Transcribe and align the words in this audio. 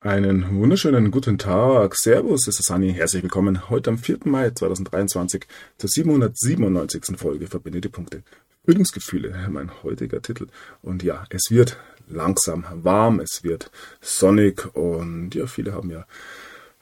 Einen 0.00 0.58
wunderschönen 0.58 1.10
guten 1.10 1.36
Tag. 1.36 1.96
Servus, 1.96 2.48
es 2.48 2.58
ist 2.58 2.66
Sani. 2.66 2.94
Herzlich 2.94 3.22
willkommen 3.22 3.68
heute 3.68 3.90
am 3.90 3.98
4. 3.98 4.20
Mai 4.24 4.48
2023 4.48 5.46
zur 5.76 5.90
797. 5.90 7.18
Folge 7.18 7.48
Verbinde 7.48 7.82
die 7.82 7.90
Punkte. 7.90 8.22
Frühlingsgefühle, 8.64 9.48
mein 9.50 9.82
heutiger 9.82 10.22
Titel. 10.22 10.46
Und 10.80 11.02
ja, 11.02 11.26
es 11.28 11.50
wird 11.50 11.76
langsam 12.08 12.64
warm, 12.72 13.20
es 13.20 13.44
wird 13.44 13.70
sonnig 14.00 14.74
und 14.74 15.34
ja, 15.34 15.46
viele 15.46 15.74
haben 15.74 15.90
ja 15.90 16.06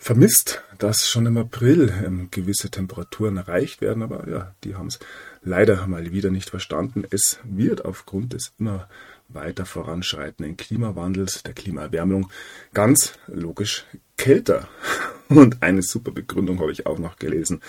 vermisst, 0.03 0.65
dass 0.79 1.09
schon 1.09 1.27
im 1.27 1.37
April 1.37 1.95
ähm, 2.05 2.27
gewisse 2.33 2.71
Temperaturen 2.71 3.37
erreicht 3.37 3.81
werden, 3.81 4.03
aber 4.03 4.29
ja, 4.29 4.53
die 4.65 4.75
haben 4.75 4.89
es 4.89 4.99
leider 5.45 5.87
mal 5.87 6.11
wieder 6.11 6.31
nicht 6.31 6.51
verstanden. 6.51 7.05
Es 7.09 7.39
wird 7.45 7.85
aufgrund 7.85 8.33
des 8.33 8.53
immer 8.59 8.89
weiter 9.29 9.65
voranschreitenden 9.65 10.57
Klimawandels, 10.57 11.45
der 11.45 11.55
Klimaerwärmung, 11.55 12.31
ganz 12.75 13.13
logisch 13.29 13.87
kälter. 14.17 14.69
Und 15.29 15.63
eine 15.63 15.83
super 15.83 16.11
Begründung 16.11 16.59
habe 16.59 16.73
ich 16.73 16.85
auch 16.85 16.99
noch 16.99 17.17
gelesen. 17.17 17.63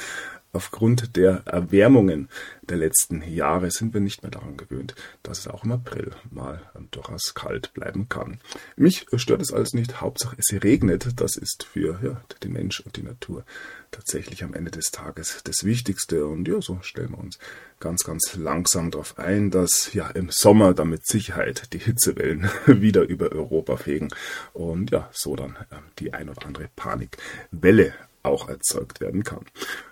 Aufgrund 0.56 1.16
der 1.16 1.42
Erwärmungen 1.46 2.30
der 2.62 2.78
letzten 2.78 3.24
Jahre 3.24 3.72
sind 3.72 3.96
wir 3.96 4.02
nicht 4.02 4.22
mehr 4.22 4.30
daran 4.30 4.56
gewöhnt, 4.56 4.94
dass 5.24 5.40
es 5.40 5.48
auch 5.48 5.64
im 5.64 5.72
April 5.72 6.12
mal 6.30 6.62
durchaus 6.92 7.34
kalt 7.34 7.74
bleiben 7.74 8.08
kann. 8.08 8.40
Mich 8.76 9.08
stört 9.16 9.42
es 9.42 9.52
alles 9.52 9.74
nicht. 9.74 10.00
Hauptsache 10.00 10.38
es 10.38 10.64
regnet. 10.64 11.20
Das 11.20 11.38
ist 11.38 11.64
für 11.64 12.00
ja, 12.04 12.22
den 12.44 12.54
Mensch 12.54 12.82
und 12.82 12.98
die 12.98 13.02
Natur 13.02 13.46
tatsächlich 13.90 14.44
am 14.44 14.54
Ende 14.54 14.70
des 14.70 14.92
Tages 14.92 15.42
das 15.44 15.64
Wichtigste. 15.64 16.28
Und 16.28 16.48
ja, 16.48 16.62
so 16.62 16.78
stellen 16.84 17.12
wir 17.12 17.18
uns 17.18 17.40
ganz, 17.80 18.04
ganz 18.04 18.36
langsam 18.36 18.92
darauf 18.92 19.18
ein, 19.18 19.50
dass 19.50 19.92
ja 19.94 20.08
im 20.10 20.30
Sommer 20.30 20.76
dann 20.76 20.90
mit 20.90 21.08
Sicherheit 21.08 21.74
die 21.74 21.80
Hitzewellen 21.80 22.48
wieder 22.68 23.02
über 23.02 23.32
Europa 23.32 23.78
fegen 23.78 24.10
und 24.54 24.92
ja, 24.92 25.10
so 25.12 25.36
dann 25.36 25.56
äh, 25.72 25.78
die 25.98 26.14
ein 26.14 26.30
oder 26.30 26.46
andere 26.46 26.70
Panikwelle 26.76 27.94
auch 28.24 28.50
erzeugt 28.50 29.02
werden 29.02 29.24
kann. 29.24 29.46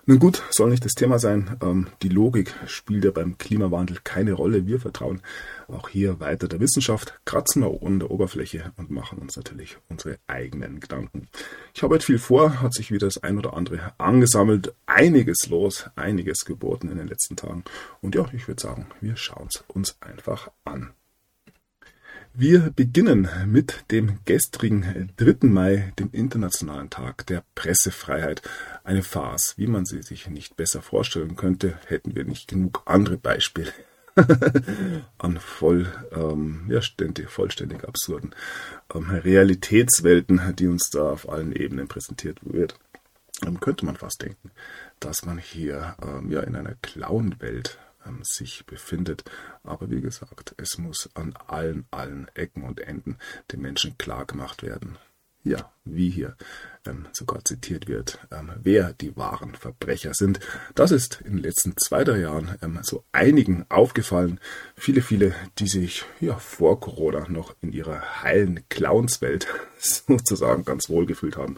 Nun 0.06 0.20
gut, 0.20 0.42
soll 0.50 0.70
nicht 0.70 0.84
das 0.84 0.94
Thema 0.94 1.20
sein. 1.20 1.58
Ähm, 1.62 1.88
die 2.02 2.10
Logik 2.10 2.54
spielt 2.66 3.06
ja 3.06 3.12
beim 3.12 3.38
Klimawandel 3.38 4.00
keine 4.04 4.34
Rolle. 4.34 4.66
Wir 4.66 4.80
vertrauen 4.80 5.22
auch 5.68 5.90
hier 5.90 6.20
weiter 6.20 6.48
der 6.48 6.60
Wissenschaft, 6.60 7.20
kratzen 7.26 7.64
wir 7.64 7.86
an 7.86 8.00
der 8.00 8.12
Oberfläche 8.12 8.72
und 8.78 8.92
machen 8.92 9.20
uns 9.20 9.36
natürlich 9.38 9.78
unsere 9.90 10.18
eigenen 10.28 10.80
Gedanken. 10.80 11.28
Ich 11.73 11.84
habe 11.84 11.96
heute 11.96 12.06
viel 12.06 12.20
vor, 12.20 12.62
hat 12.62 12.73
sich 12.73 12.92
wieder 12.92 13.08
das 13.08 13.22
ein 13.23 13.38
oder 13.38 13.54
andere 13.54 13.94
angesammelt, 13.98 14.73
einiges 14.86 15.48
los, 15.50 15.86
einiges 15.95 16.45
geboten 16.45 16.90
in 16.90 16.98
den 16.98 17.08
letzten 17.08 17.36
Tagen. 17.36 17.64
Und 18.02 18.16
ja, 18.16 18.26
ich 18.34 18.48
würde 18.48 18.62
sagen, 18.62 18.88
wir 19.02 19.16
schauen 19.16 19.48
es 19.50 19.64
uns 19.68 19.98
einfach 20.02 20.52
an. 20.66 20.94
Wir 22.34 22.72
beginnen 22.74 23.28
mit 23.46 23.92
dem 23.92 24.20
gestrigen 24.24 25.12
3. 25.18 25.48
Mai, 25.48 25.92
dem 26.00 26.10
Internationalen 26.14 26.90
Tag 26.90 27.26
der 27.28 27.44
Pressefreiheit. 27.56 28.42
Eine 28.86 29.04
Farce, 29.04 29.58
wie 29.58 29.68
man 29.68 29.86
sie 29.86 30.02
sich 30.02 30.30
nicht 30.30 30.56
besser 30.56 30.82
vorstellen 30.82 31.36
könnte, 31.36 31.78
hätten 31.88 32.16
wir 32.16 32.23
nicht 32.23 32.48
genug 32.48 32.84
andere 32.86 33.18
Beispiele 33.18 33.73
an 35.18 35.40
voll, 35.40 35.92
ähm, 36.14 36.68
ja, 36.70 36.82
ständig, 36.82 37.30
vollständig 37.30 37.84
absurden 37.86 38.34
ähm, 38.95 39.10
Realitätswelten, 39.10 40.56
die 40.56 40.68
uns 40.68 40.90
da 40.90 41.12
auf 41.12 41.28
allen 41.28 41.52
Ebenen 41.52 41.90
präsentiert 41.90 42.40
wird. 42.44 42.76
Ähm, 43.45 43.60
könnte 43.60 43.86
man 43.86 43.98
fast 43.98 44.22
denken, 44.22 44.52
dass 45.02 45.26
man 45.26 45.38
hier 45.38 45.98
ähm, 46.02 46.32
ja 46.32 46.40
in 46.42 46.56
einer 46.56 46.76
Clown-Welt 46.82 47.78
ähm, 48.06 48.20
sich 48.24 48.66
befindet. 48.66 49.24
Aber 49.64 49.90
wie 49.90 50.02
gesagt, 50.02 50.56
es 50.58 50.78
muss 50.78 51.10
an 51.14 51.34
allen, 51.48 51.86
allen 51.92 52.28
Ecken 52.34 52.64
und 52.64 52.80
Enden 52.80 53.17
den 53.52 53.62
Menschen 53.62 53.98
klar 53.98 54.26
gemacht 54.26 54.64
werden. 54.64 54.98
Ja, 55.44 55.72
wie 55.86 56.11
hier 56.11 56.36
ähm, 56.86 57.08
sogar 57.14 57.44
zitiert 57.44 57.88
wird, 57.88 58.20
ähm, 58.32 58.52
wer 58.61 58.94
die 58.94 59.17
wahren 59.17 59.56
Verbrecher 59.56 60.14
sind. 60.14 60.40
Das 60.76 60.92
ist 60.92 61.22
in 61.22 61.38
den 61.38 61.44
letzten 61.44 61.76
zwei, 61.78 62.04
drei 62.04 62.20
Jahren 62.20 62.56
ähm, 62.61 62.78
so 62.84 63.04
einigen 63.11 63.66
aufgefallen. 63.70 64.40
Viele, 64.76 65.02
viele, 65.02 65.34
die 65.58 65.67
sich 65.67 66.06
ja 66.20 66.38
vor 66.38 66.80
Corona 66.80 67.28
noch 67.28 67.56
in 67.61 67.73
ihrer 67.73 68.22
heilen 68.22 68.64
Clownswelt 68.70 69.48
sozusagen 69.80 70.64
ganz 70.64 70.90
wohl 70.90 71.08
gefühlt 71.08 71.38
haben, 71.38 71.58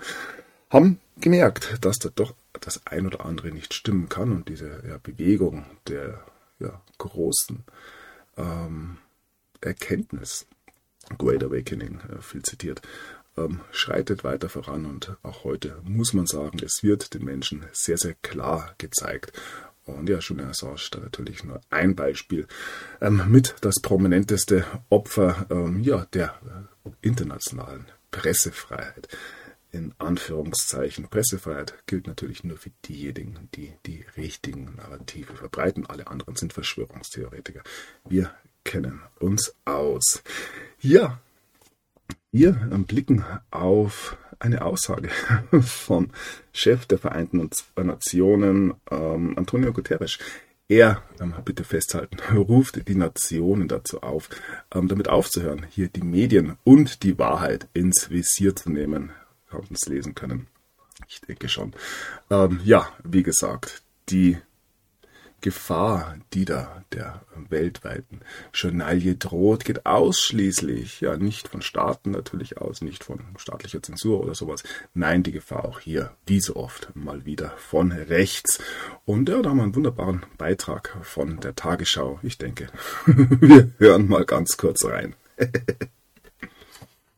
haben 0.70 1.00
gemerkt, 1.18 1.78
dass 1.82 2.00
da 2.00 2.10
doch 2.14 2.34
das 2.62 2.88
ein 2.88 3.06
oder 3.06 3.26
andere 3.26 3.52
nicht 3.52 3.74
stimmen 3.74 4.08
kann 4.08 4.32
und 4.32 4.48
diese 4.48 4.82
ja, 4.88 4.98
Bewegung 4.98 5.66
der 5.88 6.24
ja, 6.64 6.82
großen 6.98 7.64
ähm, 8.38 8.98
Erkenntnis, 9.62 10.48
Great 11.18 11.44
Awakening, 11.44 12.00
äh, 12.00 12.22
viel 12.22 12.42
zitiert, 12.44 12.82
ähm, 13.38 13.62
schreitet 13.72 14.24
weiter 14.24 14.50
voran 14.50 14.86
und 14.86 15.16
auch 15.24 15.44
heute 15.44 15.80
muss 15.84 16.14
man 16.14 16.28
sagen, 16.28 16.60
es 16.64 16.84
wird 16.84 17.14
den 17.14 17.24
Menschen 17.26 17.66
sehr, 17.72 17.98
sehr 17.98 18.16
klar 18.16 18.76
gezeigt. 18.78 19.34
Und 19.86 20.08
ja, 20.08 20.20
Julian 20.20 20.50
Assange 20.50 20.80
da 20.92 21.00
natürlich 21.00 21.44
nur 21.44 21.60
ein 21.70 21.96
Beispiel. 21.96 22.48
Ähm, 23.02 23.24
mit 23.28 23.56
das 23.62 23.82
prominenteste 23.82 24.66
Opfer 24.90 25.46
ähm, 25.50 25.82
ja, 25.84 26.06
der 26.14 26.36
äh, 26.86 26.90
internationalen 27.02 27.86
Pressefreiheit 28.12 29.10
in 29.74 29.94
Anführungszeichen. 29.98 31.10
Pressefreiheit 31.10 31.74
gilt 31.88 32.08
natürlich 32.08 32.44
nur 32.44 32.58
für 32.58 32.72
diejenigen, 32.86 33.50
die 33.56 33.74
die 33.86 34.06
richtigen 34.16 34.76
Narrative 34.76 35.36
verbreiten. 35.36 35.86
Alle 35.88 36.08
anderen 36.08 36.36
sind 36.36 36.54
Verschwörungstheoretiker. 36.54 37.64
Wir 38.08 38.32
kennen 38.64 39.02
uns 39.20 39.56
aus. 39.66 40.24
Ja, 40.80 41.20
wir 42.32 42.54
blicken 42.88 43.26
auf 43.52 44.16
eine 44.40 44.64
Aussage 44.64 45.10
vom 45.62 46.12
Chef 46.52 46.86
der 46.86 47.00
Vereinten 47.00 47.50
Nationen, 47.76 48.76
ähm, 48.92 49.38
Antonio 49.38 49.74
Guterres. 49.74 50.20
Er, 50.70 51.04
ähm, 51.20 51.34
bitte 51.44 51.64
festhalten, 51.64 52.18
ruft 52.36 52.88
die 52.88 52.96
Nationen 52.96 53.68
dazu 53.68 54.02
auf, 54.02 54.30
ähm, 54.74 54.88
damit 54.88 55.10
aufzuhören, 55.10 55.66
hier 55.70 55.90
die 55.90 56.04
Medien 56.04 56.58
und 56.64 57.04
die 57.04 57.18
Wahrheit 57.18 57.68
ins 57.74 58.10
Visier 58.10 58.56
zu 58.56 58.72
nehmen 58.72 59.12
es 59.72 59.86
lesen 59.88 60.16
können. 60.16 60.48
Ich 61.08 61.22
denke 61.22 61.50
schon. 61.50 61.74
Ähm, 62.30 62.60
ja, 62.64 62.88
wie 63.04 63.24
gesagt, 63.24 63.84
die 64.10 64.38
Gefahr, 65.44 66.16
die 66.34 66.46
da 66.46 66.86
der 66.94 67.22
weltweiten 67.50 68.22
Journalie 68.54 69.16
droht, 69.16 69.66
geht 69.66 69.86
ausschließlich, 69.86 71.02
ja, 71.02 71.18
nicht 71.18 71.50
von 71.50 71.62
Staaten 71.62 72.12
natürlich 72.12 72.60
aus, 72.60 72.82
nicht 72.82 73.04
von 73.04 73.20
staatlicher 73.36 73.84
Zensur 73.84 74.22
oder 74.24 74.36
sowas. 74.36 74.64
Nein, 74.94 75.22
die 75.22 75.34
Gefahr 75.34 75.66
auch 75.66 75.82
hier, 75.82 76.14
wie 76.26 76.40
so 76.40 76.56
oft, 76.56 76.96
mal 76.96 77.26
wieder 77.26 77.50
von 77.58 77.92
rechts. 77.92 78.60
Und 79.04 79.28
ja, 79.28 79.42
da 79.42 79.50
haben 79.50 79.58
wir 79.58 79.64
einen 79.64 79.76
wunderbaren 79.76 80.26
Beitrag 80.38 80.98
von 81.02 81.42
der 81.42 81.56
Tagesschau. 81.56 82.20
Ich 82.24 82.38
denke, 82.38 82.70
wir 83.06 83.70
hören 83.80 84.08
mal 84.08 84.24
ganz 84.24 84.56
kurz 84.56 84.86
rein. 84.86 85.14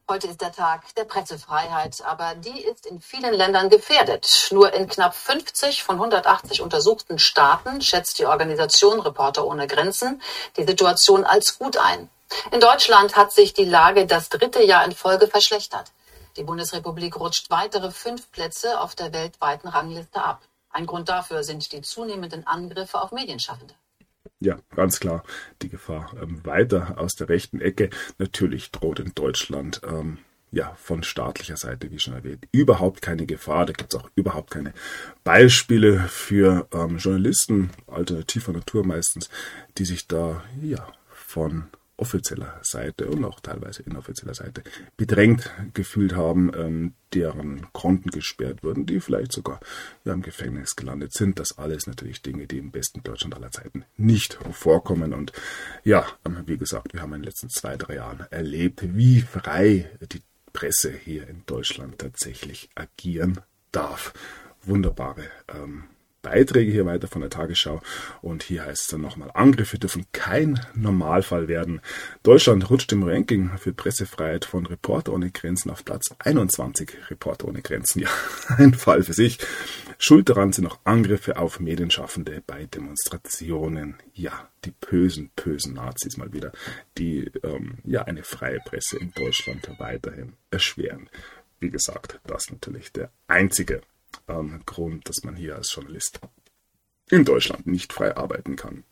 Heute 0.07 0.27
ist 0.27 0.39
der 0.39 0.51
Tag 0.51 0.93
der 0.93 1.05
Pressefreiheit, 1.05 2.03
aber 2.05 2.35
die 2.35 2.61
ist 2.61 2.85
in 2.85 3.01
vielen 3.01 3.33
Ländern 3.33 3.71
gefährdet. 3.71 4.49
Nur 4.51 4.71
in 4.71 4.87
knapp 4.87 5.15
50 5.15 5.81
von 5.81 5.95
180 5.95 6.61
untersuchten 6.61 7.17
Staaten 7.17 7.81
schätzt 7.81 8.19
die 8.19 8.27
Organisation 8.27 8.99
Reporter 8.99 9.47
ohne 9.47 9.65
Grenzen 9.65 10.21
die 10.57 10.63
Situation 10.63 11.23
als 11.23 11.57
gut 11.57 11.77
ein. 11.77 12.07
In 12.51 12.59
Deutschland 12.59 13.15
hat 13.15 13.31
sich 13.31 13.55
die 13.55 13.65
Lage 13.65 14.05
das 14.05 14.29
dritte 14.29 14.61
Jahr 14.61 14.85
in 14.85 14.91
Folge 14.91 15.25
verschlechtert. 15.25 15.91
Die 16.37 16.43
Bundesrepublik 16.43 17.19
rutscht 17.19 17.49
weitere 17.49 17.89
fünf 17.89 18.31
Plätze 18.31 18.79
auf 18.79 18.93
der 18.93 19.11
weltweiten 19.11 19.67
Rangliste 19.69 20.23
ab. 20.23 20.43
Ein 20.69 20.85
Grund 20.85 21.09
dafür 21.09 21.43
sind 21.43 21.71
die 21.71 21.81
zunehmenden 21.81 22.45
Angriffe 22.45 23.01
auf 23.01 23.11
Medienschaffende 23.11 23.73
ja, 24.45 24.57
ganz 24.75 24.99
klar 24.99 25.23
die 25.61 25.69
Gefahr 25.69 26.13
ähm, 26.21 26.45
weiter 26.45 26.97
aus 26.97 27.15
der 27.15 27.29
rechten 27.29 27.59
Ecke. 27.59 27.89
Natürlich 28.17 28.71
droht 28.71 28.99
in 28.99 29.11
Deutschland 29.13 29.81
ähm, 29.85 30.19
ja 30.51 30.73
von 30.75 31.03
staatlicher 31.03 31.57
Seite, 31.57 31.91
wie 31.91 31.99
schon 31.99 32.13
erwähnt, 32.13 32.47
überhaupt 32.51 33.01
keine 33.01 33.25
Gefahr. 33.25 33.65
Da 33.65 33.73
gibt 33.73 33.93
es 33.93 33.99
auch 33.99 34.09
überhaupt 34.15 34.51
keine 34.51 34.73
Beispiele 35.23 35.99
für 36.07 36.67
ähm, 36.73 36.97
Journalisten 36.97 37.71
alternativer 37.87 38.53
Natur 38.53 38.85
meistens, 38.85 39.29
die 39.77 39.85
sich 39.85 40.07
da 40.07 40.43
ja 40.61 40.87
von 41.09 41.65
offizieller 41.97 42.59
Seite 42.61 43.07
und 43.07 43.23
auch 43.23 43.39
teilweise 43.39 43.83
inoffizieller 43.83 44.33
Seite 44.33 44.63
bedrängt 44.97 45.49
gefühlt 45.73 46.15
haben, 46.15 46.51
ähm, 46.55 46.93
deren 47.13 47.71
Konten 47.71 48.09
gesperrt 48.09 48.63
wurden, 48.63 48.85
die 48.85 48.99
vielleicht 48.99 49.31
sogar 49.31 49.59
ja, 50.03 50.13
im 50.13 50.21
Gefängnis 50.21 50.75
gelandet 50.75 51.13
sind. 51.13 51.39
Das 51.39 51.57
alles 51.57 51.87
natürlich 51.87 52.21
Dinge, 52.21 52.47
die 52.47 52.57
im 52.57 52.71
besten 52.71 53.01
Deutschland 53.03 53.35
aller 53.35 53.51
Zeiten 53.51 53.85
nicht 53.95 54.37
vorkommen. 54.51 55.13
Und 55.13 55.31
ja, 55.83 56.05
ähm, 56.25 56.43
wie 56.45 56.57
gesagt, 56.57 56.93
wir 56.93 57.01
haben 57.01 57.13
in 57.13 57.21
den 57.21 57.25
letzten 57.25 57.49
zwei, 57.49 57.77
drei 57.77 57.95
Jahren 57.95 58.25
erlebt, 58.31 58.81
wie 58.95 59.21
frei 59.21 59.89
die 60.11 60.21
Presse 60.51 60.91
hier 60.91 61.27
in 61.27 61.43
Deutschland 61.45 61.99
tatsächlich 61.99 62.69
agieren 62.75 63.41
darf. 63.71 64.13
Wunderbare 64.63 65.23
ähm, 65.47 65.85
Beiträge 66.25 66.71
hier 66.71 66.87
weiter 66.87 67.07
von 67.07 67.21
der 67.21 67.29
Tagesschau. 67.29 67.81
Und 68.23 68.41
hier 68.41 68.65
heißt 68.65 68.81
es 68.81 68.87
dann 68.87 69.01
nochmal, 69.01 69.29
Angriffe 69.35 69.77
dürfen 69.77 70.07
kein 70.11 70.59
Normalfall 70.73 71.47
werden. 71.47 71.81
Deutschland 72.23 72.67
rutscht 72.71 72.91
im 72.93 73.03
Ranking 73.03 73.51
für 73.59 73.73
Pressefreiheit 73.73 74.43
von 74.43 74.65
Reporter 74.65 75.13
ohne 75.13 75.29
Grenzen 75.29 75.69
auf 75.69 75.85
Platz 75.85 76.15
21. 76.17 77.11
Reporter 77.11 77.47
ohne 77.47 77.61
Grenzen, 77.61 77.99
ja, 78.01 78.09
ein 78.57 78.73
Fall 78.73 79.03
für 79.03 79.13
sich. 79.13 79.37
Schuld 79.99 80.27
daran 80.27 80.51
sind 80.51 80.65
auch 80.65 80.79
Angriffe 80.83 81.37
auf 81.37 81.59
Medienschaffende 81.59 82.41
bei 82.45 82.65
Demonstrationen. 82.65 83.95
Ja, 84.13 84.49
die 84.65 84.71
bösen, 84.71 85.29
bösen 85.35 85.75
Nazis 85.75 86.17
mal 86.17 86.33
wieder, 86.33 86.51
die 86.97 87.31
ähm, 87.43 87.77
ja 87.83 88.01
eine 88.01 88.23
freie 88.23 88.59
Presse 88.61 88.97
in 88.97 89.11
Deutschland 89.11 89.69
weiterhin 89.77 90.33
erschweren. 90.49 91.07
Wie 91.59 91.69
gesagt, 91.69 92.19
das 92.25 92.49
natürlich 92.49 92.91
der 92.91 93.11
einzige 93.27 93.81
ähm, 94.27 94.61
Grund, 94.65 95.07
dass 95.09 95.23
man 95.23 95.35
hier 95.35 95.55
als 95.55 95.73
Journalist 95.73 96.19
in 97.09 97.23
Deutschland 97.23 97.67
nicht 97.67 97.93
frei 97.93 98.17
arbeiten 98.17 98.55
kann. 98.55 98.83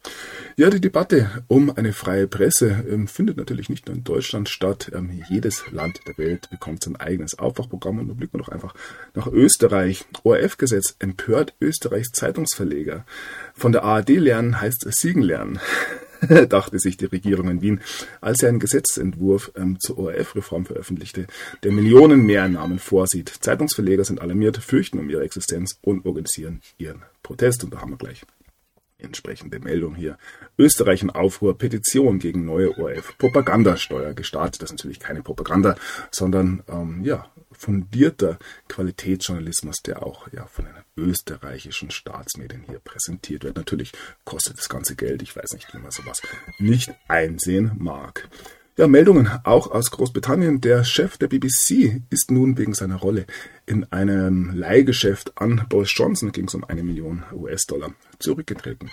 Ja, 0.55 0.69
die 0.69 0.79
Debatte 0.79 1.43
um 1.47 1.75
eine 1.75 1.93
freie 1.93 2.27
Presse 2.27 2.85
ähm, 2.87 3.07
findet 3.07 3.37
natürlich 3.37 3.69
nicht 3.69 3.87
nur 3.87 3.95
in 3.95 4.03
Deutschland 4.03 4.49
statt. 4.49 4.91
Ähm, 4.93 5.23
jedes 5.29 5.63
Land 5.71 5.99
der 6.05 6.17
Welt 6.19 6.49
bekommt 6.51 6.83
sein 6.83 6.95
eigenes 6.95 7.39
Aufwachprogramm 7.39 7.97
und 7.97 8.07
da 8.09 8.13
blicken 8.13 8.33
wir 8.33 8.43
doch 8.43 8.49
einfach 8.49 8.75
nach 9.15 9.25
Österreich. 9.27 10.05
ORF-Gesetz 10.21 10.95
empört 10.99 11.55
Österreichs 11.59 12.11
Zeitungsverleger. 12.11 13.03
Von 13.55 13.71
der 13.71 13.83
ARD 13.83 14.09
lernen 14.09 14.61
heißt 14.61 14.85
Siegen 14.91 15.23
lernen. 15.23 15.59
dachte 16.49 16.79
sich 16.79 16.97
die 16.97 17.05
Regierung 17.05 17.49
in 17.49 17.61
Wien, 17.61 17.81
als 18.21 18.43
er 18.43 18.49
einen 18.49 18.59
Gesetzentwurf 18.59 19.51
ähm, 19.55 19.79
zur 19.79 19.97
ORF-Reform 19.97 20.65
veröffentlichte, 20.65 21.27
der 21.63 21.71
Millionen 21.71 22.25
mehr 22.25 22.47
Namen 22.47 22.79
vorsieht. 22.79 23.29
Zeitungsverleger 23.29 24.03
sind 24.03 24.21
alarmiert, 24.21 24.57
fürchten 24.57 24.99
um 24.99 25.09
ihre 25.09 25.23
Existenz 25.23 25.77
und 25.81 26.05
organisieren 26.05 26.61
ihren 26.77 27.03
Protest. 27.21 27.63
Und 27.63 27.73
da 27.73 27.81
haben 27.81 27.91
wir 27.91 27.97
gleich 27.97 28.23
entsprechende 29.03 29.59
Meldung 29.59 29.95
hier. 29.95 30.17
Österreich 30.57 31.01
in 31.01 31.09
Aufruhr, 31.09 31.57
Petition 31.57 32.19
gegen 32.19 32.45
neue 32.45 32.77
ORF, 32.77 33.17
Propagandasteuer 33.17 34.13
gestartet. 34.13 34.61
Das 34.61 34.69
ist 34.69 34.77
natürlich 34.77 34.99
keine 34.99 35.21
Propaganda, 35.21 35.75
sondern 36.11 36.63
ähm, 36.67 37.03
ja, 37.03 37.31
fundierter 37.51 38.39
Qualitätsjournalismus, 38.67 39.77
der 39.85 40.03
auch 40.03 40.27
ja, 40.31 40.45
von 40.47 40.65
den 40.65 40.75
österreichischen 40.95 41.91
Staatsmedien 41.91 42.63
hier 42.67 42.79
präsentiert 42.79 43.43
wird. 43.43 43.57
Natürlich 43.57 43.91
kostet 44.25 44.57
das 44.57 44.69
ganze 44.69 44.95
Geld. 44.95 45.21
Ich 45.21 45.35
weiß 45.35 45.53
nicht, 45.53 45.73
wie 45.73 45.79
man 45.79 45.91
sowas 45.91 46.21
nicht 46.59 46.91
einsehen 47.07 47.71
mag. 47.77 48.29
Ja, 48.75 48.87
Meldungen 48.87 49.29
auch 49.43 49.69
aus 49.69 49.91
Großbritannien. 49.91 50.59
Der 50.59 50.83
Chef 50.83 51.17
der 51.17 51.27
BBC 51.27 52.01
ist 52.09 52.31
nun 52.31 52.57
wegen 52.57 52.73
seiner 52.73 52.95
Rolle 52.95 53.27
in 53.67 53.83
einem 53.91 54.49
Leihgeschäft 54.51 55.33
an 55.35 55.67
Boris 55.69 55.93
Johnson, 55.95 56.31
ging 56.31 56.47
es 56.47 56.55
um 56.55 56.63
eine 56.63 56.81
Million 56.81 57.21
US-Dollar, 57.33 57.93
zurückgetreten. 58.23 58.89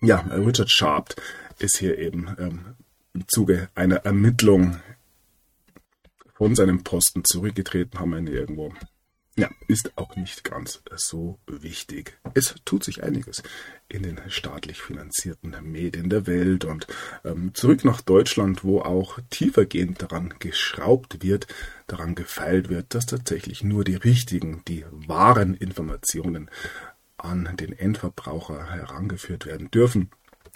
Ja, 0.00 0.20
Richard 0.20 0.70
Sharp 0.70 1.14
ist 1.58 1.78
hier 1.78 1.98
eben 1.98 2.34
ähm, 2.38 2.60
im 3.14 3.26
Zuge 3.28 3.68
einer 3.74 3.96
Ermittlung 3.96 4.80
von 6.34 6.54
seinem 6.54 6.84
Posten 6.84 7.24
zurückgetreten, 7.24 7.98
haben 7.98 8.10
wir 8.10 8.18
ihn 8.18 8.26
irgendwo 8.26 8.72
ja, 9.38 9.50
ist 9.68 9.92
auch 9.96 10.16
nicht 10.16 10.44
ganz 10.44 10.80
so 10.96 11.38
wichtig. 11.46 12.18
Es 12.32 12.54
tut 12.64 12.84
sich 12.84 13.02
einiges 13.02 13.42
in 13.88 14.02
den 14.02 14.18
staatlich 14.28 14.80
finanzierten 14.80 15.54
Medien 15.62 16.08
der 16.08 16.26
Welt 16.26 16.64
und 16.64 16.86
ähm, 17.22 17.54
zurück 17.54 17.84
nach 17.84 18.00
Deutschland, 18.00 18.64
wo 18.64 18.80
auch 18.80 19.18
tiefergehend 19.28 20.00
daran 20.00 20.34
geschraubt 20.38 21.22
wird, 21.22 21.46
daran 21.86 22.14
gefeilt 22.14 22.70
wird, 22.70 22.94
dass 22.94 23.04
tatsächlich 23.04 23.62
nur 23.62 23.84
die 23.84 23.96
richtigen, 23.96 24.62
die 24.66 24.86
wahren 24.90 25.54
Informationen 25.54 26.50
an 27.18 27.56
den 27.56 27.72
Endverbraucher 27.72 28.70
herangeführt 28.70 29.46
werden 29.46 29.70
dürfen. 29.70 30.10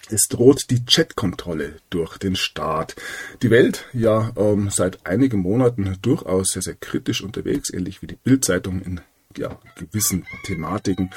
Es 0.09 0.27
droht 0.27 0.69
die 0.69 0.83
Chatkontrolle 0.85 1.77
durch 1.89 2.17
den 2.17 2.35
Staat. 2.35 2.95
Die 3.43 3.51
Welt, 3.51 3.85
ja 3.93 4.31
ähm, 4.35 4.69
seit 4.71 5.05
einigen 5.05 5.39
Monaten 5.39 5.97
durchaus 6.01 6.49
sehr, 6.49 6.61
sehr 6.61 6.75
kritisch 6.75 7.21
unterwegs, 7.21 7.71
ähnlich 7.71 8.01
wie 8.01 8.07
die 8.07 8.17
Bildzeitung 8.23 8.81
in 8.81 9.01
ja, 9.37 9.59
gewissen 9.75 10.25
Thematiken 10.43 11.11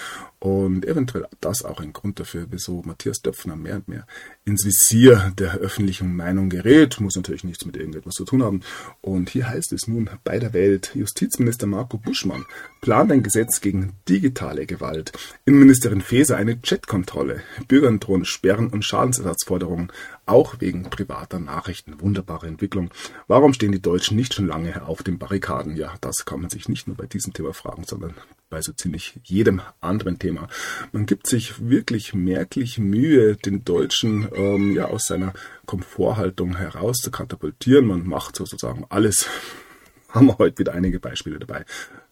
und 0.44 0.84
eventuell 0.84 1.26
das 1.40 1.64
auch 1.64 1.80
ein 1.80 1.94
Grund 1.94 2.20
dafür, 2.20 2.46
wieso 2.50 2.82
Matthias 2.84 3.22
Döpfner 3.22 3.56
mehr 3.56 3.76
und 3.76 3.88
mehr 3.88 4.06
ins 4.44 4.66
Visier 4.66 5.32
der 5.38 5.54
öffentlichen 5.54 6.14
Meinung 6.14 6.50
gerät. 6.50 7.00
Muss 7.00 7.16
natürlich 7.16 7.44
nichts 7.44 7.64
mit 7.64 7.76
irgendetwas 7.76 8.12
zu 8.12 8.26
tun 8.26 8.42
haben. 8.42 8.60
Und 9.00 9.30
hier 9.30 9.48
heißt 9.48 9.72
es 9.72 9.88
nun 9.88 10.10
bei 10.22 10.38
der 10.38 10.52
Welt, 10.52 10.90
Justizminister 10.94 11.66
Marco 11.66 11.96
Buschmann 11.96 12.44
plant 12.82 13.10
ein 13.10 13.22
Gesetz 13.22 13.62
gegen 13.62 13.94
digitale 14.06 14.66
Gewalt. 14.66 15.12
Innenministerin 15.46 16.02
Faeser 16.02 16.36
eine 16.36 16.58
Chatkontrolle. 16.58 17.40
Bürgern 17.66 17.98
drohen 17.98 18.26
Sperren 18.26 18.68
und 18.68 18.84
Schadensersatzforderungen, 18.84 19.90
auch 20.26 20.60
wegen 20.60 20.84
privater 20.84 21.38
Nachrichten. 21.38 22.00
Wunderbare 22.00 22.46
Entwicklung. 22.46 22.90
Warum 23.26 23.54
stehen 23.54 23.72
die 23.72 23.82
Deutschen 23.82 24.16
nicht 24.16 24.34
schon 24.34 24.46
lange 24.46 24.86
auf 24.86 25.02
den 25.02 25.18
Barrikaden? 25.18 25.76
Ja, 25.76 25.94
das 26.00 26.24
kann 26.24 26.40
man 26.40 26.50
sich 26.50 26.68
nicht 26.68 26.86
nur 26.86 26.96
bei 26.96 27.06
diesem 27.06 27.32
Thema 27.32 27.52
fragen, 27.52 27.84
sondern 27.84 28.14
bei 28.50 28.62
so 28.62 28.72
ziemlich 28.72 29.18
jedem 29.24 29.60
anderen 29.80 30.18
Thema. 30.18 30.48
Man 30.92 31.06
gibt 31.06 31.26
sich 31.26 31.68
wirklich 31.68 32.14
merklich 32.14 32.78
Mühe, 32.78 33.36
den 33.36 33.64
Deutschen 33.64 34.28
ähm, 34.34 34.74
ja 34.74 34.86
aus 34.86 35.06
seiner 35.06 35.32
Komforthaltung 35.66 36.56
heraus 36.56 36.98
zu 36.98 37.10
katapultieren. 37.10 37.86
Man 37.86 38.06
macht 38.06 38.36
sozusagen 38.36 38.86
alles. 38.88 39.28
Haben 40.08 40.28
wir 40.28 40.38
heute 40.38 40.58
wieder 40.58 40.74
einige 40.74 41.00
Beispiele 41.00 41.40
dabei. 41.40 41.64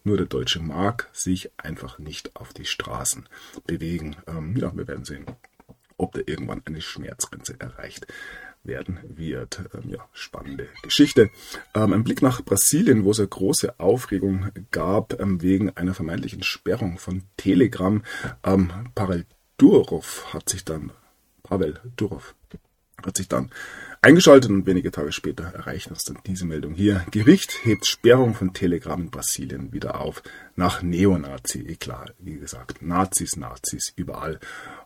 Nur 0.05 0.17
der 0.17 0.26
Deutsche 0.26 0.59
mag 0.59 1.09
sich 1.12 1.50
einfach 1.56 2.00
nicht 2.00 2.35
auf 2.35 2.53
die 2.53 2.64
Straßen 2.64 3.29
bewegen. 3.64 4.17
Ähm, 4.26 4.56
ja, 4.56 4.76
wir 4.76 4.88
werden 4.88 5.05
sehen, 5.05 5.26
ob 6.02 6.12
der 6.12 6.28
irgendwann 6.28 6.62
eine 6.64 6.81
Schmerzgrenze 6.81 7.54
erreicht 7.58 8.06
werden 8.64 8.99
wird. 9.04 9.60
Ähm, 9.75 9.90
ja, 9.90 10.08
spannende 10.12 10.69
Geschichte. 10.82 11.31
Ähm, 11.75 11.93
ein 11.93 12.04
Blick 12.04 12.22
nach 12.22 12.43
Brasilien, 12.44 13.04
wo 13.04 13.10
es 13.10 13.19
eine 13.19 13.28
große 13.28 13.78
Aufregung 13.81 14.50
gab 14.70 15.19
ähm, 15.20 15.43
wegen 15.43 15.70
einer 15.76 15.94
vermeintlichen 15.94 16.43
Sperrung 16.43 16.99
von 16.99 17.25
Telegram. 17.37 18.02
Ähm, 18.44 18.70
Pavel 18.94 19.26
Durov 19.56 20.32
hat 20.32 20.49
sich 20.49 20.64
dann, 20.64 20.93
Pavel 21.43 21.81
Durov 21.96 22.34
hat 23.04 23.16
sich 23.16 23.28
dann 23.28 23.50
eingeschaltet 24.00 24.50
und 24.50 24.66
wenige 24.66 24.90
Tage 24.90 25.12
später 25.12 25.44
erreicht 25.44 25.90
uns 25.90 26.04
dann 26.04 26.19
diese 26.26 26.46
Meldung 26.46 26.75
hier. 26.75 27.04
Gericht 27.10 27.64
hebt 27.64 27.87
Sperrung 27.87 28.34
von 28.34 28.52
Telegram 28.52 29.00
in 29.00 29.10
Brasilien 29.10 29.72
wieder 29.72 30.00
auf 30.00 30.22
nach 30.54 30.82
Neonazi. 30.82 31.76
Klar, 31.81 32.10
wie 32.19 32.38
gesagt, 32.38 32.82
Nazis, 32.82 33.37
Nazis 33.37 33.93
überall. 33.96 34.38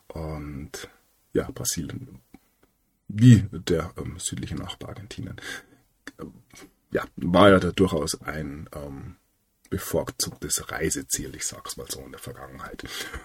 Und 0.09 0.89
ja, 1.37 1.51
Brasilien 1.51 2.21
wie 3.09 3.45
der 3.53 3.93
ähm, 3.97 4.17
südliche 4.19 4.57
Nachbar 4.57 4.91
Argentinien. 4.91 5.37
Ja, 6.91 7.05
war 7.17 7.51
ja 7.51 7.61
da 7.61 7.71
durchaus 7.71 8.21
ein 8.23 8.69
ähm, 8.75 9.17
bevorzugtes 9.71 10.71
Reiseziel, 10.71 11.35
ich 11.35 11.47
sag's 11.47 11.77
mal 11.77 11.87
so 11.89 12.01
in 12.01 12.13
der 12.13 12.21
Vergangenheit. 12.21 12.85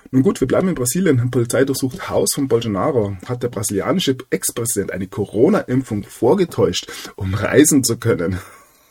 Nun 0.10 0.24
gut, 0.24 0.42
wir 0.42 0.48
bleiben 0.48 0.68
in 0.68 0.76
Brasilien. 0.76 1.32
Polizei 1.32 1.66
durchsucht 1.66 2.10
Haus 2.10 2.34
von 2.34 2.48
Bolsonaro. 2.48 3.18
Hat 3.28 3.44
der 3.44 3.50
brasilianische 3.50 4.18
Ex-Präsident 4.30 4.92
eine 4.92 5.08
Corona-Impfung 5.08 6.04
vorgetäuscht, 6.04 6.92
um 7.16 7.34
reisen 7.34 7.84
zu 7.84 7.98
können? 7.98 8.40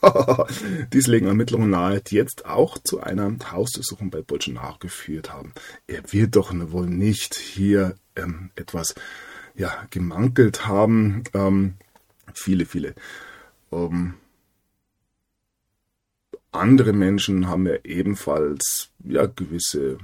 Dies 0.93 1.07
legen 1.07 1.27
Ermittlungen 1.27 1.71
nahe, 1.71 2.01
die 2.01 2.17
jetzt 2.17 2.47
auch 2.47 2.79
zu 2.79 3.01
einer 3.01 3.35
Hausdurchsuchung 3.51 4.11
bei 4.11 4.23
Bolsonaro 4.23 4.79
geführt 4.79 5.33
haben. 5.33 5.53
Er 5.87 6.13
wird 6.13 6.37
doch 6.37 6.53
wohl 6.73 6.87
nicht 6.87 7.35
hier 7.35 7.97
ähm, 8.17 8.51
etwas 8.57 8.95
ja, 9.55 9.87
gemankelt 9.91 10.67
haben. 10.67 11.25
Ähm, 11.35 11.75
viele, 12.33 12.67
viele 12.67 12.95
ähm, 13.73 14.15
andere 16.53 16.93
Menschen 16.93 17.49
haben 17.49 17.67
ja 17.67 17.77
ebenfalls 17.85 18.91
ja, 19.05 19.27
gewisse 19.27 19.99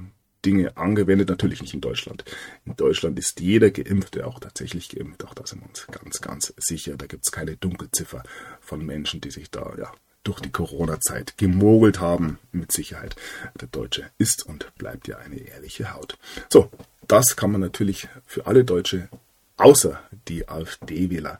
Dinge 0.47 0.77
angewendet, 0.77 1.27
natürlich 1.27 1.61
nicht 1.61 1.73
in 1.73 1.81
Deutschland. 1.81 2.23
In 2.65 2.77
Deutschland 2.77 3.19
ist 3.19 3.41
jeder 3.41 3.69
Geimpfte 3.69 4.25
auch 4.25 4.39
tatsächlich 4.39 4.87
geimpft, 4.87 5.25
auch 5.25 5.33
da 5.33 5.45
sind 5.45 5.61
wir 5.61 5.67
uns 5.67 5.87
ganz, 5.87 6.21
ganz 6.21 6.53
sicher. 6.55 6.95
Da 6.95 7.05
gibt 7.05 7.25
es 7.25 7.33
keine 7.33 7.57
Dunkelziffer 7.57 8.23
von 8.61 8.85
Menschen, 8.85 9.19
die 9.19 9.29
sich 9.29 9.51
da 9.51 9.73
ja 9.77 9.91
durch 10.23 10.39
die 10.39 10.51
Corona-Zeit 10.51 11.37
gemogelt 11.37 11.99
haben. 11.99 12.39
Mit 12.53 12.71
Sicherheit. 12.71 13.17
Der 13.59 13.67
Deutsche 13.67 14.09
ist 14.17 14.45
und 14.45 14.73
bleibt 14.77 15.09
ja 15.09 15.17
eine 15.17 15.37
ehrliche 15.37 15.93
Haut. 15.93 16.17
So, 16.49 16.71
das 17.09 17.35
kann 17.35 17.51
man 17.51 17.59
natürlich 17.59 18.07
für 18.25 18.47
alle 18.47 18.63
Deutsche 18.63 19.09
außer 19.57 19.99
die 20.29 20.47
AfD-Wähler 20.47 21.39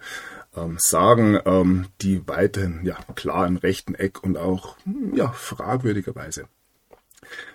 ähm, 0.55 0.77
sagen, 0.79 1.39
ähm, 1.45 1.87
die 2.01 2.27
weiterhin 2.27 2.81
ja 2.83 2.97
klar 3.15 3.47
im 3.47 3.55
rechten 3.55 3.95
Eck 3.95 4.21
und 4.21 4.37
auch 4.37 4.75
ja 5.15 5.31
fragwürdigerweise 5.31 6.47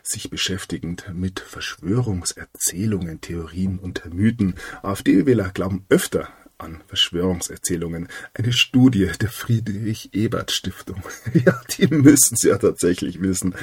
sich 0.02 0.31
beschäftigend 0.31 1.07
mit 1.14 1.41
Verschwörungserzählungen, 1.41 3.21
Theorien 3.21 3.79
und 3.79 4.12
Mythen. 4.12 4.55
AfD-Wähler 4.83 5.50
glauben 5.50 5.85
öfter 5.88 6.29
an 6.62 6.83
Verschwörungserzählungen. 6.87 8.09
Eine 8.35 8.52
Studie 8.52 9.11
der 9.21 9.29
Friedrich-Ebert-Stiftung. 9.29 11.02
ja, 11.45 11.61
die 11.76 11.88
müssen 11.88 12.35
es 12.35 12.43
ja 12.43 12.57
tatsächlich 12.59 13.21
wissen. 13.21 13.55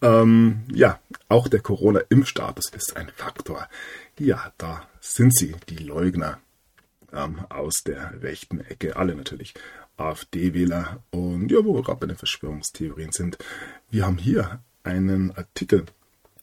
Ähm, 0.00 0.64
ja, 0.72 0.98
auch 1.28 1.48
der 1.48 1.60
Corona-Impfstatus 1.60 2.70
ist 2.74 2.96
ein 2.96 3.10
Faktor. 3.14 3.68
Ja, 4.18 4.52
da 4.58 4.88
sind 5.00 5.34
sie, 5.36 5.54
die 5.68 5.76
Leugner 5.76 6.40
ähm, 7.12 7.40
aus 7.48 7.82
der 7.84 8.22
rechten 8.22 8.60
Ecke. 8.60 8.96
Alle 8.96 9.14
natürlich 9.14 9.54
AfD-Wähler. 9.96 11.02
Und 11.10 11.50
ja, 11.50 11.64
wo 11.64 11.74
wir 11.74 11.82
gerade 11.82 12.00
bei 12.00 12.06
den 12.06 12.16
Verschwörungstheorien 12.16 13.12
sind. 13.12 13.38
Wir 13.90 14.06
haben 14.06 14.18
hier 14.18 14.60
einen 14.88 15.30
Artikel 15.36 15.84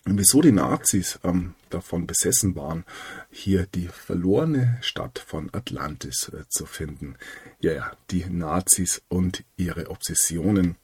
wieso 0.05 0.41
die 0.41 0.51
Nazis 0.51 1.19
ähm, 1.23 1.55
davon 1.69 2.05
besessen 2.05 2.55
waren, 2.55 2.85
hier 3.31 3.65
die 3.65 3.87
verlorene 3.87 4.77
Stadt 4.81 5.19
von 5.19 5.49
Atlantis 5.53 6.29
äh, 6.29 6.47
zu 6.47 6.65
finden. 6.65 7.15
Ja, 7.59 7.73
ja, 7.73 7.91
die 8.11 8.25
Nazis 8.25 9.01
und 9.07 9.43
ihre 9.57 9.89
Obsessionen. 9.89 10.75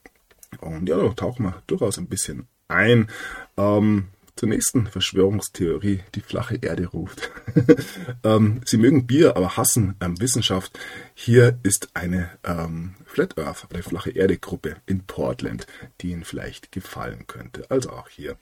Und 0.59 0.89
ja, 0.89 0.97
da 0.97 1.09
tauchen 1.13 1.45
wir 1.45 1.61
durchaus 1.67 1.97
ein 1.97 2.07
bisschen 2.07 2.47
ein. 2.67 3.09
Ähm, 3.57 4.07
zur 4.41 4.49
nächsten 4.49 4.87
Verschwörungstheorie, 4.87 5.99
die 6.15 6.21
flache 6.21 6.57
Erde 6.59 6.87
ruft. 6.87 7.29
ähm, 8.23 8.61
sie 8.65 8.77
mögen 8.77 9.05
Bier, 9.05 9.37
aber 9.37 9.55
hassen 9.55 9.93
ähm, 10.01 10.19
Wissenschaft. 10.19 10.79
Hier 11.13 11.59
ist 11.61 11.89
eine 11.93 12.31
ähm, 12.43 12.95
Flat 13.05 13.37
Earth, 13.37 13.67
eine 13.71 13.83
flache 13.83 14.09
Erde 14.09 14.39
Gruppe 14.39 14.77
in 14.87 15.03
Portland, 15.05 15.67
die 16.01 16.09
Ihnen 16.09 16.23
vielleicht 16.23 16.71
gefallen 16.71 17.27
könnte. 17.27 17.69
Also 17.69 17.91
auch 17.91 18.09
hier 18.09 18.35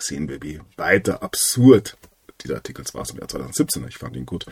sehen 0.00 0.28
wir, 0.28 0.42
wie 0.42 0.60
weiter 0.76 1.22
absurd 1.22 1.96
dieser 2.40 2.56
Artikel 2.56 2.84
war 2.92 3.02
es 3.02 3.10
im 3.10 3.18
Jahr 3.18 3.28
2017, 3.28 3.86
ich 3.86 3.98
fand 3.98 4.16
ihn 4.16 4.26
gut, 4.26 4.46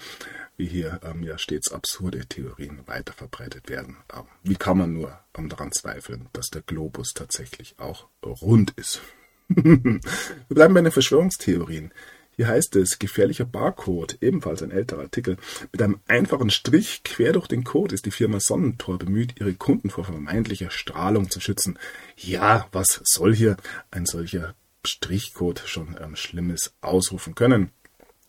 wie 0.57 0.67
hier 0.67 1.01
ähm, 1.03 1.25
ja 1.25 1.37
stets 1.37 1.73
absurde 1.73 2.27
Theorien 2.27 2.87
weiter 2.87 3.13
verbreitet 3.13 3.69
werden. 3.69 3.97
Ähm, 4.15 4.27
wie 4.45 4.55
kann 4.55 4.79
man 4.79 4.93
nur 4.93 5.19
ähm, 5.37 5.49
daran 5.49 5.73
zweifeln, 5.73 6.29
dass 6.33 6.47
der 6.47 6.63
Globus 6.63 7.13
tatsächlich 7.13 7.75
auch 7.81 8.07
rund 8.23 8.71
ist? 8.77 9.01
Wir 9.49 10.01
bleiben 10.49 10.75
bei 10.75 10.83
den 10.83 10.93
Verschwörungstheorien. 10.93 11.93
Hier 12.37 12.49
heißt 12.49 12.77
es, 12.77 12.99
gefährlicher 12.99 13.47
Barcode, 13.47 14.19
ebenfalls 14.21 14.63
ein 14.63 14.71
älterer 14.71 15.01
Artikel. 15.01 15.39
Mit 15.73 15.81
einem 15.81 16.01
einfachen 16.07 16.51
Strich 16.51 17.03
quer 17.03 17.33
durch 17.33 17.47
den 17.47 17.65
Code 17.65 17.95
ist 17.95 18.05
die 18.05 18.11
Firma 18.11 18.41
Sonnentor 18.41 18.99
bemüht, 18.99 19.41
ihre 19.41 19.55
Kunden 19.55 19.89
vor 19.89 20.05
vermeintlicher 20.05 20.71
Strahlung 20.71 21.31
zu 21.31 21.41
schützen. 21.41 21.79
Ja, 22.17 22.69
was 22.73 23.01
soll 23.05 23.35
hier 23.35 23.57
ein 23.91 24.05
solcher 24.05 24.55
Strichcode 24.87 25.63
schon 25.65 25.97
ähm, 25.99 26.15
Schlimmes 26.15 26.75
ausrufen 26.83 27.35
können. 27.35 27.71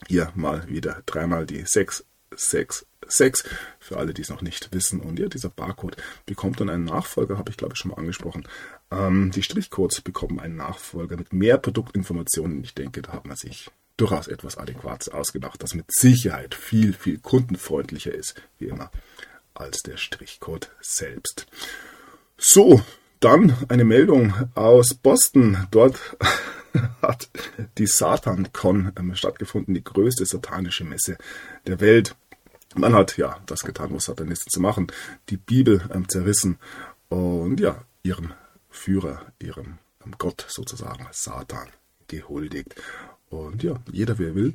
Hier 0.08 0.32
mal 0.36 0.70
wieder 0.70 1.02
dreimal 1.06 1.46
die 1.46 1.66
666 1.66 3.44
für 3.80 3.98
alle, 3.98 4.14
die 4.14 4.22
es 4.22 4.30
noch 4.30 4.42
nicht 4.42 4.74
wissen. 4.74 5.02
Und 5.02 5.20
ja, 5.20 5.28
dieser 5.28 5.50
Barcode 5.50 5.98
bekommt 6.26 6.62
dann 6.62 6.70
einen 6.70 6.86
Nachfolger, 6.86 7.38
habe 7.38 7.52
ich 7.52 7.58
glaube 7.58 7.74
ich 7.74 7.80
schon 7.80 7.92
mal 7.92 7.98
angesprochen. 7.98 8.48
Ähm, 8.92 9.32
die 9.32 9.44
Strichcodes 9.44 10.02
bekommen 10.02 10.40
einen 10.40 10.56
Nachfolger 10.56 11.18
mit 11.18 11.34
mehr 11.34 11.58
Produktinformationen. 11.58 12.64
Ich 12.64 12.74
denke, 12.74 13.02
da 13.02 13.14
hat 13.14 13.26
man 13.26 13.36
sich 13.36 13.70
durchaus 13.98 14.28
etwas 14.28 14.58
Adäquates 14.58 15.10
ausgedacht, 15.10 15.62
das 15.62 15.74
mit 15.74 15.86
Sicherheit 15.92 16.56
viel, 16.56 16.94
viel 16.94 17.18
kundenfreundlicher 17.18 18.14
ist, 18.14 18.36
wie 18.60 18.68
immer, 18.68 18.92
als 19.54 19.82
der 19.82 19.98
Strichcode 19.98 20.70
selbst. 20.82 21.48
So, 22.38 22.82
dann 23.20 23.58
eine 23.68 23.84
Meldung 23.84 24.34
aus 24.54 24.94
Boston. 24.94 25.68
Dort 25.72 26.00
hat 27.02 27.30
die 27.78 27.88
SatanCon 27.88 28.94
ähm, 28.98 29.16
stattgefunden, 29.16 29.74
die 29.74 29.84
größte 29.84 30.26
satanische 30.26 30.84
Messe 30.84 31.18
der 31.66 31.80
Welt. 31.80 32.16
Man 32.76 32.94
hat 32.94 33.18
ja 33.18 33.40
das 33.48 33.62
getan, 33.62 33.90
was 33.92 34.06
Satanisten 34.06 34.52
zu 34.52 34.60
machen, 34.60 34.88
die 35.30 35.38
Bibel 35.38 35.82
ähm, 35.92 36.08
zerrissen 36.08 36.60
und 37.10 37.60
ja, 37.60 37.82
ihrem 38.04 38.34
Führer, 38.78 39.32
ihrem 39.40 39.80
Gott 40.18 40.46
sozusagen, 40.48 41.06
Satan, 41.12 41.68
gehuldigt. 42.08 42.76
Und 43.30 43.64
ja, 43.64 43.82
jeder, 43.92 44.18
wer 44.20 44.36
will, 44.36 44.54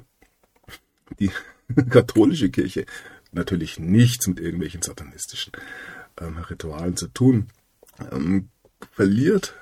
die 1.19 1.31
katholische 1.91 2.51
Kirche 2.51 2.87
natürlich 3.33 3.79
nichts 3.79 4.27
mit 4.27 4.41
irgendwelchen 4.41 4.83
satanistischen 4.83 5.53
ähm, 6.21 6.39
Ritualen 6.39 6.97
zu 6.97 7.09
tun 7.09 7.49
ähm, 8.11 8.49
verliert 8.93 9.55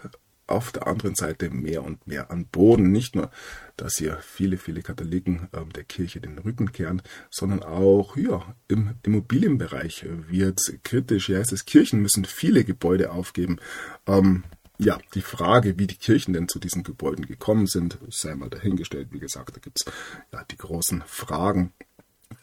auf 0.51 0.73
der 0.73 0.87
anderen 0.87 1.15
Seite 1.15 1.51
mehr 1.51 1.85
und 1.85 2.07
mehr 2.07 2.31
an 2.31 2.47
Boden. 2.47 2.91
Nicht 2.91 3.17
nur, 3.17 3.31
dass 3.77 3.97
hier 3.97 4.19
viele, 4.23 4.59
viele 4.59 4.83
Katholiken 4.83 5.49
äh, 5.53 5.65
der 5.75 5.85
Kirche 5.85 6.21
den 6.21 6.39
Rücken 6.39 6.73
kehren, 6.73 7.03
sondern 7.31 7.63
auch 7.63 8.17
ja, 8.17 8.55
im 8.69 8.95
Immobilienbereich 9.03 10.07
wird 10.29 10.61
kritisch. 10.83 11.27
Hier 11.27 11.39
heißt 11.39 11.53
es, 11.53 11.65
Kirchen 11.65 12.01
müssen 12.01 12.25
viele 12.25 12.65
Gebäude 12.65 13.13
aufgeben. 13.13 13.59
Ähm, 14.07 14.45
ja, 14.79 14.99
die 15.15 15.21
Frage, 15.21 15.79
wie 15.79 15.87
die 15.87 15.97
Kirchen 15.97 16.33
denn 16.33 16.49
zu 16.49 16.59
diesen 16.59 16.85
Gebäuden 16.85 17.27
gekommen 17.27 17.67
sind, 17.67 17.99
sei 18.09 18.35
mal 18.35 18.49
dahingestellt. 18.49 19.09
Wie 19.11 19.19
gesagt, 19.19 19.55
da 19.55 19.61
gibt 19.61 19.81
es 19.81 19.93
ja 20.33 20.43
die 20.45 20.57
großen 20.57 21.03
Fragen 21.07 21.75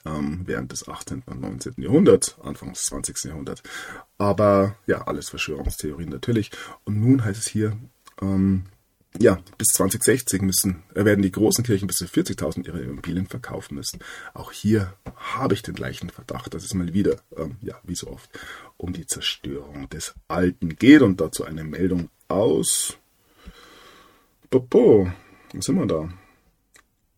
ähm, 0.05 0.41
während 0.45 0.71
des 0.71 0.87
18. 0.87 1.23
und 1.25 1.41
19. 1.41 1.73
Jahrhunderts, 1.77 2.37
Anfang 2.41 2.73
des 2.73 2.83
20. 2.83 3.25
Jahrhunderts. 3.25 3.63
Aber 4.17 4.75
ja, 4.85 5.07
alles 5.07 5.29
Verschwörungstheorien 5.29 6.09
natürlich. 6.09 6.51
Und 6.83 7.01
nun 7.01 7.23
heißt 7.23 7.39
es 7.39 7.47
hier, 7.47 7.77
ähm, 8.21 8.65
ja, 9.19 9.39
bis 9.57 9.69
2060 9.69 10.41
müssen, 10.41 10.83
äh, 10.93 11.05
werden 11.05 11.21
die 11.21 11.31
großen 11.31 11.63
Kirchen 11.63 11.87
bis 11.87 11.97
zu 11.97 12.05
40.000 12.05 12.67
ihre 12.67 12.81
Immobilien 12.81 13.27
verkaufen 13.27 13.75
müssen. 13.75 13.99
Auch 14.33 14.51
hier 14.51 14.93
habe 15.15 15.53
ich 15.53 15.63
den 15.63 15.75
gleichen 15.75 16.09
Verdacht, 16.09 16.53
dass 16.53 16.63
es 16.63 16.73
mal 16.73 16.93
wieder, 16.93 17.17
ähm, 17.35 17.57
ja, 17.61 17.75
wie 17.83 17.95
so 17.95 18.07
oft, 18.07 18.29
um 18.77 18.93
die 18.93 19.07
Zerstörung 19.07 19.89
des 19.89 20.13
Alten 20.27 20.75
geht. 20.75 21.01
Und 21.01 21.19
dazu 21.19 21.45
eine 21.45 21.63
Meldung 21.63 22.09
aus. 22.27 22.97
Popo, 24.49 25.11
wo 25.53 25.61
sind 25.61 25.75
wir 25.75 25.87
da? 25.87 26.09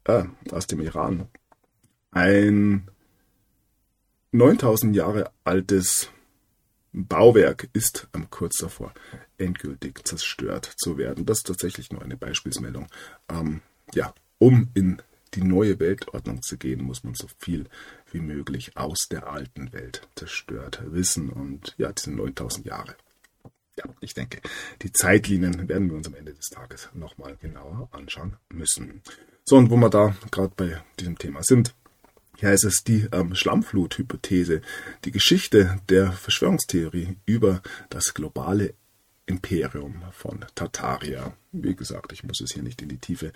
Ah, 0.06 0.26
aus 0.52 0.68
dem 0.68 0.82
Iran 0.82 1.28
ein 2.12 2.90
9000 4.32 4.96
Jahre 4.96 5.32
altes 5.44 6.10
Bauwerk 6.92 7.70
ist 7.74 8.08
am 8.12 8.30
kurz 8.30 8.58
davor 8.58 8.94
endgültig 9.38 10.08
zerstört 10.08 10.74
zu 10.78 10.98
werden. 10.98 11.26
Das 11.26 11.40
ist 11.40 11.48
tatsächlich 11.48 11.92
nur 11.92 12.02
eine 12.02 12.18
Beispielsmeldung. 12.18 12.88
Ähm, 13.30 13.62
ja, 13.94 14.14
um 14.40 14.70
in 14.74 15.02
die 15.36 15.44
neue 15.44 15.80
Weltordnung 15.80 16.42
zu 16.42 16.58
gehen, 16.58 16.84
muss 16.84 17.04
man 17.04 17.14
so 17.14 17.28
viel 17.38 17.68
wie 18.12 18.20
möglich 18.20 18.76
aus 18.76 19.08
der 19.10 19.28
alten 19.28 19.72
Welt 19.74 20.08
zerstört 20.16 20.82
wissen. 20.86 21.30
Und 21.30 21.76
ja, 21.78 21.92
diese 21.92 22.12
9000 22.12 22.66
Jahre. 22.66 22.96
Ja, 23.78 23.86
ich 24.02 24.14
denke, 24.14 24.42
die 24.82 24.92
Zeitlinien 24.92 25.70
werden 25.70 25.90
wir 25.90 25.98
uns 25.98 26.08
am 26.08 26.16
Ende 26.16 26.34
des 26.34 26.48
Tages 26.48 26.90
nochmal 26.94 27.38
genauer 27.38 27.88
anschauen 27.92 28.36
müssen. 28.50 29.02
So, 29.46 29.58
und 29.58 29.70
wo 29.70 29.78
wir 29.78 29.90
da 29.90 30.16
gerade 30.32 30.54
bei 30.56 30.82
diesem 31.00 31.18
Thema 31.18 31.44
sind, 31.44 31.74
hier 32.40 32.50
heißt 32.50 32.64
es 32.64 32.86
die 32.86 33.06
ähm, 33.12 33.36
Schlammflut-Hypothese, 33.36 34.62
die 35.04 35.12
Geschichte 35.12 35.78
der 35.90 36.14
Verschwörungstheorie 36.14 37.18
über 37.26 37.62
das 37.90 38.14
globale 38.14 38.76
Imperium 39.26 40.04
von 40.14 40.46
Tartaria. 40.56 41.34
Wie 41.52 41.76
gesagt, 41.76 42.14
ich 42.14 42.24
muss 42.24 42.40
es 42.40 42.54
hier 42.54 42.64
nicht 42.64 42.82
in 42.82 42.88
die 42.88 42.98
Tiefe 42.98 43.34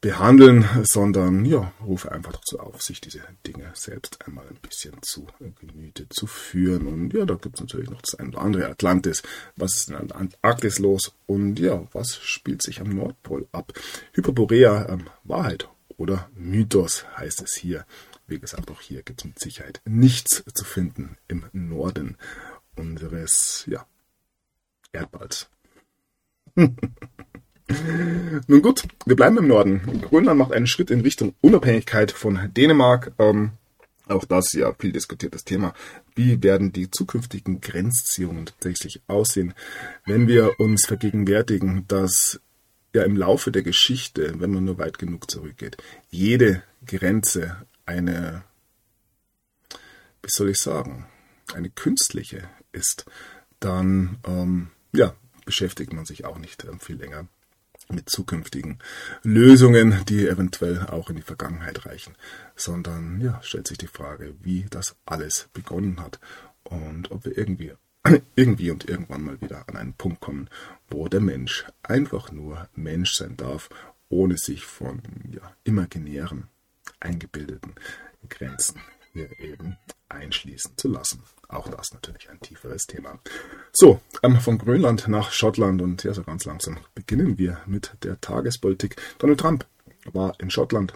behandeln, 0.00 0.66
sondern 0.82 1.44
ja, 1.44 1.74
rufe 1.84 2.10
einfach 2.10 2.32
dazu 2.32 2.58
auf, 2.58 2.80
sich 2.80 3.02
diese 3.02 3.20
Dinge 3.46 3.70
selbst 3.74 4.26
einmal 4.26 4.46
ein 4.48 4.58
bisschen 4.62 4.94
zu 5.02 5.26
Gemüte 5.60 6.08
zu 6.08 6.26
führen. 6.26 6.86
Und 6.86 7.12
ja, 7.12 7.26
da 7.26 7.34
gibt 7.34 7.56
es 7.56 7.60
natürlich 7.60 7.90
noch 7.90 8.00
das 8.00 8.18
ein 8.18 8.28
oder 8.28 8.40
andere 8.40 8.66
Atlantis. 8.66 9.22
Was 9.56 9.74
ist 9.74 9.90
in 9.90 10.08
der 10.08 10.16
Antarktis 10.16 10.78
los? 10.78 11.12
Und 11.26 11.58
ja, 11.60 11.86
was 11.92 12.16
spielt 12.16 12.62
sich 12.62 12.80
am 12.80 12.88
Nordpol 12.88 13.46
ab? 13.52 13.74
Hyperborea, 14.14 14.88
ähm, 14.88 15.10
Wahrheit 15.22 15.68
oder 15.98 16.30
Mythos 16.34 17.04
heißt 17.16 17.42
es 17.42 17.54
hier. 17.54 17.84
Wie 18.32 18.38
gesagt, 18.38 18.70
auch 18.70 18.80
hier 18.80 19.02
gibt 19.02 19.20
es 19.20 19.26
mit 19.26 19.38
Sicherheit 19.38 19.82
nichts 19.84 20.42
zu 20.54 20.64
finden 20.64 21.18
im 21.28 21.44
Norden 21.52 22.16
unseres 22.76 23.64
ja, 23.66 23.84
Erdballs. 24.90 25.50
Nun 26.56 28.62
gut, 28.62 28.84
wir 29.04 29.16
bleiben 29.16 29.36
im 29.36 29.48
Norden. 29.48 30.00
Grönland 30.00 30.38
macht 30.38 30.52
einen 30.52 30.66
Schritt 30.66 30.90
in 30.90 31.02
Richtung 31.02 31.34
Unabhängigkeit 31.42 32.10
von 32.10 32.50
Dänemark. 32.54 33.12
Ähm, 33.18 33.50
auch 34.08 34.24
das 34.24 34.54
ja 34.54 34.72
viel 34.78 34.92
diskutiertes 34.92 35.44
Thema. 35.44 35.74
Wie 36.14 36.42
werden 36.42 36.72
die 36.72 36.90
zukünftigen 36.90 37.60
Grenzziehungen 37.60 38.46
tatsächlich 38.46 39.02
aussehen, 39.08 39.52
wenn 40.06 40.26
wir 40.26 40.58
uns 40.58 40.86
vergegenwärtigen, 40.86 41.86
dass 41.86 42.40
ja 42.94 43.02
im 43.02 43.18
Laufe 43.18 43.52
der 43.52 43.62
Geschichte, 43.62 44.40
wenn 44.40 44.52
man 44.52 44.64
nur 44.64 44.78
weit 44.78 44.98
genug 44.98 45.30
zurückgeht, 45.30 45.76
jede 46.08 46.62
Grenze 46.86 47.58
eine, 47.86 48.44
wie 50.22 50.28
soll 50.28 50.50
ich 50.50 50.58
sagen, 50.58 51.06
eine 51.54 51.70
künstliche 51.70 52.48
ist, 52.72 53.04
dann 53.60 54.18
ähm, 54.24 54.70
ja, 54.92 55.14
beschäftigt 55.44 55.92
man 55.92 56.04
sich 56.04 56.24
auch 56.24 56.38
nicht 56.38 56.64
ähm, 56.64 56.80
viel 56.80 56.96
länger 56.96 57.26
mit 57.88 58.08
zukünftigen 58.08 58.78
Lösungen, 59.22 60.04
die 60.06 60.26
eventuell 60.26 60.86
auch 60.86 61.10
in 61.10 61.16
die 61.16 61.22
Vergangenheit 61.22 61.84
reichen, 61.86 62.14
sondern 62.56 63.20
ja, 63.20 63.40
stellt 63.42 63.68
sich 63.68 63.78
die 63.78 63.86
Frage, 63.86 64.34
wie 64.40 64.66
das 64.70 64.96
alles 65.04 65.48
begonnen 65.52 66.00
hat 66.00 66.20
und 66.64 67.10
ob 67.10 67.24
wir 67.24 67.36
irgendwie 67.36 67.72
irgendwie 68.34 68.70
und 68.70 68.88
irgendwann 68.88 69.22
mal 69.22 69.40
wieder 69.40 69.68
an 69.68 69.76
einen 69.76 69.94
Punkt 69.94 70.20
kommen, 70.20 70.48
wo 70.88 71.08
der 71.08 71.20
Mensch 71.20 71.64
einfach 71.82 72.32
nur 72.32 72.68
Mensch 72.74 73.12
sein 73.14 73.36
darf, 73.36 73.68
ohne 74.08 74.36
sich 74.36 74.64
von 74.64 75.02
ja, 75.30 75.54
imaginären, 75.64 76.48
eingebildeten 77.02 77.74
Grenzen 78.28 78.80
hier 79.12 79.28
eben 79.40 79.76
einschließen 80.08 80.76
zu 80.76 80.88
lassen. 80.88 81.22
Auch 81.48 81.68
das 81.68 81.92
natürlich 81.92 82.30
ein 82.30 82.40
tieferes 82.40 82.86
Thema. 82.86 83.18
So, 83.72 84.00
ähm, 84.22 84.40
von 84.40 84.58
Grönland 84.58 85.08
nach 85.08 85.32
Schottland 85.32 85.82
und 85.82 86.04
ja, 86.04 86.14
so 86.14 86.22
ganz 86.22 86.44
langsam 86.44 86.78
beginnen 86.94 87.38
wir 87.38 87.58
mit 87.66 87.92
der 88.02 88.20
Tagespolitik. 88.20 88.96
Donald 89.18 89.40
Trump 89.40 89.66
war 90.12 90.34
in 90.40 90.50
Schottland, 90.50 90.94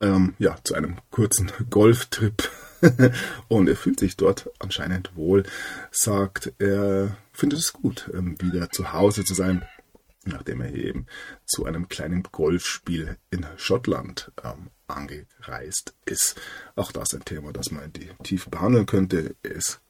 ähm, 0.00 0.34
ja, 0.38 0.56
zu 0.64 0.74
einem 0.74 0.96
kurzen 1.10 1.52
Golftrip 1.70 2.50
und 3.48 3.68
er 3.68 3.76
fühlt 3.76 4.00
sich 4.00 4.16
dort 4.16 4.50
anscheinend 4.58 5.14
wohl, 5.14 5.44
sagt, 5.90 6.52
er 6.58 7.16
findet 7.32 7.58
es 7.58 7.72
gut, 7.72 8.10
ähm, 8.14 8.36
wieder 8.40 8.70
zu 8.70 8.92
Hause 8.92 9.24
zu 9.24 9.34
sein, 9.34 9.62
nachdem 10.26 10.60
er 10.60 10.74
eben 10.74 11.06
zu 11.44 11.64
einem 11.64 11.88
kleinen 11.88 12.22
Golfspiel 12.24 13.16
in 13.30 13.46
Schottland 13.56 14.32
ähm, 14.42 14.70
angereist 14.86 15.94
ist. 16.04 16.40
Auch 16.74 16.92
das 16.92 17.14
ein 17.14 17.24
Thema, 17.24 17.52
das 17.52 17.70
man 17.70 17.84
in 17.84 17.92
die 17.92 18.10
Tiefe 18.22 18.50
behandeln 18.50 18.86
könnte. 18.86 19.36
Es 19.42 19.80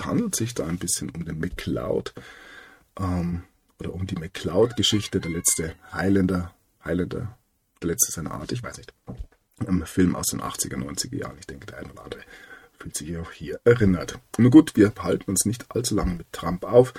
handelt 0.00 0.34
sich 0.34 0.54
da 0.54 0.66
ein 0.66 0.78
bisschen 0.78 1.10
um 1.10 1.24
den 1.24 1.38
McCloud 1.38 2.14
ähm, 2.98 3.44
oder 3.78 3.94
um 3.94 4.06
die 4.06 4.16
McCloud-Geschichte, 4.16 5.20
der 5.20 5.30
letzte 5.30 5.74
Highlander, 5.92 6.54
Highlander, 6.84 7.38
der 7.80 7.88
letzte 7.88 8.12
seiner 8.12 8.32
Art, 8.32 8.52
ich 8.52 8.62
weiß 8.62 8.78
nicht. 8.78 8.92
Ein 9.58 9.86
Film 9.86 10.16
aus 10.16 10.26
den 10.26 10.40
80er, 10.40 10.76
90er 10.76 11.16
Jahren. 11.16 11.38
Ich 11.38 11.46
denke, 11.46 11.66
der 11.66 11.78
eine 11.78 11.92
oder 11.92 12.04
andere 12.04 12.22
fühlt 12.82 12.96
sich 12.96 13.16
auch 13.16 13.30
hier 13.30 13.60
erinnert. 13.64 14.18
Nun 14.38 14.50
gut, 14.50 14.72
wir 14.74 14.92
halten 14.98 15.30
uns 15.30 15.44
nicht 15.44 15.66
allzu 15.68 15.94
lange 15.94 16.14
mit 16.14 16.32
Trump 16.32 16.64
auf, 16.64 16.92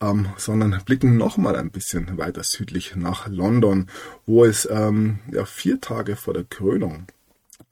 ähm, 0.00 0.30
sondern 0.36 0.82
blicken 0.84 1.16
nochmal 1.16 1.54
ein 1.54 1.70
bisschen 1.70 2.18
weiter 2.18 2.42
südlich 2.42 2.96
nach 2.96 3.28
London, 3.28 3.86
wo 4.26 4.44
es 4.44 4.68
ähm, 4.68 5.20
ja, 5.30 5.44
vier 5.44 5.80
Tage 5.80 6.16
vor 6.16 6.34
der 6.34 6.42
Krönung 6.42 7.06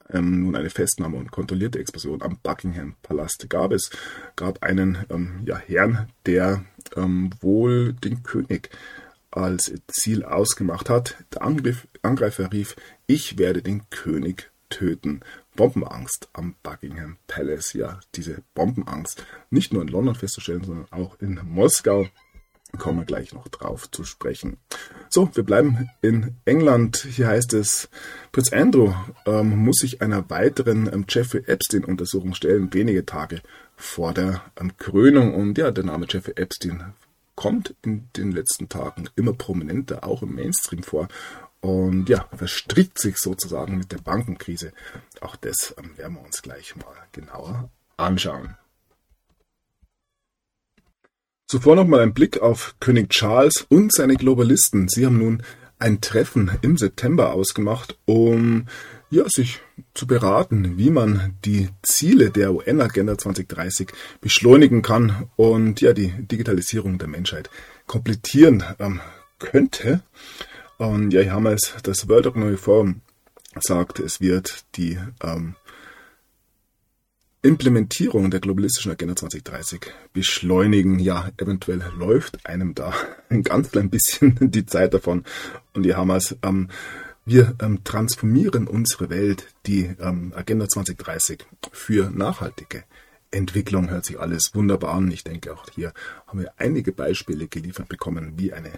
ähm, 0.09 0.43
nun 0.43 0.55
eine 0.55 0.69
Festnahme 0.69 1.17
und 1.17 1.31
kontrollierte 1.31 1.79
Explosion 1.79 2.21
am 2.21 2.37
Buckingham 2.41 2.95
Palast 3.03 3.49
gab. 3.49 3.73
Es 3.73 3.89
gab 4.37 4.63
einen 4.63 4.99
ähm, 5.09 5.41
ja, 5.45 5.57
Herrn, 5.57 6.07
der 6.25 6.63
ähm, 6.95 7.31
wohl 7.41 7.91
den 7.91 8.23
König 8.23 8.69
als 9.29 9.73
Ziel 9.91 10.23
ausgemacht 10.23 10.89
hat. 10.89 11.17
Der 11.33 11.41
Angriff, 11.41 11.85
Angreifer 12.01 12.49
rief, 12.53 12.77
ich 13.07 13.37
werde 13.37 13.61
den 13.61 13.89
König 13.89 14.51
töten. 14.69 15.21
Bombenangst 15.57 16.29
am 16.31 16.55
Buckingham 16.63 17.17
Palace. 17.27 17.73
Ja, 17.73 17.99
diese 18.15 18.41
Bombenangst 18.53 19.25
nicht 19.49 19.73
nur 19.73 19.81
in 19.81 19.89
London 19.89 20.15
festzustellen, 20.15 20.63
sondern 20.63 20.87
auch 20.91 21.19
in 21.19 21.41
Moskau. 21.43 22.07
Kommen 22.77 22.99
wir 22.99 23.05
gleich 23.05 23.33
noch 23.33 23.47
drauf 23.47 23.89
zu 23.91 24.03
sprechen. 24.03 24.57
So, 25.09 25.29
wir 25.33 25.43
bleiben 25.43 25.89
in 26.01 26.35
England. 26.45 26.97
Hier 26.97 27.27
heißt 27.27 27.53
es, 27.53 27.89
Prinz 28.31 28.51
Andrew 28.51 28.93
ähm, 29.25 29.57
muss 29.57 29.77
sich 29.77 30.01
einer 30.01 30.29
weiteren 30.29 30.91
ähm, 30.91 31.05
Jeffrey 31.07 31.43
Epstein-Untersuchung 31.47 32.33
stellen, 32.33 32.73
wenige 32.73 33.05
Tage 33.05 33.41
vor 33.77 34.13
der 34.13 34.41
ähm, 34.59 34.77
Krönung. 34.77 35.33
Und 35.33 35.57
ja, 35.57 35.71
der 35.71 35.85
Name 35.85 36.07
Jeffrey 36.09 36.33
Epstein 36.35 36.93
kommt 37.35 37.73
in 37.83 38.09
den 38.17 38.31
letzten 38.31 38.67
Tagen 38.67 39.09
immer 39.15 39.33
prominenter, 39.33 40.03
auch 40.03 40.21
im 40.21 40.35
Mainstream 40.35 40.83
vor 40.83 41.07
und 41.61 42.09
ja, 42.09 42.27
verstrickt 42.35 42.99
sich 42.99 43.17
sozusagen 43.17 43.77
mit 43.77 43.91
der 43.91 43.97
Bankenkrise. 43.97 44.73
Auch 45.21 45.35
das 45.35 45.73
ähm, 45.77 45.97
werden 45.97 46.15
wir 46.15 46.23
uns 46.23 46.41
gleich 46.41 46.75
mal 46.75 46.95
genauer 47.11 47.69
anschauen. 47.97 48.55
Zuvor 51.47 51.75
nochmal 51.77 52.01
ein 52.01 52.13
Blick 52.13 52.41
auf 52.41 52.75
König 52.79 53.09
Charles 53.09 53.65
und 53.69 53.93
seine 53.93 54.15
Globalisten. 54.15 54.89
Sie 54.89 55.05
haben 55.05 55.17
nun 55.17 55.43
ein 55.79 56.01
Treffen 56.01 56.51
im 56.61 56.77
September 56.77 57.33
ausgemacht, 57.33 57.97
um 58.05 58.65
ja, 59.09 59.23
sich 59.29 59.61
zu 59.93 60.07
beraten, 60.07 60.77
wie 60.77 60.89
man 60.89 61.37
die 61.45 61.69
Ziele 61.83 62.31
der 62.31 62.53
UN-Agenda 62.53 63.17
2030 63.17 63.89
beschleunigen 64.19 64.81
kann 64.81 65.29
und 65.35 65.79
ja, 65.79 65.93
die 65.93 66.09
Digitalisierung 66.17 66.97
der 66.97 67.07
Menschheit 67.07 67.49
komplettieren 67.85 68.63
ähm, 68.79 68.99
könnte. 69.39 70.01
Und 70.77 71.11
ja, 71.11 71.21
hier 71.21 71.33
haben 71.33 71.43
wir 71.43 71.53
es, 71.53 71.73
das 71.83 72.07
World 72.07 72.27
Economic 72.27 72.59
Forum 72.59 73.01
sagt, 73.59 73.99
es 73.99 74.21
wird 74.21 74.65
die 74.75 74.99
ähm, 75.23 75.55
Implementierung 77.41 78.29
der 78.29 78.39
globalistischen 78.39 78.91
Agenda 78.91 79.15
2030 79.15 79.81
beschleunigen. 80.13 80.99
Ja, 80.99 81.29
eventuell 81.37 81.81
läuft 81.97 82.45
einem 82.45 82.75
da 82.75 82.93
ein 83.29 83.43
ganz 83.43 83.71
klein 83.71 83.89
bisschen 83.89 84.37
die 84.39 84.65
Zeit 84.65 84.93
davon. 84.93 85.23
Und 85.73 85.83
hier 85.83 85.97
haben 85.97 86.07
wir 86.07 86.17
es. 86.17 86.35
Ähm, 86.43 86.69
wir 87.25 87.55
ähm, 87.61 87.83
transformieren 87.83 88.67
unsere 88.67 89.09
Welt, 89.09 89.47
die 89.65 89.83
ähm, 89.99 90.31
Agenda 90.33 90.69
2030 90.69 91.45
für 91.73 92.09
nachhaltige 92.09 92.85
Entwicklung 93.31 93.89
hört 93.89 94.05
sich 94.05 94.17
alles 94.17 94.55
wunderbar 94.55 94.93
an. 94.93 95.11
Ich 95.11 95.25
denke, 95.25 95.53
auch 95.53 95.65
hier 95.69 95.93
haben 96.25 96.39
wir 96.39 96.53
einige 96.57 96.93
Beispiele 96.93 97.47
geliefert 97.47 97.89
bekommen, 97.89 98.33
wie 98.37 98.53
eine 98.53 98.71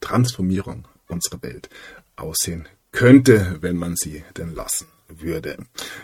Transformierung 0.00 0.86
unserer 1.08 1.42
Welt 1.42 1.68
aussehen 2.16 2.68
könnte, 2.92 3.58
wenn 3.60 3.76
man 3.76 3.96
sie 3.96 4.24
denn 4.36 4.54
lassen 4.54 4.86
würde. 5.08 5.58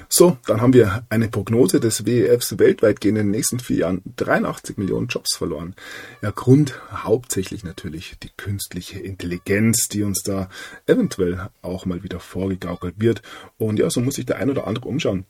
So, 0.08 0.36
dann 0.46 0.60
haben 0.60 0.72
wir 0.72 1.06
eine 1.08 1.28
Prognose 1.28 1.80
des 1.80 2.04
WEFs 2.04 2.58
weltweit 2.58 3.00
gehen 3.00 3.16
in 3.16 3.26
den 3.26 3.30
nächsten 3.30 3.58
vier 3.58 3.78
Jahren 3.78 4.02
83 4.16 4.76
Millionen 4.76 5.06
Jobs 5.06 5.36
verloren. 5.36 5.74
Ja, 6.22 6.30
Grund 6.30 6.80
hauptsächlich 6.92 7.64
natürlich 7.64 8.16
die 8.22 8.30
künstliche 8.36 8.98
Intelligenz, 8.98 9.88
die 9.88 10.02
uns 10.02 10.22
da 10.22 10.48
eventuell 10.86 11.48
auch 11.62 11.86
mal 11.86 12.02
wieder 12.02 12.20
vorgegaukelt 12.20 12.96
wird. 12.98 13.22
Und 13.56 13.78
ja, 13.78 13.88
so 13.90 14.00
muss 14.00 14.16
sich 14.16 14.26
der 14.26 14.36
ein 14.36 14.50
oder 14.50 14.66
andere 14.66 14.88
umschauen 14.88 15.24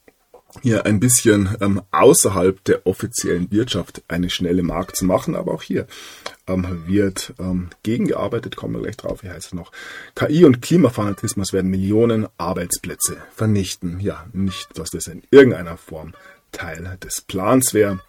hier 0.62 0.86
ein 0.86 1.00
bisschen 1.00 1.56
ähm, 1.60 1.82
außerhalb 1.90 2.62
der 2.64 2.86
offiziellen 2.86 3.50
Wirtschaft 3.50 4.02
eine 4.08 4.30
schnelle 4.30 4.62
Markt 4.62 4.96
zu 4.96 5.04
machen. 5.04 5.36
Aber 5.36 5.52
auch 5.52 5.62
hier 5.62 5.86
ähm, 6.46 6.84
wird 6.86 7.34
ähm, 7.38 7.70
gegengearbeitet, 7.82 8.56
kommen 8.56 8.74
wir 8.74 8.82
gleich 8.82 8.96
drauf, 8.96 9.22
wie 9.22 9.30
heißt 9.30 9.48
es 9.48 9.54
noch. 9.54 9.72
KI 10.14 10.44
und 10.44 10.62
Klimafanatismus 10.62 11.52
werden 11.52 11.70
Millionen 11.70 12.26
Arbeitsplätze 12.38 13.18
vernichten. 13.34 14.00
Ja, 14.00 14.26
nicht, 14.32 14.78
dass 14.78 14.90
das 14.90 15.06
in 15.06 15.22
irgendeiner 15.30 15.76
Form 15.76 16.12
Teil 16.52 16.98
des 17.02 17.20
Plans 17.20 17.74
wäre. 17.74 18.00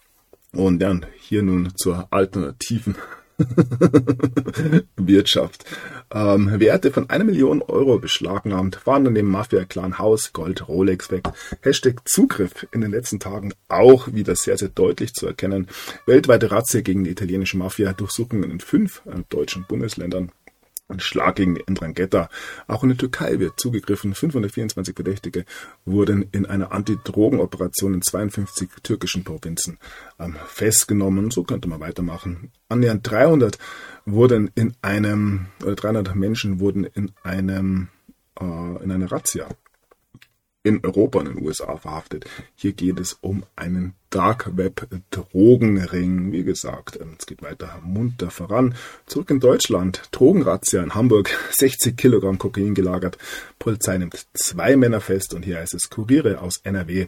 Und 0.54 0.80
dann 0.80 1.06
hier 1.18 1.44
nun 1.44 1.74
zur 1.78 2.08
alternativen 2.12 2.96
Wirtschaft. 4.96 5.66
Ähm, 6.14 6.60
Werte 6.60 6.92
von 6.92 7.10
einer 7.10 7.24
Million 7.24 7.62
Euro 7.62 8.00
beschlagnahmt, 8.00 8.76
fahren 8.76 9.06
dann 9.06 9.16
dem 9.16 9.28
Mafia-Clan 9.28 9.98
Haus, 9.98 10.34
Gold, 10.34 10.68
Rolex 10.68 11.12
weg. 11.12 11.24
Hashtag 11.62 12.02
Zugriff 12.06 12.68
in 12.72 12.82
den 12.82 12.92
letzten 12.92 13.20
Tagen 13.20 13.54
auch 13.70 14.12
wieder 14.14 14.36
sehr, 14.36 14.58
sehr 14.58 14.70
deutlich 14.70 15.14
zu 15.14 15.28
erkennen. 15.28 15.68
Weltweite 16.06 16.52
Razzia 16.52 16.82
gegen 16.82 17.04
die 17.04 17.12
italienische 17.12 17.58
Mafia, 17.58 17.94
Durchsuchungen 17.94 18.52
in 18.52 18.60
fünf 18.60 19.02
äh, 19.06 19.22
deutschen 19.30 19.66
Bundesländern. 19.68 20.32
Ein 20.92 21.00
Schlag 21.00 21.36
gegen 21.36 21.56
die. 21.56 22.30
Auch 22.68 22.84
in 22.84 22.90
der 22.90 22.98
Türkei 22.98 23.40
wird 23.40 23.60
zugegriffen. 23.60 24.14
524 24.14 24.96
Verdächtige 24.96 25.46
wurden 25.86 26.26
in 26.32 26.46
einer 26.46 26.72
Antidrogenoperation 26.72 27.94
in 27.94 28.02
52 28.02 28.70
türkischen 28.84 29.24
Provinzen 29.24 29.80
ähm, 30.20 30.36
festgenommen. 30.46 31.32
So 31.32 31.44
könnte 31.44 31.70
man 31.70 31.80
weitermachen. 31.80 32.52
Annähernd 32.70 33.10
300 33.10 33.58
wurden 34.06 34.52
in 34.56 34.76
einem, 34.82 35.48
oder 35.64 35.76
300 35.76 36.16
Menschen 36.16 36.60
wurden 36.60 36.84
in 36.84 37.12
einem, 37.24 37.90
äh, 38.40 38.44
in 38.84 38.92
einer 38.92 39.12
Razzia 39.12 39.48
in 40.64 40.84
Europa 40.84 41.20
und 41.20 41.28
in 41.28 41.36
den 41.36 41.46
USA 41.46 41.78
verhaftet. 41.78 42.26
Hier 42.56 42.74
geht 42.74 43.00
es 43.00 43.18
um 43.22 43.44
einen 43.56 43.96
Dark 44.10 44.58
Web 44.58 44.88
Drogenring. 45.10 46.32
Wie 46.32 46.44
gesagt, 46.44 47.00
ähm, 47.02 47.16
es 47.18 47.26
geht 47.26 47.42
weiter 47.42 47.80
munter 47.84 48.30
voran. 48.30 48.76
Zurück 49.08 49.32
in 49.32 49.40
Deutschland. 49.40 50.04
Drogenrazzia 50.12 50.84
in 50.84 50.94
Hamburg. 50.94 51.30
60 51.52 51.98
Kilogramm 51.98 52.38
Kokain 52.38 52.76
gelagert. 52.76 53.18
Polizei 53.58 53.98
nimmt 53.98 54.28
zwei 54.34 54.76
Männer 54.76 55.02
fest 55.02 55.34
und 55.34 55.44
hier 55.44 55.58
heißt 55.58 55.74
es 55.74 55.90
Kuriere 55.90 56.42
aus 56.42 56.60
NRW 56.64 57.08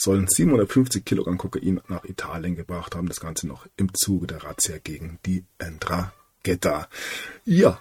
sollen 0.00 0.28
750 0.28 1.04
Kilogramm 1.04 1.38
Kokain 1.38 1.80
nach 1.88 2.04
Italien 2.04 2.56
gebracht 2.56 2.94
haben. 2.94 3.08
Das 3.08 3.20
Ganze 3.20 3.46
noch 3.46 3.66
im 3.76 3.92
Zuge 3.94 4.26
der 4.28 4.44
Razzia 4.44 4.78
gegen 4.78 5.18
die 5.26 5.44
Endragetta. 5.58 6.88
Ja. 7.44 7.80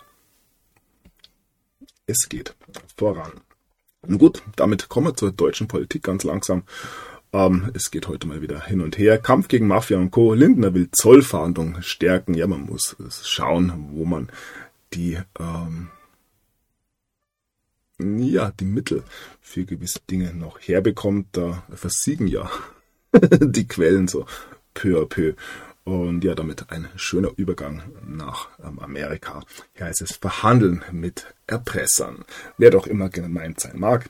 Es 2.07 2.27
geht 2.29 2.55
voran. 2.95 3.41
Nun 4.05 4.19
gut, 4.19 4.43
damit 4.55 4.89
kommen 4.89 5.07
wir 5.07 5.15
zur 5.15 5.31
deutschen 5.31 5.67
Politik 5.67 6.03
ganz 6.03 6.23
langsam. 6.23 6.63
Ähm, 7.33 7.71
es 7.73 7.91
geht 7.91 8.07
heute 8.07 8.27
mal 8.27 8.41
wieder 8.41 8.61
hin 8.63 8.81
und 8.81 8.97
her. 8.97 9.17
Kampf 9.17 9.47
gegen 9.47 9.67
Mafia 9.67 9.97
und 9.97 10.11
Co. 10.11 10.33
Lindner 10.33 10.73
will 10.73 10.89
Zollfahndung 10.91 11.81
stärken. 11.81 12.33
Ja, 12.33 12.47
man 12.47 12.61
muss 12.61 12.95
schauen, 13.23 13.89
wo 13.91 14.05
man 14.05 14.29
die 14.93 15.17
ähm, 15.39 15.89
ja, 17.99 18.51
die 18.51 18.65
Mittel 18.65 19.03
für 19.41 19.65
gewisse 19.65 19.99
Dinge 20.09 20.33
noch 20.33 20.59
herbekommt, 20.59 21.29
da 21.31 21.63
versiegen 21.73 22.27
ja 22.27 22.49
die 23.41 23.67
Quellen 23.67 24.07
so 24.07 24.25
peu 24.73 25.01
à 25.01 25.05
peu. 25.05 25.33
Und 25.87 26.25
ja, 26.25 26.35
damit 26.35 26.69
ein 26.69 26.89
schöner 26.97 27.31
Übergang 27.37 27.81
nach 28.05 28.49
ähm, 28.61 28.77
Amerika. 28.79 29.45
Hier 29.73 29.85
heißt 29.85 30.01
es 30.01 30.17
Verhandeln 30.17 30.83
mit 30.91 31.33
Erpressern. 31.47 32.25
Wer 32.57 32.71
doch 32.71 32.87
immer 32.87 33.07
gemeint 33.07 33.61
sein 33.61 33.79
mag. 33.79 34.09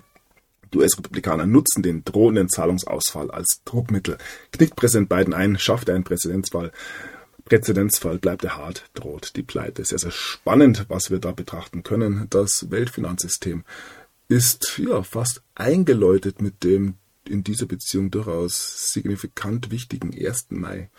Die 0.74 0.80
US-Republikaner 0.80 1.46
nutzen 1.46 1.84
den 1.84 2.04
drohenden 2.04 2.50
Zahlungsausfall 2.50 3.30
als 3.30 3.62
Druckmittel. 3.64 4.18
Knickt 4.52 4.76
Präsident 4.76 5.08
Biden 5.08 5.36
ein, 5.36 5.60
schafft 5.60 5.88
er 5.88 5.94
einen 5.94 6.04
Präzedenzfall. 6.04 6.72
Präzedenzfall 7.46 8.18
bleibt 8.18 8.44
er 8.44 8.58
hart, 8.58 8.90
droht 8.96 9.36
die 9.36 9.44
Pleite. 9.44 9.86
Sehr, 9.86 10.00
sehr 10.00 10.10
spannend, 10.10 10.88
was 10.88 11.12
wir 11.12 11.20
da 11.20 11.32
betrachten 11.32 11.84
können. 11.84 12.26
Das 12.32 12.72
Weltfinanzsystem 12.72 13.66
ist 14.30 14.80
ja 14.80 15.04
fast 15.04 15.44
eingeläutet 15.54 16.42
mit 16.42 16.64
dem 16.64 16.96
in 17.24 17.44
dieser 17.44 17.68
Beziehung 17.68 18.10
durchaus 18.10 18.94
signifikant 18.94 19.70
wichtigen 19.70 20.12
1. 20.12 20.48
Mai 20.50 20.90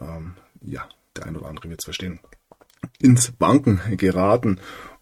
ähm, 0.00 0.34
ja, 0.60 0.88
der 1.16 1.26
ein 1.26 1.36
oder 1.36 1.48
andere 1.48 1.68
wird 1.68 1.80
es 1.80 1.84
verstehen, 1.84 2.20
ins 2.98 3.32
Banken 3.32 3.80
geraten. 3.96 4.60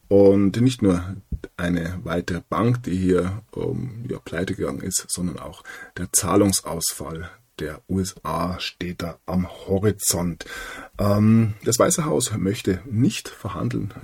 Und 0.09 0.61
nicht 0.61 0.83
nur 0.83 1.17
eine 1.57 1.99
weitere 2.05 2.41
Bank, 2.49 2.85
die 2.85 2.97
hier 2.97 3.43
ähm, 3.57 4.05
ja, 4.09 4.19
pleite 4.21 4.55
gegangen 4.55 4.81
ist, 4.81 5.05
sondern 5.09 5.39
auch 5.39 5.65
der 5.97 6.13
Zahlungsausfall 6.13 7.31
der 7.59 7.81
USA 7.89 8.61
steht 8.61 9.03
da 9.03 9.19
am 9.27 9.49
Horizont. 9.49 10.45
Ähm, 10.99 11.55
das 11.65 11.79
Weiße 11.79 12.05
Haus 12.05 12.33
möchte 12.37 12.81
nicht 12.85 13.29
verhandeln, 13.29 13.95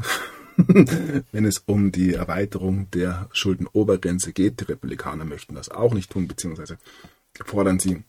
wenn 0.57 1.45
es 1.45 1.59
um 1.67 1.93
die 1.93 2.15
Erweiterung 2.15 2.91
der 2.91 3.29
Schuldenobergrenze 3.33 4.33
geht. 4.33 4.61
Die 4.61 4.65
Republikaner 4.65 5.25
möchten 5.25 5.55
das 5.55 5.69
auch 5.69 5.95
nicht 5.95 6.11
tun, 6.11 6.29
beziehungsweise 6.29 6.79
fordern 7.45 7.79
sie 7.79 8.03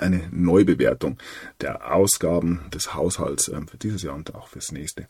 eine 0.00 0.28
Neubewertung 0.30 1.18
der 1.60 1.92
Ausgaben 1.94 2.60
des 2.72 2.94
Haushalts 2.94 3.48
ähm, 3.48 3.68
für 3.68 3.76
dieses 3.76 4.02
Jahr 4.02 4.14
und 4.14 4.34
auch 4.34 4.48
fürs 4.48 4.72
nächste. 4.72 5.06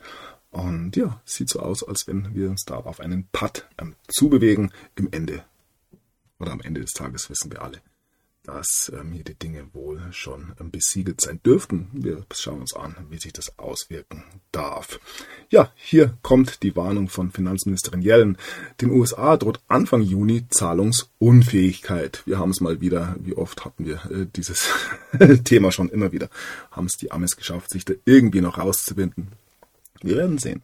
Und 0.51 0.95
ja, 0.97 1.21
sieht 1.25 1.49
so 1.49 1.61
aus, 1.61 1.83
als 1.83 2.07
wenn 2.07 2.35
wir 2.35 2.49
uns 2.49 2.65
da 2.65 2.77
auf 2.77 3.01
einen 3.01 3.27
Putt 3.33 3.69
ähm, 3.79 3.97
zubewegen. 4.09 4.73
Im 4.95 5.09
Ende 5.11 5.45
oder 6.39 6.53
am 6.53 6.61
Ende 6.61 6.81
des 6.81 6.93
Tages 6.93 7.29
wissen 7.31 7.51
wir 7.51 7.63
alle, 7.63 7.81
dass 8.45 8.93
ähm, 8.95 9.13
hier 9.13 9.25
die 9.25 9.35
Dinge 9.35 9.67
wohl 9.73 10.01
schon 10.13 10.53
ähm, 10.61 10.71
besiegelt 10.71 11.21
sein 11.21 11.41
dürften. 11.45 11.89
Wir 11.93 12.25
schauen 12.33 12.61
uns 12.61 12.75
an, 12.75 12.95
wie 13.11 13.19
sich 13.19 13.33
das 13.33 13.59
auswirken 13.59 14.23
darf. 14.53 15.01
Ja, 15.51 15.73
hier 15.77 16.17
kommt 16.23 16.63
die 16.63 16.77
Warnung 16.77 17.09
von 17.09 17.33
Finanzministerin 17.33 18.03
Yellen. 18.03 18.39
Den 18.81 18.91
USA 18.91 19.37
droht 19.37 19.61
Anfang 19.69 20.03
Juni 20.03 20.47
Zahlungsunfähigkeit. 20.51 22.23
Wir 22.27 22.39
haben 22.39 22.51
es 22.51 22.61
mal 22.61 22.81
wieder, 22.81 23.17
wie 23.19 23.35
oft 23.35 23.65
hatten 23.65 23.87
wir 23.87 24.05
äh, 24.11 24.27
dieses 24.37 24.69
Thema 25.45 25.73
schon 25.73 25.89
immer 25.89 26.13
wieder, 26.13 26.29
haben 26.71 26.87
es 26.87 26.99
die 26.99 27.11
Amis 27.11 27.37
geschafft, 27.37 27.71
sich 27.71 27.85
da 27.85 27.95
irgendwie 28.05 28.43
noch 28.43 28.59
rauszubinden. 28.59 29.29
Wir 30.03 30.17
werden 30.17 30.39
sehen 30.39 30.63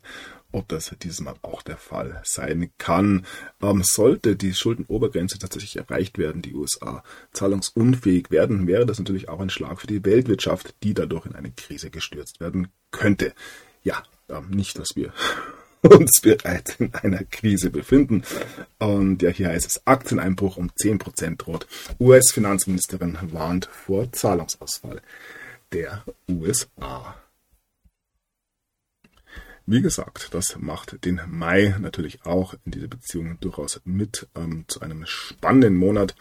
ob 0.52 0.68
das 0.68 0.94
dieses 1.02 1.20
Mal 1.20 1.34
auch 1.42 1.62
der 1.62 1.76
Fall 1.76 2.20
sein 2.24 2.70
kann. 2.78 3.26
Ähm, 3.62 3.82
sollte 3.84 4.36
die 4.36 4.54
Schuldenobergrenze 4.54 5.38
tatsächlich 5.38 5.76
erreicht 5.76 6.18
werden, 6.18 6.42
die 6.42 6.54
USA 6.54 7.02
zahlungsunfähig 7.32 8.30
werden, 8.30 8.66
wäre 8.66 8.86
das 8.86 8.98
natürlich 8.98 9.28
auch 9.28 9.40
ein 9.40 9.50
Schlag 9.50 9.80
für 9.80 9.86
die 9.86 10.04
Weltwirtschaft, 10.04 10.74
die 10.82 10.94
dadurch 10.94 11.26
in 11.26 11.34
eine 11.34 11.50
Krise 11.50 11.90
gestürzt 11.90 12.40
werden 12.40 12.68
könnte. 12.90 13.32
Ja, 13.82 14.02
ähm, 14.28 14.50
nicht, 14.50 14.78
dass 14.78 14.96
wir 14.96 15.12
uns 15.82 16.20
bereits 16.20 16.76
in 16.76 16.94
einer 16.94 17.24
Krise 17.24 17.70
befinden. 17.70 18.22
Und 18.78 19.22
ja, 19.22 19.30
hier 19.30 19.48
heißt 19.48 19.66
es 19.66 19.86
Aktieneinbruch 19.86 20.56
um 20.56 20.70
10% 20.70 21.36
droht. 21.38 21.66
US-Finanzministerin 21.98 23.18
warnt 23.22 23.66
vor 23.66 24.12
Zahlungsausfall 24.12 25.00
der 25.72 26.04
USA. 26.28 27.16
Wie 29.72 29.82
gesagt, 29.82 30.34
das 30.34 30.56
macht 30.58 31.04
den 31.04 31.20
Mai 31.28 31.76
natürlich 31.78 32.26
auch 32.26 32.54
in 32.64 32.72
dieser 32.72 32.88
Beziehung 32.88 33.38
durchaus 33.40 33.80
mit 33.84 34.26
ähm, 34.34 34.64
zu 34.66 34.80
einem 34.80 35.06
spannenden 35.06 35.76
Monat. 35.76 36.16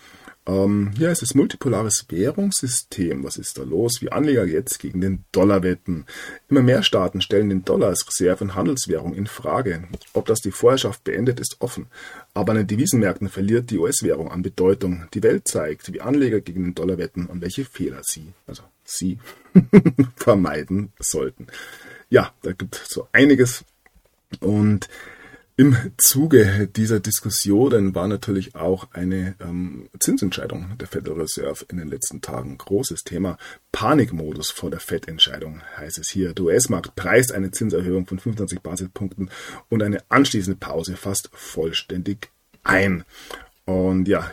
Ähm, 0.45 0.91
hier 0.95 1.09
ist 1.09 1.23
das 1.23 1.33
multipolares 1.33 2.05
Währungssystem. 2.09 3.23
Was 3.23 3.37
ist 3.37 3.57
da 3.57 3.63
los? 3.63 4.03
Wie 4.03 4.11
Anleger 4.11 4.45
jetzt 4.45 4.77
gegen 4.77 5.01
den 5.01 5.25
Dollar 5.31 5.63
wetten. 5.63 6.05
Immer 6.47 6.61
mehr 6.61 6.83
Staaten 6.83 7.21
stellen 7.21 7.49
den 7.49 7.65
Dollar 7.65 7.89
als 7.89 8.05
Reserve- 8.07 8.43
und 8.43 8.53
Handelswährung 8.53 9.15
in 9.15 9.25
Frage. 9.25 9.87
Ob 10.13 10.27
das 10.27 10.41
die 10.41 10.51
Vorherrschaft 10.51 11.03
beendet, 11.03 11.39
ist 11.39 11.55
offen. 11.57 11.87
Aber 12.35 12.51
an 12.51 12.59
den 12.59 12.67
Devisenmärkten 12.67 13.29
verliert 13.29 13.71
die 13.71 13.79
US-Währung 13.79 14.29
an 14.29 14.43
Bedeutung. 14.43 15.07
Die 15.15 15.23
Welt 15.23 15.47
zeigt, 15.47 15.91
wie 15.91 16.01
Anleger 16.01 16.39
gegen 16.39 16.65
den 16.65 16.75
Dollar 16.75 16.99
wetten 16.99 17.25
und 17.25 17.41
welche 17.41 17.65
Fehler 17.65 18.01
sie, 18.03 18.31
also 18.45 18.61
sie, 18.83 19.17
vermeiden 20.15 20.93
sollten 20.99 21.47
ja, 22.09 22.33
da 22.41 22.51
gibt 22.53 22.75
es 22.75 22.89
so 22.89 23.07
einiges. 23.11 23.63
Und 24.39 24.87
im 25.59 25.75
Zuge 25.97 26.69
dieser 26.73 27.01
Diskussionen 27.01 27.93
war 27.93 28.07
natürlich 28.07 28.55
auch 28.55 28.87
eine 28.93 29.35
ähm, 29.41 29.89
Zinsentscheidung 29.99 30.77
der 30.77 30.87
Federal 30.87 31.19
Reserve 31.19 31.65
in 31.67 31.75
den 31.75 31.89
letzten 31.89 32.21
Tagen 32.21 32.57
großes 32.57 33.03
Thema. 33.03 33.37
Panikmodus 33.73 34.51
vor 34.51 34.71
der 34.71 34.79
FED-Entscheidung 34.79 35.61
heißt 35.75 35.97
es 35.97 36.09
hier. 36.09 36.33
Der 36.33 36.45
US-Markt 36.45 36.95
preist 36.95 37.33
eine 37.33 37.51
Zinserhöhung 37.51 38.07
von 38.07 38.19
25 38.19 38.61
Basispunkten 38.61 39.29
und 39.67 39.83
eine 39.83 40.01
anschließende 40.07 40.57
Pause 40.57 40.95
fast 40.95 41.29
vollständig 41.33 42.29
ein. 42.63 43.03
Und 43.65 44.07
ja, 44.07 44.31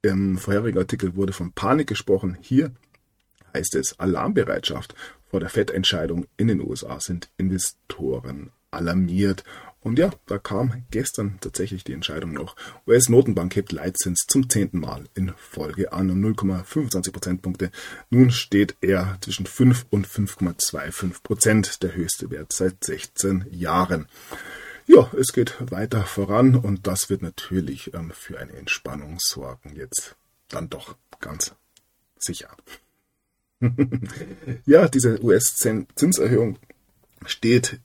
im 0.00 0.38
vorherigen 0.38 0.78
Artikel 0.78 1.16
wurde 1.16 1.34
von 1.34 1.52
Panik 1.52 1.88
gesprochen. 1.88 2.38
Hier 2.40 2.70
heißt 3.56 3.74
es 3.74 3.98
Alarmbereitschaft 3.98 4.94
vor 5.28 5.40
der 5.40 5.48
FED-Entscheidung 5.48 6.26
in 6.36 6.48
den 6.48 6.60
USA 6.60 7.00
sind 7.00 7.28
Investoren 7.36 8.50
alarmiert. 8.70 9.44
Und 9.80 9.98
ja, 9.98 10.10
da 10.26 10.38
kam 10.38 10.84
gestern 10.90 11.38
tatsächlich 11.40 11.84
die 11.84 11.92
Entscheidung 11.92 12.32
noch. 12.32 12.56
US-Notenbank 12.86 13.54
hebt 13.56 13.72
Leitzins 13.72 14.24
zum 14.28 14.50
zehnten 14.50 14.80
Mal 14.80 15.04
in 15.14 15.32
Folge 15.36 15.92
an 15.92 16.10
um 16.10 16.24
0,25 16.24 17.12
Prozentpunkte. 17.12 17.70
Nun 18.10 18.30
steht 18.30 18.76
er 18.80 19.16
zwischen 19.20 19.46
5 19.46 19.86
und 19.90 20.06
5,25 20.06 21.22
Prozent, 21.22 21.82
der 21.82 21.94
höchste 21.94 22.30
Wert 22.30 22.52
seit 22.52 22.82
16 22.84 23.46
Jahren. 23.50 24.06
Ja, 24.86 25.10
es 25.18 25.32
geht 25.32 25.54
weiter 25.70 26.04
voran 26.04 26.56
und 26.56 26.86
das 26.86 27.10
wird 27.10 27.22
natürlich 27.22 27.94
ähm, 27.94 28.12
für 28.12 28.38
eine 28.38 28.52
Entspannung 28.52 29.18
sorgen. 29.20 29.74
Jetzt 29.74 30.16
dann 30.48 30.68
doch 30.68 30.96
ganz 31.20 31.54
sicher. 32.18 32.48
ja, 34.66 34.88
diese 34.88 35.22
US-Zinserhöhung 35.22 36.58
steht 37.24 37.80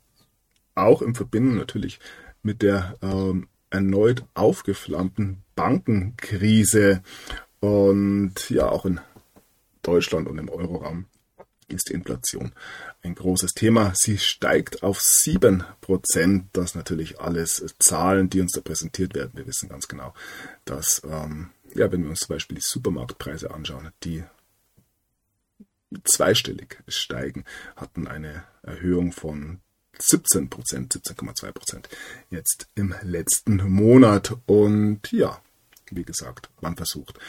auch 0.75 1.01
in 1.01 1.15
Verbindung 1.15 1.57
natürlich 1.57 1.99
mit 2.43 2.62
der 2.62 2.97
ähm, 3.01 3.47
erneut 3.69 4.25
aufgeflammten 4.34 5.43
Bankenkrise. 5.55 7.03
Und 7.60 8.49
ja, 8.49 8.69
auch 8.69 8.86
in 8.86 8.99
Deutschland 9.81 10.27
und 10.27 10.38
im 10.38 10.49
Euroraum 10.49 11.05
ist 11.67 11.89
die 11.89 11.93
Inflation 11.93 12.51
ein 13.01 13.15
großes 13.15 13.53
Thema. 13.53 13.93
Sie 13.95 14.17
steigt 14.17 14.84
auf 14.84 14.99
7%. 14.99 16.43
Das 16.53 16.75
natürlich 16.75 17.19
alles 17.19 17.63
Zahlen, 17.79 18.29
die 18.29 18.41
uns 18.41 18.51
da 18.51 18.62
präsentiert 18.62 19.15
werden. 19.15 19.31
Wir 19.34 19.47
wissen 19.47 19.69
ganz 19.69 19.88
genau, 19.88 20.13
dass, 20.65 21.01
ähm, 21.05 21.49
ja, 21.73 21.91
wenn 21.91 22.03
wir 22.03 22.10
uns 22.10 22.19
zum 22.19 22.36
Beispiel 22.36 22.57
die 22.57 22.65
Supermarktpreise 22.65 23.51
anschauen, 23.51 23.91
die 24.03 24.23
zweistellig 26.04 26.80
steigen, 26.88 27.45
hatten 27.75 28.08
eine 28.08 28.43
Erhöhung 28.63 29.12
von 29.12 29.60
17 29.97 30.49
Prozent, 30.49 30.93
17,2 30.93 31.51
Prozent 31.51 31.89
jetzt 32.30 32.69
im 32.75 32.95
letzten 33.04 33.58
Monat. 33.69 34.36
Und 34.45 35.12
ja, 35.12 35.41
wie 35.89 36.04
gesagt, 36.04 36.49
man 36.62 36.75
versucht, 36.75 37.19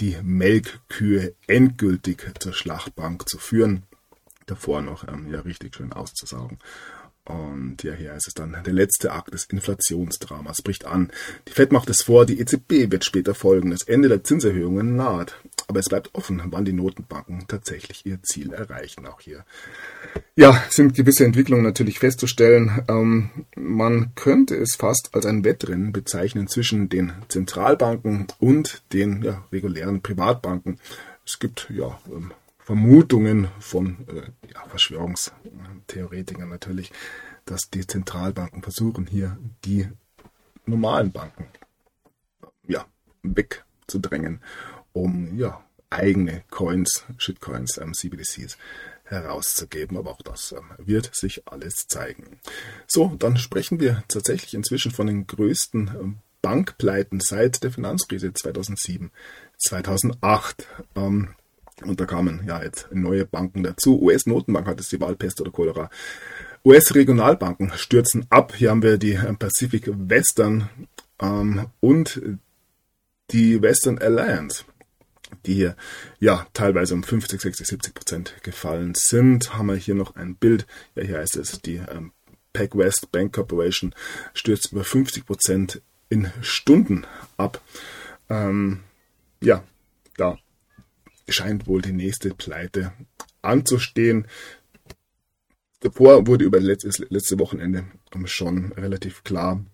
die 0.00 0.16
Melkkühe 0.22 1.34
endgültig 1.46 2.32
zur 2.38 2.52
Schlachtbank 2.52 3.28
zu 3.28 3.38
führen. 3.38 3.84
Davor 4.46 4.82
noch 4.82 5.06
ähm, 5.08 5.30
ja 5.30 5.40
richtig 5.40 5.76
schön 5.76 5.92
auszusaugen. 5.92 6.58
Und 7.24 7.84
ja, 7.84 7.92
hier 7.92 8.14
ist 8.14 8.26
es 8.26 8.34
dann, 8.34 8.56
der 8.66 8.72
letzte 8.72 9.12
Akt 9.12 9.32
des 9.32 9.44
Inflationsdramas 9.44 10.60
bricht 10.62 10.86
an. 10.86 11.12
Die 11.46 11.52
Fed 11.52 11.70
macht 11.70 11.88
es 11.88 12.02
vor, 12.02 12.26
die 12.26 12.40
EZB 12.40 12.90
wird 12.90 13.04
später 13.04 13.34
folgen. 13.34 13.70
Das 13.70 13.82
Ende 13.82 14.08
der 14.08 14.24
Zinserhöhungen 14.24 14.96
naht. 14.96 15.36
Aber 15.68 15.78
es 15.78 15.88
bleibt 15.88 16.10
offen, 16.14 16.42
wann 16.46 16.64
die 16.64 16.72
Notenbanken 16.72 17.44
tatsächlich 17.46 18.04
ihr 18.04 18.20
Ziel 18.24 18.52
erreichen. 18.52 19.06
Auch 19.06 19.20
hier. 19.20 19.44
Ja, 20.34 20.64
sind 20.68 20.94
gewisse 20.94 21.24
Entwicklungen 21.24 21.62
natürlich 21.62 22.00
festzustellen. 22.00 22.82
Ähm, 22.88 23.30
man 23.54 24.14
könnte 24.16 24.56
es 24.56 24.74
fast 24.74 25.10
als 25.12 25.24
ein 25.24 25.44
Wettrennen 25.44 25.92
bezeichnen 25.92 26.48
zwischen 26.48 26.88
den 26.88 27.12
Zentralbanken 27.28 28.26
und 28.40 28.82
den 28.92 29.22
ja, 29.22 29.44
regulären 29.52 30.02
Privatbanken. 30.02 30.80
Es 31.24 31.38
gibt 31.38 31.70
ja 31.72 32.00
ähm, 32.10 32.32
Vermutungen 32.62 33.48
von 33.58 34.06
äh, 34.08 34.50
ja, 34.52 34.64
Verschwörungstheoretikern 34.68 36.48
natürlich, 36.48 36.92
dass 37.44 37.70
die 37.70 37.86
Zentralbanken 37.86 38.62
versuchen, 38.62 39.06
hier 39.06 39.36
die 39.64 39.88
normalen 40.64 41.10
Banken 41.10 41.48
ja, 42.66 42.86
wegzudrängen, 43.22 44.40
um 44.92 45.36
ja, 45.36 45.64
eigene 45.90 46.44
Coins, 46.50 47.04
Shitcoins, 47.18 47.78
ähm, 47.78 47.94
CBDCs 47.94 48.56
herauszugeben. 49.04 49.96
Aber 49.96 50.12
auch 50.12 50.22
das 50.22 50.52
ähm, 50.52 50.70
wird 50.78 51.14
sich 51.14 51.46
alles 51.46 51.86
zeigen. 51.88 52.38
So, 52.86 53.14
dann 53.18 53.36
sprechen 53.36 53.80
wir 53.80 54.02
tatsächlich 54.08 54.54
inzwischen 54.54 54.92
von 54.92 55.06
den 55.06 55.26
größten 55.26 55.88
ähm, 55.88 56.18
Bankpleiten 56.40 57.20
seit 57.20 57.62
der 57.62 57.70
Finanzkrise 57.70 58.32
2007, 58.32 59.10
2008. 59.58 60.66
Ähm, 60.96 61.34
und 61.84 62.00
da 62.00 62.06
kamen 62.06 62.44
ja 62.46 62.62
jetzt 62.62 62.88
neue 62.92 63.24
Banken 63.24 63.62
dazu. 63.62 64.00
US-Notenbank 64.00 64.66
hat 64.66 64.80
es 64.80 64.88
die 64.88 65.00
Wahlpest 65.00 65.40
oder 65.40 65.50
Cholera. 65.50 65.90
US-Regionalbanken 66.64 67.72
stürzen 67.76 68.26
ab. 68.30 68.54
Hier 68.54 68.70
haben 68.70 68.82
wir 68.82 68.98
die 68.98 69.14
äh, 69.14 69.32
Pacific 69.34 69.90
Western 69.92 70.68
ähm, 71.20 71.66
und 71.80 72.20
die 73.30 73.60
Western 73.62 73.98
Alliance, 73.98 74.64
die 75.46 75.54
hier 75.54 75.76
ja 76.20 76.46
teilweise 76.52 76.94
um 76.94 77.02
50, 77.02 77.40
60, 77.40 77.66
70 77.66 77.94
Prozent 77.94 78.34
gefallen 78.42 78.94
sind. 78.94 79.54
Haben 79.54 79.68
wir 79.68 79.76
hier 79.76 79.94
noch 79.94 80.16
ein 80.16 80.36
Bild. 80.36 80.66
Ja, 80.94 81.02
hier 81.02 81.18
heißt 81.18 81.36
es, 81.36 81.60
die 81.62 81.76
ähm, 81.76 82.12
PacWest 82.52 83.10
Bank 83.10 83.32
Corporation 83.32 83.94
stürzt 84.34 84.72
über 84.72 84.84
50 84.84 85.26
Prozent 85.26 85.82
in 86.08 86.30
Stunden 86.42 87.06
ab. 87.36 87.60
Ähm, 88.28 88.80
ja, 89.40 89.64
da 90.16 90.38
scheint 91.28 91.66
wohl 91.66 91.82
die 91.82 91.92
nächste 91.92 92.30
Pleite 92.30 92.92
anzustehen. 93.42 94.26
Davor 95.80 96.26
wurde 96.26 96.44
über 96.44 96.60
letztes, 96.60 96.98
letzte 96.98 97.38
Wochenende 97.38 97.84
schon 98.26 98.72
relativ 98.72 99.24
klar, 99.24 99.64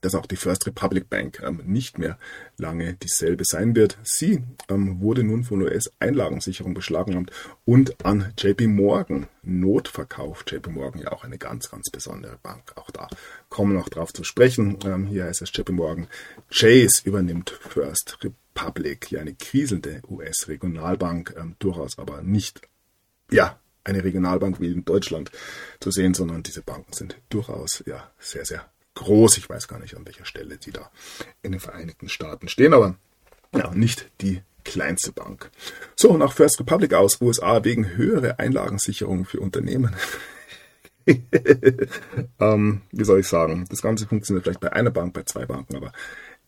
dass 0.00 0.14
auch 0.14 0.26
die 0.26 0.36
First 0.36 0.66
Republic 0.66 1.08
Bank 1.08 1.40
ähm, 1.44 1.62
nicht 1.66 1.98
mehr 1.98 2.18
lange 2.58 2.94
dieselbe 2.94 3.44
sein 3.44 3.74
wird. 3.74 3.98
Sie 4.02 4.42
ähm, 4.68 5.00
wurde 5.00 5.24
nun 5.24 5.44
von 5.44 5.62
US-Einlagensicherung 5.62 6.74
beschlagnahmt 6.74 7.30
und 7.64 8.04
an 8.04 8.32
JP 8.38 8.68
Morgan 8.68 9.26
notverkauft. 9.42 10.52
JP 10.52 10.70
Morgan 10.70 11.02
ja 11.02 11.12
auch 11.12 11.24
eine 11.24 11.38
ganz, 11.38 11.70
ganz 11.70 11.90
besondere 11.90 12.38
Bank. 12.42 12.72
Auch 12.76 12.90
da 12.90 13.08
kommen 13.48 13.72
wir 13.72 13.78
noch 13.78 13.88
drauf 13.88 14.12
zu 14.12 14.24
sprechen. 14.24 14.78
Ähm, 14.84 15.06
hier 15.06 15.24
heißt 15.24 15.42
es 15.42 15.50
JP 15.52 15.72
Morgan. 15.72 16.06
Chase 16.50 17.02
übernimmt 17.04 17.50
First 17.50 18.18
Republic, 18.22 18.45
ja 19.10 19.20
eine 19.20 19.34
kriselnde 19.34 20.02
US-Regionalbank, 20.08 21.34
ähm, 21.38 21.56
durchaus 21.58 21.98
aber 21.98 22.22
nicht, 22.22 22.60
ja, 23.30 23.58
eine 23.84 24.02
Regionalbank 24.02 24.60
wie 24.60 24.72
in 24.72 24.84
Deutschland 24.84 25.30
zu 25.80 25.90
sehen, 25.90 26.14
sondern 26.14 26.42
diese 26.42 26.62
Banken 26.62 26.92
sind 26.92 27.16
durchaus 27.28 27.82
ja 27.86 28.10
sehr, 28.18 28.44
sehr 28.44 28.64
groß. 28.94 29.38
Ich 29.38 29.48
weiß 29.48 29.68
gar 29.68 29.78
nicht, 29.78 29.96
an 29.96 30.06
welcher 30.06 30.24
Stelle 30.24 30.58
sie 30.60 30.72
da 30.72 30.90
in 31.42 31.52
den 31.52 31.60
Vereinigten 31.60 32.08
Staaten 32.08 32.48
stehen, 32.48 32.74
aber 32.74 32.96
ja, 33.54 33.70
nicht 33.72 34.10
die 34.20 34.42
kleinste 34.64 35.12
Bank. 35.12 35.50
So, 35.94 36.16
nach 36.16 36.32
First 36.32 36.58
Republic 36.58 36.92
aus 36.94 37.20
USA 37.20 37.64
wegen 37.64 37.96
höhere 37.96 38.38
Einlagensicherung 38.38 39.24
für 39.24 39.40
Unternehmen. 39.40 39.94
ähm, 42.40 42.82
wie 42.90 43.04
soll 43.04 43.20
ich 43.20 43.28
sagen? 43.28 43.64
Das 43.70 43.80
Ganze 43.80 44.08
funktioniert 44.08 44.44
vielleicht 44.44 44.60
bei 44.60 44.72
einer 44.72 44.90
Bank, 44.90 45.14
bei 45.14 45.22
zwei 45.22 45.46
Banken, 45.46 45.76
aber 45.76 45.92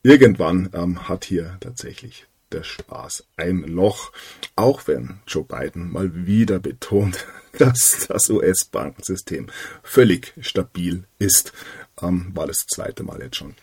irgendwann 0.03 0.71
ähm, 0.73 1.09
hat 1.09 1.25
hier 1.25 1.57
tatsächlich 1.61 2.27
der 2.53 2.63
Spaß 2.63 3.25
ein 3.37 3.63
Loch, 3.63 4.13
auch 4.57 4.87
wenn 4.87 5.21
Joe 5.27 5.45
Biden 5.45 5.93
mal 5.93 6.27
wieder 6.27 6.59
betont, 6.59 7.27
dass 7.59 8.07
das 8.09 8.29
US-Bankensystem 8.31 9.49
völlig 9.83 10.33
stabil 10.41 11.05
ist. 11.19 11.53
Ähm, 12.01 12.31
war 12.35 12.47
das 12.47 12.67
zweite 12.67 13.03
Mal 13.03 13.21
jetzt 13.21 13.37
schon, 13.37 13.55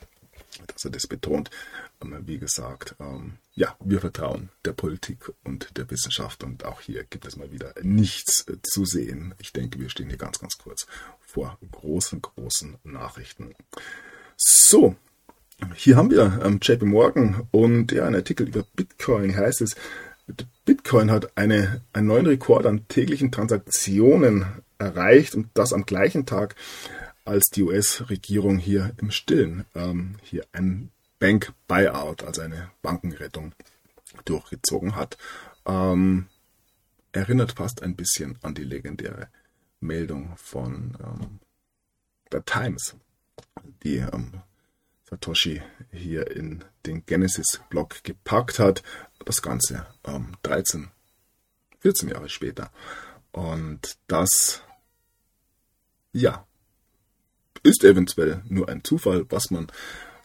dass 0.67 0.86
er 0.86 0.91
das 0.91 1.08
betont. 1.08 1.50
Ähm, 2.02 2.15
wie 2.26 2.38
gesagt, 2.38 2.95
ähm, 3.00 3.38
ja, 3.54 3.76
wir 3.80 4.02
vertrauen 4.02 4.50
der 4.65 4.74
Politik 4.74 5.32
und 5.43 5.78
der 5.78 5.89
Wissenschaft 5.89 6.43
und 6.43 6.65
auch 6.65 6.82
hier 6.82 7.04
gibt 7.06 7.26
es 7.26 7.38
mal 7.38 7.52
wieder 7.52 7.74
nichts 7.82 8.48
äh, 8.48 8.62
zu 8.62 8.86
sehen. 8.86 9.34
Ich 9.39 9.54
denke, 9.54 9.80
wir 9.80 9.89
stehen 9.89 10.10
hier 10.10 10.17
ganz, 10.17 10.39
ganz 10.39 10.58
kurz 10.58 10.86
vor 11.21 11.58
großen, 11.71 12.21
großen 12.21 12.78
Nachrichten. 12.84 13.56
So, 14.38 14.95
hier 15.76 15.96
haben 15.96 16.12
wir 16.12 16.41
ähm, 16.44 16.60
JP 16.62 16.86
Morgan 16.86 17.48
und 17.52 17.91
ja, 17.91 18.06
ein 18.06 18.15
Artikel 18.15 18.48
über 18.48 18.63
Bitcoin 18.76 19.36
heißt 19.36 19.62
es, 19.62 19.76
Bitcoin 20.65 21.12
hat 21.12 21.38
eine, 21.38 21.82
einen 21.94 22.08
neuen 22.08 22.26
Rekord 22.26 22.65
an 22.65 22.88
täglichen 22.88 23.32
Transaktionen 23.32 24.46
erreicht 24.80 25.36
und 25.36 25.50
das 25.54 25.72
am 25.72 25.86
gleichen 25.86 26.26
Tag, 26.26 26.56
als 27.24 27.46
die 27.50 27.63
US-Regierung 27.63 28.58
hier 28.58 28.94
im 28.98 29.12
Stillen 29.12 29.65
ähm, 29.76 30.15
hier 30.24 30.46
ein 30.52 30.91
Bank 31.20 31.54
Buyout, 31.68 32.24
also 32.24 32.41
eine 32.41 32.72
Bankenrettung, 32.82 33.54
durchgezogen 34.26 34.96
hat. 34.96 35.18
Ähm, 35.65 36.28
erinnert 37.12 37.54
fast 37.54 37.84
ein 37.84 37.96
bisschen 37.96 38.38
an 38.41 38.54
die 38.56 38.63
legendäre 38.63 39.30
Meldung 39.80 40.34
von 40.38 40.98
ähm, 41.04 41.39
der 42.32 42.44
Times, 42.46 42.96
die 43.84 43.98
ähm, 43.98 44.34
Satoshi 45.10 45.62
hier 45.91 46.32
in 46.32 46.63
den 46.86 47.06
Genesis-Block 47.06 48.04
gepackt 48.04 48.60
hat. 48.60 48.84
Das 49.26 49.41
Ganze 49.41 49.88
ähm, 50.04 50.34
13, 50.44 50.89
14 51.80 52.10
Jahre 52.10 52.30
später. 52.30 52.72
Und 53.32 53.98
das, 54.08 54.62
ja, 56.12 56.46
ist 57.63 57.84
eventuell 57.84 58.41
nur 58.48 58.70
ein 58.70 58.84
Zufall. 58.84 59.26
Was 59.30 59.52
man 59.52 59.68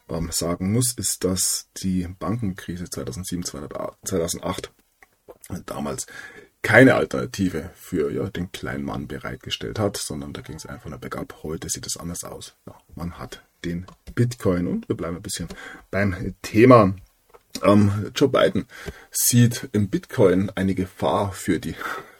ähm, 0.08 0.30
sagen 0.32 0.72
muss, 0.72 0.92
ist, 0.96 1.24
dass 1.24 1.68
die 1.82 2.06
Bankenkrise 2.18 2.88
2007, 2.88 3.44
2008 3.44 4.72
damals 5.66 6.06
keine 6.62 6.94
Alternative 6.94 7.70
für 7.74 8.12
ja, 8.12 8.28
den 8.28 8.52
kleinen 8.52 8.84
Mann 8.84 9.08
bereitgestellt 9.08 9.78
hat, 9.78 9.96
sondern 9.96 10.32
da 10.32 10.42
ging 10.42 10.56
es 10.56 10.66
einfach 10.66 10.90
nur 10.90 10.98
bergab. 10.98 11.42
Heute 11.42 11.68
sieht 11.70 11.86
es 11.86 11.96
anders 11.96 12.24
aus. 12.24 12.54
Ja, 12.66 12.78
man 12.94 13.18
hat 13.18 13.42
den 13.64 13.86
Bitcoin 14.14 14.66
und 14.66 14.88
wir 14.88 14.96
bleiben 14.96 15.16
ein 15.16 15.22
bisschen 15.22 15.48
beim 15.90 16.34
Thema. 16.42 16.94
Ähm, 17.62 18.10
Joe 18.14 18.28
Biden 18.28 18.66
sieht 19.10 19.68
im 19.72 19.88
Bitcoin 19.88 20.50
eine 20.50 20.74
Gefahr 20.74 21.32
für 21.32 21.58
die 21.58 21.74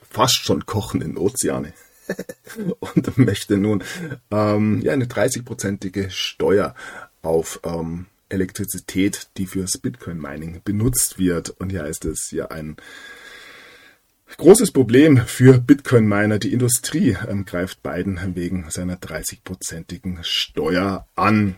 fast 0.09 0.45
schon 0.45 0.67
kochenden 0.67 1.17
Ozeane 1.17 1.73
und 2.81 3.19
möchte 3.19 3.57
nun 3.57 3.85
ähm, 4.31 4.81
ja, 4.83 4.93
eine 4.93 5.07
30-prozentige 5.07 6.11
Steuer 6.11 6.75
auf 7.23 7.61
ähm, 7.65 8.07
Elektrizität, 8.29 9.29
die 9.37 9.47
fürs 9.47 9.79
Bitcoin-Mining 9.79 10.63
benutzt 10.65 11.19
wird. 11.19 11.51
Und 11.51 11.71
hier 11.71 11.83
heißt 11.83 12.05
es 12.05 12.31
ja 12.31 12.47
ein 12.47 12.77
Großes 14.37 14.71
Problem 14.71 15.19
für 15.19 15.59
Bitcoin-Miner. 15.59 16.39
Die 16.39 16.53
Industrie 16.53 17.17
ähm, 17.29 17.45
greift 17.45 17.83
Biden 17.83 18.19
wegen 18.35 18.71
seiner 18.71 18.97
30-prozentigen 18.97 20.23
Steuer 20.23 21.07
an. 21.15 21.57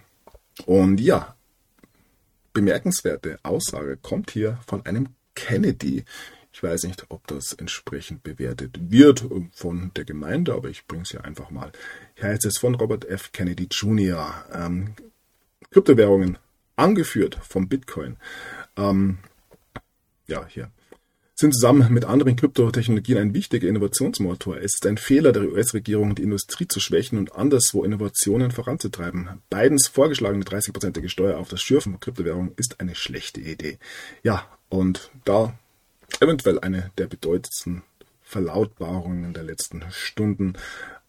Und 0.67 1.01
ja, 1.01 1.37
bemerkenswerte 2.53 3.39
Aussage 3.43 3.97
kommt 3.97 4.31
hier 4.31 4.59
von 4.67 4.85
einem 4.87 5.11
Kennedy. 5.35 6.05
Ich 6.53 6.63
weiß 6.63 6.85
nicht, 6.85 7.07
ob 7.09 7.27
das 7.27 7.53
entsprechend 7.53 8.23
bewertet 8.23 8.79
wird 8.91 9.25
von 9.53 9.93
der 9.95 10.05
Gemeinde, 10.05 10.55
aber 10.55 10.69
ich 10.69 10.87
bringe 10.87 11.03
es 11.03 11.11
hier 11.11 11.25
einfach 11.25 11.51
mal. 11.51 11.73
Hier 12.15 12.29
heißt 12.29 12.47
es 12.47 12.59
von 12.59 12.75
Robert 12.75 13.05
F. 13.05 13.33
Kennedy 13.33 13.69
Jr. 13.71 14.45
Ähm, 14.53 14.95
Kryptowährungen 15.71 16.39
angeführt 16.77 17.39
vom 17.43 17.69
Bitcoin. 17.69 18.17
Ähm, 18.77 19.19
ja, 20.27 20.47
hier 20.47 20.71
sind 21.43 21.55
zusammen 21.55 21.93
mit 21.93 22.05
anderen 22.05 22.37
Kryptotechnologien 22.37 23.19
ein 23.19 23.35
wichtiger 23.35 23.67
Innovationsmotor. 23.67 24.59
Es 24.59 24.75
ist 24.75 24.87
ein 24.87 24.97
Fehler 24.97 25.33
der 25.33 25.43
US-Regierung, 25.43 26.15
die 26.15 26.23
Industrie 26.23 26.69
zu 26.69 26.79
schwächen 26.79 27.19
und 27.19 27.35
anderswo 27.35 27.83
Innovationen 27.83 28.53
voranzutreiben. 28.53 29.43
Bidens 29.51 29.89
vorgeschlagene 29.89 30.45
30-prozentige 30.45 31.09
Steuer 31.09 31.39
auf 31.39 31.49
das 31.49 31.61
Schürfen 31.61 31.95
von 31.95 32.01
Kryptowährungen 32.01 32.53
ist 32.57 32.79
eine 32.79 32.95
schlechte 32.95 33.41
Idee. 33.41 33.79
Ja, 34.23 34.47
und 34.69 35.11
da 35.25 35.53
eventuell 36.21 36.61
eine 36.61 36.93
der 36.97 37.09
bedeutendsten 37.09 37.83
Verlautbarungen 38.23 39.35
der 39.35 39.43
letzten 39.43 39.83
Stunden. 39.91 40.53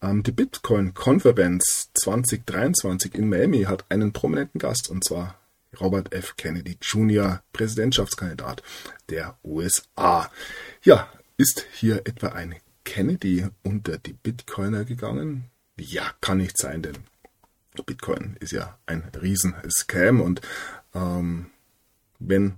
Ähm, 0.02 0.24
die 0.24 0.32
Bitcoin-Konferenz 0.32 1.90
2023 1.94 3.14
in 3.14 3.28
Miami 3.28 3.62
hat 3.62 3.84
einen 3.88 4.12
prominenten 4.12 4.58
Gast, 4.58 4.90
und 4.90 5.04
zwar 5.04 5.38
Robert 5.80 6.12
F. 6.14 6.36
Kennedy 6.36 6.76
Jr., 6.80 7.42
Präsidentschaftskandidat 7.52 8.62
der 9.08 9.38
USA. 9.44 10.30
Ja, 10.82 11.12
ist 11.36 11.66
hier 11.72 12.02
etwa 12.06 12.28
ein 12.28 12.56
Kennedy 12.84 13.46
unter 13.62 13.98
die 13.98 14.12
Bitcoiner 14.12 14.84
gegangen? 14.84 15.50
Ja, 15.76 16.12
kann 16.20 16.38
nicht 16.38 16.58
sein, 16.58 16.82
denn 16.82 16.98
Bitcoin 17.86 18.36
ist 18.40 18.52
ja 18.52 18.78
ein 18.86 19.10
Riesen-Scam 19.20 20.20
und 20.20 20.40
ähm, 20.94 21.50
wenn 22.18 22.54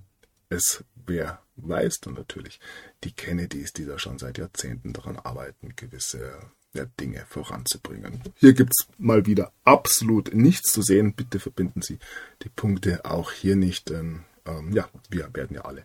es 0.51 0.85
wer 1.07 1.41
weiß 1.57 2.01
dann 2.01 2.15
natürlich 2.15 2.61
die 3.05 3.13
Kennedys, 3.13 3.73
die 3.73 3.87
da 3.87 3.99
schon 3.99 4.19
seit 4.19 4.39
Jahrzehnten 4.39 4.93
daran 4.93 5.17
arbeiten, 5.17 5.75
gewisse 5.77 6.39
ja, 6.75 6.85
Dinge 7.01 7.25
voranzubringen. 7.29 8.23
Hier 8.37 8.53
gibt's 8.53 8.87
mal 8.99 9.27
wieder 9.27 9.53
absolut 9.65 10.35
nichts 10.35 10.73
zu 10.73 10.83
sehen. 10.83 11.15
Bitte 11.15 11.39
verbinden 11.39 11.83
Sie 11.83 11.99
die 12.43 12.49
Punkte 12.49 13.05
auch 13.05 13.33
hier 13.33 13.57
nicht. 13.57 13.91
Denn, 13.91 14.25
ähm, 14.45 14.73
ja, 14.73 14.89
wir 15.11 15.29
werden 15.35 15.55
ja 15.55 15.63
alle 15.63 15.85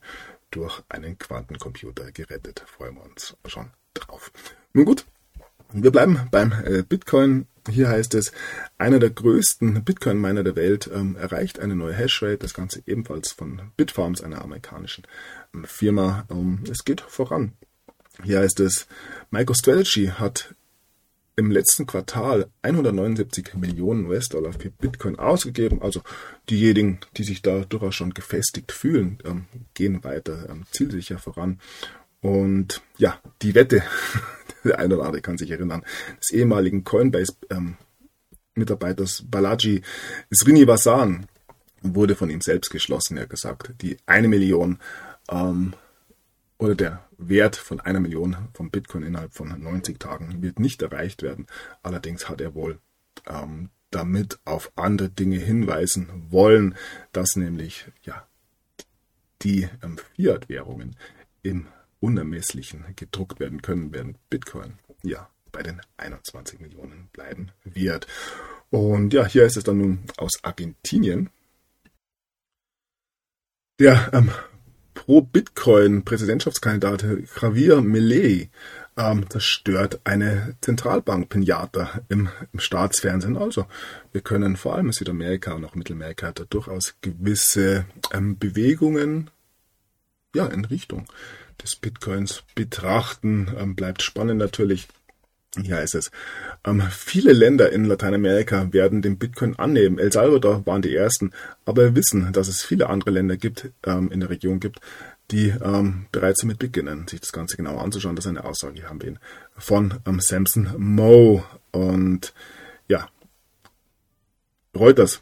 durch 0.51 0.83
einen 0.89 1.17
Quantencomputer 1.17 2.11
gerettet. 2.11 2.63
Freuen 2.67 2.95
wir 2.95 3.03
uns 3.03 3.35
schon 3.45 3.71
drauf. 3.93 4.31
Nun 4.73 4.85
gut, 4.85 5.05
wir 5.73 5.91
bleiben 5.91 6.19
beim 6.31 6.51
äh, 6.65 6.83
Bitcoin. 6.83 7.47
Hier 7.69 7.89
heißt 7.89 8.15
es, 8.15 8.31
einer 8.77 8.99
der 8.99 9.11
größten 9.11 9.83
Bitcoin-Miner 9.83 10.43
der 10.43 10.55
Welt 10.55 10.89
ähm, 10.93 11.15
erreicht 11.15 11.59
eine 11.59 11.75
neue 11.75 11.93
Hashrate. 11.93 12.39
Das 12.39 12.53
Ganze 12.53 12.81
ebenfalls 12.85 13.31
von 13.31 13.71
Bitfarms, 13.77 14.21
einer 14.21 14.41
amerikanischen 14.41 15.05
ähm, 15.53 15.63
Firma. 15.65 16.25
Ähm, 16.29 16.63
es 16.69 16.83
geht 16.83 17.01
voran. 17.01 17.53
Hier 18.23 18.39
heißt 18.39 18.59
es, 18.59 18.87
MicroStrategy 19.29 20.07
hat 20.07 20.55
im 21.35 21.51
letzten 21.51 21.85
Quartal 21.85 22.49
179 22.61 23.55
Millionen 23.55 24.05
US-Dollar 24.05 24.53
für 24.53 24.69
Bitcoin 24.69 25.17
ausgegeben. 25.17 25.81
Also 25.81 26.01
diejenigen, 26.49 26.99
die 27.17 27.23
sich 27.23 27.41
da 27.41 27.61
durchaus 27.61 27.95
schon 27.95 28.13
gefestigt 28.13 28.71
fühlen, 28.71 29.17
ähm, 29.25 29.45
gehen 29.73 30.03
weiter 30.03 30.47
ähm, 30.49 30.65
zielsicher 30.71 31.17
voran. 31.19 31.59
Und 32.21 32.81
ja, 32.97 33.19
die 33.41 33.55
Wette, 33.55 33.83
der 34.63 34.79
eine 34.79 34.95
oder 34.95 35.05
andere 35.05 35.21
kann 35.21 35.37
sich 35.37 35.51
erinnern, 35.51 35.83
des 36.19 36.31
ehemaligen 36.31 36.83
Coinbase-Mitarbeiters 36.83 39.21
ähm, 39.21 39.29
Balaji 39.29 39.81
Srinivasan 40.33 41.27
wurde 41.81 42.15
von 42.15 42.29
ihm 42.29 42.41
selbst 42.41 42.69
geschlossen. 42.69 43.17
Er 43.17 43.23
hat 43.23 43.31
gesagt, 43.31 43.71
die 43.81 43.97
eine 44.05 44.27
Million 44.27 44.77
ähm, 45.29 45.73
oder 46.61 46.75
der 46.75 47.09
Wert 47.17 47.55
von 47.55 47.79
einer 47.79 47.99
Million 47.99 48.49
vom 48.53 48.69
Bitcoin 48.69 49.01
innerhalb 49.01 49.33
von 49.33 49.49
90 49.49 49.99
Tagen 49.99 50.43
wird 50.43 50.59
nicht 50.59 50.81
erreicht 50.83 51.23
werden. 51.23 51.47
Allerdings 51.81 52.29
hat 52.29 52.39
er 52.39 52.53
wohl 52.53 52.79
ähm, 53.27 53.71
damit 53.89 54.39
auf 54.45 54.71
andere 54.75 55.09
Dinge 55.09 55.37
hinweisen 55.37 56.27
wollen, 56.29 56.75
dass 57.13 57.35
nämlich 57.35 57.91
ja 58.03 58.27
die 59.41 59.67
ähm, 59.81 59.97
Fiat-Währungen 60.15 60.95
im 61.41 61.65
Unermesslichen 61.99 62.85
gedruckt 62.95 63.39
werden 63.39 63.63
können, 63.63 63.91
während 63.91 64.29
Bitcoin 64.29 64.77
ja 65.01 65.31
bei 65.51 65.63
den 65.63 65.81
21 65.97 66.59
Millionen 66.59 67.09
bleiben 67.11 67.51
wird. 67.63 68.05
Und 68.69 69.13
ja, 69.13 69.25
hier 69.25 69.45
ist 69.45 69.57
es 69.57 69.63
dann 69.63 69.79
nun 69.79 70.03
aus 70.15 70.43
Argentinien. 70.43 71.31
Der 73.79 74.11
ähm, 74.13 74.29
Pro-Bitcoin-Präsidentschaftskandidat 74.93 77.03
Javier 77.41 77.81
Milei 77.81 78.49
ähm, 78.97 79.29
zerstört 79.29 80.01
eine 80.03 80.55
Zentralbank-Pinata 80.61 82.01
im, 82.09 82.29
im, 82.51 82.59
Staatsfernsehen. 82.59 83.37
Also 83.37 83.65
wir 84.11 84.21
können 84.21 84.57
vor 84.57 84.75
allem 84.75 84.87
in 84.87 84.93
Südamerika 84.93 85.53
und 85.53 85.65
auch 85.65 85.75
Mittelamerika 85.75 86.31
da 86.31 86.43
durchaus 86.49 86.95
gewisse 87.01 87.85
ähm, 88.13 88.37
Bewegungen 88.37 89.29
ja, 90.35 90.45
in 90.47 90.65
Richtung 90.65 91.05
des 91.61 91.75
Bitcoins 91.75 92.43
betrachten. 92.55 93.53
Ähm, 93.57 93.75
bleibt 93.75 94.01
spannend 94.01 94.39
natürlich. 94.39 94.87
Hier 95.59 95.77
heißt 95.77 95.95
es, 95.95 96.11
ähm, 96.65 96.81
viele 96.89 97.33
Länder 97.33 97.71
in 97.71 97.83
Lateinamerika 97.83 98.71
werden 98.71 99.01
den 99.01 99.17
Bitcoin 99.17 99.57
annehmen. 99.57 99.99
El 99.99 100.11
Salvador 100.11 100.65
waren 100.65 100.81
die 100.81 100.95
ersten, 100.95 101.31
aber 101.65 101.83
wir 101.83 101.95
wissen, 101.95 102.31
dass 102.31 102.47
es 102.47 102.63
viele 102.63 102.89
andere 102.89 103.11
Länder 103.11 103.35
gibt, 103.35 103.69
ähm, 103.85 104.09
in 104.11 104.21
der 104.21 104.29
Region 104.29 104.61
gibt, 104.61 104.79
die 105.29 105.49
ähm, 105.49 106.05
bereits 106.11 106.41
damit 106.41 106.59
beginnen, 106.59 107.07
sich 107.07 107.19
das 107.19 107.33
Ganze 107.33 107.57
genauer 107.57 107.81
anzuschauen. 107.81 108.15
Das 108.15 108.25
ist 108.25 108.29
eine 108.29 108.45
Aussage, 108.45 108.87
haben 108.87 109.01
wir 109.01 109.09
ihn 109.09 109.19
von 109.57 109.95
ähm, 110.05 110.21
Samson 110.21 110.73
Moe. 110.77 111.43
Und 111.71 112.33
ja, 112.87 113.09
Reuters 114.75 115.21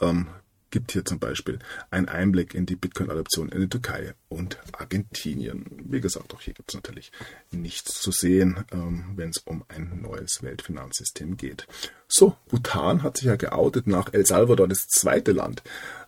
ähm, 0.00 0.28
gibt 0.74 0.90
hier 0.90 1.04
zum 1.04 1.20
Beispiel 1.20 1.60
einen 1.92 2.08
Einblick 2.08 2.52
in 2.52 2.66
die 2.66 2.74
Bitcoin-Adoption 2.74 3.48
in 3.50 3.60
der 3.60 3.70
Türkei 3.70 4.14
und 4.28 4.58
Argentinien. 4.72 5.66
Wie 5.88 6.00
gesagt, 6.00 6.34
auch 6.34 6.40
hier 6.40 6.52
gibt 6.52 6.72
es 6.72 6.74
natürlich 6.74 7.12
nichts 7.52 8.00
zu 8.00 8.10
sehen, 8.10 8.64
ähm, 8.72 9.12
wenn 9.14 9.28
es 9.28 9.38
um 9.38 9.62
ein 9.68 10.00
neues 10.02 10.42
Weltfinanzsystem 10.42 11.36
geht. 11.36 11.68
So, 12.08 12.34
Bhutan 12.48 13.04
hat 13.04 13.18
sich 13.18 13.26
ja 13.26 13.36
geoutet 13.36 13.86
nach 13.86 14.12
El 14.12 14.26
Salvador, 14.26 14.66
das 14.66 14.88
zweite 14.88 15.30
Land, 15.30 15.62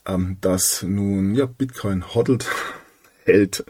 ähm, 0.04 0.38
das 0.40 0.82
nun 0.82 1.36
ja 1.36 1.46
Bitcoin 1.46 2.12
hoddelt, 2.12 2.48
hält 3.24 3.64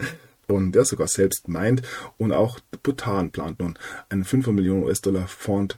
und 0.47 0.73
der 0.73 0.87
sogar 0.87 1.09
selbst 1.09 1.47
meint. 1.47 1.83
Und 2.17 2.33
auch 2.33 2.59
Bhutan 2.83 3.33
plant 3.33 3.61
nun 3.61 3.79
einen 4.09 4.25
5 4.25 4.47
Millionen 4.47 4.85
US-Dollar 4.85 5.29
Fonds 5.29 5.77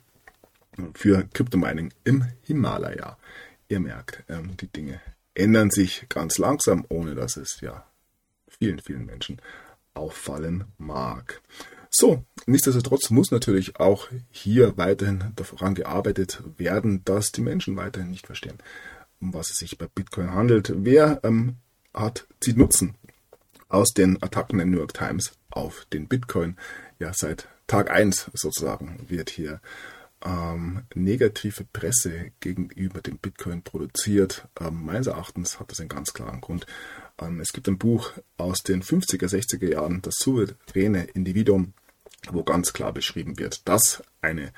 für 0.95 1.25
Crypto-Mining 1.33 1.93
im 2.05 2.25
Himalaya 2.43 3.19
ihr 3.69 3.81
merkt, 3.81 4.25
ähm, 4.29 4.57
die 4.57 4.69
Dinge 4.69 5.01
ändern 5.35 5.71
sich 5.71 6.07
ganz 6.09 6.39
langsam, 6.39 6.85
ohne 6.89 7.15
dass 7.15 7.37
es 7.37 7.61
ja 7.61 7.87
vielen, 8.49 8.81
vielen 8.81 9.07
Menschen 9.07 9.41
auffallen 9.95 10.65
mag. 10.79 11.41
So, 11.91 12.25
nichtsdestotrotz 12.47 13.11
muss 13.11 13.31
natürlich 13.31 13.81
auch 13.81 14.09
hier 14.31 14.77
weiterhin 14.77 15.33
daran 15.37 15.75
gearbeitet 15.75 16.43
werden, 16.57 17.03
dass 17.05 17.33
die 17.33 17.41
Menschen 17.41 17.77
weiterhin 17.77 18.11
nicht 18.11 18.27
verstehen, 18.27 18.59
um 19.21 19.33
was 19.33 19.51
es 19.51 19.57
sich 19.57 19.79
bei 19.79 19.87
Bitcoin 19.87 20.33
handelt. 20.33 20.73
Wer 20.77 21.21
ähm, 21.25 21.57
hat, 21.95 22.27
zieht 22.41 22.59
Nutzen 22.59 22.95
aus 23.69 23.93
den 23.95 24.23
Attacken 24.23 24.59
der 24.59 24.67
New 24.67 24.79
York 24.79 24.95
Times 24.95 25.33
auf 25.51 25.87
den 25.93 26.09
Bitcoin? 26.09 26.57
Ja, 26.99 27.13
seit 27.15 27.49
Tag 27.67 27.91
1 27.91 28.31
sozusagen 28.35 29.07
wird 29.09 29.31
hier 29.31 29.61
ähm, 30.25 30.83
negative 30.95 31.65
Presse 31.65 32.33
gegenüber 32.41 33.01
dem 33.01 33.19
Bitcoin 33.19 33.63
produziert. 33.63 34.49
Ähm, 34.61 34.85
meines 34.85 35.07
Erachtens 35.07 35.61
hat 35.61 35.71
das 35.71 35.81
einen 35.81 35.89
ganz 35.89 36.13
klaren 36.13 36.41
Grund. 36.41 36.67
Ähm, 37.21 37.41
es 37.41 37.53
gibt 37.53 37.69
ein 37.69 37.79
Buch 37.79 38.13
aus 38.37 38.59
den 38.59 38.83
50er, 38.83 39.29
60er 39.29 39.71
Jahren, 39.71 40.03
das 40.03 40.17
souveräne 40.17 41.05
Individuum, 41.05 41.73
wo 42.31 42.43
ganz 42.43 42.73
klar 42.73 42.93
beschrieben 42.93 43.39
wird, 43.39 43.69
dass 43.69 44.03
eine 44.21 44.53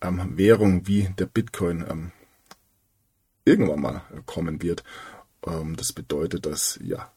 ähm, 0.00 0.36
Währung 0.36 0.86
wie 0.86 1.08
der 1.18 1.26
Bitcoin 1.26 1.84
ähm, 1.88 2.12
irgendwann 3.44 3.80
mal 3.80 4.02
kommen 4.26 4.62
wird. 4.62 4.84
Ähm, 5.46 5.76
das 5.76 5.92
bedeutet, 5.92 6.46
dass 6.46 6.78
ja 6.82 7.10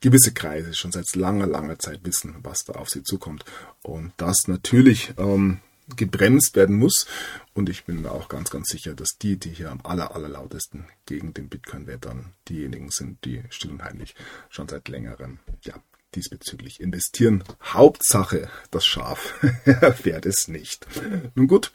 gewisse 0.00 0.34
Kreise 0.34 0.74
schon 0.74 0.92
seit 0.92 1.16
langer, 1.16 1.46
langer 1.46 1.78
Zeit 1.78 2.04
wissen, 2.04 2.36
was 2.42 2.64
da 2.64 2.74
auf 2.74 2.90
sie 2.90 3.02
zukommt. 3.02 3.44
Und 3.82 4.12
das 4.18 4.46
natürlich 4.46 5.14
gebremst 5.96 6.56
werden 6.56 6.76
muss. 6.76 7.06
Und 7.54 7.68
ich 7.68 7.84
bin 7.84 8.02
mir 8.02 8.12
auch 8.12 8.28
ganz, 8.28 8.50
ganz 8.50 8.68
sicher, 8.68 8.94
dass 8.94 9.16
die, 9.20 9.36
die 9.36 9.50
hier 9.50 9.70
am 9.70 9.80
aller, 9.84 10.14
allerlautesten 10.14 10.86
gegen 11.06 11.34
den 11.34 11.48
Bitcoin 11.48 11.86
wettern, 11.86 12.32
diejenigen 12.48 12.90
sind, 12.90 13.24
die 13.24 13.42
still 13.50 13.72
und 13.72 13.84
heimlich 13.84 14.14
schon 14.48 14.68
seit 14.68 14.88
längerem, 14.88 15.38
ja, 15.62 15.74
diesbezüglich 16.14 16.80
investieren. 16.80 17.44
Hauptsache, 17.62 18.48
das 18.70 18.86
Schaf 18.86 19.34
erfährt 19.64 20.26
es 20.26 20.48
nicht. 20.48 20.86
Nun 21.34 21.48
gut, 21.48 21.72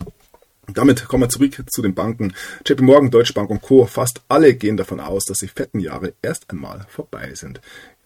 damit 0.73 1.05
kommen 1.05 1.23
wir 1.23 1.29
zurück 1.29 1.63
zu 1.69 1.81
den 1.81 1.95
Banken. 1.95 2.33
JP 2.65 2.83
Morgan, 2.83 3.11
Deutsche 3.11 3.33
Bank 3.33 3.49
und 3.49 3.61
Co. 3.61 3.85
Fast 3.85 4.21
alle 4.27 4.53
gehen 4.53 4.77
davon 4.77 4.99
aus, 4.99 5.25
dass 5.25 5.39
die 5.39 5.47
fetten 5.47 5.79
Jahre 5.79 6.13
erst 6.21 6.49
einmal 6.49 6.85
vorbei 6.89 7.33
sind. 7.33 7.59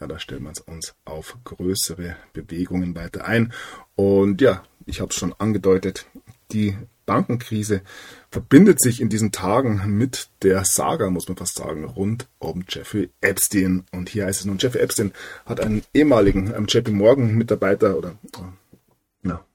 Ja, 0.03 0.07
da 0.07 0.19
stellen 0.19 0.43
wir 0.43 0.51
uns 0.65 0.95
auf 1.05 1.37
größere 1.45 2.17
Bewegungen 2.33 2.93
weiter 2.93 3.23
ein. 3.23 3.53
Und 3.95 4.41
ja, 4.41 4.61
ich 4.85 4.99
habe 4.99 5.11
es 5.11 5.15
schon 5.15 5.31
angedeutet, 5.31 6.07
die 6.51 6.75
Bankenkrise 7.05 7.83
verbindet 8.29 8.81
sich 8.81 8.99
in 8.99 9.07
diesen 9.07 9.31
Tagen 9.31 9.97
mit 9.97 10.27
der 10.41 10.65
Saga, 10.65 11.09
muss 11.09 11.29
man 11.29 11.37
fast 11.37 11.55
sagen, 11.55 11.85
rund 11.85 12.27
um 12.37 12.65
Jeffrey 12.67 13.11
Epstein. 13.21 13.85
Und 13.93 14.09
hier 14.09 14.25
heißt 14.25 14.41
es 14.41 14.45
nun, 14.45 14.57
Jeffrey 14.57 14.81
Epstein 14.81 15.13
hat 15.45 15.61
einen 15.61 15.83
ehemaligen 15.93 16.53
ähm, 16.53 16.65
JP 16.67 16.91
Morgan 16.91 17.35
Mitarbeiter 17.35 17.97
oder 17.97 18.17
äh, 18.35 19.29
ja, 19.29 19.45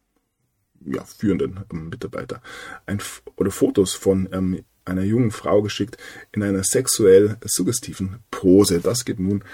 ja, 0.86 1.04
führenden 1.04 1.60
ähm, 1.70 1.90
Mitarbeiter 1.90 2.40
ein, 2.86 3.02
oder 3.36 3.50
Fotos 3.50 3.92
von 3.92 4.30
ähm, 4.32 4.64
einer 4.86 5.02
jungen 5.02 5.30
Frau 5.30 5.60
geschickt 5.60 5.98
in 6.32 6.42
einer 6.42 6.64
sexuell 6.64 7.36
suggestiven 7.44 8.20
Pose. 8.30 8.80
Das 8.80 9.04
geht 9.04 9.20
nun 9.20 9.44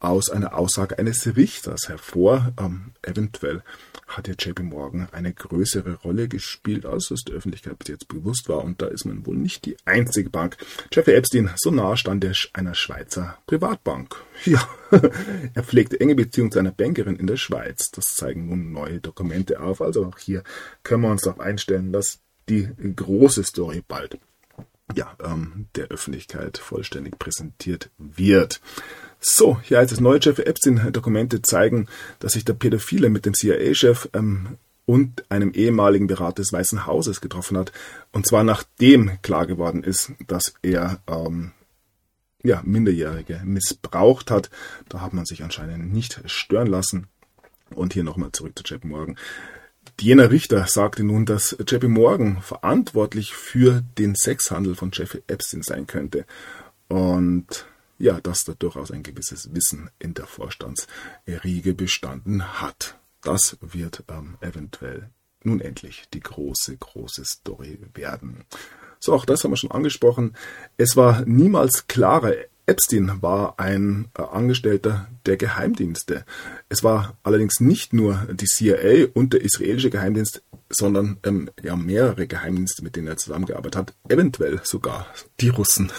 aus 0.00 0.30
einer 0.30 0.56
Aussage 0.56 0.98
eines 0.98 1.36
Richters 1.36 1.88
hervor. 1.88 2.52
Ähm, 2.58 2.92
eventuell 3.02 3.62
hat 4.06 4.28
ja 4.28 4.34
JP 4.38 4.62
Morgan 4.62 5.08
eine 5.12 5.32
größere 5.32 5.94
Rolle 5.94 6.28
gespielt, 6.28 6.86
als 6.86 7.10
es 7.10 7.24
der 7.24 7.36
Öffentlichkeit 7.36 7.78
bis 7.78 7.88
jetzt 7.88 8.08
bewusst 8.08 8.48
war. 8.48 8.64
Und 8.64 8.80
da 8.80 8.86
ist 8.86 9.04
man 9.04 9.26
wohl 9.26 9.36
nicht 9.36 9.66
die 9.66 9.76
einzige 9.84 10.30
Bank. 10.30 10.56
Jeffrey 10.92 11.14
Epstein, 11.14 11.50
so 11.56 11.70
nah 11.70 11.96
stand 11.96 12.24
er 12.24 12.32
einer 12.52 12.74
Schweizer 12.74 13.38
Privatbank. 13.46 14.16
Ja, 14.44 14.68
er 15.54 15.64
pflegte 15.64 15.98
enge 15.98 16.14
Beziehungen 16.14 16.52
zu 16.52 16.60
einer 16.60 16.70
Bankerin 16.70 17.16
in 17.16 17.26
der 17.26 17.36
Schweiz. 17.36 17.90
Das 17.90 18.14
zeigen 18.14 18.48
nun 18.48 18.70
neue 18.70 19.00
Dokumente 19.00 19.60
auf. 19.60 19.82
Also 19.82 20.06
auch 20.06 20.16
hier 20.16 20.44
können 20.84 21.02
wir 21.02 21.10
uns 21.10 21.22
darauf 21.22 21.40
einstellen, 21.40 21.92
dass 21.92 22.20
die 22.48 22.68
große 22.94 23.42
Story 23.42 23.82
bald 23.86 24.16
ja, 24.94 25.16
ähm, 25.22 25.66
der 25.74 25.88
Öffentlichkeit 25.88 26.58
vollständig 26.58 27.18
präsentiert 27.18 27.90
wird. 27.98 28.60
So, 29.20 29.58
hier 29.60 29.78
heißt 29.78 29.92
es, 29.92 30.00
neue 30.00 30.20
Jeffrey 30.20 30.46
Epstein-Dokumente 30.46 31.42
zeigen, 31.42 31.88
dass 32.20 32.32
sich 32.32 32.44
der 32.44 32.54
Pädophile 32.54 33.08
mit 33.08 33.26
dem 33.26 33.34
CIA-Chef 33.34 34.08
ähm, 34.12 34.58
und 34.86 35.30
einem 35.30 35.52
ehemaligen 35.52 36.06
Berater 36.06 36.42
des 36.42 36.52
Weißen 36.52 36.86
Hauses 36.86 37.20
getroffen 37.20 37.58
hat. 37.58 37.72
Und 38.12 38.26
zwar 38.26 38.44
nachdem 38.44 39.20
klar 39.22 39.46
geworden 39.46 39.82
ist, 39.82 40.12
dass 40.26 40.54
er 40.62 41.00
ähm, 41.06 41.52
ja, 42.42 42.62
Minderjährige 42.64 43.42
missbraucht 43.44 44.30
hat. 44.30 44.50
Da 44.88 45.00
hat 45.00 45.12
man 45.12 45.26
sich 45.26 45.42
anscheinend 45.42 45.92
nicht 45.92 46.20
stören 46.26 46.68
lassen. 46.68 47.08
Und 47.74 47.92
hier 47.92 48.04
nochmal 48.04 48.32
zurück 48.32 48.56
zu 48.56 48.64
J.P. 48.64 48.88
Morgan. 48.88 49.18
Jener 50.00 50.30
Richter 50.30 50.66
sagte 50.66 51.02
nun, 51.04 51.26
dass 51.26 51.56
J.P. 51.58 51.88
Morgan 51.88 52.40
verantwortlich 52.40 53.34
für 53.34 53.82
den 53.98 54.14
Sexhandel 54.14 54.74
von 54.74 54.90
Jeffrey 54.92 55.22
Epstein 55.26 55.62
sein 55.62 55.86
könnte. 55.86 56.24
Und 56.88 57.66
ja, 57.98 58.20
dass 58.20 58.44
da 58.44 58.54
durchaus 58.54 58.90
ein 58.90 59.02
gewisses 59.02 59.52
Wissen 59.54 59.90
in 59.98 60.14
der 60.14 60.26
Vorstandsriege 60.26 61.74
bestanden 61.74 62.60
hat. 62.60 62.98
Das 63.22 63.58
wird 63.60 64.04
ähm, 64.08 64.36
eventuell 64.40 65.10
nun 65.42 65.60
endlich 65.60 66.04
die 66.14 66.20
große, 66.20 66.76
große 66.76 67.24
Story 67.24 67.78
werden. 67.94 68.44
So, 69.00 69.12
auch 69.12 69.24
das 69.24 69.44
haben 69.44 69.52
wir 69.52 69.56
schon 69.56 69.70
angesprochen. 69.70 70.34
Es 70.76 70.96
war 70.96 71.24
niemals 71.24 71.86
klarer, 71.86 72.34
Epstein 72.66 73.22
war 73.22 73.58
ein 73.58 74.08
äh, 74.16 74.22
Angestellter 74.22 75.08
der 75.26 75.36
Geheimdienste. 75.36 76.24
Es 76.68 76.84
war 76.84 77.16
allerdings 77.22 77.60
nicht 77.60 77.92
nur 77.92 78.26
die 78.30 78.46
CIA 78.46 79.08
und 79.14 79.32
der 79.32 79.40
israelische 79.40 79.90
Geheimdienst, 79.90 80.42
sondern 80.68 81.18
ähm, 81.24 81.50
ja 81.62 81.76
mehrere 81.76 82.26
Geheimdienste, 82.26 82.84
mit 82.84 82.96
denen 82.96 83.08
er 83.08 83.16
zusammengearbeitet 83.16 83.76
hat, 83.76 83.94
eventuell 84.08 84.60
sogar 84.64 85.06
die 85.40 85.48
Russen. 85.48 85.90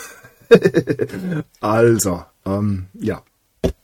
also, 1.59 2.23
ähm, 2.45 2.87
ja, 2.93 3.23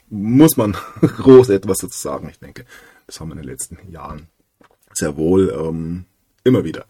muss 0.10 0.58
man 0.58 0.76
groß 1.02 1.50
etwas 1.50 1.80
dazu 1.80 1.98
sagen, 1.98 2.30
ich 2.30 2.40
denke. 2.40 2.66
Das 3.08 3.20
haben 3.20 3.30
wir 3.30 3.34
in 3.34 3.42
den 3.42 3.50
letzten 3.50 3.78
Jahren 3.92 4.28
sehr 4.94 5.18
wohl 5.18 5.50
ähm, 5.50 6.06
immer 6.44 6.64
wieder 6.64 6.86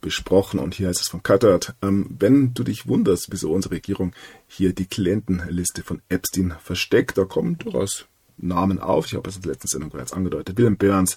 besprochen. 0.00 0.58
Und 0.58 0.74
hier 0.74 0.88
heißt 0.88 1.00
es 1.00 1.08
von 1.08 1.22
Cuttert, 1.22 1.74
ähm, 1.82 2.06
wenn 2.18 2.54
du 2.54 2.64
dich 2.64 2.88
wunderst, 2.88 3.28
wieso 3.30 3.52
unsere 3.52 3.74
Regierung 3.74 4.12
hier 4.46 4.74
die 4.74 4.86
Klientenliste 4.86 5.82
von 5.82 6.02
Epstein 6.08 6.54
versteckt, 6.62 7.16
da 7.16 7.24
kommen 7.24 7.58
durchaus 7.58 8.06
Namen 8.38 8.80
auf. 8.80 9.06
Ich 9.06 9.14
habe 9.14 9.28
es 9.28 9.36
in 9.36 9.42
der 9.42 9.52
letzten 9.52 9.68
Sendung 9.68 9.90
bereits 9.90 10.12
angedeutet. 10.12 10.58
William 10.58 10.76
Burns, 10.76 11.16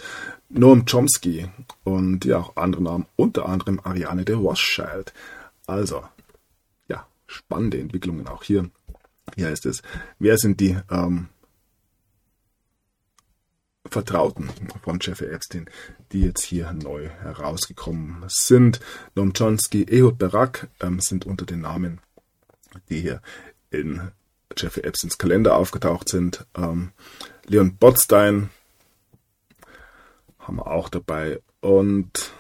Noam 0.50 0.86
Chomsky 0.86 1.48
und 1.84 2.24
ja 2.26 2.40
auch 2.40 2.56
andere 2.56 2.84
Namen, 2.84 3.06
unter 3.16 3.48
anderem 3.48 3.80
Ariane 3.84 4.26
de 4.26 4.36
Rothschild. 4.36 5.14
Also, 5.66 6.04
spannende 7.36 7.80
Entwicklungen 7.80 8.28
auch 8.28 8.44
hier. 8.44 8.70
Hier 9.36 9.48
heißt 9.48 9.66
es, 9.66 9.82
wer 10.20 10.38
sind 10.38 10.60
die 10.60 10.78
ähm, 10.90 11.30
Vertrauten 13.88 14.50
von 14.84 15.00
Jeffrey 15.02 15.30
Epstein, 15.30 15.70
die 16.12 16.22
jetzt 16.22 16.44
hier 16.44 16.72
neu 16.74 17.10
herausgekommen 17.10 18.26
sind. 18.28 18.80
Noam 19.16 19.34
Chomsky, 19.34 19.84
Ehud 19.84 20.18
Barak 20.18 20.68
ähm, 20.82 21.00
sind 21.00 21.26
unter 21.26 21.46
den 21.46 21.62
Namen, 21.62 22.02
die 22.90 23.02
hier 23.02 23.22
in 23.70 24.12
Jeffrey 24.58 24.84
Epsteins 24.84 25.18
Kalender 25.18 25.56
aufgetaucht 25.56 26.10
sind. 26.10 26.46
Ähm, 26.56 26.92
Leon 27.46 27.78
Botstein 27.78 28.50
haben 30.40 30.58
wir 30.58 30.68
auch 30.68 30.90
dabei. 30.90 31.42
Und 31.62 32.32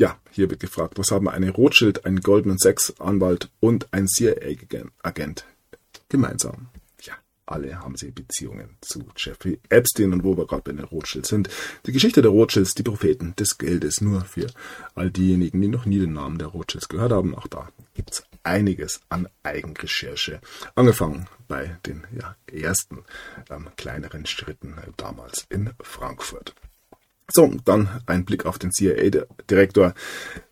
ja, 0.00 0.18
hier 0.30 0.50
wird 0.50 0.60
gefragt, 0.60 0.98
was 0.98 1.10
haben 1.10 1.28
eine 1.28 1.50
Rothschild, 1.50 2.04
ein 2.06 2.20
Goldman 2.20 2.58
Sachs 2.58 2.98
Anwalt 2.98 3.50
und 3.60 3.92
ein 3.92 4.08
CIA-Agent 4.08 5.44
gemeinsam? 6.08 6.68
alle 7.50 7.80
haben 7.80 7.96
sie 7.96 8.10
Beziehungen 8.10 8.76
zu 8.80 9.04
Jeffrey 9.16 9.60
Epstein 9.68 10.12
und 10.12 10.24
wo 10.24 10.36
wir 10.36 10.46
gerade 10.46 10.62
bei 10.62 10.72
den 10.72 10.84
Rothschilds 10.84 11.28
sind. 11.28 11.50
Die 11.86 11.92
Geschichte 11.92 12.22
der 12.22 12.30
Rothschilds, 12.30 12.74
die 12.74 12.82
Propheten 12.82 13.34
des 13.36 13.58
Geldes, 13.58 14.00
nur 14.00 14.24
für 14.24 14.46
all 14.94 15.10
diejenigen, 15.10 15.60
die 15.60 15.68
noch 15.68 15.84
nie 15.84 15.98
den 15.98 16.12
Namen 16.12 16.38
der 16.38 16.48
Rothschilds 16.48 16.88
gehört 16.88 17.12
haben. 17.12 17.34
Auch 17.34 17.48
da 17.48 17.68
gibt 17.94 18.12
es 18.12 18.24
einiges 18.44 19.00
an 19.08 19.28
Eigenrecherche. 19.42 20.40
Angefangen 20.74 21.26
bei 21.48 21.76
den 21.86 22.06
ja, 22.16 22.36
ersten 22.46 23.04
ähm, 23.50 23.68
kleineren 23.76 24.26
Schritten 24.26 24.74
äh, 24.78 24.90
damals 24.96 25.46
in 25.50 25.70
Frankfurt. 25.80 26.54
So, 27.32 27.52
dann 27.64 27.88
ein 28.06 28.24
Blick 28.24 28.46
auf 28.46 28.58
den 28.58 28.72
CIA-Direktor, 28.72 29.94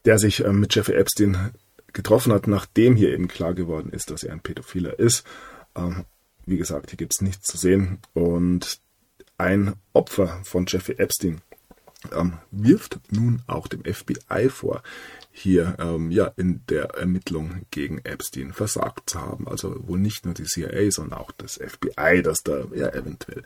der 0.04 0.18
sich 0.18 0.44
ähm, 0.44 0.60
mit 0.60 0.74
Jeffrey 0.74 0.96
Epstein 0.96 1.50
getroffen 1.92 2.32
hat, 2.32 2.46
nachdem 2.46 2.94
hier 2.94 3.12
eben 3.12 3.28
klar 3.28 3.54
geworden 3.54 3.90
ist, 3.90 4.10
dass 4.10 4.22
er 4.22 4.32
ein 4.32 4.40
Pädophiler 4.40 4.98
ist. 4.98 5.24
Ähm, 5.74 6.04
wie 6.46 6.56
gesagt, 6.56 6.90
hier 6.90 6.96
gibt 6.96 7.14
es 7.14 7.20
nichts 7.20 7.46
zu 7.46 7.56
sehen. 7.56 7.98
Und 8.14 8.78
ein 9.36 9.74
Opfer 9.92 10.40
von 10.44 10.66
Jeffrey 10.66 10.96
Epstein 10.98 11.40
ähm, 12.12 12.34
wirft 12.52 13.00
nun 13.10 13.42
auch 13.46 13.66
dem 13.66 13.82
FBI 13.84 14.48
vor, 14.48 14.82
hier 15.32 15.76
ähm, 15.80 16.10
ja 16.10 16.26
in 16.36 16.62
der 16.68 16.90
Ermittlung 16.94 17.62
gegen 17.70 17.98
Epstein 18.04 18.52
versagt 18.52 19.10
zu 19.10 19.20
haben. 19.20 19.48
Also 19.48 19.88
wohl 19.88 19.98
nicht 19.98 20.24
nur 20.24 20.34
die 20.34 20.44
CIA, 20.44 20.90
sondern 20.90 21.18
auch 21.18 21.32
das 21.32 21.54
FBI, 21.54 22.22
das 22.22 22.38
da 22.44 22.64
ja 22.74 22.88
eventuell 22.90 23.42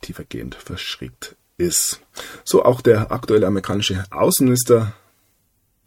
tiefergehend 0.00 0.54
verschrickt 0.54 1.36
ist. 1.58 2.00
So 2.44 2.64
auch 2.64 2.80
der 2.80 3.12
aktuelle 3.12 3.46
amerikanische 3.46 4.04
Außenminister 4.10 4.94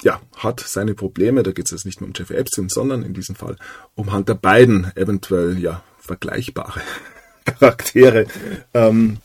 ja, 0.04 0.22
hat 0.38 0.60
seine 0.60 0.94
Probleme. 0.94 1.44
Da 1.44 1.52
geht 1.52 1.66
es 1.66 1.72
jetzt 1.72 1.86
nicht 1.86 2.02
nur 2.02 2.10
um 2.10 2.14
Jeffrey 2.16 2.38
Epstein, 2.38 2.70
sondern 2.70 3.04
in 3.04 3.14
diesem 3.14 3.36
Fall 3.36 3.56
um 3.96 4.14
Hunter 4.14 4.36
Biden, 4.36 4.92
eventuell 4.96 5.58
ja 5.60 5.84
vergleichbare 6.00 6.82
Charaktere. 7.46 8.28
Ähm, 8.74 9.18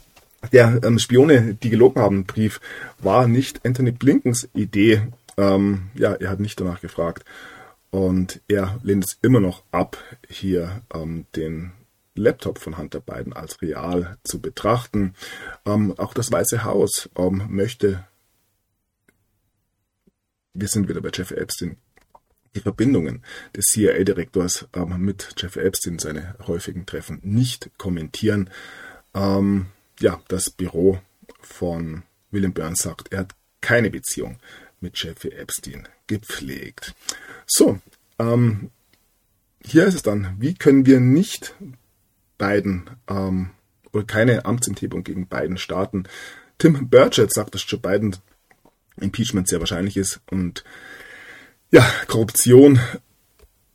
der 0.52 0.80
ähm, 0.84 0.98
Spione, 0.98 1.54
die 1.54 1.70
gelogen 1.70 2.00
haben, 2.00 2.24
Brief 2.24 2.60
war 2.98 3.26
nicht 3.26 3.64
Anthony 3.66 3.90
Blinkens 3.90 4.48
Idee. 4.54 5.02
Ähm, 5.36 5.90
ja, 5.94 6.12
er 6.12 6.30
hat 6.30 6.40
nicht 6.40 6.60
danach 6.60 6.80
gefragt. 6.80 7.24
Und 7.90 8.40
er 8.48 8.78
lehnt 8.82 9.04
es 9.06 9.18
immer 9.22 9.40
noch 9.40 9.62
ab, 9.72 9.96
hier 10.28 10.82
ähm, 10.94 11.24
den 11.34 11.72
Laptop 12.18 12.58
von 12.58 12.78
Hunter 12.78 13.00
Biden 13.00 13.32
als 13.32 13.60
real 13.62 14.18
zu 14.24 14.40
betrachten. 14.40 15.14
Ähm, 15.64 15.94
auch 15.98 16.14
das 16.14 16.30
Weiße 16.30 16.64
Haus 16.64 17.08
ähm, 17.16 17.46
möchte, 17.48 18.04
wir 20.54 20.68
sind 20.68 20.88
wieder 20.88 21.00
bei 21.00 21.10
Jeff 21.12 21.30
Epstein, 21.30 21.76
die 22.54 22.60
Verbindungen 22.60 23.22
des 23.54 23.66
CIA-Direktors 23.66 24.66
ähm, 24.74 24.98
mit 24.98 25.34
Jeff 25.36 25.56
Epstein, 25.56 25.98
seine 25.98 26.36
häufigen 26.46 26.86
Treffen, 26.86 27.20
nicht 27.22 27.70
kommentieren. 27.78 28.50
Ähm, 29.14 29.66
ja, 30.00 30.20
das 30.28 30.50
Büro 30.50 30.98
von 31.40 32.02
William 32.30 32.52
Burns 32.52 32.82
sagt, 32.82 33.12
er 33.12 33.20
hat 33.20 33.34
keine 33.60 33.90
Beziehung 33.90 34.38
mit 34.80 35.02
Jeffrey 35.02 35.32
Epstein 35.32 35.88
gepflegt. 36.06 36.94
So, 37.46 37.80
ähm, 38.18 38.70
hier 39.64 39.86
ist 39.86 39.94
es 39.94 40.02
dann, 40.02 40.36
wie 40.38 40.54
können 40.54 40.86
wir 40.86 41.00
nicht 41.00 41.54
beiden 42.38 42.90
ähm, 43.08 43.50
oder 43.92 44.04
keine 44.04 44.44
Amtsenthebung 44.44 45.04
gegen 45.04 45.28
beiden 45.28 45.58
starten? 45.58 46.04
Tim 46.58 46.88
Burchett 46.88 47.32
sagt, 47.32 47.54
dass 47.54 47.68
Joe 47.68 47.80
Biden 47.80 48.16
Impeachment 48.98 49.48
sehr 49.48 49.60
wahrscheinlich 49.60 49.96
ist 49.96 50.20
und 50.30 50.64
ja, 51.70 51.84
Korruption 52.06 52.80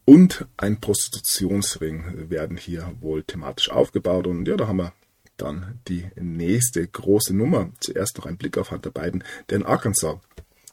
und 0.06 0.46
ein 0.58 0.80
Prostitutionsring 0.80 2.30
werden 2.30 2.58
hier 2.58 2.92
wohl 3.02 3.24
thematisch 3.24 3.70
aufgebaut. 3.70 4.28
Und 4.28 4.48
ja, 4.48 4.58
da 4.58 4.68
haben 4.68 4.78
wir 4.78 4.94
dann 5.38 5.80
die 5.88 6.10
nächste 6.16 6.86
große 6.88 7.36
Nummer. 7.36 7.72
Zuerst 7.80 8.18
noch 8.18 8.26
ein 8.26 8.38
Blick 8.38 8.58
auf 8.58 8.72
Hunter 8.72 8.92
Biden, 8.92 9.24
der 9.50 9.58
in 9.58 9.66
Arkansas 9.66 10.18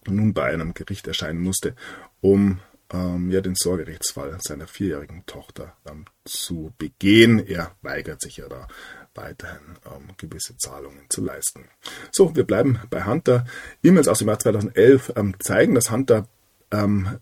nun 0.06 0.32
bei 0.32 0.44
einem 0.44 0.74
Gericht 0.74 1.06
erscheinen 1.06 1.40
musste, 1.40 1.74
um 2.20 2.60
ähm, 2.92 3.30
ja, 3.30 3.40
den 3.40 3.54
Sorgerechtsfall 3.54 4.38
seiner 4.40 4.66
vierjährigen 4.66 5.24
Tochter 5.26 5.76
ähm, 5.88 6.06
zu 6.24 6.72
begehen. 6.78 7.38
Er 7.46 7.76
weigert 7.82 8.20
sich 8.20 8.38
ja 8.38 8.48
da 8.48 8.66
weiterhin 9.14 9.76
ähm, 9.86 10.08
gewisse 10.16 10.56
Zahlungen 10.56 11.06
zu 11.08 11.22
leisten. 11.22 11.68
So, 12.12 12.34
wir 12.34 12.44
bleiben 12.44 12.80
bei 12.90 13.04
Hunter. 13.04 13.46
E-Mails 13.82 14.08
aus 14.08 14.20
dem 14.20 14.28
Jahr 14.28 14.38
2011 14.38 15.12
ähm, 15.16 15.34
zeigen, 15.40 15.74
dass 15.74 15.90
Hunter 15.90 16.28
ähm, 16.70 17.18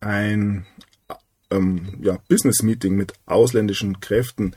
ein 0.00 0.66
ähm, 1.50 1.98
ja, 2.02 2.18
Business-Meeting 2.28 2.94
mit 2.94 3.12
ausländischen 3.26 4.00
Kräften 4.00 4.54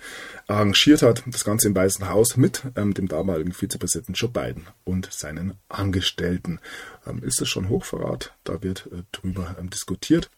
arrangiert 0.47 1.01
hat. 1.01 1.23
Das 1.27 1.43
Ganze 1.43 1.67
im 1.67 1.75
Weißen 1.75 2.09
Haus 2.09 2.37
mit 2.37 2.63
ähm, 2.75 2.93
dem 2.93 3.07
damaligen 3.07 3.53
Vizepräsidenten 3.53 4.13
Joe 4.13 4.29
Biden 4.29 4.67
und 4.83 5.11
seinen 5.11 5.55
Angestellten. 5.69 6.59
Ähm, 7.05 7.23
ist 7.23 7.41
das 7.41 7.49
schon 7.49 7.69
Hochverrat? 7.69 8.33
Da 8.43 8.61
wird 8.61 8.89
äh, 8.91 9.03
drüber 9.11 9.55
ähm, 9.59 9.69
diskutiert. 9.69 10.29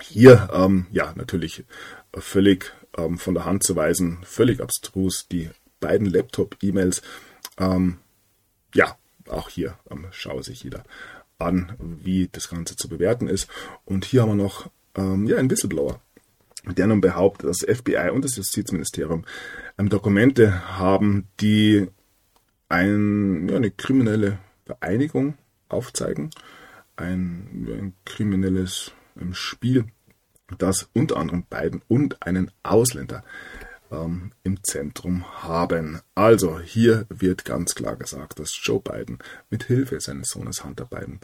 Hier, 0.00 0.48
ähm, 0.52 0.86
ja, 0.92 1.12
natürlich 1.14 1.64
völlig 2.14 2.72
ähm, 2.96 3.18
von 3.18 3.34
der 3.34 3.44
Hand 3.44 3.64
zu 3.64 3.76
weisen, 3.76 4.18
völlig 4.22 4.60
abstrus, 4.60 5.26
die 5.30 5.50
beiden 5.80 6.06
Laptop-E-Mails. 6.06 7.02
ja, 8.74 8.96
auch 9.28 9.48
hier 9.48 9.78
schaue 10.12 10.42
sich 10.42 10.62
jeder 10.62 10.84
an, 11.38 11.74
wie 11.78 12.28
das 12.30 12.48
Ganze 12.48 12.76
zu 12.76 12.88
bewerten 12.88 13.28
ist. 13.28 13.48
Und 13.84 14.04
hier 14.04 14.22
haben 14.22 14.30
wir 14.30 14.44
noch 14.44 14.70
ähm, 14.96 15.26
ja, 15.26 15.36
einen 15.36 15.50
Whistleblower. 15.50 16.00
der 16.66 16.86
nun 16.86 17.00
behauptet, 17.00 17.48
dass 17.48 17.58
das 17.58 17.78
FBI 17.78 18.10
und 18.10 18.24
das 18.24 18.36
Justizministerium 18.36 19.24
ähm, 19.78 19.88
Dokumente 19.88 20.78
haben, 20.78 21.26
die 21.40 21.88
ein, 22.68 23.48
ja, 23.48 23.56
eine 23.56 23.70
kriminelle 23.70 24.38
Vereinigung 24.66 25.34
aufzeigen, 25.68 26.30
ein, 26.96 27.66
ein 27.68 27.94
kriminelles 28.04 28.92
ähm, 29.20 29.34
Spiel, 29.34 29.86
das 30.58 30.88
unter 30.94 31.16
anderem 31.16 31.44
Biden 31.44 31.82
und 31.88 32.22
einen 32.22 32.50
Ausländer 32.62 33.24
ähm, 33.90 34.32
im 34.42 34.62
Zentrum 34.62 35.24
haben. 35.42 36.00
Also 36.14 36.60
hier 36.60 37.06
wird 37.08 37.44
ganz 37.44 37.74
klar 37.74 37.96
gesagt, 37.96 38.38
dass 38.38 38.58
Joe 38.62 38.80
Biden 38.80 39.18
mit 39.48 39.64
Hilfe 39.64 40.00
seines 40.00 40.28
Sohnes 40.28 40.64
Hunter 40.64 40.86
Biden 40.86 41.20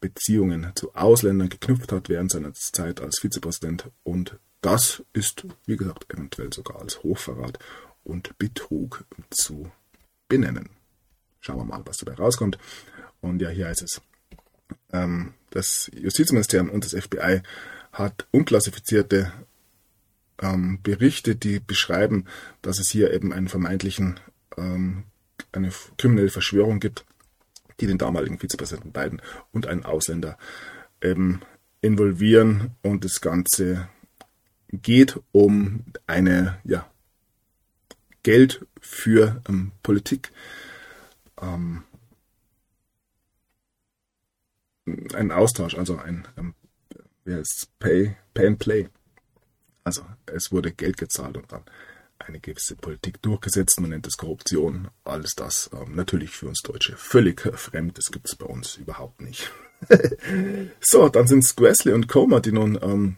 Beziehungen 0.00 0.72
zu 0.74 0.94
Ausländern 0.94 1.48
geknüpft 1.48 1.92
hat 1.92 2.08
während 2.08 2.30
seiner 2.30 2.52
Zeit 2.54 3.00
als 3.00 3.18
Vizepräsident 3.20 3.90
und 4.02 4.38
das 4.60 5.02
ist, 5.12 5.46
wie 5.66 5.76
gesagt, 5.76 6.12
eventuell 6.12 6.52
sogar 6.52 6.80
als 6.80 7.02
Hochverrat 7.02 7.58
und 8.02 8.36
Betrug 8.38 9.04
zu 9.30 9.70
benennen. 10.28 10.70
Schauen 11.40 11.58
wir 11.58 11.64
mal, 11.64 11.82
was 11.84 11.98
dabei 11.98 12.14
rauskommt. 12.14 12.58
Und 13.20 13.40
ja, 13.40 13.50
hier 13.50 13.68
heißt 13.68 13.82
es, 13.82 14.00
ähm, 14.92 15.34
das 15.50 15.90
Justizministerium 15.94 16.70
und 16.70 16.84
das 16.84 16.92
FBI 16.92 17.42
hat 17.92 18.26
unklassifizierte 18.32 19.32
ähm, 20.40 20.80
Berichte, 20.82 21.36
die 21.36 21.60
beschreiben, 21.60 22.26
dass 22.62 22.78
es 22.78 22.90
hier 22.90 23.12
eben 23.12 23.32
einen 23.32 23.48
vermeintlichen, 23.48 24.20
ähm, 24.56 25.04
eine 25.52 25.70
kriminelle 25.96 26.30
Verschwörung 26.30 26.80
gibt, 26.80 27.04
die 27.80 27.86
den 27.86 27.98
damaligen 27.98 28.38
Vizepräsidenten 28.38 28.92
Biden 28.92 29.22
und 29.52 29.66
einen 29.66 29.84
Ausländer 29.84 30.38
eben 31.02 31.40
involvieren. 31.80 32.72
Und 32.82 33.04
das 33.04 33.20
Ganze 33.20 33.88
geht 34.72 35.20
um 35.32 35.84
eine, 36.06 36.58
ja, 36.64 36.90
Geld 38.22 38.66
für 38.80 39.42
ähm, 39.48 39.72
Politik, 39.82 40.32
ähm, 41.40 41.84
ein 45.14 45.30
Austausch, 45.30 45.76
also 45.76 45.98
ein, 45.98 46.26
ähm, 46.36 46.54
heißt 47.26 47.68
Pay, 47.78 48.16
Pay 48.34 48.46
and 48.46 48.58
Play. 48.58 48.88
Also 49.84 50.04
es 50.26 50.50
wurde 50.52 50.72
Geld 50.72 50.96
gezahlt 50.96 51.36
und 51.36 51.50
dann 51.52 51.62
eine 52.18 52.40
gewisse 52.40 52.76
Politik 52.76 53.22
durchgesetzt. 53.22 53.80
Man 53.80 53.90
nennt 53.90 54.06
es 54.06 54.16
Korruption. 54.16 54.88
Alles 55.04 55.34
das 55.34 55.70
ähm, 55.72 55.94
natürlich 55.94 56.30
für 56.30 56.48
uns 56.48 56.62
Deutsche 56.62 56.96
völlig 56.96 57.40
fremd. 57.40 57.98
Das 57.98 58.10
gibt 58.10 58.28
es 58.28 58.36
bei 58.36 58.46
uns 58.46 58.76
überhaupt 58.76 59.20
nicht. 59.20 59.50
so, 60.80 61.08
dann 61.08 61.26
sind 61.26 61.44
es 61.44 61.56
Grassley 61.56 61.94
und 61.94 62.08
Comer, 62.08 62.40
die 62.40 62.52
nun 62.52 62.78
ähm, 62.82 63.16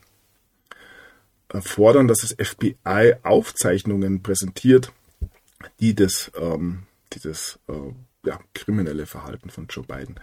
fordern, 1.61 2.07
dass 2.07 2.21
das 2.21 2.37
FBI 2.39 3.17
Aufzeichnungen 3.23 4.23
präsentiert, 4.23 4.93
die 5.81 5.95
das, 5.95 6.31
ähm, 6.39 6.85
dieses 7.13 7.59
äh, 7.69 8.29
ja, 8.29 8.39
kriminelle 8.55 9.07
Verhalten 9.07 9.51
von 9.51 9.67
Joe 9.69 9.85
Biden 9.85 10.21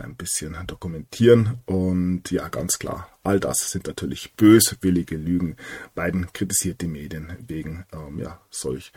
ein 0.00 0.16
bisschen 0.16 0.56
dokumentieren. 0.66 1.58
Und 1.66 2.30
ja, 2.30 2.48
ganz 2.48 2.78
klar, 2.78 3.08
all 3.22 3.40
das 3.40 3.70
sind 3.70 3.86
natürlich 3.86 4.34
böswillige 4.34 5.16
Lügen. 5.16 5.56
Biden 5.94 6.32
kritisiert 6.32 6.80
die 6.80 6.88
Medien 6.88 7.36
wegen 7.46 7.84
ähm, 7.92 8.18
ja, 8.18 8.40
solch 8.50 8.92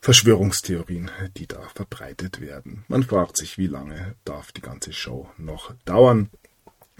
Verschwörungstheorien, 0.00 1.10
die 1.36 1.46
da 1.46 1.60
verbreitet 1.74 2.40
werden. 2.40 2.84
Man 2.88 3.02
fragt 3.02 3.36
sich, 3.36 3.58
wie 3.58 3.66
lange 3.66 4.14
darf 4.24 4.50
die 4.52 4.62
ganze 4.62 4.92
Show 4.92 5.28
noch 5.36 5.74
dauern. 5.84 6.30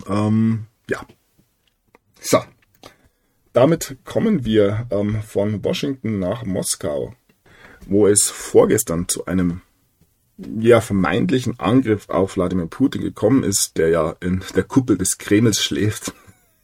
Ähm, 0.06 0.66
ja. 0.88 1.06
So. 2.20 2.42
Damit 3.52 3.96
kommen 4.04 4.44
wir 4.44 4.86
ähm, 4.90 5.22
von 5.22 5.64
Washington 5.64 6.20
nach 6.20 6.44
Moskau, 6.44 7.14
wo 7.86 8.06
es 8.06 8.28
vorgestern 8.28 9.08
zu 9.08 9.26
einem 9.26 9.62
ja, 10.58 10.80
vermeintlichen 10.80 11.58
Angriff 11.58 12.08
auf 12.08 12.36
Wladimir 12.36 12.66
Putin 12.66 13.02
gekommen 13.02 13.42
ist, 13.42 13.76
der 13.76 13.88
ja 13.88 14.16
in 14.20 14.42
der 14.54 14.64
Kuppel 14.64 14.96
des 14.96 15.18
Kremls 15.18 15.62
schläft 15.62 16.12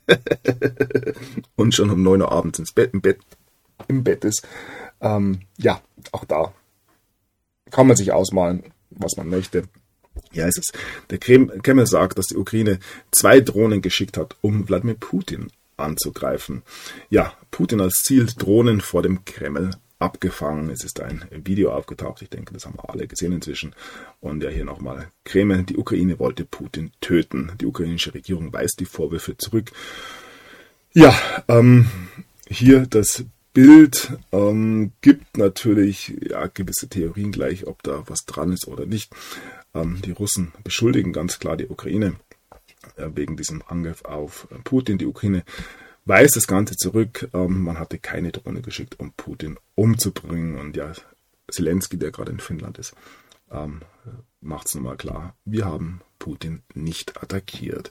und 1.56 1.74
schon 1.74 1.90
um 1.90 2.02
9 2.02 2.22
Uhr 2.22 2.32
abends 2.32 2.58
ins 2.58 2.72
Bett, 2.72 2.92
im, 2.92 3.00
Bett, 3.00 3.18
im 3.88 4.04
Bett 4.04 4.24
ist. 4.24 4.46
Ähm, 5.00 5.40
ja, 5.58 5.80
auch 6.12 6.24
da 6.24 6.52
kann 7.70 7.86
man 7.86 7.96
sich 7.96 8.12
ausmalen, 8.12 8.64
was 8.90 9.16
man 9.16 9.28
möchte. 9.28 9.64
Ja, 10.32 10.46
ist 10.46 10.58
es. 10.58 10.72
Der 11.10 11.18
Kreml 11.18 11.86
sagt, 11.86 12.18
dass 12.18 12.26
die 12.26 12.36
Ukraine 12.36 12.78
zwei 13.10 13.40
Drohnen 13.40 13.82
geschickt 13.82 14.16
hat, 14.16 14.36
um 14.40 14.68
Wladimir 14.68 14.94
Putin 14.94 15.50
anzugreifen. 15.76 16.62
Ja, 17.10 17.34
Putin 17.50 17.80
als 17.80 18.02
Ziel 18.04 18.26
Drohnen 18.26 18.80
vor 18.80 19.02
dem 19.02 19.24
Kreml 19.24 19.72
abgefangen. 19.98 20.70
Es 20.70 20.84
ist 20.84 21.00
ein 21.00 21.24
Video 21.30 21.72
aufgetaucht. 21.72 22.22
Ich 22.22 22.30
denke, 22.30 22.52
das 22.52 22.66
haben 22.66 22.76
wir 22.76 22.90
alle 22.90 23.06
gesehen 23.06 23.32
inzwischen. 23.32 23.74
Und 24.20 24.42
ja, 24.42 24.50
hier 24.50 24.64
nochmal 24.64 25.08
Kreml. 25.24 25.64
Die 25.64 25.76
Ukraine 25.76 26.18
wollte 26.18 26.44
Putin 26.44 26.92
töten. 27.00 27.52
Die 27.60 27.66
ukrainische 27.66 28.14
Regierung 28.14 28.52
weist 28.52 28.80
die 28.80 28.84
Vorwürfe 28.84 29.36
zurück. 29.36 29.72
Ja, 30.92 31.14
ähm, 31.48 31.86
hier 32.48 32.86
das 32.86 33.24
Bild 33.52 34.12
ähm, 34.32 34.92
gibt 35.00 35.38
natürlich 35.38 36.14
ja, 36.28 36.46
gewisse 36.46 36.88
Theorien 36.88 37.32
gleich, 37.32 37.66
ob 37.66 37.82
da 37.82 38.04
was 38.06 38.26
dran 38.26 38.52
ist 38.52 38.68
oder 38.68 38.84
nicht. 38.84 39.10
Ähm, 39.74 40.02
die 40.04 40.10
Russen 40.10 40.52
beschuldigen 40.62 41.14
ganz 41.14 41.38
klar 41.38 41.56
die 41.56 41.68
Ukraine 41.68 42.16
äh, 42.96 43.08
wegen 43.14 43.36
diesem 43.36 43.62
Angriff 43.66 44.04
auf 44.04 44.46
Putin. 44.64 44.98
Die 44.98 45.06
Ukraine 45.06 45.42
weist 46.06 46.36
das 46.36 46.46
Ganze 46.46 46.76
zurück. 46.76 47.28
Ähm, 47.34 47.62
man 47.62 47.78
hatte 47.78 47.98
keine 47.98 48.32
Drohne 48.32 48.62
geschickt, 48.62 48.98
um 48.98 49.12
Putin 49.12 49.58
umzubringen. 49.74 50.58
Und 50.58 50.76
ja, 50.76 50.92
Zelensky, 51.50 51.98
der 51.98 52.10
gerade 52.10 52.32
in 52.32 52.40
Finnland 52.40 52.78
ist, 52.78 52.94
ähm, 53.50 53.82
macht 54.40 54.68
es 54.68 54.74
nochmal 54.74 54.96
klar. 54.96 55.36
Wir 55.44 55.66
haben 55.66 56.00
Putin 56.18 56.62
nicht 56.74 57.22
attackiert. 57.22 57.90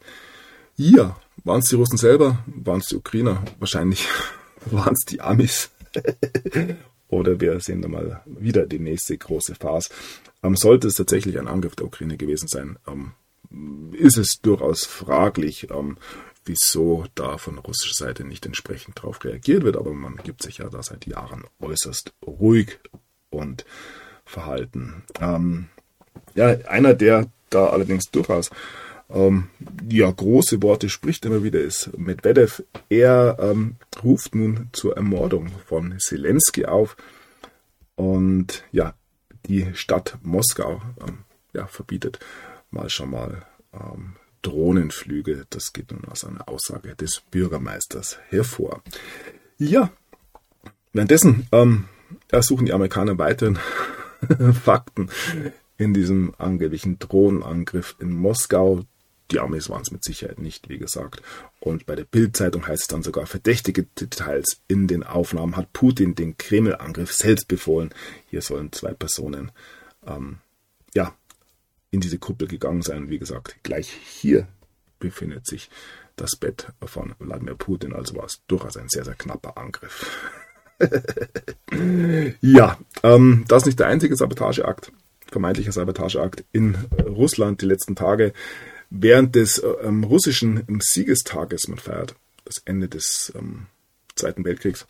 Ja, 0.75 1.19
waren 1.43 1.59
es 1.59 1.69
die 1.69 1.75
Russen 1.75 1.97
selber? 1.97 2.43
Waren 2.47 2.79
es 2.79 2.87
die 2.87 2.95
Ukrainer? 2.95 3.43
Wahrscheinlich 3.59 4.07
waren 4.65 4.93
es 4.93 5.05
die 5.05 5.21
Amis. 5.21 5.69
Oder 7.07 7.39
wir 7.39 7.59
sehen 7.59 7.81
da 7.81 7.87
mal 7.87 8.21
wieder 8.25 8.65
die 8.65 8.79
nächste 8.79 9.17
große 9.17 9.55
Phase. 9.55 9.89
Ähm, 10.41 10.55
sollte 10.55 10.87
es 10.87 10.95
tatsächlich 10.95 11.37
ein 11.39 11.47
Angriff 11.47 11.75
der 11.75 11.85
Ukraine 11.85 12.17
gewesen 12.17 12.47
sein, 12.47 12.77
ähm, 12.87 13.13
ist 13.93 14.17
es 14.17 14.41
durchaus 14.41 14.85
fraglich, 14.85 15.69
ähm, 15.69 15.97
wieso 16.45 17.05
da 17.15 17.37
von 17.37 17.57
russischer 17.57 18.05
Seite 18.05 18.23
nicht 18.23 18.45
entsprechend 18.45 18.99
darauf 18.99 19.23
reagiert 19.23 19.63
wird, 19.63 19.77
aber 19.77 19.93
man 19.93 20.17
gibt 20.17 20.43
sich 20.43 20.59
ja 20.59 20.69
da 20.69 20.81
seit 20.83 21.05
Jahren 21.07 21.45
äußerst 21.59 22.13
ruhig 22.25 22.79
und 23.29 23.65
verhalten. 24.25 25.03
Ähm, 25.19 25.67
ja, 26.35 26.47
einer, 26.67 26.93
der 26.93 27.27
da 27.49 27.67
allerdings 27.67 28.05
durchaus 28.11 28.49
ähm, 29.09 29.49
ja, 29.89 30.09
große 30.09 30.61
Worte 30.63 30.89
spricht 30.89 31.25
immer 31.25 31.43
wieder, 31.43 31.59
ist 31.59 31.95
Medvedev. 31.97 32.63
Er 32.89 33.37
ähm, 33.39 33.75
ruft 34.03 34.33
nun 34.35 34.69
zur 34.71 34.95
Ermordung 34.95 35.49
von 35.65 35.95
Zelensky 35.99 36.65
auf 36.65 36.97
und 37.95 38.63
ja, 38.71 38.93
die 39.47 39.73
Stadt 39.75 40.17
Moskau 40.23 40.81
ähm, 41.07 41.19
ja, 41.53 41.67
verbietet 41.67 42.19
mal 42.71 42.89
schon 42.89 43.11
mal 43.11 43.45
ähm, 43.73 44.15
Drohnenflüge. 44.45 45.45
Das 45.49 45.73
geht 45.73 45.91
nun 45.91 46.05
aus 46.05 46.23
einer 46.23 46.47
Aussage 46.47 46.95
des 46.95 47.21
Bürgermeisters 47.31 48.19
hervor. 48.29 48.83
Ja, 49.57 49.91
währenddessen 50.93 51.47
ähm, 51.51 51.85
ersuchen 52.29 52.65
die 52.65 52.73
Amerikaner 52.73 53.17
weiteren 53.17 53.57
Fakten 54.63 55.09
in 55.77 55.93
diesem 55.93 56.33
angeblichen 56.37 56.99
Drohnenangriff 56.99 57.95
in 57.99 58.13
Moskau. 58.13 58.83
Die 59.31 59.39
Amis 59.39 59.69
waren 59.69 59.81
es 59.81 59.91
mit 59.91 60.03
Sicherheit 60.03 60.37
nicht, 60.37 60.69
wie 60.69 60.77
gesagt. 60.77 61.23
Und 61.59 61.87
bei 61.87 61.95
der 61.95 62.03
Bildzeitung 62.03 62.67
heißt 62.67 62.83
es 62.83 62.87
dann 62.87 63.01
sogar, 63.01 63.25
verdächtige 63.25 63.83
Details 63.83 64.61
in 64.67 64.87
den 64.87 65.03
Aufnahmen 65.03 65.57
hat 65.57 65.73
Putin 65.73 66.13
den 66.13 66.37
Kreml-Angriff 66.37 67.11
selbst 67.11 67.47
befohlen. 67.47 67.89
Hier 68.29 68.43
sollen 68.43 68.71
zwei 68.71 68.93
Personen 68.93 69.51
ähm, 70.05 70.37
ja, 70.93 71.15
in 71.95 72.01
diese 72.01 72.19
Kuppel 72.19 72.47
gegangen 72.47 72.81
sein. 72.81 73.09
Wie 73.09 73.19
gesagt, 73.19 73.55
gleich 73.63 73.89
hier 73.89 74.47
befindet 74.99 75.47
sich 75.47 75.69
das 76.17 76.35
Bett 76.35 76.67
von 76.85 77.15
Wladimir 77.19 77.55
Putin, 77.55 77.93
also 77.93 78.15
war 78.15 78.25
es 78.25 78.41
durchaus 78.47 78.77
ein 78.77 78.89
sehr, 78.89 79.05
sehr 79.05 79.15
knapper 79.15 79.57
Angriff. 79.57 80.29
ja, 82.41 82.77
ähm, 83.01 83.45
das 83.47 83.63
ist 83.63 83.67
nicht 83.67 83.79
der 83.79 83.87
einzige 83.87 84.15
Sabotageakt, 84.15 84.91
vermeintlicher 85.27 85.71
Sabotageakt 85.71 86.43
in 86.51 86.75
Russland 87.05 87.61
die 87.61 87.65
letzten 87.65 87.95
Tage. 87.95 88.33
Während 88.89 89.35
des 89.35 89.63
ähm, 89.81 90.03
russischen 90.03 90.63
Siegestages, 90.79 91.69
man 91.69 91.79
feiert 91.79 92.15
das 92.43 92.61
Ende 92.65 92.89
des 92.89 93.31
ähm, 93.35 93.67
Zweiten 94.15 94.43
Weltkriegs, 94.43 94.85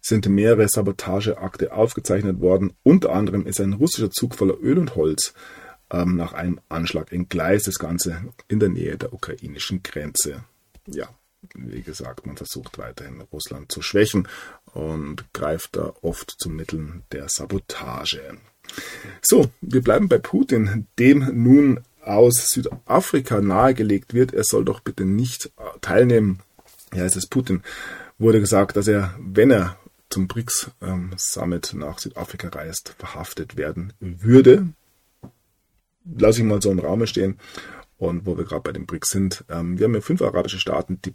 sind 0.00 0.28
mehrere 0.28 0.68
Sabotageakte 0.68 1.72
aufgezeichnet 1.72 2.40
worden. 2.40 2.74
Unter 2.82 3.12
anderem 3.12 3.46
ist 3.46 3.60
ein 3.60 3.72
russischer 3.72 4.10
Zug 4.10 4.34
voller 4.34 4.58
Öl 4.60 4.78
und 4.78 4.96
Holz 4.96 5.34
ähm, 5.90 6.16
nach 6.16 6.32
einem 6.32 6.60
Anschlag 6.68 7.12
entgleist. 7.12 7.66
Das 7.66 7.78
Ganze 7.78 8.22
in 8.48 8.60
der 8.60 8.68
Nähe 8.68 8.96
der 8.96 9.12
ukrainischen 9.12 9.82
Grenze. 9.82 10.44
Ja, 10.86 11.08
wie 11.54 11.82
gesagt, 11.82 12.26
man 12.26 12.36
versucht 12.36 12.78
weiterhin 12.78 13.20
Russland 13.32 13.70
zu 13.70 13.82
schwächen 13.82 14.28
und 14.74 15.32
greift 15.32 15.76
da 15.76 15.92
oft 16.02 16.34
zu 16.38 16.50
Mitteln 16.50 17.02
der 17.12 17.28
Sabotage. 17.28 18.38
So, 19.22 19.50
wir 19.60 19.82
bleiben 19.82 20.08
bei 20.08 20.18
Putin, 20.18 20.86
dem 20.98 21.42
nun 21.42 21.80
aus 22.02 22.48
Südafrika 22.50 23.40
nahegelegt 23.40 24.14
wird, 24.14 24.32
er 24.32 24.44
soll 24.44 24.64
doch 24.64 24.80
bitte 24.80 25.04
nicht 25.04 25.50
teilnehmen. 25.80 26.40
Ja, 26.94 27.04
es 27.04 27.16
ist 27.16 27.28
Putin. 27.28 27.62
Wurde 28.18 28.40
gesagt, 28.40 28.76
dass 28.76 28.88
er, 28.88 29.14
wenn 29.18 29.50
er 29.50 29.78
zum 30.10 30.26
BRICS-Summit 30.26 31.72
ähm, 31.72 31.78
nach 31.80 31.98
Südafrika 31.98 32.48
reist, 32.48 32.94
verhaftet 32.98 33.56
werden 33.56 33.92
würde. 34.00 34.68
Lass 36.16 36.38
ich 36.38 36.44
mal 36.44 36.62
so 36.62 36.70
im 36.70 36.78
Raum 36.78 37.06
stehen. 37.06 37.38
Und 37.96 38.26
wo 38.26 38.38
wir 38.38 38.44
gerade 38.44 38.62
bei 38.62 38.72
den 38.72 38.86
BRICS 38.86 39.10
sind, 39.10 39.44
ähm, 39.48 39.78
wir 39.78 39.84
haben 39.84 39.94
ja 39.94 40.00
fünf 40.00 40.22
arabische 40.22 40.60
Staaten, 40.60 41.00
die 41.02 41.14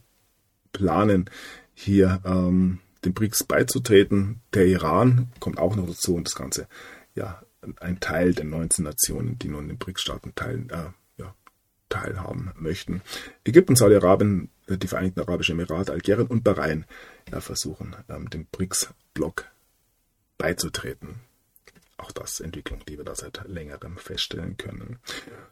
planen, 0.74 1.30
hier 1.74 2.22
ähm, 2.26 2.80
den 3.06 3.14
BRICS 3.14 3.46
beizutreten. 3.46 4.42
Der 4.54 4.66
Iran 4.68 5.32
kommt 5.40 5.60
auch 5.60 5.76
noch 5.76 5.88
dazu 5.88 6.16
und 6.16 6.28
das 6.28 6.36
Ganze, 6.36 6.68
ja, 7.16 7.42
ein 7.80 8.00
Teil 8.00 8.34
der 8.34 8.46
19 8.46 8.84
Nationen, 8.84 9.40
die 9.40 9.48
nun 9.48 9.68
den 9.68 9.78
BRICS-Staaten 9.78 10.34
teilen, 10.36 10.70
äh, 10.70 10.90
ja, 11.18 11.34
teilhaben 11.90 12.52
möchten. 12.58 13.02
Ägypten, 13.46 13.76
Saudi-Arabien, 13.76 14.50
äh, 14.68 14.78
die 14.78 14.88
Vereinigten 14.88 15.22
Arabischen 15.22 15.58
Emirate, 15.58 15.94
Algerien 15.94 16.28
und 16.28 16.44
Bahrain 16.44 16.86
ja, 17.32 17.40
versuchen, 17.40 17.96
ähm, 18.10 18.30
dem 18.30 18.46
BRICS-Block 18.48 19.46
beizutreten. 20.38 21.22
Auch 22.04 22.12
das 22.12 22.42
Entwicklung, 22.42 22.82
die 22.88 22.98
wir 22.98 23.06
da 23.06 23.16
seit 23.16 23.48
längerem 23.48 23.98
feststellen 23.98 24.58
können. 24.58 25.00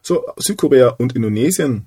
So, 0.02 0.26
Südkorea 0.36 0.90
und 0.90 1.16
Indonesien 1.16 1.86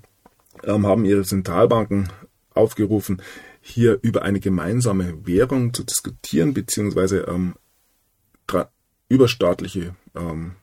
ähm, 0.64 0.86
haben 0.86 1.04
ihre 1.04 1.22
Zentralbanken 1.22 2.08
aufgerufen, 2.52 3.22
hier 3.60 4.00
über 4.02 4.22
eine 4.22 4.40
gemeinsame 4.40 5.24
Währung 5.24 5.72
zu 5.72 5.84
diskutieren, 5.84 6.52
beziehungsweise 6.52 7.20
ähm, 7.28 7.54
überstaatliche 9.08 9.94
ähm, 10.16 10.56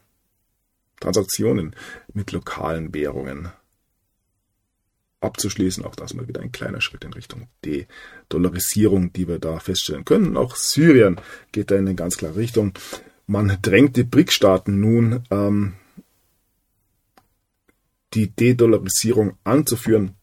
Transaktionen 1.00 1.74
mit 2.14 2.34
lokalen 2.34 2.94
Währungen 2.94 3.54
abzuschließen. 5.22 5.86
Auch 5.86 5.96
das 5.96 6.14
mal 6.14 6.28
wieder 6.28 6.42
ein 6.42 6.52
kleiner 6.52 6.82
Schritt 6.82 7.06
in 7.06 7.14
Richtung 7.14 7.48
De-Dollarisierung, 7.64 9.14
die 9.14 9.30
wir 9.30 9.40
da 9.40 9.60
feststellen 9.60 10.04
können. 10.04 10.36
Auch 10.36 10.58
Syrien 10.58 11.22
geht 11.54 11.72
da 11.72 11.76
in 11.76 11.88
eine 11.88 11.96
ganz 11.96 12.18
klare 12.18 12.36
Richtung. 12.36 12.74
Man 13.26 13.58
drängt 13.62 13.96
die 13.96 14.04
BRIC-Staaten 14.04 14.80
nun, 14.80 15.24
ähm, 15.32 15.74
die 18.14 18.28
De-Dollarisierung 18.28 19.38
anzuführen 19.44 20.16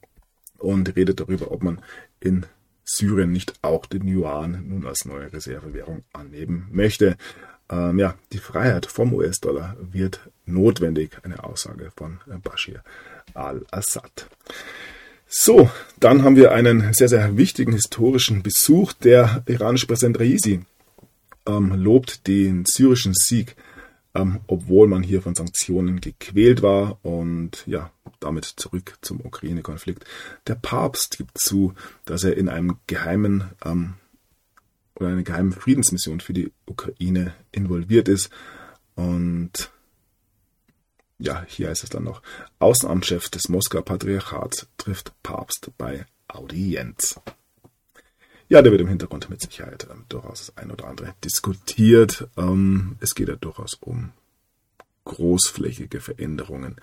und 0.59 0.95
redet 0.97 1.21
darüber, 1.21 1.51
ob 1.51 1.63
man 1.63 1.81
in 2.21 2.47
Syrien 2.85 3.33
nicht 3.33 3.55
auch 3.63 3.87
den 3.87 4.07
Yuan 4.07 4.65
nun 4.69 4.87
als 4.87 5.05
neue 5.05 5.33
Reservewährung 5.33 6.05
annehmen 6.13 6.69
möchte. 6.71 7.17
Ähm, 7.71 7.99
ja, 7.99 8.15
die 8.33 8.39
Freiheit 8.39 8.87
vom 8.87 9.15
US-Dollar 9.15 9.77
wird 9.81 10.21
notwendig, 10.45 11.19
eine 11.23 11.45
Aussage 11.45 11.91
von 11.97 12.19
Bashir 12.43 12.83
al-Assad. 13.35 14.29
So, 15.29 15.71
dann 16.01 16.25
haben 16.25 16.35
wir 16.35 16.51
einen 16.51 16.93
sehr, 16.93 17.09
sehr 17.09 17.37
wichtigen 17.37 17.73
historischen 17.73 18.43
Besuch. 18.43 18.93
Der 18.93 19.45
iranische 19.47 19.87
Präsident 19.87 20.19
Raisi 20.19 20.63
ähm, 21.57 21.75
lobt 21.75 22.27
den 22.27 22.65
syrischen 22.65 23.15
Sieg, 23.15 23.57
ähm, 24.15 24.41
obwohl 24.47 24.89
man 24.89 25.03
hier 25.03 25.23
von 25.23 25.35
Sanktionen 25.35 26.01
gequält 26.01 26.63
war 26.63 26.99
und 27.05 27.65
ja, 27.67 27.91
damit 28.21 28.45
zurück 28.45 28.99
zum 29.01 29.21
Ukraine-Konflikt. 29.21 30.05
Der 30.47 30.55
Papst 30.55 31.17
gibt 31.19 31.39
zu, 31.39 31.75
dass 32.05 32.25
er 32.25 32.37
in 32.37 32.49
einem 32.49 32.79
geheimen 32.87 33.45
ähm, 33.65 33.95
oder 34.95 35.09
einer 35.09 35.23
geheimen 35.23 35.53
Friedensmission 35.53 36.21
für 36.21 36.33
die 36.33 36.53
Ukraine 36.67 37.35
involviert 37.53 38.09
ist 38.09 38.31
und 38.95 39.71
ja, 41.19 41.45
hier 41.47 41.69
heißt 41.69 41.85
es 41.85 41.91
dann 41.91 42.05
noch, 42.05 42.23
Außenamtschef 42.59 43.29
des 43.29 43.49
Moskauer 43.49 43.85
Patriarchats 43.85 44.67
trifft 44.79 45.13
Papst 45.23 45.71
bei 45.77 46.07
Audienz. 46.29 47.21
Ja, 48.51 48.63
der 48.63 48.73
wird 48.73 48.81
im 48.81 48.89
Hintergrund 48.89 49.31
mit 49.31 49.41
Sicherheit 49.41 49.87
ähm, 49.93 50.05
durchaus 50.09 50.47
das 50.47 50.57
ein 50.57 50.73
oder 50.73 50.89
andere 50.89 51.15
diskutiert. 51.25 52.27
Ähm, 52.37 52.97
es 52.99 53.15
geht 53.15 53.29
ja 53.29 53.37
durchaus 53.37 53.75
um 53.75 54.11
großflächige 55.05 56.01
Veränderungen 56.01 56.75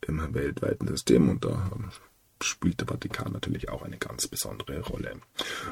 im 0.00 0.32
weltweiten 0.32 0.88
System 0.88 1.28
und 1.28 1.44
da 1.44 1.70
ähm, 1.76 1.90
spielt 2.42 2.80
der 2.80 2.88
Vatikan 2.88 3.32
natürlich 3.32 3.68
auch 3.68 3.82
eine 3.82 3.98
ganz 3.98 4.28
besondere 4.28 4.80
Rolle. 4.80 5.12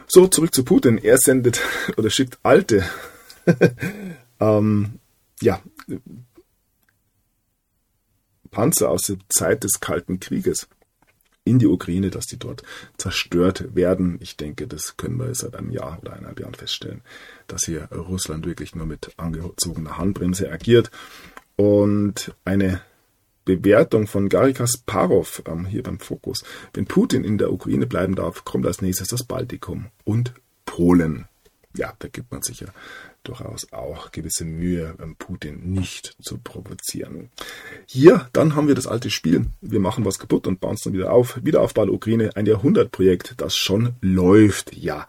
So, 0.07 0.29
zurück 0.29 0.55
zu 0.55 0.65
Putin. 0.65 0.99
Er 0.99 1.17
sendet 1.17 1.63
oder 1.97 2.11
schickt 2.11 2.39
alte, 2.43 2.85
ähm, 4.41 4.99
ja, 5.41 5.63
Panzer 8.51 8.91
aus 8.91 9.03
der 9.07 9.17
Zeit 9.31 9.65
des 9.65 9.81
Kalten 9.81 10.21
Krieges 10.21 10.69
in 11.49 11.59
die 11.59 11.67
Ukraine, 11.67 12.11
dass 12.11 12.27
die 12.27 12.39
dort 12.39 12.63
zerstört 12.97 13.75
werden. 13.75 14.19
Ich 14.21 14.37
denke, 14.37 14.67
das 14.67 14.97
können 14.97 15.19
wir 15.19 15.35
seit 15.35 15.57
einem 15.57 15.71
Jahr 15.71 15.99
oder 16.01 16.13
eineinhalb 16.13 16.41
Jahren 16.41 16.55
feststellen, 16.55 17.03
dass 17.47 17.65
hier 17.65 17.85
Russland 17.93 18.47
wirklich 18.47 18.75
nur 18.75 18.87
mit 18.87 19.13
angezogener 19.17 19.99
Handbremse 19.99 20.51
agiert. 20.51 20.91
Und 21.57 22.35
eine 22.45 22.81
Bewertung 23.45 24.07
von 24.07 24.29
Gary 24.29 24.53
Kasparov 24.53 25.43
ähm, 25.47 25.65
hier 25.65 25.83
beim 25.83 25.99
Fokus. 25.99 26.45
Wenn 26.75 26.85
Putin 26.85 27.25
in 27.25 27.39
der 27.39 27.51
Ukraine 27.51 27.87
bleiben 27.87 28.15
darf, 28.15 28.45
kommt 28.45 28.67
als 28.67 28.83
nächstes 28.83 29.09
das 29.09 29.25
Baltikum 29.25 29.87
und 30.05 30.35
Polen. 30.67 31.27
Ja, 31.75 31.95
da 31.99 32.09
gibt 32.09 32.31
man 32.31 32.43
sicher 32.43 32.75
durchaus 33.29 33.73
auch 33.73 34.11
gewisse 34.11 34.45
Mühe, 34.45 34.95
Putin 35.19 35.73
nicht 35.73 36.17
zu 36.21 36.39
provozieren. 36.39 37.31
Hier, 37.87 38.29
dann 38.33 38.55
haben 38.55 38.69
wir 38.69 38.75
das 38.75 38.87
alte 38.87 39.11
Spiel. 39.11 39.47
Wir 39.61 39.81
machen 39.81 40.05
was 40.05 40.19
kaputt 40.19 40.47
und 40.47 40.61
bauen 40.61 40.75
es 40.75 40.83
dann 40.83 40.93
wieder 40.93 41.13
auf. 41.13 41.39
Wiederaufbau 41.43 41.85
der 41.85 41.95
Ukraine, 41.95 42.37
ein 42.37 42.47
Jahrhundertprojekt, 42.47 43.35
das 43.39 43.57
schon 43.57 43.95
läuft. 44.01 44.77
Ja, 44.77 45.07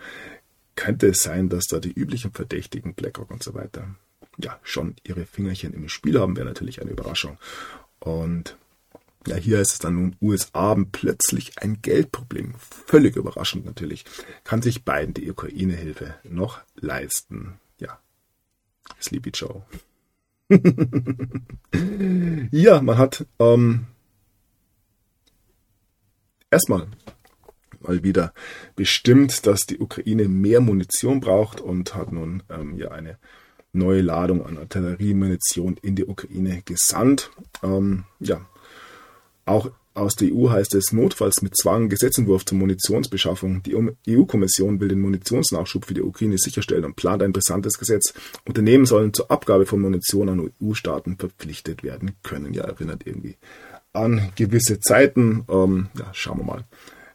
könnte 0.75 1.07
es 1.07 1.23
sein, 1.23 1.49
dass 1.49 1.65
da 1.65 1.79
die 1.79 1.93
üblichen 1.93 2.31
Verdächtigen, 2.31 2.93
BlackRock 2.93 3.31
und 3.31 3.43
so 3.43 3.53
weiter, 3.53 3.95
ja, 4.37 4.59
schon 4.63 4.95
ihre 5.03 5.25
Fingerchen 5.25 5.73
im 5.73 5.89
Spiel 5.89 6.19
haben, 6.19 6.37
wäre 6.37 6.47
natürlich 6.47 6.81
eine 6.81 6.91
Überraschung. 6.91 7.37
Und 7.99 8.55
ja, 9.27 9.35
hier 9.35 9.59
ist 9.59 9.73
es 9.73 9.79
dann 9.79 9.95
nun 9.95 10.15
USA 10.21 10.75
plötzlich 10.91 11.59
ein 11.61 11.81
Geldproblem. 11.81 12.55
Völlig 12.57 13.15
überraschend 13.15 13.65
natürlich. 13.65 14.05
Kann 14.43 14.61
sich 14.61 14.85
beiden 14.85 15.13
die 15.13 15.29
Ukraine-Hilfe 15.29 16.15
noch 16.23 16.61
leisten. 16.75 17.59
Sleepy 19.01 19.31
Joe. 19.33 19.63
ja, 22.51 22.81
man 22.81 22.97
hat 22.97 23.25
ähm, 23.39 23.85
erstmal 26.49 26.87
mal 27.81 28.03
wieder 28.03 28.33
bestimmt, 28.75 29.45
dass 29.45 29.65
die 29.65 29.79
Ukraine 29.79 30.27
mehr 30.27 30.59
Munition 30.59 31.19
braucht 31.19 31.61
und 31.61 31.95
hat 31.95 32.11
nun 32.11 32.43
ähm, 32.49 32.77
ja 32.77 32.89
eine 32.91 33.17
neue 33.71 34.01
Ladung 34.01 34.45
an 34.45 34.57
Artilleriemunition 34.57 35.77
in 35.81 35.95
die 35.95 36.05
Ukraine 36.05 36.61
gesandt. 36.63 37.31
Ähm, 37.63 38.05
ja, 38.19 38.41
auch 39.45 39.71
aus 39.93 40.15
der 40.15 40.33
EU 40.33 40.49
heißt 40.49 40.75
es 40.75 40.91
notfalls 40.91 41.41
mit 41.41 41.57
Zwang 41.57 41.89
Gesetzentwurf 41.89 42.45
zur 42.45 42.57
Munitionsbeschaffung. 42.57 43.63
Die 43.63 43.75
EU-Kommission 43.75 44.79
will 44.79 44.87
den 44.87 45.01
Munitionsnachschub 45.01 45.85
für 45.85 45.93
die 45.93 46.01
Ukraine 46.01 46.37
sicherstellen 46.37 46.85
und 46.85 46.95
plant 46.95 47.23
ein 47.23 47.33
brisantes 47.33 47.77
Gesetz. 47.77 48.13
Unternehmen 48.45 48.85
sollen 48.85 49.13
zur 49.13 49.29
Abgabe 49.31 49.65
von 49.65 49.81
Munition 49.81 50.29
an 50.29 50.51
EU-Staaten 50.61 51.17
verpflichtet 51.17 51.83
werden 51.83 52.11
können. 52.23 52.53
Ja, 52.53 52.63
erinnert 52.63 53.05
irgendwie 53.05 53.37
an 53.91 54.31
gewisse 54.35 54.79
Zeiten. 54.79 55.45
Ähm, 55.49 55.89
ja, 55.97 56.13
schauen 56.13 56.39
wir 56.39 56.45
mal, 56.45 56.65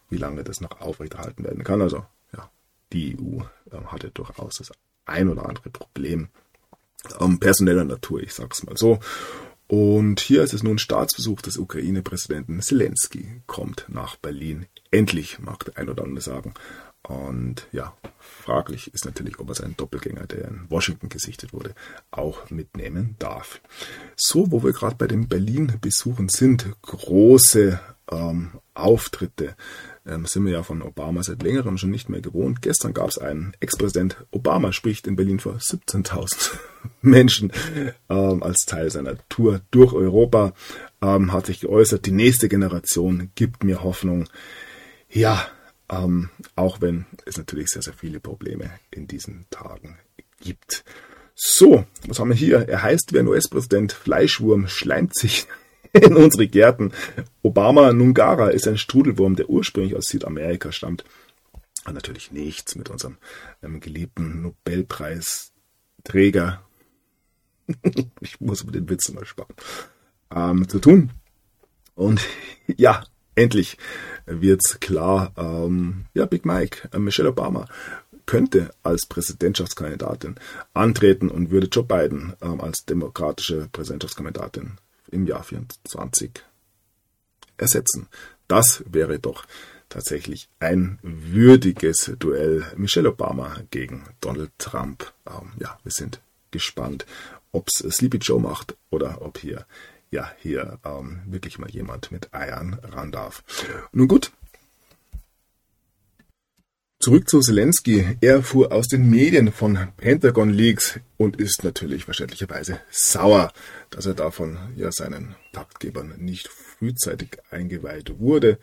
wie 0.09 0.17
lange 0.17 0.43
das 0.43 0.61
noch 0.61 0.81
aufrechterhalten 0.81 1.43
werden 1.43 1.63
kann. 1.63 1.81
Also, 1.81 2.05
ja, 2.33 2.49
die 2.91 3.17
EU 3.17 3.39
äh, 3.71 3.83
hatte 3.85 4.11
durchaus 4.11 4.55
das 4.57 4.71
ein 5.05 5.29
oder 5.29 5.47
andere 5.47 5.69
Problem 5.69 6.29
ähm, 7.19 7.39
personeller 7.39 7.85
Natur, 7.85 8.21
ich 8.21 8.33
sag's 8.33 8.63
mal 8.63 8.77
so. 8.77 8.99
Und 9.67 10.19
hier 10.19 10.43
ist 10.43 10.53
es 10.53 10.63
nun 10.63 10.77
Staatsbesuch 10.77 11.41
des 11.41 11.57
Ukraine-Präsidenten 11.57 12.61
Zelensky, 12.61 13.41
kommt 13.47 13.85
nach 13.87 14.15
Berlin. 14.15 14.67
Endlich, 14.91 15.39
mag 15.39 15.65
der 15.65 15.77
ein 15.77 15.89
oder 15.89 16.03
andere 16.03 16.21
sagen. 16.21 16.53
Und 17.01 17.67
ja, 17.71 17.95
fraglich 18.19 18.93
ist 18.93 19.05
natürlich, 19.05 19.39
ob 19.39 19.49
er 19.49 19.55
seinen 19.55 19.77
Doppelgänger, 19.77 20.25
der 20.25 20.47
in 20.47 20.69
Washington 20.69 21.09
gesichtet 21.09 21.53
wurde, 21.53 21.75
auch 22.11 22.49
mitnehmen 22.49 23.15
darf. 23.19 23.61
So, 24.15 24.51
wo 24.51 24.63
wir 24.63 24.73
gerade 24.73 24.95
bei 24.95 25.07
den 25.07 25.27
Berlin-Besuchen 25.27 26.29
sind, 26.29 26.67
große 26.81 27.79
ähm, 28.11 28.51
Auftritte 28.73 29.55
ähm, 30.05 30.25
sind 30.25 30.45
wir 30.45 30.53
ja 30.53 30.63
von 30.63 30.81
Obama 30.81 31.23
seit 31.23 31.43
längerem 31.43 31.77
schon 31.77 31.91
nicht 31.91 32.09
mehr 32.09 32.21
gewohnt. 32.21 32.61
Gestern 32.61 32.93
gab 32.93 33.09
es 33.09 33.17
einen 33.17 33.53
Ex-Präsident 33.59 34.25
Obama 34.31 34.73
spricht 34.73 35.07
in 35.07 35.15
Berlin 35.15 35.39
vor 35.39 35.55
17.000 35.55 36.51
Menschen 37.01 37.51
ähm, 38.09 38.43
als 38.43 38.65
Teil 38.65 38.91
seiner 38.91 39.17
Tour 39.29 39.61
durch 39.71 39.93
Europa, 39.93 40.53
ähm, 41.01 41.31
hat 41.33 41.47
sich 41.47 41.61
geäußert, 41.61 42.05
die 42.05 42.11
nächste 42.11 42.49
Generation 42.49 43.31
gibt 43.35 43.63
mir 43.63 43.83
Hoffnung. 43.83 44.27
Ja, 45.09 45.47
Ähm, 45.89 46.29
auch 46.55 46.81
wenn 46.81 47.05
es 47.25 47.37
natürlich 47.37 47.67
sehr, 47.67 47.83
sehr 47.83 47.93
viele 47.93 48.19
Probleme 48.19 48.71
in 48.89 49.05
diesen 49.05 49.45
Tagen 49.51 49.99
gibt. 50.39 50.83
So, 51.35 51.85
was 52.07 52.19
haben 52.19 52.29
wir 52.29 52.35
hier? 52.35 52.67
Er 52.67 52.81
heißt 52.81 53.13
wie 53.13 53.19
ein 53.19 53.27
US-Präsident, 53.27 53.91
Fleischwurm 53.91 54.67
schleimt 54.67 55.15
sich 55.15 55.47
in 56.01 56.15
unsere 56.15 56.47
Gärten. 56.47 56.91
Obama 57.41 57.91
Nungara 57.93 58.49
ist 58.49 58.67
ein 58.67 58.77
Strudelwurm, 58.77 59.35
der 59.35 59.49
ursprünglich 59.49 59.95
aus 59.95 60.05
Südamerika 60.05 60.71
stammt. 60.71 61.03
Hat 61.85 61.93
natürlich 61.93 62.31
nichts 62.31 62.75
mit 62.75 62.89
unserem 62.89 63.17
ähm, 63.63 63.79
geliebten 63.79 64.41
Nobelpreisträger, 64.41 66.61
ich 68.21 68.41
muss 68.41 68.65
mit 68.65 68.75
den 68.75 68.89
Witzen 68.89 69.15
mal 69.15 69.25
sparen, 69.25 69.53
ähm, 70.33 70.67
zu 70.67 70.79
tun. 70.79 71.11
Und 71.95 72.21
ja, 72.67 73.03
endlich 73.35 73.77
wird's 74.25 74.79
klar, 74.79 75.33
ähm, 75.37 76.05
ja, 76.13 76.25
Big 76.25 76.45
Mike, 76.45 76.89
äh, 76.91 76.99
Michelle 76.99 77.29
Obama 77.29 77.67
könnte 78.25 78.71
als 78.81 79.05
Präsidentschaftskandidatin 79.05 80.35
antreten 80.73 81.29
und 81.29 81.51
würde 81.51 81.67
Joe 81.67 81.83
Biden 81.83 82.33
ähm, 82.41 82.59
als 82.59 82.85
demokratische 82.85 83.69
Präsidentschaftskandidatin 83.71 84.79
im 85.11 85.27
Jahr 85.27 85.43
24 85.43 86.31
ersetzen. 87.57 88.07
Das 88.47 88.83
wäre 88.87 89.19
doch 89.19 89.45
tatsächlich 89.89 90.49
ein 90.59 90.99
würdiges 91.01 92.11
Duell 92.19 92.65
Michelle 92.75 93.09
Obama 93.09 93.57
gegen 93.71 94.03
Donald 94.21 94.51
Trump. 94.57 95.13
Ähm, 95.27 95.53
ja, 95.59 95.77
wir 95.83 95.91
sind 95.91 96.21
gespannt, 96.51 97.05
ob 97.51 97.67
es 97.69 97.79
Sleepy 97.95 98.17
Joe 98.17 98.39
macht 98.39 98.75
oder 98.89 99.21
ob 99.21 99.37
hier 99.37 99.65
ja 100.11 100.31
hier 100.39 100.79
ähm, 100.83 101.21
wirklich 101.25 101.59
mal 101.59 101.69
jemand 101.69 102.11
mit 102.11 102.33
Eiern 102.33 102.79
ran 102.83 103.11
darf. 103.11 103.43
Nun 103.91 104.07
gut, 104.07 104.31
Zurück 107.05 107.29
zu 107.29 107.39
Zelensky. 107.39 108.17
Er 108.19 108.41
fuhr 108.41 108.71
aus 108.71 108.87
den 108.87 109.07
Medien 109.07 109.51
von 109.51 109.77
Pentagon 109.95 110.49
Leaks 110.49 110.99
und 111.17 111.39
ist 111.39 111.63
natürlich 111.63 112.05
verständlicherweise 112.05 112.79
sauer, 112.89 113.53
dass 113.91 114.07
er 114.07 114.15
davon 114.15 114.57
ja 114.75 114.91
seinen 114.91 115.35
Taktgebern 115.53 116.15
nicht 116.17 116.47
frühzeitig 116.47 117.37
eingeweiht 117.51 118.17
wurde. 118.17 118.57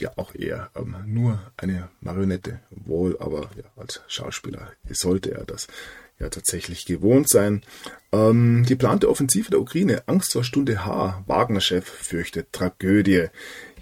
Ja, 0.00 0.12
auch 0.14 0.32
er 0.36 0.70
ähm, 0.76 0.94
nur 1.06 1.40
eine 1.56 1.88
Marionette, 2.00 2.60
wohl, 2.70 3.18
aber 3.18 3.50
ja, 3.56 3.64
als 3.74 4.00
Schauspieler 4.06 4.70
sollte 4.88 5.32
er 5.32 5.44
das 5.44 5.66
ja 6.20 6.28
tatsächlich 6.28 6.86
gewohnt 6.86 7.28
sein. 7.28 7.62
Ähm, 8.12 8.64
die 8.64 8.76
plante 8.76 9.08
Offensive 9.08 9.50
der 9.50 9.60
Ukraine, 9.60 10.04
Angst 10.06 10.34
vor 10.34 10.44
Stunde 10.44 10.84
H, 10.86 11.24
Wagner-Chef 11.26 11.84
fürchtet 11.84 12.52
Tragödie. 12.52 13.26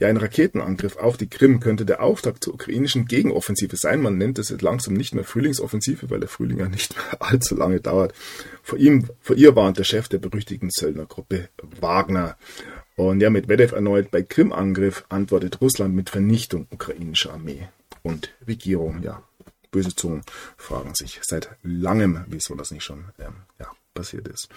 Ja, 0.01 0.09
ein 0.09 0.17
Raketenangriff 0.17 0.97
auf 0.97 1.19
die 1.19 1.29
Krim 1.29 1.61
könnte 1.61 1.85
der 1.85 2.03
Auftakt 2.03 2.43
zur 2.43 2.55
ukrainischen 2.55 3.05
Gegenoffensive 3.05 3.77
sein. 3.77 4.01
Man 4.01 4.17
nennt 4.17 4.39
es 4.39 4.49
jetzt 4.49 4.63
langsam 4.63 4.95
nicht 4.95 5.15
mehr 5.15 5.25
Frühlingsoffensive, 5.25 6.09
weil 6.09 6.21
der 6.21 6.29
Frühling 6.29 6.59
ja 6.59 6.69
nicht 6.69 6.97
mehr 6.97 7.21
allzu 7.21 7.55
lange 7.55 7.81
dauert. 7.81 8.15
Vor 8.63 8.79
ihm, 8.79 9.11
vor 9.21 9.37
ihr 9.37 9.55
warnt 9.55 9.77
der 9.77 9.85
Chef 9.85 10.09
der 10.09 10.17
berüchtigten 10.17 10.71
Söldnergruppe 10.71 11.51
Wagner. 11.81 12.39
Und 12.97 13.21
ja, 13.21 13.29
mit 13.29 13.47
Medvedev 13.47 13.75
erneut 13.75 14.11
bei 14.11 14.23
Krim-Angriff 14.23 15.05
antwortet 15.11 15.61
Russland 15.61 15.95
mit 15.95 16.09
Vernichtung 16.09 16.67
ukrainischer 16.71 17.35
Armee 17.35 17.69
und 18.03 18.33
Regierung. 18.49 19.03
Ja, 19.03 19.23
böse 19.71 19.95
Zungen 19.95 20.23
fragen 20.57 20.95
sich 20.95 21.21
seit 21.23 21.51
langem, 21.63 22.25
wieso 22.27 22.55
das 22.55 22.71
nicht 22.71 22.85
schon 22.85 23.05
ähm, 23.19 23.35
ja, 23.59 23.67
passiert 23.93 24.29
ist. 24.29 24.49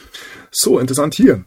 So, 0.51 0.79
interessant 0.79 1.15
hier. 1.15 1.43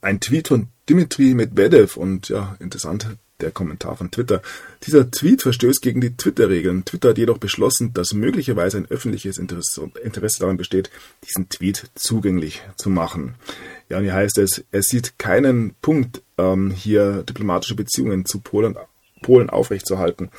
Ein 0.00 0.20
Tweet 0.20 0.48
von 0.48 0.68
Dimitri 0.88 1.34
Medvedev 1.34 1.96
und 1.96 2.28
ja, 2.28 2.56
interessant 2.60 3.06
der 3.40 3.50
Kommentar 3.50 3.96
von 3.96 4.10
Twitter. 4.10 4.42
Dieser 4.86 5.10
Tweet 5.10 5.42
verstößt 5.42 5.80
gegen 5.80 6.00
die 6.00 6.14
Twitter-Regeln. 6.14 6.84
Twitter 6.84 7.10
hat 7.10 7.18
jedoch 7.18 7.38
beschlossen, 7.38 7.94
dass 7.94 8.12
möglicherweise 8.12 8.76
ein 8.76 8.90
öffentliches 8.90 9.38
Interesse, 9.38 9.90
Interesse 10.02 10.40
daran 10.40 10.58
besteht, 10.58 10.90
diesen 11.26 11.48
Tweet 11.48 11.90
zugänglich 11.94 12.62
zu 12.76 12.90
machen. 12.90 13.36
Ja, 13.88 13.96
und 13.96 14.04
hier 14.04 14.14
heißt 14.14 14.36
es, 14.38 14.64
er 14.70 14.82
sieht 14.82 15.18
keinen 15.18 15.74
Punkt, 15.80 16.22
ähm, 16.36 16.70
hier 16.70 17.22
diplomatische 17.22 17.74
Beziehungen 17.76 18.26
zu 18.26 18.40
Polen, 18.40 18.76
Polen 19.22 19.48
aufrechtzuerhalten 19.48 20.30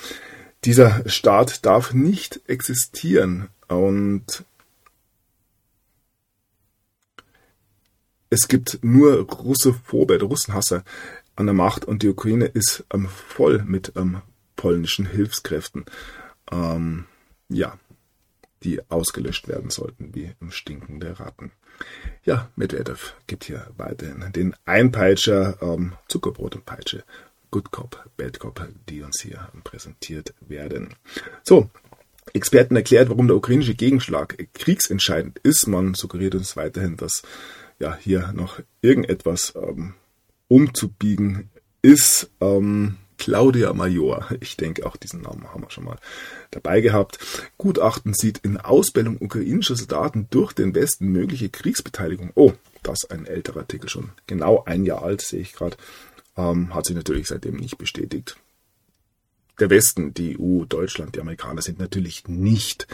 dieser 0.66 1.08
Staat 1.10 1.66
darf 1.66 1.93
nicht 1.93 2.41
existieren 2.47 3.49
und 3.68 4.43
es 8.32 8.47
gibt 8.47 8.79
nur 8.82 9.29
Russophobe, 9.29 10.19
Russenhasser 10.21 10.84
an 11.36 11.45
der 11.45 11.53
Macht 11.53 11.86
und 11.86 12.01
die 12.01 12.07
Ukraine 12.07 12.45
ist 12.45 12.86
ähm, 12.91 13.07
voll 13.07 13.61
mit 13.63 13.91
ähm, 13.95 14.21
polnischen 14.55 15.05
Hilfskräften, 15.05 15.86
ähm, 16.51 17.05
ja, 17.49 17.77
die 18.63 18.79
ausgelöscht 18.89 19.47
werden 19.47 19.69
sollten 19.69 20.15
wie 20.15 20.32
im 20.39 20.51
Stinken 20.51 20.99
der 20.99 21.19
Ratten. 21.19 21.51
Ja, 22.23 22.49
Medvedev 22.55 23.15
gibt 23.27 23.43
hier 23.43 23.67
weiterhin 23.75 24.32
den 24.32 24.55
Einpeitscher, 24.65 25.57
ähm, 25.61 25.93
Zuckerbrot 26.07 26.55
und 26.55 26.65
Peitsche 26.65 27.03
Good 27.49 27.71
Cop, 27.71 28.09
Bad 28.15 28.39
Cop, 28.39 28.65
die 28.88 29.01
uns 29.01 29.19
hier 29.21 29.49
präsentiert 29.65 30.34
werden. 30.39 30.95
So, 31.43 31.69
Experten 32.34 32.77
erklärt, 32.77 33.09
warum 33.09 33.27
der 33.27 33.36
ukrainische 33.36 33.75
Gegenschlag 33.75 34.38
kriegsentscheidend 34.53 35.39
ist. 35.39 35.67
Man 35.67 35.95
suggeriert 35.95 36.36
uns 36.36 36.55
weiterhin, 36.55 36.95
dass 36.95 37.23
ja 37.82 37.97
hier 37.99 38.32
noch 38.34 38.61
irgendetwas 38.82 39.53
ähm, 39.55 39.95
umzubiegen 40.47 41.49
ist. 41.82 42.29
Ähm, 42.39 42.97
Claudia 43.17 43.71
Major, 43.73 44.27
ich 44.39 44.57
denke 44.57 44.84
auch 44.84 44.97
diesen 44.97 45.21
Namen 45.21 45.53
haben 45.53 45.61
wir 45.61 45.69
schon 45.69 45.84
mal 45.84 45.99
dabei 46.49 46.82
gehabt. 46.82 47.19
Gutachten 47.59 48.15
sieht 48.15 48.39
in 48.39 48.57
Ausbildung 48.57 49.17
ukrainischer 49.19 49.75
Soldaten 49.75 50.25
durch 50.32 50.53
den 50.53 50.73
Westen 50.73 51.11
mögliche 51.11 51.49
Kriegsbeteiligung. 51.49 52.32
Oh, 52.34 52.53
das 52.82 53.03
ist 53.03 53.11
ein 53.11 53.27
älterer 53.27 53.59
Artikel 53.59 53.89
schon. 53.89 54.09
Genau 54.25 54.63
ein 54.65 54.86
Jahr 54.86 55.03
alt, 55.03 55.21
sehe 55.21 55.41
ich 55.41 55.53
gerade. 55.53 55.77
Ähm, 56.36 56.73
hat 56.73 56.88
sich 56.88 56.95
natürlich 56.95 57.27
seitdem 57.27 57.57
nicht 57.57 57.77
bestätigt. 57.77 58.38
Der 59.59 59.69
Westen, 59.69 60.15
die 60.15 60.39
EU, 60.39 60.65
Deutschland, 60.65 61.15
die 61.15 61.21
Amerikaner 61.21 61.61
sind 61.61 61.77
natürlich 61.77 62.27
nicht 62.27 62.88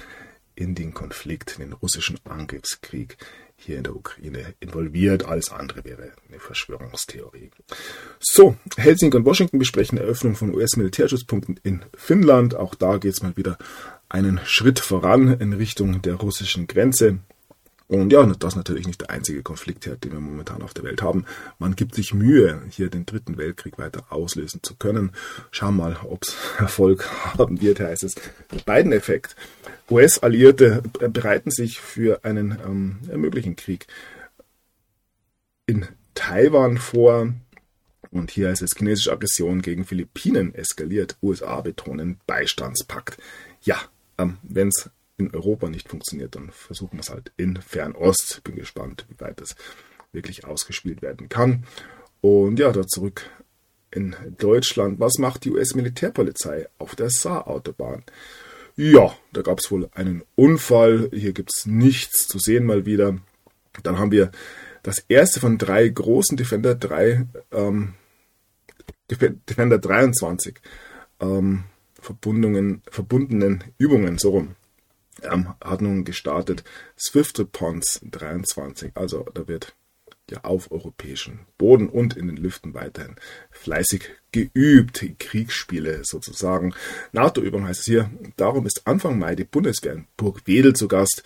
in 0.55 0.75
den 0.75 0.93
Konflikt, 0.93 1.53
in 1.57 1.69
den 1.69 1.73
russischen 1.73 2.19
Angriffskrieg 2.25 3.15
hier 3.57 3.77
in 3.77 3.83
der 3.83 3.95
Ukraine 3.95 4.53
involviert. 4.59 5.25
Alles 5.25 5.51
andere 5.51 5.83
wäre 5.83 6.11
eine 6.27 6.39
Verschwörungstheorie. 6.39 7.51
So, 8.19 8.55
Helsinki 8.77 9.17
und 9.17 9.25
Washington 9.25 9.59
besprechen 9.59 9.97
Eröffnung 9.97 10.35
von 10.35 10.53
US-Militärschutzpunkten 10.53 11.59
in 11.63 11.83
Finnland. 11.95 12.55
Auch 12.55 12.75
da 12.75 12.97
geht 12.97 13.13
es 13.13 13.23
mal 13.23 13.35
wieder 13.35 13.57
einen 14.09 14.39
Schritt 14.45 14.79
voran 14.79 15.39
in 15.39 15.53
Richtung 15.53 16.01
der 16.01 16.15
russischen 16.15 16.67
Grenze. 16.67 17.19
Und 17.89 18.11
ja, 18.11 18.25
das 18.25 18.53
ist 18.53 18.57
natürlich 18.57 18.85
nicht 18.85 18.99
der 18.99 19.11
einzige 19.11 19.43
Konfliktherd, 19.43 20.03
den 20.03 20.11
wir 20.11 20.19
momentan 20.19 20.61
auf 20.61 20.73
der 20.73 20.83
Welt 20.83 21.01
haben. 21.01 21.25
Man 21.57 21.75
gibt 21.75 21.95
sich 21.95 22.13
Mühe, 22.13 22.61
hier 22.69 22.89
den 22.89 23.05
dritten 23.05 23.37
Weltkrieg 23.37 23.77
weiter 23.77 24.03
auslösen 24.09 24.61
zu 24.61 24.75
können. 24.75 25.13
Schauen 25.51 25.77
mal, 25.77 25.97
ob 26.03 26.23
es 26.23 26.35
Erfolg 26.57 27.09
haben 27.09 27.61
wird, 27.61 27.79
heißt 27.79 28.03
es. 28.03 28.15
Der 28.51 28.59
Biden-Effekt. 28.65 29.37
US-Alliierte 29.89 30.83
bereiten 30.99 31.49
sich 31.49 31.79
für 31.79 32.25
einen 32.25 32.57
ähm, 32.65 33.21
möglichen 33.21 33.55
Krieg 33.55 33.87
in 35.65 35.87
Taiwan 36.13 36.77
vor. 36.77 37.33
Und 38.11 38.31
hier 38.31 38.49
heißt 38.49 38.63
es, 38.63 38.75
chinesische 38.75 39.13
Aggression 39.13 39.61
gegen 39.61 39.85
Philippinen 39.85 40.53
eskaliert. 40.53 41.15
USA 41.21 41.61
betonen 41.61 42.19
Beistandspakt. 42.27 43.17
Ja, 43.61 43.77
ähm, 44.17 44.37
wenn 44.43 44.67
es 44.67 44.89
in 45.17 45.33
Europa 45.33 45.69
nicht 45.69 45.89
funktioniert, 45.89 46.35
dann 46.35 46.51
versuchen 46.51 46.93
wir 46.93 47.01
es 47.01 47.09
halt 47.09 47.31
in 47.37 47.57
Fernost. 47.57 48.41
Bin 48.43 48.55
gespannt, 48.55 49.05
wie 49.09 49.19
weit 49.19 49.41
das 49.41 49.55
wirklich 50.11 50.45
ausgespielt 50.45 51.01
werden 51.01 51.27
kann. 51.27 51.65
Und 52.21 52.59
ja, 52.59 52.71
da 52.71 52.85
zurück 52.85 53.29
in 53.91 54.15
Deutschland. 54.37 54.99
Was 54.99 55.17
macht 55.17 55.43
die 55.43 55.51
US-Militärpolizei 55.51 56.67
auf 56.77 56.95
der 56.95 57.09
Saar-Autobahn? 57.09 58.03
Ja, 58.75 59.15
da 59.33 59.41
gab 59.41 59.59
es 59.59 59.71
wohl 59.71 59.89
einen 59.93 60.23
Unfall. 60.35 61.09
Hier 61.11 61.33
gibt 61.33 61.51
es 61.55 61.65
nichts 61.65 62.27
zu 62.27 62.37
sehen 62.37 62.65
mal 62.65 62.85
wieder. 62.85 63.17
Dann 63.83 63.97
haben 63.97 64.11
wir 64.11 64.31
das 64.83 64.99
erste 65.07 65.39
von 65.39 65.57
drei 65.57 65.87
großen 65.87 66.37
Defender 66.37 66.75
3, 66.75 67.25
ähm, 67.51 67.95
Defender 69.09 69.79
23 69.79 70.59
ähm, 71.19 71.63
verbundenen, 71.99 72.81
verbundenen 72.89 73.63
Übungen, 73.77 74.17
so 74.17 74.31
rum 74.31 74.55
ähm, 75.23 75.53
hat 75.63 75.81
nun 75.81 76.03
gestartet. 76.05 76.63
Swift 76.97 77.39
Response 77.39 77.99
23, 78.03 78.91
also 78.95 79.25
da 79.33 79.47
wird 79.47 79.75
ja 80.29 80.43
auf 80.43 80.71
europäischem 80.71 81.39
Boden 81.57 81.87
und 81.89 82.17
in 82.17 82.27
den 82.27 82.37
Lüften 82.37 82.73
weiterhin 82.73 83.15
fleißig 83.51 84.09
geübt, 84.31 85.05
Kriegsspiele 85.19 86.01
sozusagen. 86.03 86.73
NATO-Übung 87.13 87.65
heißt 87.65 87.81
es 87.81 87.85
hier. 87.85 88.11
Darum 88.35 88.65
ist 88.65 88.81
Anfang 88.85 89.17
Mai 89.19 89.35
die 89.35 89.45
Bundeswehr 89.45 89.93
in 89.93 90.07
Burgwedel 90.17 90.73
zu 90.73 90.87
Gast. 90.87 91.23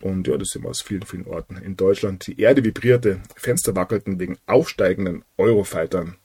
Und 0.00 0.26
ja, 0.26 0.36
das 0.36 0.48
sind 0.48 0.64
wir 0.64 0.70
aus 0.70 0.82
vielen, 0.82 1.02
vielen 1.02 1.26
Orten 1.26 1.56
in 1.56 1.76
Deutschland. 1.76 2.26
Die 2.26 2.40
Erde 2.40 2.64
vibrierte, 2.64 3.20
Fenster 3.36 3.76
wackelten 3.76 4.18
wegen 4.18 4.36
aufsteigenden 4.46 5.24
Eurofightern. 5.38 6.16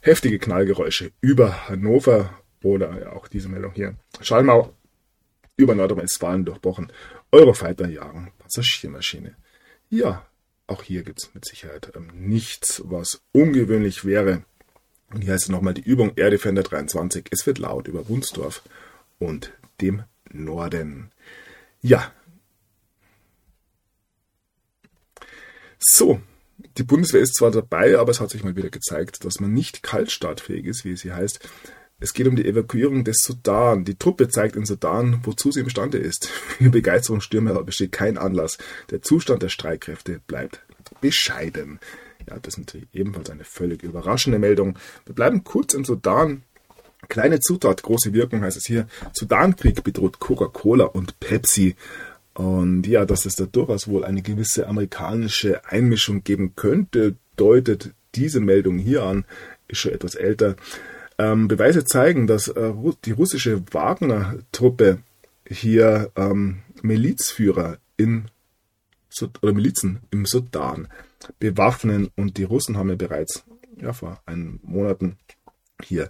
Heftige 0.00 0.38
Knallgeräusche 0.38 1.12
über 1.20 1.68
Hannover 1.68 2.30
Oder 2.62 3.12
auch 3.12 3.28
diese 3.28 3.48
Meldung 3.48 3.72
hier. 3.74 3.94
Schallmauer 4.20 4.72
über 5.56 5.74
Nordrhein-Westfalen 5.74 6.44
durchbrochen. 6.44 6.92
Eurofighter 7.32 7.88
jagen 7.88 8.32
Passagiermaschine. 8.38 9.36
Ja, 9.88 10.26
auch 10.66 10.82
hier 10.82 11.02
gibt 11.02 11.22
es 11.22 11.34
mit 11.34 11.44
Sicherheit 11.44 11.92
ähm, 11.94 12.10
nichts, 12.14 12.82
was 12.84 13.22
ungewöhnlich 13.32 14.04
wäre. 14.04 14.42
Und 15.10 15.22
hier 15.22 15.32
heißt 15.32 15.44
es 15.44 15.48
nochmal 15.48 15.74
die 15.74 15.82
Übung 15.82 16.12
Air 16.16 16.30
Defender 16.30 16.62
23. 16.62 17.28
Es 17.30 17.46
wird 17.46 17.58
laut 17.58 17.86
über 17.86 18.08
Wunsdorf 18.08 18.62
und 19.18 19.52
dem 19.80 20.02
Norden. 20.30 21.12
Ja. 21.80 22.12
So, 25.78 26.20
die 26.78 26.82
Bundeswehr 26.82 27.20
ist 27.20 27.36
zwar 27.36 27.50
dabei, 27.50 27.98
aber 27.98 28.10
es 28.10 28.20
hat 28.20 28.30
sich 28.30 28.42
mal 28.42 28.56
wieder 28.56 28.70
gezeigt, 28.70 29.24
dass 29.24 29.40
man 29.40 29.52
nicht 29.52 29.82
kaltstartfähig 29.82 30.66
ist, 30.66 30.84
wie 30.84 30.96
sie 30.96 31.12
heißt. 31.12 31.48
Es 31.98 32.12
geht 32.12 32.26
um 32.26 32.36
die 32.36 32.44
Evakuierung 32.44 33.04
des 33.04 33.22
Sudan. 33.22 33.86
Die 33.86 33.94
Truppe 33.94 34.28
zeigt 34.28 34.54
in 34.54 34.66
Sudan, 34.66 35.20
wozu 35.22 35.50
sie 35.50 35.60
imstande 35.60 35.96
ist. 35.96 36.26
Für 36.58 36.68
Begeisterungsstürme 36.68 37.54
besteht 37.64 37.92
kein 37.92 38.18
Anlass. 38.18 38.58
Der 38.90 39.00
Zustand 39.00 39.42
der 39.42 39.48
Streitkräfte 39.48 40.20
bleibt 40.26 40.60
bescheiden. 41.00 41.80
Ja, 42.28 42.38
das 42.38 42.54
ist 42.54 42.58
natürlich 42.58 42.88
ebenfalls 42.92 43.30
eine 43.30 43.44
völlig 43.44 43.82
überraschende 43.82 44.38
Meldung. 44.38 44.78
Wir 45.06 45.14
bleiben 45.14 45.42
kurz 45.42 45.72
im 45.72 45.84
Sudan. 45.84 46.42
Kleine 47.08 47.40
Zutat, 47.40 47.82
große 47.82 48.12
Wirkung 48.12 48.42
heißt 48.42 48.56
es 48.58 48.66
hier. 48.66 48.88
Sudankrieg 49.14 49.82
bedroht 49.82 50.18
Coca-Cola 50.18 50.84
und 50.84 51.18
Pepsi. 51.18 51.76
Und 52.34 52.86
ja, 52.86 53.06
dass 53.06 53.24
es 53.24 53.36
da 53.36 53.46
durchaus 53.46 53.88
wohl 53.88 54.04
eine 54.04 54.20
gewisse 54.20 54.66
amerikanische 54.66 55.64
Einmischung 55.64 56.24
geben 56.24 56.54
könnte, 56.56 57.14
deutet 57.36 57.94
diese 58.14 58.40
Meldung 58.40 58.76
hier 58.76 59.04
an, 59.04 59.24
ist 59.68 59.78
schon 59.78 59.92
etwas 59.92 60.14
älter. 60.14 60.56
Ähm, 61.18 61.48
Beweise 61.48 61.84
zeigen, 61.84 62.26
dass 62.26 62.48
äh, 62.48 62.72
die 63.04 63.12
russische 63.12 63.62
Wagner-Truppe 63.72 64.98
hier 65.48 66.10
ähm, 66.16 66.62
Milizführer 66.82 67.78
in 67.96 68.28
oder 69.40 69.54
Milizen 69.54 70.00
im 70.10 70.26
Sudan 70.26 70.88
bewaffnen 71.38 72.10
und 72.16 72.36
die 72.36 72.44
Russen 72.44 72.76
haben 72.76 72.90
ja 72.90 72.96
bereits 72.96 73.44
ja, 73.76 73.94
vor 73.94 74.20
einigen 74.26 74.60
Monaten 74.62 75.16
hier 75.82 76.08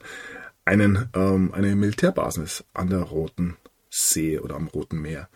einen, 0.65 1.09
ähm, 1.15 1.53
eine 1.55 1.77
Militärbasis 1.77 2.65
an 2.75 2.91
der 2.91 3.03
Roten 3.03 3.57
See 3.91 4.39
oder 4.39 4.57
am 4.57 4.67
Roten 4.67 5.01
Meer 5.01 5.29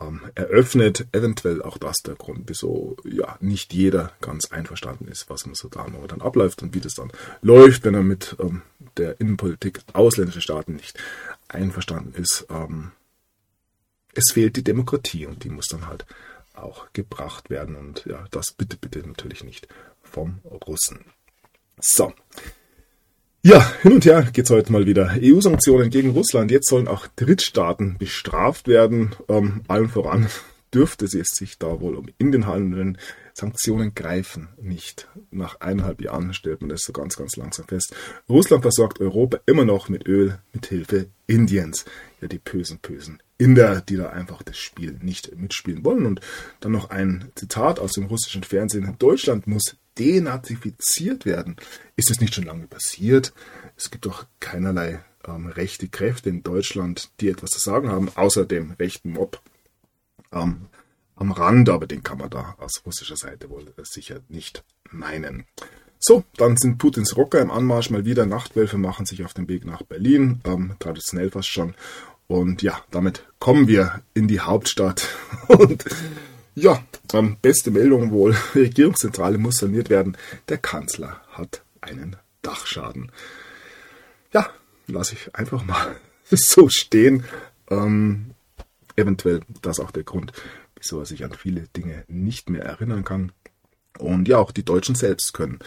ähm, 0.00 0.20
eröffnet. 0.34 1.06
Eventuell 1.12 1.62
auch 1.62 1.78
das 1.78 1.96
der 1.98 2.14
Grund, 2.14 2.44
wieso 2.46 2.96
ja 3.04 3.36
nicht 3.40 3.72
jeder 3.72 4.12
ganz 4.20 4.50
einverstanden 4.52 5.08
ist, 5.08 5.28
was 5.30 5.42
im 5.42 5.54
Sudan 5.54 5.92
momentan 5.92 6.22
abläuft 6.22 6.62
und 6.62 6.74
wie 6.74 6.80
das 6.80 6.94
dann 6.94 7.12
läuft, 7.42 7.84
wenn 7.84 7.94
er 7.94 8.02
mit 8.02 8.36
ähm, 8.40 8.62
der 8.96 9.20
Innenpolitik 9.20 9.80
ausländischer 9.92 10.40
Staaten 10.40 10.76
nicht 10.76 10.98
einverstanden 11.48 12.14
ist. 12.20 12.46
Ähm, 12.50 12.92
es 14.14 14.32
fehlt 14.32 14.56
die 14.56 14.64
Demokratie 14.64 15.26
und 15.26 15.44
die 15.44 15.50
muss 15.50 15.66
dann 15.66 15.86
halt 15.86 16.06
auch 16.54 16.92
gebracht 16.92 17.50
werden. 17.50 17.74
Und 17.76 18.04
ja, 18.06 18.24
das 18.30 18.52
bitte, 18.52 18.76
bitte 18.76 19.00
natürlich 19.00 19.44
nicht 19.44 19.68
vom 20.02 20.40
Russen. 20.44 21.04
So. 21.80 22.12
Ja, 23.46 23.74
hin 23.82 23.92
und 23.92 24.06
her 24.06 24.26
geht's 24.32 24.48
heute 24.48 24.72
mal 24.72 24.86
wieder. 24.86 25.18
EU-Sanktionen 25.20 25.90
gegen 25.90 26.12
Russland. 26.12 26.50
Jetzt 26.50 26.66
sollen 26.66 26.88
auch 26.88 27.06
Drittstaaten 27.14 27.98
bestraft 27.98 28.68
werden. 28.68 29.14
Ähm, 29.28 29.60
allen 29.68 29.90
voran 29.90 30.28
dürfte 30.72 31.04
es 31.04 31.28
sich 31.34 31.58
da 31.58 31.78
wohl 31.78 31.94
um 31.96 32.08
Indien 32.16 32.46
handeln. 32.46 32.96
Sanktionen 33.34 33.94
greifen 33.94 34.48
nicht. 34.62 35.08
Nach 35.30 35.60
eineinhalb 35.60 36.00
Jahren 36.00 36.32
stellt 36.32 36.62
man 36.62 36.70
das 36.70 36.80
so 36.86 36.94
ganz, 36.94 37.16
ganz 37.16 37.36
langsam 37.36 37.66
fest. 37.66 37.94
Russland 38.30 38.62
versorgt 38.62 38.98
Europa 39.02 39.36
immer 39.44 39.66
noch 39.66 39.90
mit 39.90 40.08
Öl 40.08 40.38
mit 40.54 40.64
Hilfe 40.64 41.08
Indiens. 41.26 41.84
Ja, 42.22 42.28
die 42.28 42.38
bösen, 42.38 42.78
bösen 42.78 43.18
Inder, 43.38 43.80
die 43.80 43.96
da 43.96 44.10
einfach 44.10 44.42
das 44.42 44.58
Spiel 44.58 44.98
nicht 45.02 45.36
mitspielen 45.36 45.84
wollen. 45.84 46.06
Und 46.06 46.20
dann 46.60 46.72
noch 46.72 46.90
ein 46.90 47.30
Zitat 47.34 47.78
aus 47.78 47.92
dem 47.92 48.04
russischen 48.04 48.44
Fernsehen. 48.44 48.96
Deutschland 48.98 49.46
muss 49.46 49.76
denazifiziert 49.98 51.24
werden. 51.24 51.56
Ist 51.96 52.10
das 52.10 52.20
nicht 52.20 52.34
schon 52.34 52.44
lange 52.44 52.66
passiert? 52.66 53.32
Es 53.76 53.90
gibt 53.90 54.06
doch 54.06 54.26
keinerlei 54.40 55.00
ähm, 55.26 55.46
rechte 55.46 55.88
Kräfte 55.88 56.30
in 56.30 56.42
Deutschland, 56.42 57.10
die 57.20 57.28
etwas 57.28 57.50
zu 57.50 57.58
sagen 57.58 57.90
haben, 57.90 58.08
außer 58.14 58.44
dem 58.44 58.72
rechten 58.72 59.10
Mob 59.10 59.40
ähm, 60.32 60.66
am 61.16 61.32
Rand, 61.32 61.68
aber 61.68 61.86
den 61.86 62.02
kann 62.02 62.18
man 62.18 62.30
da 62.30 62.56
aus 62.58 62.82
russischer 62.84 63.16
Seite 63.16 63.50
wohl 63.50 63.72
sicher 63.82 64.20
nicht 64.28 64.64
meinen. 64.90 65.46
So, 65.98 66.24
dann 66.36 66.56
sind 66.56 66.78
Putins 66.78 67.16
Rocker 67.16 67.40
im 67.40 67.50
Anmarsch 67.50 67.88
mal 67.88 68.04
wieder. 68.04 68.26
Nachtwölfe 68.26 68.76
machen 68.76 69.06
sich 69.06 69.24
auf 69.24 69.32
den 69.32 69.48
Weg 69.48 69.64
nach 69.64 69.82
Berlin, 69.82 70.40
ähm, 70.44 70.76
traditionell 70.78 71.30
fast 71.30 71.48
schon. 71.48 71.74
Und 72.26 72.62
ja, 72.62 72.80
damit 72.90 73.24
kommen 73.38 73.68
wir 73.68 74.02
in 74.14 74.28
die 74.28 74.40
Hauptstadt. 74.40 75.06
Und 75.48 75.84
ja, 76.54 76.82
ähm, 77.12 77.36
beste 77.42 77.70
Meldung 77.70 78.10
wohl. 78.10 78.36
Regierungszentrale 78.54 79.38
muss 79.38 79.56
saniert 79.56 79.90
werden. 79.90 80.16
Der 80.48 80.58
Kanzler 80.58 81.20
hat 81.30 81.62
einen 81.80 82.16
Dachschaden. 82.42 83.10
Ja, 84.32 84.48
lasse 84.86 85.14
ich 85.14 85.34
einfach 85.34 85.64
mal 85.64 85.96
so 86.30 86.68
stehen. 86.68 87.24
Ähm, 87.70 88.30
eventuell 88.96 89.40
das 89.62 89.80
auch 89.80 89.90
der 89.90 90.04
Grund, 90.04 90.32
wieso 90.76 91.00
er 91.00 91.06
sich 91.06 91.24
an 91.24 91.32
viele 91.32 91.62
Dinge 91.76 92.04
nicht 92.08 92.50
mehr 92.50 92.62
erinnern 92.62 93.04
kann. 93.04 93.32
Und 93.98 94.28
ja, 94.28 94.38
auch 94.38 94.50
die 94.50 94.64
Deutschen 94.64 94.94
selbst 94.94 95.34
können 95.34 95.58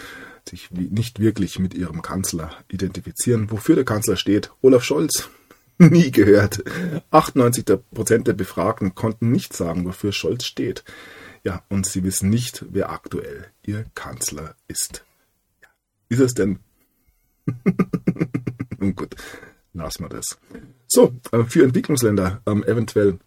sich 0.49 0.71
nicht 0.71 1.19
wirklich 1.19 1.59
mit 1.59 1.73
ihrem 1.73 2.01
Kanzler 2.01 2.51
identifizieren. 2.69 3.51
Wofür 3.51 3.75
der 3.75 3.85
Kanzler 3.85 4.15
steht, 4.15 4.51
Olaf 4.61 4.83
Scholz, 4.83 5.29
nie 5.89 6.11
gehört. 6.11 6.63
98 7.11 7.65
Prozent 7.93 8.27
der 8.27 8.33
Befragten 8.33 8.95
konnten 8.95 9.31
nicht 9.31 9.53
sagen, 9.53 9.85
wofür 9.85 10.11
Scholz 10.11 10.45
steht. 10.45 10.83
Ja, 11.43 11.63
und 11.69 11.85
sie 11.85 12.03
wissen 12.03 12.29
nicht, 12.29 12.65
wer 12.69 12.89
aktuell 12.91 13.47
ihr 13.63 13.85
Kanzler 13.95 14.55
ist. 14.67 15.05
Ist 16.09 16.19
es 16.19 16.33
denn? 16.33 16.59
Nun 18.79 18.95
gut, 18.95 19.15
lassen 19.73 20.03
wir 20.03 20.09
das. 20.09 20.37
So, 20.87 21.13
äh, 21.31 21.43
für 21.43 21.63
Entwicklungsländer 21.63 22.41
ähm, 22.45 22.63
eventuell 22.63 23.19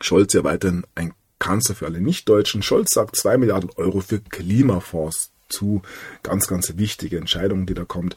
Scholz 0.00 0.32
ja 0.34 0.44
weiterhin 0.44 0.84
ein 0.94 1.14
Kanzler 1.38 1.74
für 1.74 1.86
alle 1.86 2.00
Nichtdeutschen. 2.00 2.62
Scholz 2.62 2.92
sagt 2.92 3.16
2 3.16 3.38
Milliarden 3.38 3.70
Euro 3.76 4.00
für 4.00 4.20
Klimafonds 4.20 5.32
zu. 5.48 5.82
Ganz, 6.22 6.46
ganz 6.46 6.76
wichtige 6.76 7.18
Entscheidung, 7.18 7.66
die 7.66 7.74
da 7.74 7.84
kommt. 7.84 8.16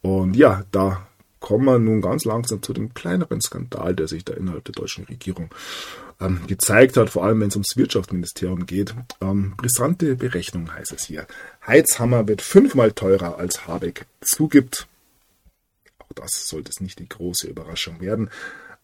Und 0.00 0.34
ja, 0.34 0.64
da 0.72 1.06
kommen 1.42 1.66
wir 1.66 1.78
nun 1.78 2.00
ganz 2.00 2.24
langsam 2.24 2.62
zu 2.62 2.72
dem 2.72 2.94
kleineren 2.94 3.42
Skandal, 3.42 3.94
der 3.94 4.08
sich 4.08 4.24
da 4.24 4.32
innerhalb 4.32 4.64
der 4.64 4.72
deutschen 4.72 5.04
Regierung 5.04 5.50
ähm, 6.20 6.46
gezeigt 6.46 6.96
hat, 6.96 7.10
vor 7.10 7.24
allem 7.24 7.40
wenn 7.40 7.48
es 7.48 7.56
ums 7.56 7.76
Wirtschaftsministerium 7.76 8.64
geht. 8.64 8.94
Ähm, 9.20 9.54
brisante 9.58 10.16
Berechnung 10.16 10.72
heißt 10.72 10.92
es 10.92 11.04
hier. 11.04 11.26
Heizhammer 11.66 12.26
wird 12.28 12.40
fünfmal 12.40 12.92
teurer 12.92 13.36
als 13.38 13.66
Habeck 13.66 14.06
zugibt. 14.22 14.86
Auch 15.98 16.12
das 16.14 16.48
sollte 16.48 16.70
es 16.70 16.80
nicht 16.80 17.00
die 17.00 17.08
große 17.08 17.48
Überraschung 17.48 18.00
werden. 18.00 18.30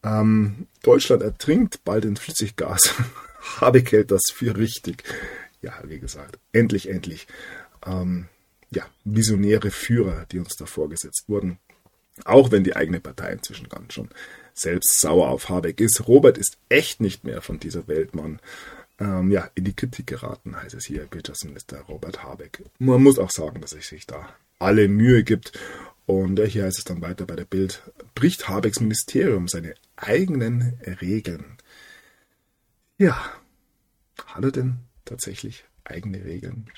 Ähm, 0.02 0.66
Deutschland 0.82 1.22
ertrinkt 1.22 1.84
bald 1.84 2.04
in 2.04 2.16
Flüssiggas. 2.16 2.92
Habeck 3.60 3.92
hält 3.92 4.10
das 4.10 4.22
für 4.34 4.56
richtig. 4.56 5.04
Ja, 5.62 5.72
wie 5.84 6.00
gesagt, 6.00 6.38
endlich, 6.52 6.88
endlich. 6.88 7.28
Ähm, 7.86 8.28
ja, 8.70 8.84
visionäre 9.04 9.70
Führer, 9.70 10.26
die 10.30 10.40
uns 10.40 10.56
da 10.56 10.66
vorgesetzt 10.66 11.24
wurden. 11.28 11.58
Auch 12.24 12.50
wenn 12.50 12.64
die 12.64 12.76
eigene 12.76 13.00
Partei 13.00 13.32
inzwischen 13.32 13.68
ganz 13.68 13.94
schon 13.94 14.08
selbst 14.54 15.00
sauer 15.00 15.28
auf 15.28 15.48
Habeck 15.48 15.80
ist. 15.80 16.08
Robert 16.08 16.38
ist 16.38 16.58
echt 16.68 17.00
nicht 17.00 17.24
mehr 17.24 17.40
von 17.42 17.60
dieser 17.60 17.86
Welt, 17.88 18.14
Mann. 18.14 18.40
Ähm, 18.98 19.30
ja, 19.30 19.48
in 19.54 19.64
die 19.64 19.74
Kritik 19.74 20.08
geraten, 20.08 20.60
heißt 20.60 20.74
es 20.74 20.86
hier, 20.86 21.06
Wirtschaftsminister 21.10 21.80
Robert 21.82 22.24
Habeck. 22.24 22.64
Man 22.78 23.02
muss 23.02 23.18
auch 23.18 23.30
sagen, 23.30 23.60
dass 23.60 23.72
er 23.72 23.82
sich 23.82 24.06
da 24.06 24.28
alle 24.58 24.88
Mühe 24.88 25.22
gibt. 25.22 25.52
Und 26.06 26.40
hier 26.40 26.64
heißt 26.64 26.78
es 26.78 26.84
dann 26.84 27.02
weiter 27.02 27.26
bei 27.26 27.36
der 27.36 27.44
Bild, 27.44 27.82
bricht 28.14 28.48
Habecks 28.48 28.80
Ministerium 28.80 29.46
seine 29.46 29.74
eigenen 29.96 30.80
Regeln. 31.00 31.58
Ja, 32.96 33.32
hat 34.26 34.42
er 34.42 34.50
denn 34.50 34.78
tatsächlich 35.04 35.64
eigene 35.84 36.24
Regeln? 36.24 36.70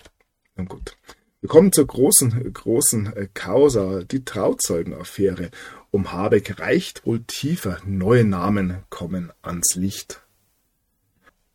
Nun 0.56 0.68
gut. 0.68 0.96
Wir 1.40 1.48
kommen 1.48 1.72
zur 1.72 1.86
großen, 1.86 2.52
großen 2.52 3.16
äh, 3.16 3.28
Causa, 3.32 4.04
die 4.04 4.24
Trauzeugenaffäre. 4.24 5.50
Um 5.90 6.12
Habeck 6.12 6.60
reicht 6.60 7.06
wohl 7.06 7.22
tiefer. 7.22 7.78
Neue 7.86 8.24
Namen 8.24 8.82
kommen 8.90 9.32
ans 9.40 9.74
Licht. 9.74 10.22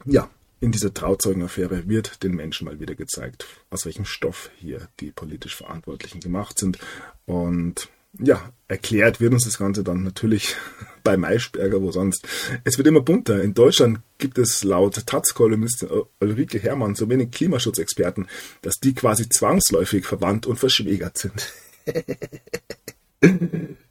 Ja, 0.04 0.30
in 0.60 0.72
dieser 0.72 0.94
Trauzeugenaffäre 0.94 1.88
wird 1.88 2.24
den 2.24 2.34
Menschen 2.34 2.66
mal 2.66 2.80
wieder 2.80 2.96
gezeigt, 2.96 3.46
aus 3.70 3.86
welchem 3.86 4.06
Stoff 4.06 4.50
hier 4.56 4.88
die 5.00 5.12
politisch 5.12 5.56
Verantwortlichen 5.56 6.20
gemacht 6.20 6.58
sind. 6.58 6.80
Und 7.28 7.90
ja, 8.20 8.42
erklärt 8.68 9.20
wird 9.22 9.34
uns 9.34 9.46
das 9.46 9.58
Ganze 9.58 9.84
dann 9.84 10.04
natürlich 10.04 10.56
bei 11.04 11.18
Maischberger, 11.18 11.82
wo 11.82 11.92
sonst. 11.92 12.28
Es 12.64 12.78
wird 12.78 12.88
immer 12.88 13.02
bunter. 13.02 13.42
In 13.42 13.54
Deutschland 13.54 14.00
gibt 14.18 14.38
es 14.38 14.64
laut 14.64 15.06
Taz-Kolumnistin 15.06 15.90
Ulrike 16.20 16.60
Herrmann 16.60 16.96
so 16.96 17.10
wenig 17.10 17.32
Klimaschutzexperten, 17.32 18.28
dass 18.62 18.76
die 18.80 18.96
quasi 18.96 19.30
zwangsläufig 19.30 20.06
verwandt 20.06 20.48
und 20.48 20.58
verschwägert 20.58 21.18
sind. 21.18 21.54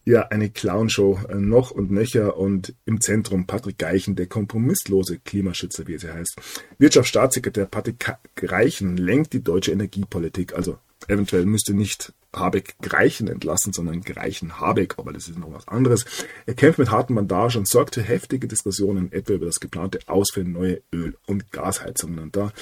Ja, 0.06 0.28
eine 0.28 0.50
Clownshow 0.50 1.18
äh, 1.30 1.36
noch 1.36 1.70
und 1.70 1.90
nöcher 1.90 2.36
und 2.36 2.74
im 2.84 3.00
Zentrum 3.00 3.46
Patrick 3.46 3.78
Geichen, 3.78 4.16
der 4.16 4.26
kompromisslose 4.26 5.18
Klimaschützer, 5.18 5.86
wie 5.86 5.94
es 5.94 6.04
heißt. 6.04 6.36
Wirtschaftsstaatssekretär 6.78 7.64
Patrick 7.64 8.14
Geichen 8.34 8.98
lenkt 8.98 9.32
die 9.32 9.42
deutsche 9.42 9.72
Energiepolitik. 9.72 10.54
Also 10.54 10.78
eventuell 11.08 11.46
müsste 11.46 11.74
nicht 11.74 12.12
Habeck 12.34 12.76
Greichen 12.82 13.28
entlassen, 13.28 13.72
sondern 13.72 14.00
Greichen 14.00 14.60
Habeck, 14.60 14.98
aber 14.98 15.12
das 15.12 15.28
ist 15.28 15.38
noch 15.38 15.52
was 15.52 15.68
anderes. 15.68 16.04
Er 16.46 16.54
kämpft 16.54 16.78
mit 16.78 16.90
harten 16.90 17.14
Bandage 17.14 17.58
und 17.58 17.68
sorgt 17.68 17.94
für 17.94 18.02
heftige 18.02 18.48
Diskussionen 18.48 19.12
etwa 19.12 19.34
über 19.34 19.46
das 19.46 19.60
geplante 19.60 20.00
Aus 20.06 20.30
für 20.32 20.44
neue 20.44 20.82
Öl- 20.92 21.16
und 21.26 21.52
Gasheizungen. 21.52 22.18
Und 22.18 22.36
da 22.36 22.52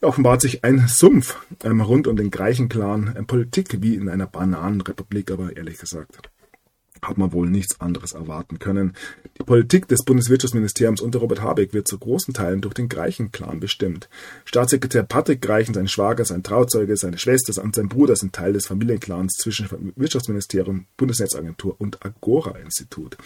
offenbart 0.00 0.40
sich 0.40 0.64
ein 0.64 0.86
Sumpf 0.88 1.36
ähm, 1.62 1.80
rund 1.80 2.06
um 2.06 2.16
den 2.16 2.30
Greichen-Clan, 2.30 3.16
äh, 3.16 3.22
Politik 3.22 3.82
wie 3.82 3.94
in 3.94 4.08
einer 4.08 4.26
Bananenrepublik, 4.26 5.30
aber 5.30 5.56
ehrlich 5.56 5.78
gesagt 5.78 6.30
hat 7.02 7.18
man 7.18 7.32
wohl 7.32 7.48
nichts 7.48 7.80
anderes 7.80 8.12
erwarten 8.12 8.58
können. 8.58 8.94
Die 9.38 9.44
Politik 9.44 9.88
des 9.88 10.04
Bundeswirtschaftsministeriums 10.04 11.00
unter 11.00 11.20
Robert 11.20 11.42
Habeck 11.42 11.72
wird 11.72 11.88
zu 11.88 11.98
großen 11.98 12.34
Teilen 12.34 12.60
durch 12.60 12.74
den 12.74 12.88
Greichen-Clan 12.88 13.60
bestimmt. 13.60 14.08
Staatssekretär 14.44 15.02
Patrick 15.02 15.40
Greichen, 15.40 15.74
sein 15.74 15.88
Schwager, 15.88 16.24
sein 16.24 16.42
Trauzeuge, 16.42 16.96
seine 16.96 17.18
Schwester 17.18 17.62
und 17.62 17.74
sein 17.74 17.88
Bruder 17.88 18.16
sind 18.16 18.34
Teil 18.34 18.52
des 18.52 18.66
Familienclans 18.66 19.34
zwischen 19.34 19.68
Wirtschaftsministerium, 19.96 20.86
Bundesnetzagentur 20.96 21.76
und 21.78 22.04
Agora-Institut. 22.04 23.16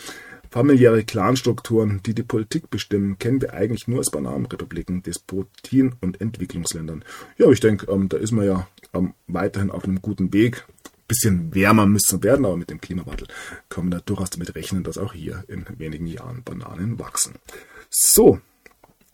Familiäre 0.55 1.03
Clanstrukturen, 1.03 2.01
die 2.07 2.15
die 2.15 2.23
Politik 2.23 2.71
bestimmen, 2.71 3.19
kennen 3.19 3.43
wir 3.43 3.55
eigentlich 3.55 3.89
nur 3.89 3.99
aus 3.99 4.13
Bananenrepubliken, 4.13 5.03
Despotien 5.03 5.97
und 6.01 6.21
Entwicklungsländern. 6.21 7.05
Ja, 7.39 7.51
ich 7.51 7.59
denke, 7.59 7.91
ähm, 7.91 8.09
da 8.09 8.19
ist 8.19 8.31
man 8.31 8.47
ja 8.47 8.69
ähm, 8.93 9.15
weiterhin 9.27 9.73
auf 9.73 9.83
einem 9.83 10.01
guten 10.01 10.33
Weg 10.33 10.65
bisschen 11.07 11.55
wärmer 11.55 11.87
müssen 11.87 12.23
werden, 12.23 12.47
aber 12.47 12.57
mit 12.57 12.71
dem 12.71 12.81
Klimawandel 12.81 13.29
können 13.69 13.89
wir 13.89 13.99
da 13.99 14.03
durchaus 14.05 14.31
damit 14.31 14.55
rechnen, 14.55 14.85
dass 14.85 14.99
auch 14.99 15.13
hier 15.13 15.45
in 15.49 15.65
wenigen 15.79 16.07
Jahren 16.07 16.43
Bananen 16.43 16.99
wachsen. 16.99 17.35
So, 17.91 18.41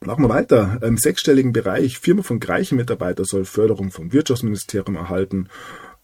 machen 0.00 0.24
wir 0.24 0.28
weiter. 0.28 0.80
Im 0.82 0.96
sechsstelligen 0.96 1.52
Bereich, 1.52 1.98
Firma 1.98 2.22
von 2.22 2.40
gleichen 2.40 2.76
Mitarbeiter 2.76 3.24
soll 3.24 3.44
Förderung 3.44 3.90
vom 3.90 4.12
Wirtschaftsministerium 4.12 4.96
erhalten. 4.96 5.48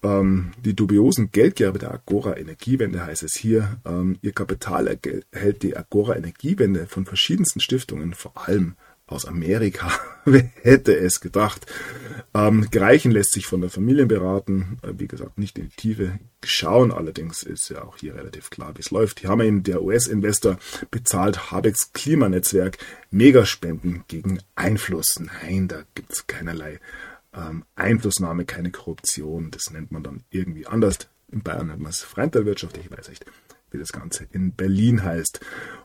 Ähm, 0.03 0.53
die 0.65 0.75
dubiosen 0.75 1.31
Geldgeber 1.31 1.79
der 1.79 1.93
Agora 1.93 2.37
Energiewende 2.37 3.05
heißt 3.05 3.23
es 3.23 3.35
hier. 3.35 3.81
Ähm, 3.85 4.19
ihr 4.23 4.33
Kapital 4.33 4.99
erhält 5.31 5.63
die 5.63 5.77
Agora 5.77 6.17
Energiewende 6.17 6.87
von 6.87 7.07
verschiedensten 7.07 7.61
Stiftungen, 7.61 8.15
vor 8.15 8.33
allem 8.47 8.77
aus 9.07 9.25
Amerika. 9.25 9.91
Wer 10.25 10.51
hätte 10.63 10.97
es 10.97 11.21
gedacht? 11.21 11.67
Ähm, 12.35 12.69
Greichen 12.71 13.13
lässt 13.13 13.33
sich 13.33 13.47
von 13.47 13.61
der 13.61 13.71
Familie 13.71 14.07
beraten. 14.07 14.79
Äh, 14.83 14.95
wie 14.99 15.07
gesagt, 15.07 15.39
nicht 15.39 15.59
in 15.59 15.69
die 15.69 15.77
Tiefe 15.77 16.19
schauen. 16.45 16.91
Allerdings 16.93 17.43
ist 17.43 17.69
ja 17.69 17.85
auch 17.85 17.97
hier 17.99 18.15
relativ 18.15 18.51
klar, 18.51 18.73
wie 18.75 18.81
es 18.81 18.91
läuft. 18.91 19.21
Hier 19.21 19.31
haben 19.31 19.41
wir 19.41 19.47
ihn, 19.47 19.63
der 19.63 19.83
US-Investor 19.83 20.59
bezahlt 20.91 21.53
Habecks 21.53 21.93
Klimanetzwerk 21.93 22.79
Megaspenden 23.11 24.05
gegen 24.09 24.41
Einfluss. 24.57 25.21
Nein, 25.21 25.69
da 25.69 25.83
gibt 25.95 26.13
es 26.13 26.27
keinerlei 26.27 26.81
ähm, 27.33 27.65
Einflussnahme, 27.77 28.45
keine 28.45 28.71
Korruption. 28.71 29.51
Das 29.51 29.71
nennt 29.71 29.93
man 29.93 30.03
dann 30.03 30.25
irgendwie 30.31 30.67
anders. 30.67 30.99
In 31.31 31.43
Bayern 31.43 31.69
nennt 31.69 31.81
man 31.81 31.91
es 31.91 32.03
Freundelwirtschaft. 32.03 32.77
Ich 32.79 32.91
weiß 32.91 33.09
nicht, 33.09 33.25
wie 33.71 33.79
das 33.79 33.93
Ganze 33.93 34.27
in 34.33 34.53
Berlin 34.53 35.05
heißt. 35.05 35.41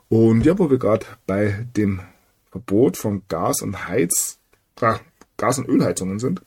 Und 0.10 0.46
ja, 0.46 0.58
wo 0.58 0.72
wir 0.72 0.80
gerade 0.80 1.06
bei 1.28 1.68
dem 1.76 2.02
Verbot 2.52 2.98
von 2.98 3.24
Gas- 3.28 3.62
und 3.62 3.88
Heiz, 3.88 4.40
ah, 4.82 5.00
Gas- 5.38 5.58
und 5.58 5.68
Ölheizungen 5.68 6.20
sind, 6.20 6.42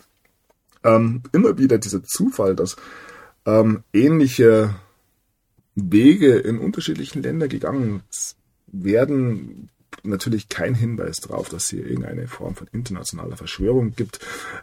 ähm, 0.85 1.23
immer 1.33 1.59
wieder 1.59 1.79
dieser 1.79 2.05
Zufall, 2.05 2.55
dass 2.55 2.77
ähm, 3.47 3.83
ähnliche 3.93 4.75
Wege 5.75 6.37
in 6.37 6.59
unterschiedlichen 6.59 7.23
Ländern 7.23 7.49
gegangen 7.49 8.03
werden, 8.67 9.71
natürlich 10.03 10.49
kein 10.49 10.75
Hinweis 10.75 11.17
darauf, 11.17 11.49
dass 11.49 11.69
hier 11.69 11.87
irgendeine 11.87 12.29
Form 12.29 12.55
von 12.55 12.69
internationaler 12.73 13.37
Verschwörung 13.37 13.95
gibt. 13.95 14.21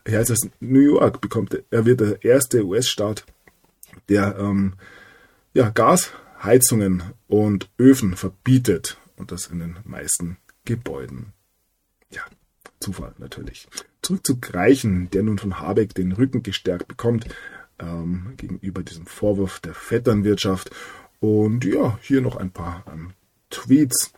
Hier 0.07 0.19
heißt 0.19 0.29
es, 0.29 0.49
New 0.59 0.79
York 0.79 1.21
bekommt, 1.21 1.63
er 1.69 1.85
wird 1.85 2.01
der 2.01 2.23
erste 2.23 2.65
US-Staat, 2.65 3.25
der 4.09 4.37
ähm, 4.37 4.73
ja, 5.53 5.69
Gasheizungen 5.69 7.03
und 7.27 7.69
Öfen 7.79 8.15
verbietet 8.15 8.97
und 9.17 9.31
das 9.31 9.47
in 9.47 9.59
den 9.59 9.77
meisten 9.83 10.37
Gebäuden. 10.65 11.33
Ja, 12.11 12.23
Zufall 12.79 13.13
natürlich. 13.19 13.67
Zurück 14.01 14.25
zu 14.25 14.39
Greichen, 14.39 15.09
der 15.11 15.23
nun 15.23 15.37
von 15.37 15.59
Habeck 15.59 15.93
den 15.93 16.11
Rücken 16.11 16.43
gestärkt 16.43 16.87
bekommt 16.87 17.25
ähm, 17.79 18.33
gegenüber 18.37 18.83
diesem 18.83 19.05
Vorwurf 19.05 19.59
der 19.59 19.73
Vetternwirtschaft. 19.73 20.71
Und 21.19 21.65
ja, 21.65 21.99
hier 22.01 22.21
noch 22.21 22.35
ein 22.35 22.51
paar 22.51 22.83
ähm, 22.91 23.11
Tweets. 23.49 24.13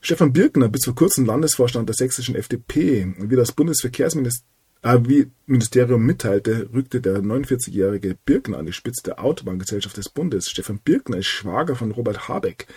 Stefan 0.00 0.32
Birkner, 0.32 0.68
bis 0.68 0.84
vor 0.84 0.94
kurzem 0.94 1.26
Landesvorstand 1.26 1.88
der 1.88 1.96
sächsischen 1.96 2.36
FDP, 2.36 3.14
wie 3.18 3.36
das 3.36 3.52
Bundesverkehrsministerium 3.52 6.02
äh, 6.02 6.04
mitteilte, 6.04 6.70
rückte 6.72 7.00
der 7.00 7.18
49-jährige 7.18 8.16
Birkner 8.24 8.58
an 8.58 8.66
die 8.66 8.72
Spitze 8.72 9.02
der 9.04 9.22
Autobahngesellschaft 9.22 9.96
des 9.96 10.08
Bundes. 10.08 10.48
Stefan 10.48 10.78
Birkner 10.78 11.18
ist 11.18 11.26
Schwager 11.26 11.74
von 11.74 11.90
Robert 11.90 12.28
Habeck. 12.28 12.68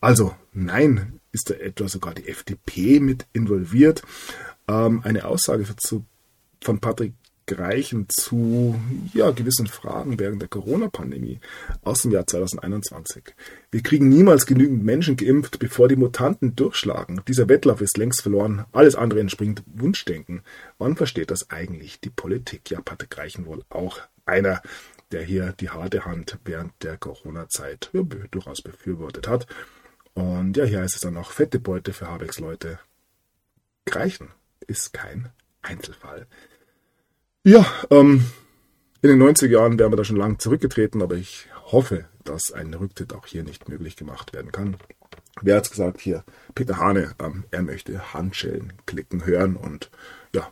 Also 0.00 0.34
nein, 0.52 1.20
ist 1.36 1.50
da 1.50 1.54
etwa 1.54 1.88
sogar 1.88 2.14
die 2.14 2.28
FDP 2.28 2.98
mit 2.98 3.26
involviert. 3.34 4.02
Ähm, 4.66 5.02
eine 5.04 5.26
Aussage 5.26 5.64
zu, 5.76 6.04
von 6.62 6.80
Patrick 6.80 7.12
Greichen 7.46 8.06
zu 8.08 8.74
ja, 9.14 9.30
gewissen 9.30 9.68
Fragen 9.68 10.18
während 10.18 10.42
der 10.42 10.48
Corona-Pandemie 10.48 11.38
aus 11.82 12.02
dem 12.02 12.10
Jahr 12.10 12.26
2021. 12.26 13.22
Wir 13.70 13.82
kriegen 13.82 14.08
niemals 14.08 14.46
genügend 14.46 14.82
Menschen 14.82 15.16
geimpft, 15.16 15.60
bevor 15.60 15.86
die 15.86 15.96
Mutanten 15.96 16.56
durchschlagen. 16.56 17.20
Dieser 17.28 17.48
Wettlauf 17.48 17.80
ist 17.80 17.98
längst 17.98 18.22
verloren. 18.22 18.64
Alles 18.72 18.96
andere 18.96 19.20
entspringt 19.20 19.62
Wunschdenken. 19.66 20.42
Wann 20.78 20.96
versteht 20.96 21.30
das 21.30 21.50
eigentlich 21.50 22.00
die 22.00 22.10
Politik? 22.10 22.68
Ja, 22.70 22.80
Patrick 22.80 23.10
Greichen 23.10 23.46
wohl 23.46 23.62
auch 23.68 24.00
einer, 24.24 24.60
der 25.12 25.22
hier 25.22 25.54
die 25.60 25.70
harte 25.70 26.04
Hand 26.04 26.38
während 26.44 26.72
der 26.82 26.96
Corona-Zeit 26.96 27.90
ja, 27.92 28.02
durchaus 28.02 28.60
befürwortet 28.60 29.28
hat. 29.28 29.46
Und 30.16 30.56
ja, 30.56 30.64
hier 30.64 30.80
heißt 30.80 30.94
es 30.94 31.02
dann 31.02 31.12
noch, 31.12 31.30
fette 31.30 31.60
Beute 31.60 31.92
für 31.92 32.08
Habecks 32.08 32.40
Leute. 32.40 32.78
Greichen 33.84 34.30
ist 34.66 34.94
kein 34.94 35.30
Einzelfall. 35.60 36.26
Ja, 37.44 37.66
ähm, 37.90 38.24
in 39.02 39.10
den 39.10 39.22
90er 39.22 39.48
Jahren 39.48 39.78
wären 39.78 39.92
wir 39.92 39.96
da 39.96 40.04
schon 40.04 40.16
lang 40.16 40.38
zurückgetreten, 40.38 41.02
aber 41.02 41.16
ich 41.16 41.48
hoffe, 41.70 42.06
dass 42.24 42.50
ein 42.50 42.72
Rücktritt 42.72 43.12
auch 43.12 43.26
hier 43.26 43.44
nicht 43.44 43.68
möglich 43.68 43.94
gemacht 43.94 44.32
werden 44.32 44.52
kann. 44.52 44.78
Wer 45.42 45.56
hat's 45.56 45.70
gesagt 45.70 46.00
hier? 46.00 46.24
Peter 46.54 46.78
Hane, 46.78 47.14
ähm, 47.18 47.44
er 47.50 47.60
möchte 47.60 48.14
Handschellen 48.14 48.72
klicken 48.86 49.26
hören 49.26 49.54
und 49.54 49.90
ja, 50.34 50.50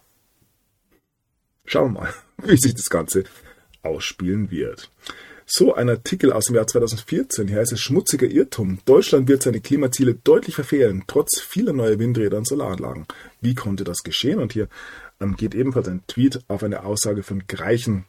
schauen 1.64 1.94
wir 1.94 2.00
mal, 2.02 2.14
wie 2.44 2.58
sich 2.58 2.74
das 2.74 2.90
Ganze 2.90 3.24
ausspielen 3.82 4.50
wird. 4.50 4.90
So 5.46 5.74
ein 5.74 5.90
Artikel 5.90 6.32
aus 6.32 6.46
dem 6.46 6.56
Jahr 6.56 6.66
2014, 6.66 7.48
hier 7.48 7.58
heißt 7.58 7.72
es 7.72 7.80
schmutziger 7.80 8.26
Irrtum. 8.26 8.78
Deutschland 8.86 9.28
wird 9.28 9.42
seine 9.42 9.60
Klimaziele 9.60 10.14
deutlich 10.14 10.54
verfehlen, 10.54 11.04
trotz 11.06 11.40
vieler 11.40 11.72
neuer 11.72 11.98
Windräder 11.98 12.38
und 12.38 12.46
Solaranlagen. 12.46 13.06
Wie 13.40 13.54
konnte 13.54 13.84
das 13.84 14.02
geschehen? 14.02 14.38
Und 14.38 14.54
hier 14.54 14.68
ähm, 15.20 15.36
geht 15.36 15.54
ebenfalls 15.54 15.88
ein 15.88 16.02
Tweet 16.06 16.40
auf 16.48 16.62
eine 16.62 16.84
Aussage 16.84 17.22
von 17.22 17.44
Greichen 17.46 18.04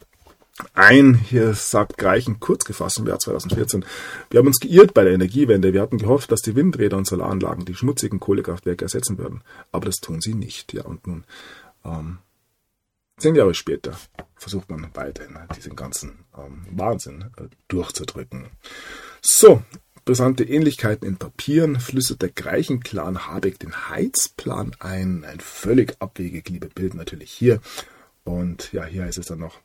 ein. 0.72 1.14
Hier 1.14 1.52
sagt 1.54 1.98
Greichen 1.98 2.40
kurz 2.40 2.64
gefasst 2.64 2.98
im 2.98 3.06
Jahr 3.06 3.18
2014. 3.18 3.84
Wir 4.30 4.38
haben 4.38 4.46
uns 4.46 4.58
geirrt 4.58 4.94
bei 4.94 5.04
der 5.04 5.12
Energiewende. 5.12 5.72
Wir 5.74 5.82
hatten 5.82 5.98
gehofft, 5.98 6.32
dass 6.32 6.40
die 6.40 6.56
Windräder 6.56 6.96
und 6.96 7.06
Solaranlagen 7.06 7.66
die 7.66 7.74
schmutzigen 7.74 8.20
Kohlekraftwerke 8.20 8.86
ersetzen 8.86 9.18
würden. 9.18 9.42
Aber 9.72 9.84
das 9.84 9.96
tun 9.96 10.20
sie 10.20 10.34
nicht. 10.34 10.72
Ja, 10.72 10.84
und 10.84 11.06
nun 11.06 11.24
ähm, 11.84 12.18
Zehn 13.18 13.34
Jahre 13.34 13.54
später 13.54 13.96
versucht 14.34 14.70
man 14.70 14.90
weiterhin 14.94 15.38
diesen 15.56 15.74
ganzen 15.74 16.24
ähm, 16.36 16.66
Wahnsinn 16.70 17.30
äh, 17.38 17.44
durchzudrücken. 17.68 18.48
So, 19.22 19.62
brisante 20.04 20.44
Ähnlichkeiten 20.44 21.06
in 21.06 21.16
Papieren 21.16 21.80
flüstert 21.80 22.22
der 22.22 22.30
Greichen-Clan 22.30 23.26
Habeck 23.26 23.58
den 23.58 23.88
Heizplan 23.88 24.76
ein. 24.78 25.24
Ein 25.24 25.40
völlig 25.40 25.96
abwegig 26.00 26.48
liebe 26.48 26.68
Bild 26.68 26.94
natürlich 26.94 27.30
hier. 27.30 27.60
Und 28.24 28.72
ja, 28.72 28.84
hier 28.84 29.04
heißt 29.04 29.18
es 29.18 29.26
dann 29.26 29.38
noch, 29.38 29.60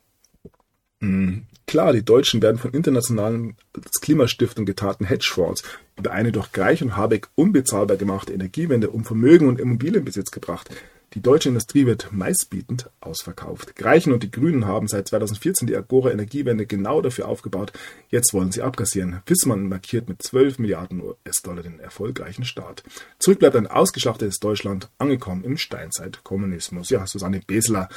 hm, 1.00 1.46
Klar, 1.72 1.94
die 1.94 2.04
Deutschen 2.04 2.42
werden 2.42 2.58
von 2.58 2.72
internationalen 2.72 3.56
Klimastiftung 4.02 4.66
getarnten 4.66 5.06
Hedgefonds 5.06 5.62
über 5.98 6.10
eine 6.10 6.32
durch 6.32 6.52
Greich 6.52 6.82
und 6.82 6.98
Habeck 6.98 7.28
unbezahlbar 7.34 7.96
gemachte 7.96 8.34
Energiewende 8.34 8.90
um 8.90 9.04
Vermögen 9.04 9.48
und 9.48 9.58
Immobilienbesitz 9.58 10.30
gebracht. 10.30 10.68
Die 11.14 11.20
deutsche 11.20 11.50
Industrie 11.50 11.84
wird 11.84 12.10
meistbietend 12.10 12.88
ausverkauft. 13.00 13.76
Greichen 13.76 14.12
und 14.12 14.22
die 14.22 14.30
Grünen 14.30 14.66
haben 14.66 14.88
seit 14.88 15.08
2014 15.08 15.66
die 15.66 15.76
Agora 15.76 16.10
Energiewende 16.10 16.64
genau 16.64 17.02
dafür 17.02 17.28
aufgebaut. 17.28 17.72
Jetzt 18.08 18.32
wollen 18.32 18.50
sie 18.50 18.62
abkassieren. 18.62 19.20
Fissmann 19.26 19.68
markiert 19.68 20.08
mit 20.08 20.22
12 20.22 20.58
Milliarden 20.58 21.02
US-Dollar 21.02 21.62
den 21.62 21.80
erfolgreichen 21.80 22.44
Start. 22.44 22.82
Zurück 23.18 23.40
bleibt 23.40 23.56
ein 23.56 23.66
ausgeschlachtetes 23.66 24.40
Deutschland, 24.40 24.88
angekommen 24.96 25.44
im 25.44 25.58
Steinzeitkommunismus. 25.58 26.88
Ja, 26.88 27.06
Susanne 27.06 27.40
Besler 27.46 27.90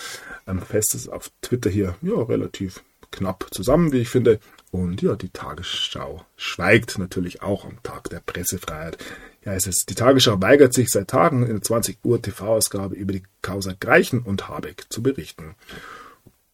ähm, 0.46 0.62
festes 0.62 1.08
auf 1.08 1.32
Twitter 1.42 1.70
hier, 1.70 1.96
ja, 2.02 2.22
relativ 2.22 2.84
knapp 3.12 3.48
zusammen, 3.52 3.94
wie 3.94 4.00
ich 4.00 4.10
finde. 4.10 4.40
Und 4.72 5.02
ja, 5.02 5.16
die 5.16 5.30
Tagesschau 5.30 6.26
schweigt 6.36 6.98
natürlich 6.98 7.42
auch 7.42 7.64
am 7.64 7.82
Tag 7.82 8.10
der 8.10 8.20
Pressefreiheit. 8.20 8.98
Ja, 9.46 9.54
es 9.54 9.68
ist, 9.68 9.90
die 9.90 9.96
Tagesschau 9.96 10.42
weigert 10.42 10.74
sich 10.74 10.90
seit 10.90 11.08
Tagen 11.08 11.44
in 11.44 11.54
der 11.54 11.62
20 11.62 12.00
Uhr 12.04 12.20
TV-Ausgabe 12.20 12.96
über 12.96 13.14
die 13.14 13.24
Causa 13.44 13.74
Greichen 13.80 14.20
und 14.20 14.50
Habeck 14.50 14.88
zu 14.90 15.04
berichten. 15.04 15.56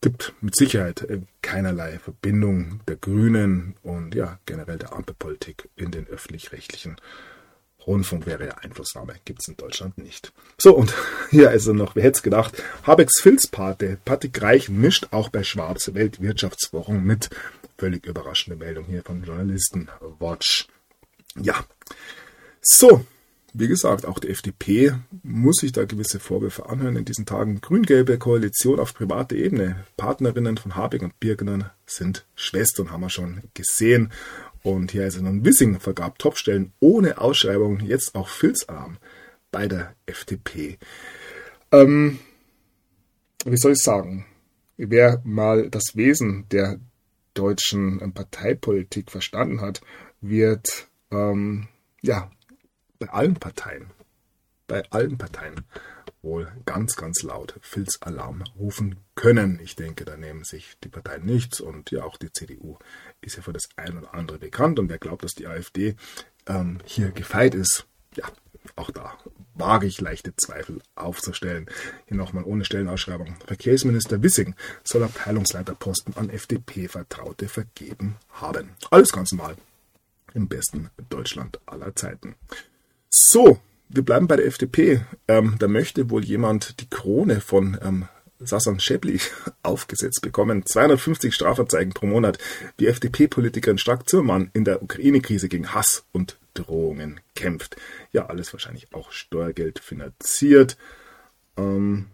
Gibt 0.02 0.34
mit 0.42 0.58
Sicherheit 0.58 1.04
äh, 1.04 1.22
keinerlei 1.42 2.00
Verbindung 2.00 2.82
der 2.88 2.98
Grünen 2.98 3.76
und 3.82 4.14
ja, 4.14 4.40
generell 4.46 4.78
der 4.78 4.94
Ampelpolitik 4.94 5.70
in 5.78 5.92
den 5.92 6.06
öffentlich-rechtlichen 6.06 6.98
Rundfunk 7.88 8.26
wäre 8.26 8.48
ja 8.48 8.58
Einflussnahme, 8.58 9.16
gibt 9.24 9.42
es 9.42 9.48
in 9.48 9.58
Deutschland 9.58 9.98
nicht. 9.98 10.34
So, 10.58 10.76
und 10.76 10.94
hier 11.30 11.52
ist 11.52 11.68
er 11.68 11.74
noch, 11.74 11.96
wer 11.96 12.04
hätte 12.04 12.18
es 12.18 12.24
gedacht, 12.24 12.62
Habecks 12.86 13.22
Filzpate, 13.22 14.00
Patrick 14.04 14.42
Reich 14.42 14.68
mischt 14.68 15.08
auch 15.12 15.30
bei 15.30 15.44
Schwabs 15.44 15.94
Weltwirtschaftswochen 15.94 17.02
mit. 17.02 17.30
Völlig 17.78 18.06
überraschende 18.06 18.58
Meldung 18.58 18.86
hier 18.86 19.02
von 19.02 19.24
Journalistenwatch. 19.24 20.68
Ja, 21.40 21.66
so, 22.62 23.06
wie 23.54 23.68
gesagt, 23.68 24.06
auch 24.06 24.20
die 24.20 24.30
FDP 24.30 24.94
muss 25.24 25.58
sich 25.58 25.74
da 25.74 25.84
gewisse 25.84 26.20
Vorwürfe 26.20 26.70
anhören 26.70 26.96
in 26.96 27.06
diesen 27.06 27.26
Tagen. 27.26 27.60
Grün-gelbe 27.60 28.18
Koalition 28.18 28.80
auf 28.80 28.94
privater 28.94 29.36
Ebene. 29.36 29.84
Partnerinnen 29.98 30.58
von 30.58 30.76
Habeck 30.76 31.02
und 31.02 31.20
Birkener 31.20 31.74
sind 31.86 32.26
Schwestern, 32.36 32.92
haben 32.92 33.02
wir 33.02 33.10
schon 33.10 33.42
gesehen. 33.54 34.12
Und 34.64 34.92
hier 34.92 35.06
ist 35.06 35.18
er 35.18 35.24
nun 35.24 35.44
Wissing 35.44 35.80
vergab 35.80 36.20
Topstellen 36.20 36.72
ohne 36.80 37.18
Ausschreibung, 37.18 37.80
jetzt 37.82 38.16
auch 38.16 38.30
Filzalarm 38.30 38.98
bei 39.52 39.68
der 39.68 39.96
FDP. 40.06 40.78
Ähm, 41.72 42.20
wie 43.46 43.58
soll 43.58 43.74
ich 43.74 43.80
sagen? 43.80 44.26
Wer 44.78 45.22
mal 45.26 45.70
das 45.70 45.96
Wesen 45.96 46.46
der 46.52 46.80
deutschen 47.34 48.14
Parteipolitik 48.14 49.12
verstanden 49.12 49.62
hat, 49.62 49.82
wird 50.22 50.88
ähm, 51.12 51.68
ja 52.02 52.32
bei 53.02 53.10
allen 53.10 53.34
Parteien, 53.34 53.90
bei 54.68 54.84
allen 54.92 55.18
Parteien 55.18 55.66
wohl 56.22 56.52
ganz, 56.66 56.96
ganz 56.96 57.24
laut 57.24 57.56
Filzalarm 57.62 58.44
rufen 58.60 58.98
können. 59.16 59.60
Ich 59.62 59.76
denke, 59.76 60.06
da 60.06 60.16
nehmen 60.18 60.44
sich 60.44 60.78
die 60.84 60.90
Parteien 60.90 61.26
nichts 61.26 61.60
und 61.60 61.90
ja 61.90 62.04
auch 62.04 62.18
die 62.18 62.32
CDU 62.32 62.78
ist 63.22 63.38
ja 63.38 63.42
für 63.42 63.54
das 63.54 63.70
ein 63.76 63.98
oder 63.98 64.14
andere 64.14 64.38
bekannt 64.38 64.78
und 64.78 64.88
wer 64.88 65.00
glaubt, 65.00 65.24
dass 65.24 65.34
die 65.34 65.48
AfD 65.48 65.96
ähm, 66.46 66.78
hier 66.86 67.10
gefeit 67.10 67.56
ist, 67.56 67.88
ja, 68.16 68.26
auch 68.76 68.92
da 68.92 69.18
wage 69.56 69.88
ich 69.88 70.00
leichte 70.00 70.36
Zweifel 70.36 70.80
aufzustellen. 70.94 71.66
Hier 72.06 72.18
nochmal 72.18 72.44
ohne 72.44 72.64
Stellenausschreibung. 72.64 73.36
Verkehrsminister 73.48 74.22
Wissing 74.22 74.54
soll 74.84 75.04
Abteilungsleiterposten 75.04 76.16
an 76.18 76.30
FDP-Vertraute 76.30 77.48
vergeben 77.48 78.18
haben. 78.30 78.70
Alles 78.92 79.12
ganz 79.12 79.32
normal. 79.32 79.56
Im 80.36 80.48
besten 80.48 80.92
Deutschland 81.10 81.60
aller 81.66 81.96
Zeiten. 81.96 82.36
So, 83.14 83.60
wir 83.90 84.04
bleiben 84.04 84.28
bei 84.28 84.38
der 84.38 84.46
FDP. 84.46 85.02
Ähm, 85.28 85.58
da 85.60 85.68
möchte 85.68 86.10
wohl 86.10 86.24
jemand 86.24 86.80
die 86.80 86.90
Krone 86.90 87.42
von 87.42 87.78
ähm, 87.84 88.08
Sasan 88.40 88.80
Schäbli 88.80 89.20
aufgesetzt 89.64 90.22
bekommen. 90.22 90.66
250 90.66 91.36
Strafanzeigen 91.36 91.94
pro 91.94 92.06
Monat. 92.06 92.38
Die 92.80 92.88
FDP-Politikerin 92.88 93.78
Stark 93.78 94.08
Zimmermann 94.08 94.50
in 94.54 94.64
der 94.64 94.82
Ukraine-Krise 94.82 95.50
gegen 95.50 95.74
Hass 95.74 96.06
und 96.14 96.40
Drohungen 96.54 97.20
kämpft. 97.36 97.76
Ja, 98.14 98.28
alles 98.28 98.54
wahrscheinlich 98.54 98.94
auch 98.94 99.12
Steuergeld 99.12 99.80
finanziert. 99.80 100.78
Ähm, 101.58 102.08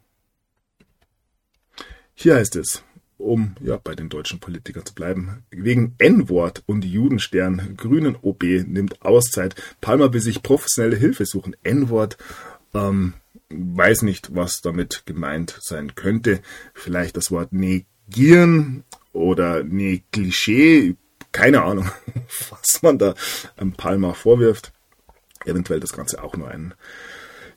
hier 2.15 2.37
heißt 2.37 2.55
es, 2.55 2.81
um 3.18 3.55
ja 3.61 3.78
bei 3.78 3.95
den 3.95 4.09
deutschen 4.09 4.39
Politikern 4.39 4.86
zu 4.86 4.93
bleiben. 4.93 5.43
Wegen 5.49 5.95
N-Wort 5.97 6.63
und 6.65 6.86
Judenstern, 6.86 7.76
Grünen 7.78 8.15
OB 8.22 8.43
nimmt 8.68 9.01
Auszeit. 9.01 9.55
Palmer 9.82 10.13
will 10.13 10.22
sich 10.22 10.43
professionelle 10.43 10.97
Hilfe 10.97 11.26
suchen. 11.26 11.55
N-Wort, 11.63 12.18
ähm, 12.74 13.13
weiß 13.49 14.03
nicht, 14.03 14.36
was 14.36 14.61
damit 14.61 15.03
gemeint 15.05 15.57
sein 15.61 15.95
könnte. 15.95 16.41
Vielleicht 16.74 17.18
das 17.18 17.32
Wort 17.32 17.53
negieren 17.53 18.84
oder 19.13 19.59
negligé. 19.61 20.95
Keine 21.32 21.63
Ahnung, 21.63 21.89
was 22.49 22.82
man 22.82 22.97
da 22.97 23.15
ähm, 23.57 23.74
Palmer 23.74 24.13
vorwirft. 24.13 24.74
Eventuell 25.45 25.80
das 25.80 25.93
Ganze 25.93 26.24
auch 26.24 26.36
nur 26.36 26.49
ein 26.49 26.74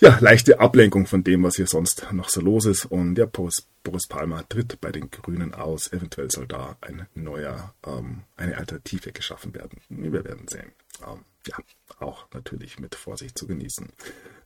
ja, 0.01 0.19
leichte 0.21 0.61
Ablenkung 0.61 1.07
von 1.07 1.23
dem, 1.23 1.43
was 1.43 1.57
hier 1.57 1.67
sonst 1.67 2.07
noch 2.13 2.31
so 2.31 2.41
los 2.41 2.65
ist. 2.65 2.87
Und 2.87 3.17
ja, 3.19 3.27
Boris, 3.27 3.67
Boris 3.83 4.07
Palmer 4.07 4.49
tritt 4.49 4.81
bei 4.81 4.91
den 4.91 5.11
Grünen 5.11 5.55
aus. 5.55 5.93
Eventuell 5.93 6.31
soll 6.31 6.47
da 6.47 6.77
ein 6.81 7.07
neuer, 7.15 7.75
ähm, 7.87 8.23
eine 8.37 8.57
Alternative 8.57 9.13
geschaffen 9.13 9.55
werden. 9.55 9.79
Wir 9.91 10.25
werden 10.25 10.49
sehen. 10.49 10.73
Ähm, 11.07 11.21
ja, 11.47 11.57
auch 11.99 12.27
natürlich 12.33 12.79
mit 12.79 12.95
Vorsicht 12.95 13.39
zu 13.39 13.47
genießen. 13.47 13.89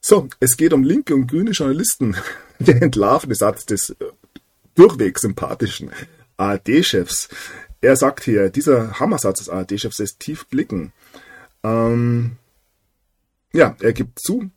So, 0.00 0.28
es 0.40 0.56
geht 0.56 0.72
um 0.72 0.82
linke 0.82 1.14
und 1.14 1.28
grüne 1.28 1.52
Journalisten. 1.52 2.16
Der 2.58 2.82
entlarvende 2.82 3.36
Satz 3.36 3.64
des 3.64 3.90
äh, 3.90 4.04
durchweg 4.74 5.18
sympathischen 5.18 5.90
ARD-Chefs. 6.36 7.28
Er 7.80 7.96
sagt 7.96 8.24
hier, 8.24 8.50
dieser 8.50 8.98
Hammersatz 8.98 9.38
des 9.38 9.48
ARD-Chefs 9.50 9.98
lässt 9.98 10.18
tief 10.18 10.46
blicken. 10.46 10.92
Ähm, 11.62 12.38
ja, 13.52 13.76
er 13.80 13.92
gibt 13.92 14.18
zu, 14.18 14.50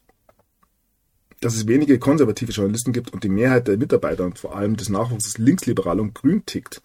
dass 1.39 1.55
es 1.55 1.67
wenige 1.67 1.99
konservative 1.99 2.51
Journalisten 2.51 2.93
gibt 2.93 3.13
und 3.13 3.23
die 3.23 3.29
Mehrheit 3.29 3.67
der 3.67 3.77
Mitarbeiter 3.77 4.25
und 4.25 4.39
vor 4.39 4.55
allem 4.55 4.75
des 4.75 4.89
Nachwuchses 4.89 5.37
linksliberal 5.37 5.99
und 5.99 6.15
grün 6.15 6.45
tickt. 6.45 6.81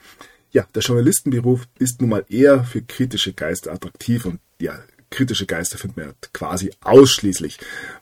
Ja, 0.51 0.67
der 0.75 0.83
Journalistenberuf 0.83 1.67
ist 1.79 2.01
nun 2.01 2.11
mal 2.11 2.25
eher 2.29 2.65
für 2.65 2.83
kritische 2.83 3.33
Geister 3.33 3.73
attraktiv 3.73 4.27
und 4.27 4.41
ja, 4.61 4.79
kritische 5.09 5.47
Geister 5.47 5.79
finden 5.79 5.97
wir 5.97 6.15
quasi 6.33 6.73
ausschließlich 6.83 7.59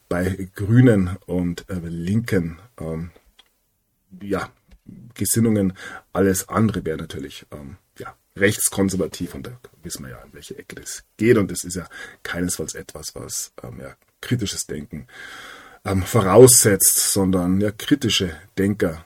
bei 0.09 0.49
Grünen 0.55 1.17
und 1.27 1.65
äh, 1.69 1.79
Linken 1.85 2.59
ähm, 2.81 3.11
ja, 4.21 4.51
Gesinnungen. 5.15 5.75
Alles 6.13 6.49
andere 6.49 6.85
wäre 6.85 6.99
natürlich 6.99 7.47
ähm, 7.53 7.77
ja, 7.99 8.17
rechtskonservativ 8.37 9.37
und 9.37 9.47
da 9.47 9.53
wissen 9.85 10.05
wir 10.05 10.11
ja, 10.11 10.23
in 10.23 10.33
welche 10.33 10.59
Ecke 10.59 10.75
das 10.75 11.05
geht 11.17 11.39
und 11.39 11.51
das 11.53 11.63
ist 11.63 11.77
ja 11.77 11.87
keinesfalls 12.25 12.75
etwas, 12.75 13.15
was 13.15 13.53
ähm, 13.63 13.79
ja, 13.81 13.95
kritisches 14.21 14.67
Denken 14.67 15.07
ähm, 15.85 16.03
voraussetzt, 16.03 17.13
sondern 17.13 17.61
ja, 17.61 17.71
kritische 17.71 18.37
Denker 18.59 19.05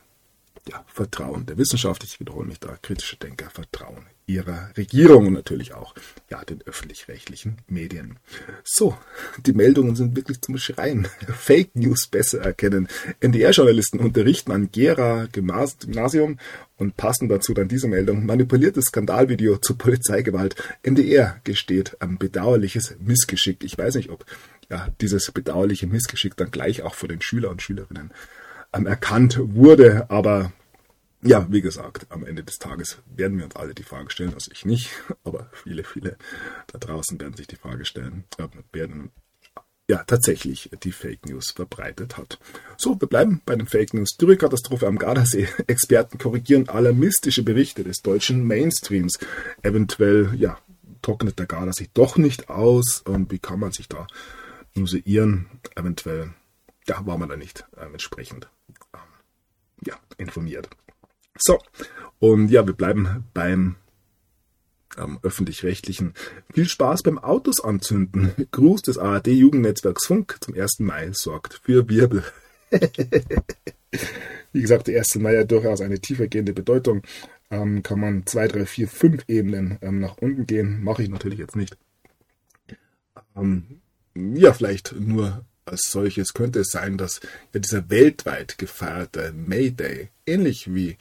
ja, 0.69 0.85
vertrauen 0.87 1.47
der 1.47 1.59
Wissenschaft, 1.59 2.05
ich 2.05 2.21
wiederhole 2.21 2.47
mich 2.47 2.61
da, 2.61 2.77
kritische 2.81 3.17
Denker 3.17 3.51
vertrauen 3.51 4.07
ihrer 4.27 4.71
Regierung 4.77 5.27
und 5.27 5.33
natürlich 5.35 5.75
auch 5.75 5.95
ja, 6.31 6.43
den 6.45 6.63
öffentlich-rechtlichen 6.63 7.59
Medien. 7.69 8.19
So, 8.65 8.97
die 9.45 9.53
Meldungen 9.53 9.97
sind 9.97 10.17
wirklich 10.17 10.41
zum 10.41 10.57
Schreien. 10.57 11.07
Fake 11.29 11.77
News 11.77 12.07
besser 12.07 12.41
erkennen. 12.41 12.89
NDR-Journalisten 13.21 14.01
unterrichten 14.01 14.53
an 14.53 14.71
Gera 14.73 15.27
Gymnasium 15.27 16.39
und 16.77 16.97
passen 16.97 17.29
dazu 17.29 17.53
dann 17.53 17.69
diese 17.69 17.87
Meldung. 17.87 18.25
Manipuliertes 18.25 18.87
Skandalvideo 18.87 19.59
zur 19.59 19.77
Polizeigewalt. 19.77 20.57
NDR 20.83 21.41
gesteht 21.45 21.97
ein 22.01 22.19
bedauerliches 22.19 22.97
Missgeschick. 23.01 23.63
Ich 23.63 23.77
weiß 23.77 23.97
nicht, 23.97 24.11
ob 24.11 24.25
ja, 24.71 24.89
dieses 25.01 25.31
bedauerliche 25.31 25.87
Missgeschick 25.87 26.37
dann 26.37 26.51
gleich 26.51 26.83
auch 26.83 26.95
von 26.95 27.09
den 27.09 27.21
Schüler 27.21 27.51
und 27.51 27.63
Schülerinnen 27.63 28.13
ähm, 28.73 28.87
erkannt 28.87 29.39
wurde. 29.41 30.11
Aber 30.11 30.53
ja, 31.23 31.47
wie 31.51 31.63
gesagt, 31.63 32.07
am 32.11 32.25
Ende 32.25 32.45
des 32.45 32.59
Tages 32.59 32.99
werden 33.15 33.39
wir 33.39 33.47
uns 33.47 33.57
alle 33.57 33.75
die 33.75 33.83
Frage 33.83 34.11
stellen, 34.11 34.35
also 34.35 34.51
ich 34.53 34.65
nicht, 34.65 34.91
aber 35.25 35.49
viele, 35.53 35.85
viele 35.85 36.17
da 36.67 36.79
draußen 36.79 37.19
werden 37.21 37.37
sich 37.37 37.47
die 37.47 37.57
Frage 37.57 37.85
stellen, 37.85 38.25
werden 38.73 39.11
ja 39.89 40.03
tatsächlich 40.05 40.71
die 40.83 40.93
Fake 40.93 41.27
News 41.27 41.51
verbreitet 41.51 42.17
hat. 42.17 42.39
So, 42.77 42.99
wir 43.01 43.09
bleiben 43.09 43.43
bei 43.45 43.55
den 43.55 43.67
Fake 43.67 43.93
News. 43.93 44.17
Dürrekatastrophe 44.17 44.87
am 44.87 44.99
Gardasee. 44.99 45.49
Experten 45.67 46.19
korrigieren 46.19 46.69
alarmistische 46.69 47.43
Berichte 47.43 47.85
des 47.85 47.99
deutschen 47.99 48.47
Mainstreams. 48.47 49.19
Eventuell, 49.63 50.35
ja, 50.37 50.59
trocknet 51.03 51.39
der 51.39 51.47
Gardasee 51.47 51.91
doch 51.93 52.17
nicht 52.17 52.49
aus. 52.49 53.03
Und 53.05 53.31
wie 53.31 53.39
kann 53.39 53.61
man 53.61 53.73
sich 53.73 53.89
da 53.89 54.07
museeren. 54.77 55.47
Eventuell, 55.75 56.35
ja, 56.87 57.07
war 57.07 57.19
man 57.19 57.29
da 57.29 57.37
nicht 57.37 57.67
äh, 57.77 57.87
entsprechend 57.87 58.49
ähm, 58.93 59.01
ja, 59.85 59.95
informiert. 60.19 60.69
So, 61.37 61.59
und 62.19 62.49
ja, 62.49 62.67
wir 62.67 62.75
bleiben 62.75 63.25
beim 63.35 63.77
ähm, 64.97 65.19
öffentlich-rechtlichen. 65.23 66.15
Viel 66.53 66.67
Spaß 66.67 67.03
beim 67.03 67.19
Autos 67.19 67.61
anzünden. 67.61 68.33
Gruß 68.51 68.83
des 68.83 68.99
ARD-Jugendnetzwerks 68.99 70.07
Funk 70.07 70.39
zum 70.41 70.55
1. 70.55 70.81
Mai 70.81 71.11
sorgt 71.13 71.61
für 71.65 71.89
Wirbel. 71.89 72.25
Wie 74.53 74.61
gesagt, 74.61 74.87
der 74.87 74.99
1. 74.99 75.17
Mai 75.17 75.39
hat 75.39 75.51
durchaus 75.51 75.81
eine 75.81 76.01
tiefergehende 76.01 76.53
Bedeutung. 76.53 77.03
Ähm, 77.51 77.83
kann 77.83 78.01
man 78.01 78.27
zwei, 78.27 78.49
drei, 78.49 78.67
vier, 78.67 78.89
fünf 78.89 79.25
Ebenen 79.29 79.79
ähm, 79.83 80.01
nach 80.01 80.19
unten 80.19 80.47
gehen. 80.47 80.83
Mache 80.83 81.03
ich 81.03 81.09
natürlich 81.09 81.39
jetzt 81.39 81.57
nicht. 81.57 81.77
Ähm, 83.37 83.81
ja, 84.15 84.53
vielleicht 84.53 84.95
nur 84.99 85.45
als 85.65 85.91
solches 85.91 86.35
könnte 86.35 86.61
es 86.61 86.71
sein, 86.71 86.99
dass 86.99 87.21
ja 87.53 87.61
dieser 87.61 87.89
weltweit 87.91 88.59
gefeierte 88.59 89.33
May 89.33 89.71
Day, 89.71 90.11
ähnlich 90.27 90.73
wie 90.75 90.97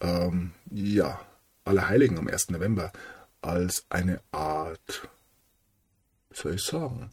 ähm, 0.00 0.52
ja, 0.70 1.20
Allerheiligen 1.64 2.18
am 2.18 2.28
1. 2.28 2.50
November 2.50 2.92
als 3.40 3.84
eine 3.88 4.20
Art, 4.32 5.08
soll 6.32 6.54
ich 6.54 6.62
sagen, 6.62 7.10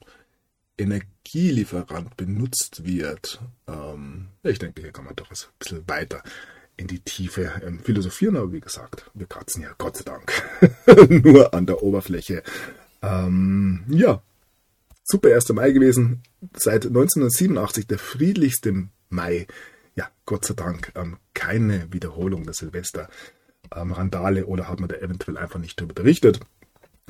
Energielieferant 0.77 2.17
benutzt 2.17 2.83
wird. 2.85 3.39
Ähm, 3.67 4.27
ich 4.43 4.59
denke, 4.59 4.81
hier 4.81 4.91
kann 4.91 5.05
man 5.05 5.15
doch 5.15 5.29
ein 5.31 5.37
bisschen 5.59 5.87
weiter 5.87 6.21
in 6.77 6.87
die 6.87 6.99
Tiefe 6.99 7.61
ähm, 7.65 7.79
philosophieren, 7.79 8.35
aber 8.35 8.51
wie 8.51 8.59
gesagt, 8.59 9.09
wir 9.13 9.27
kratzen 9.27 9.61
ja 9.61 9.73
Gott 9.77 9.97
sei 9.97 10.03
Dank 10.03 10.33
nur 11.23 11.53
an 11.53 11.65
der 11.65 11.81
Oberfläche. 11.81 12.43
Ähm, 13.01 13.85
ja, 13.87 14.21
super 15.05 15.33
1. 15.33 15.49
Mai 15.49 15.71
gewesen. 15.71 16.23
Seit 16.53 16.85
1987 16.85 17.87
der 17.87 17.99
friedlichste 17.99 18.89
Mai. 19.09 19.47
Ja, 19.95 20.09
Gott 20.25 20.45
sei 20.45 20.55
Dank 20.55 20.91
ähm, 20.95 21.17
keine 21.33 21.93
Wiederholung 21.93 22.43
der 22.43 22.53
Silvester-Randale 22.53 24.41
ähm, 24.41 24.47
oder 24.47 24.67
hat 24.67 24.81
man 24.81 24.89
da 24.89 24.95
eventuell 24.95 25.37
einfach 25.37 25.59
nicht 25.59 25.79
darüber 25.79 25.93
berichtet. 25.93 26.41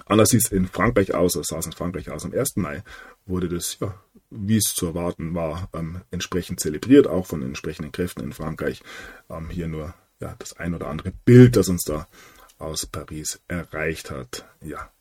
Anders 0.06 0.30
sieht 0.30 0.44
es 0.44 0.52
in 0.52 0.68
Frankreich 0.68 1.16
aus, 1.16 1.36
oder 1.36 1.46
sah 1.46 1.58
es 1.58 1.66
in 1.66 1.72
Frankreich 1.72 2.12
aus. 2.12 2.26
Am 2.26 2.34
1. 2.34 2.58
Mai 2.58 2.84
wurde 3.26 3.50
das, 3.50 3.78
ja, 3.80 4.00
wie 4.30 4.58
es 4.58 4.76
zu 4.76 4.86
erwarten 4.88 5.34
war, 5.34 5.70
ähm, 5.74 6.02
entsprechend 6.12 6.60
zelebriert, 6.60 7.08
auch 7.08 7.26
von 7.26 7.42
entsprechenden 7.42 7.92
Kräften 7.92 8.24
in 8.24 8.34
Frankreich. 8.34 8.84
Ähm, 9.30 9.50
hier 9.50 9.68
nur 9.68 9.96
ja, 10.20 10.36
das 10.38 10.58
ein 10.58 10.76
oder 10.76 10.88
andere 10.88 11.12
Bild, 11.24 11.56
das 11.56 11.70
uns 11.70 11.84
da 11.84 12.08
aus 12.58 12.86
Paris 12.86 13.42
erreicht 13.48 14.12
hat. 14.12 14.46
Ja. 14.62 14.92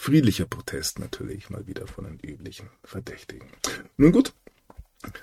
Friedlicher 0.00 0.46
Protest 0.46 1.00
natürlich 1.00 1.50
mal 1.50 1.66
wieder 1.66 1.88
von 1.88 2.04
den 2.04 2.20
üblichen 2.20 2.70
Verdächtigen. 2.84 3.48
Nun 3.96 4.12
gut, 4.12 4.32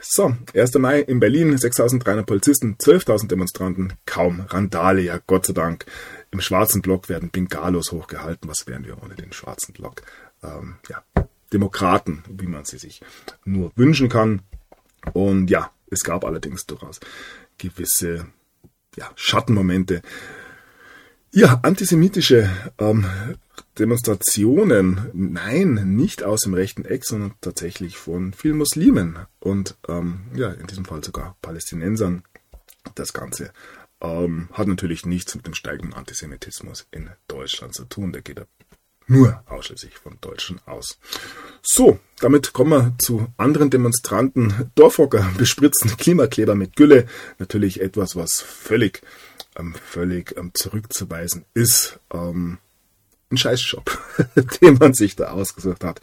so, 0.01 0.35
1. 0.53 0.73
Mai 0.75 0.99
in 0.99 1.21
Berlin, 1.21 1.57
6300 1.57 2.25
Polizisten, 2.25 2.75
12.000 2.75 3.27
Demonstranten, 3.29 3.93
kaum 4.05 4.41
Randale, 4.41 5.01
ja 5.01 5.21
Gott 5.25 5.45
sei 5.45 5.53
Dank. 5.53 5.85
Im 6.29 6.41
schwarzen 6.41 6.81
Block 6.81 7.07
werden 7.07 7.29
Bengalos 7.29 7.93
hochgehalten. 7.93 8.49
Was 8.49 8.67
wären 8.67 8.85
wir 8.85 9.01
ohne 9.01 9.15
den 9.15 9.31
schwarzen 9.31 9.71
Block? 9.73 10.01
Ähm, 10.43 10.75
ja, 10.89 11.03
Demokraten, 11.53 12.25
wie 12.27 12.47
man 12.47 12.65
sie 12.65 12.77
sich 12.77 13.01
nur 13.45 13.71
wünschen 13.77 14.09
kann. 14.09 14.41
Und 15.13 15.49
ja, 15.49 15.71
es 15.89 16.03
gab 16.03 16.25
allerdings 16.25 16.65
durchaus 16.65 16.99
gewisse 17.57 18.27
ja, 18.97 19.09
Schattenmomente. 19.15 20.01
Ja, 21.35 21.59
antisemitische 21.63 22.49
ähm, 22.77 23.05
Demonstrationen, 23.77 25.09
nein, 25.11 25.73
nicht 25.97 26.23
aus 26.23 26.39
dem 26.39 26.53
rechten 26.53 26.85
Eck, 26.85 27.03
sondern 27.03 27.33
tatsächlich 27.41 27.97
von 27.97 28.31
vielen 28.31 28.57
Muslimen 28.57 29.17
und 29.41 29.75
ähm, 29.89 30.21
ja, 30.33 30.53
in 30.53 30.65
diesem 30.67 30.85
Fall 30.85 31.03
sogar 31.03 31.35
Palästinensern. 31.41 32.23
Das 32.95 33.11
Ganze 33.11 33.51
ähm, 33.99 34.47
hat 34.53 34.69
natürlich 34.69 35.05
nichts 35.05 35.35
mit 35.35 35.45
dem 35.45 35.55
steigenden 35.55 35.93
Antisemitismus 35.93 36.87
in 36.91 37.09
Deutschland 37.27 37.75
zu 37.75 37.83
tun. 37.83 38.13
Der 38.13 38.21
geht 38.21 38.39
nur 39.07 39.43
ausschließlich 39.47 39.97
von 39.97 40.17
Deutschen 40.21 40.59
aus. 40.65 40.97
So, 41.61 41.99
damit 42.19 42.53
kommen 42.53 42.71
wir 42.71 42.93
zu 42.97 43.27
anderen 43.37 43.69
Demonstranten. 43.69 44.71
Dorfhocker 44.75 45.31
bespritzen 45.37 45.95
Klimakleber 45.97 46.55
mit 46.55 46.75
Gülle. 46.75 47.07
Natürlich 47.37 47.81
etwas, 47.81 48.15
was 48.15 48.41
völlig, 48.41 49.01
ähm, 49.55 49.75
völlig 49.75 50.35
ähm, 50.37 50.51
zurückzuweisen 50.53 51.45
ist. 51.53 51.99
Ähm, 52.13 52.59
ein 53.31 53.37
Scheißjob, 53.37 53.97
den 54.61 54.75
man 54.75 54.93
sich 54.93 55.15
da 55.15 55.31
ausgesucht 55.31 55.83
hat. 55.83 56.01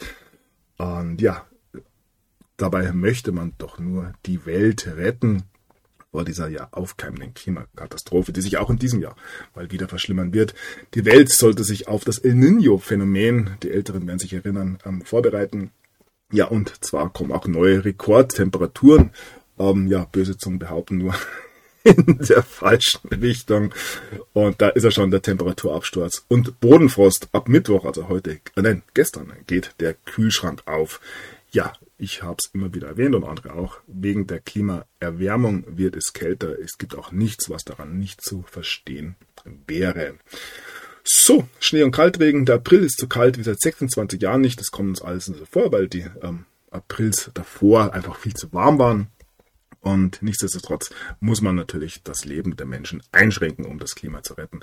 Und 0.77 1.21
ja, 1.21 1.45
dabei 2.57 2.91
möchte 2.91 3.31
man 3.31 3.53
doch 3.57 3.79
nur 3.79 4.13
die 4.25 4.45
Welt 4.45 4.87
retten 4.87 5.43
vor 6.13 6.23
dieser 6.23 6.47
ja 6.47 6.67
aufkeimenden 6.69 7.33
Klimakatastrophe, 7.33 8.31
die 8.31 8.41
sich 8.41 8.57
auch 8.57 8.69
in 8.69 8.77
diesem 8.77 9.01
Jahr 9.01 9.15
mal 9.55 9.71
wieder 9.71 9.87
verschlimmern 9.87 10.31
wird. 10.31 10.53
Die 10.93 11.05
Welt 11.05 11.31
sollte 11.31 11.63
sich 11.63 11.87
auf 11.87 12.05
das 12.05 12.19
El 12.19 12.35
Niño-Phänomen, 12.35 13.57
die 13.63 13.71
Älteren 13.71 14.05
werden 14.05 14.19
sich 14.19 14.31
erinnern, 14.31 14.77
ähm, 14.85 15.01
vorbereiten. 15.01 15.71
Ja, 16.31 16.45
und 16.45 16.85
zwar 16.85 17.11
kommen 17.11 17.31
auch 17.31 17.47
neue 17.47 17.83
Rekordtemperaturen. 17.83 19.09
Ähm, 19.57 19.87
ja, 19.87 20.05
böse 20.05 20.37
Zungen 20.37 20.59
behaupten 20.59 20.99
nur, 20.99 21.15
in 21.83 22.19
der 22.19 22.43
falschen 22.43 23.07
Richtung. 23.09 23.73
Und 24.33 24.61
da 24.61 24.69
ist 24.69 24.83
ja 24.83 24.91
schon 24.91 25.09
der 25.09 25.23
Temperaturabsturz. 25.23 26.25
Und 26.27 26.59
Bodenfrost 26.59 27.29
ab 27.31 27.49
Mittwoch, 27.49 27.85
also 27.85 28.07
heute, 28.07 28.33
äh, 28.55 28.61
nein, 28.61 28.83
gestern 28.93 29.33
geht 29.47 29.71
der 29.79 29.95
Kühlschrank 29.95 30.61
auf. 30.67 31.01
Ja, 31.53 31.71
ich 31.99 32.23
habe 32.23 32.37
es 32.43 32.49
immer 32.51 32.73
wieder 32.73 32.87
erwähnt 32.87 33.13
und 33.13 33.23
andere 33.23 33.53
auch. 33.53 33.77
Wegen 33.85 34.25
der 34.25 34.39
Klimaerwärmung 34.39 35.77
wird 35.77 35.95
es 35.95 36.11
kälter. 36.11 36.57
Es 36.59 36.79
gibt 36.79 36.95
auch 36.95 37.11
nichts, 37.11 37.47
was 37.47 37.63
daran 37.63 37.99
nicht 37.99 38.23
zu 38.23 38.41
verstehen 38.41 39.15
wäre. 39.67 40.15
So, 41.03 41.47
Schnee 41.59 41.83
und 41.83 41.91
Kaltregen. 41.91 42.47
Der 42.47 42.55
April 42.55 42.83
ist 42.83 42.97
so 42.97 43.07
kalt 43.07 43.37
wie 43.37 43.43
seit 43.43 43.61
26 43.61 44.19
Jahren 44.19 44.41
nicht. 44.41 44.59
Das 44.59 44.71
kommt 44.71 44.89
uns 44.89 45.01
alles 45.03 45.25
so 45.25 45.45
vor, 45.45 45.71
weil 45.71 45.87
die 45.87 46.07
ähm, 46.23 46.45
Aprils 46.71 47.29
davor 47.35 47.93
einfach 47.93 48.15
viel 48.15 48.33
zu 48.33 48.51
warm 48.51 48.79
waren. 48.79 49.07
Und 49.79 50.23
nichtsdestotrotz 50.23 50.89
muss 51.19 51.41
man 51.41 51.55
natürlich 51.55 52.01
das 52.03 52.25
Leben 52.25 52.55
der 52.55 52.65
Menschen 52.65 53.03
einschränken, 53.11 53.65
um 53.65 53.77
das 53.77 53.93
Klima 53.93 54.23
zu 54.23 54.33
retten. 54.33 54.61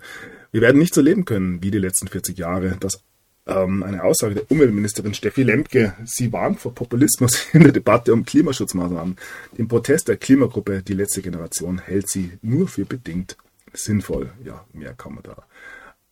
Wir 0.51 0.61
werden 0.61 0.79
nicht 0.79 0.95
so 0.95 1.03
leben 1.03 1.25
können 1.25 1.63
wie 1.63 1.71
die 1.71 1.79
letzten 1.79 2.09
40 2.09 2.37
Jahre. 2.37 2.79
Das 2.81 3.05
ähm, 3.51 3.83
eine 3.83 4.03
Aussage 4.03 4.35
der 4.35 4.51
Umweltministerin 4.51 5.15
Steffi 5.15 5.43
Lemke. 5.43 5.95
Sie 6.05 6.33
warnt 6.33 6.61
vor 6.61 6.75
Populismus 6.75 7.47
in 7.53 7.63
der 7.63 7.73
Debatte 7.73 8.13
um 8.13 8.25
Klimaschutzmaßnahmen. 8.25 9.17
Den 9.59 9.69
Protest 9.69 10.09
der 10.09 10.17
Klimagruppe 10.17 10.83
Die 10.83 10.95
letzte 10.95 11.23
Generation 11.23 11.79
hält 11.79 12.09
sie 12.09 12.33
nur 12.43 12.69
für 12.69 12.85
bedingt 12.85 13.37
sinnvoll. 13.73 14.33
Ja, 14.45 14.65
mehr 14.73 14.95
kann 14.95 15.15
man 15.15 15.23
da 15.23 15.45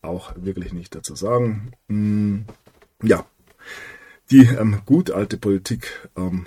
auch 0.03 0.33
wirklich 0.37 0.73
nicht 0.73 0.95
dazu 0.95 1.15
sagen. 1.15 1.73
Hm, 1.89 2.45
ja, 3.03 3.25
die 4.31 4.43
ähm, 4.43 4.83
gut 4.85 5.11
alte 5.11 5.39
Politik 5.39 6.09
ähm, 6.17 6.47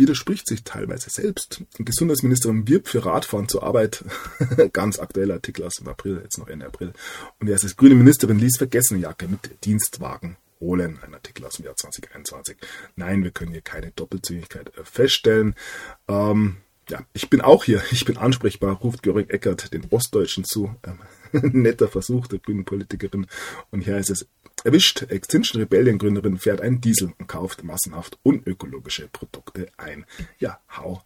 widerspricht 0.00 0.48
sich 0.48 0.64
teilweise 0.64 1.10
selbst. 1.10 1.62
Gesundheitsministerin 1.78 2.66
wirbt 2.66 2.88
für 2.88 3.04
Radfahren 3.04 3.48
zur 3.48 3.62
Arbeit. 3.62 4.04
Ganz 4.72 4.98
aktueller 4.98 5.34
Artikel 5.34 5.64
aus 5.64 5.74
dem 5.74 5.88
April, 5.88 6.20
jetzt 6.22 6.38
noch 6.38 6.48
Ende 6.48 6.66
April. 6.66 6.92
Und 7.38 7.48
er 7.48 7.54
ist 7.54 7.76
grüne 7.76 7.94
Ministerin 7.94 8.38
ließ 8.38 8.56
vergessene 8.56 9.00
Jacke 9.00 9.28
mit 9.28 9.64
Dienstwagen 9.64 10.36
holen. 10.58 10.98
Ein 11.02 11.14
Artikel 11.14 11.44
aus 11.44 11.56
dem 11.56 11.66
Jahr 11.66 11.76
2021. 11.76 12.56
Nein, 12.96 13.22
wir 13.22 13.30
können 13.30 13.52
hier 13.52 13.60
keine 13.60 13.92
Doppelzügigkeit 13.92 14.76
äh, 14.76 14.84
feststellen. 14.84 15.54
Ähm, 16.08 16.56
ja, 16.88 17.02
ich 17.12 17.30
bin 17.30 17.42
auch 17.42 17.64
hier, 17.64 17.82
ich 17.92 18.04
bin 18.04 18.16
ansprechbar, 18.16 18.76
ruft 18.76 19.02
Göring 19.02 19.28
Eckert 19.28 19.72
den 19.72 19.86
Ostdeutschen 19.90 20.44
zu. 20.44 20.74
Ähm, 20.82 20.98
netter 21.32 21.88
Versuch 21.88 22.26
der 22.26 22.40
grünen 22.40 22.64
Politikerin. 22.64 23.26
Und 23.70 23.82
hier 23.82 23.94
heißt 23.94 24.10
es, 24.10 24.26
erwischt. 24.64 25.02
Extinction 25.08 25.60
Rebellion 25.60 25.98
Gründerin 25.98 26.38
fährt 26.38 26.60
einen 26.60 26.80
Diesel 26.80 27.12
und 27.18 27.26
kauft 27.26 27.64
massenhaft 27.64 28.18
unökologische 28.22 29.08
Produkte 29.08 29.68
ein. 29.76 30.04
Ja, 30.38 30.60
how 30.76 31.00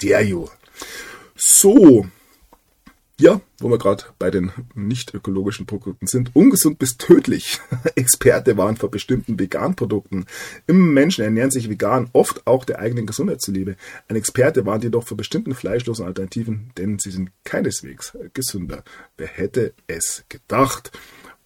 dare 0.00 0.22
you? 0.22 0.48
So. 1.34 2.06
Ja, 3.20 3.40
wo 3.60 3.68
wir 3.68 3.78
gerade 3.78 4.04
bei 4.18 4.32
den 4.32 4.50
nicht 4.74 5.14
ökologischen 5.14 5.66
Produkten 5.66 6.08
sind. 6.08 6.34
Ungesund 6.34 6.80
bis 6.80 6.96
tödlich. 6.96 7.60
Experte 7.94 8.56
waren 8.56 8.76
vor 8.76 8.90
bestimmten 8.90 9.38
Vegan-Produkten. 9.38 10.26
Immer 10.66 10.86
Menschen 10.86 11.22
ernähren 11.22 11.52
sich 11.52 11.70
vegan, 11.70 12.10
oft 12.12 12.44
auch 12.44 12.64
der 12.64 12.80
eigenen 12.80 13.06
Gesundheit 13.06 13.40
zuliebe. 13.40 13.76
Ein 14.08 14.16
Experte 14.16 14.66
warnt 14.66 14.82
jedoch 14.82 15.06
vor 15.06 15.16
bestimmten 15.16 15.54
fleischlosen 15.54 16.04
Alternativen, 16.04 16.72
denn 16.76 16.98
sie 16.98 17.12
sind 17.12 17.30
keineswegs 17.44 18.18
gesünder. 18.32 18.82
Wer 19.16 19.28
hätte 19.28 19.74
es 19.86 20.24
gedacht? 20.28 20.90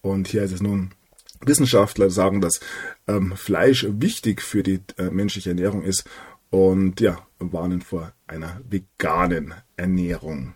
Und 0.01 0.27
hier 0.27 0.41
ist 0.43 0.53
es 0.53 0.61
nun, 0.61 0.95
Wissenschaftler 1.41 2.09
sagen, 2.09 2.41
dass 2.41 2.59
ähm, 3.07 3.35
Fleisch 3.35 3.85
wichtig 3.89 4.41
für 4.41 4.63
die 4.63 4.81
äh, 4.97 5.09
menschliche 5.09 5.49
Ernährung 5.49 5.83
ist 5.83 6.03
und 6.49 6.99
ja, 6.99 7.25
warnen 7.39 7.81
vor 7.81 8.13
einer 8.27 8.61
veganen 8.69 9.53
Ernährung. 9.77 10.55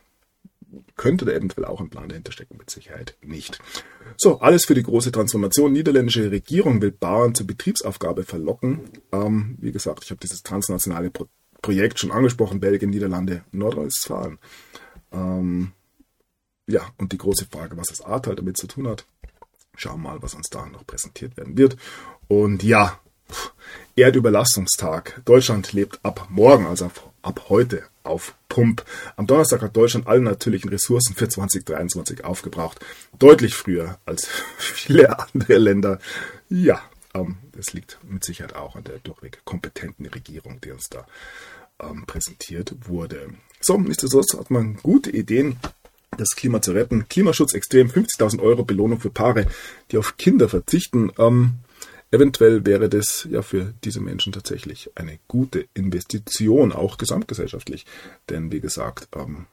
Könnte 0.95 1.25
da 1.25 1.31
eventuell 1.31 1.65
auch 1.65 1.81
ein 1.81 1.89
Plan 1.89 2.09
dahinter 2.09 2.31
stecken, 2.31 2.57
mit 2.57 2.69
Sicherheit 2.69 3.15
nicht. 3.21 3.59
So, 4.17 4.39
alles 4.39 4.65
für 4.65 4.73
die 4.73 4.83
große 4.83 5.11
Transformation. 5.11 5.71
Niederländische 5.71 6.31
Regierung 6.31 6.81
will 6.81 6.91
Bauern 6.91 7.35
zur 7.35 7.45
Betriebsaufgabe 7.45 8.23
verlocken. 8.23 8.89
Ähm, 9.11 9.55
wie 9.59 9.71
gesagt, 9.71 10.03
ich 10.03 10.09
habe 10.09 10.19
dieses 10.19 10.43
transnationale 10.43 11.11
Pro 11.11 11.27
Projekt 11.61 11.97
schon 11.97 12.11
angesprochen, 12.11 12.59
Belgien, 12.59 12.89
Niederlande, 12.89 13.45
Nordrhein-Westfalen. 13.53 14.37
Ähm, 15.13 15.71
ja, 16.67 16.81
und 16.97 17.13
die 17.13 17.17
große 17.17 17.45
Frage, 17.45 17.77
was 17.77 17.87
das 17.87 18.01
Ahrtal 18.01 18.35
damit 18.35 18.57
zu 18.57 18.67
tun 18.67 18.87
hat. 18.87 19.07
Schauen 19.75 20.01
wir 20.01 20.11
mal, 20.11 20.21
was 20.21 20.35
uns 20.35 20.49
da 20.49 20.65
noch 20.65 20.85
präsentiert 20.85 21.37
werden 21.37 21.57
wird. 21.57 21.77
Und 22.27 22.63
ja, 22.63 22.99
Erdüberlastungstag. 23.95 25.21
Deutschland 25.25 25.73
lebt 25.73 25.99
ab 26.03 26.27
morgen, 26.29 26.65
also 26.65 26.91
ab 27.21 27.45
heute, 27.49 27.83
auf 28.03 28.35
Pump. 28.49 28.83
Am 29.15 29.27
Donnerstag 29.27 29.61
hat 29.61 29.75
Deutschland 29.75 30.07
alle 30.07 30.21
natürlichen 30.21 30.69
Ressourcen 30.69 31.15
für 31.15 31.29
2023 31.29 32.23
aufgebraucht. 32.25 32.79
Deutlich 33.17 33.55
früher 33.55 33.97
als 34.05 34.27
viele 34.57 35.17
andere 35.19 35.57
Länder. 35.57 35.99
Ja, 36.49 36.81
ähm, 37.13 37.37
das 37.53 37.73
liegt 37.73 37.99
mit 38.03 38.23
Sicherheit 38.23 38.55
auch 38.55 38.75
an 38.75 38.83
der 38.83 38.99
durchweg 38.99 39.39
kompetenten 39.45 40.05
Regierung, 40.07 40.59
die 40.61 40.71
uns 40.71 40.89
da 40.89 41.05
ähm, 41.79 42.05
präsentiert 42.05 42.75
wurde. 42.87 43.29
So, 43.61 43.77
nichtsdestotrotz 43.77 44.33
hat 44.37 44.51
man 44.51 44.75
gute 44.77 45.11
Ideen 45.11 45.57
das 46.17 46.35
Klima 46.35 46.61
zu 46.61 46.71
retten. 46.71 47.07
Klimaschutz 47.07 47.53
extrem, 47.53 47.89
50.000 47.89 48.41
Euro 48.41 48.63
Belohnung 48.63 48.99
für 48.99 49.09
Paare, 49.09 49.47
die 49.91 49.97
auf 49.97 50.17
Kinder 50.17 50.49
verzichten. 50.49 51.11
Ähm, 51.17 51.55
eventuell 52.11 52.65
wäre 52.65 52.89
das 52.89 53.27
ja 53.29 53.41
für 53.41 53.73
diese 53.83 53.99
Menschen 53.99 54.33
tatsächlich 54.33 54.91
eine 54.95 55.19
gute 55.27 55.67
Investition, 55.73 56.71
auch 56.71 56.97
gesamtgesellschaftlich. 56.97 57.85
Denn 58.29 58.51
wie 58.51 58.59
gesagt, 58.59 59.09
ähm, 59.15 59.47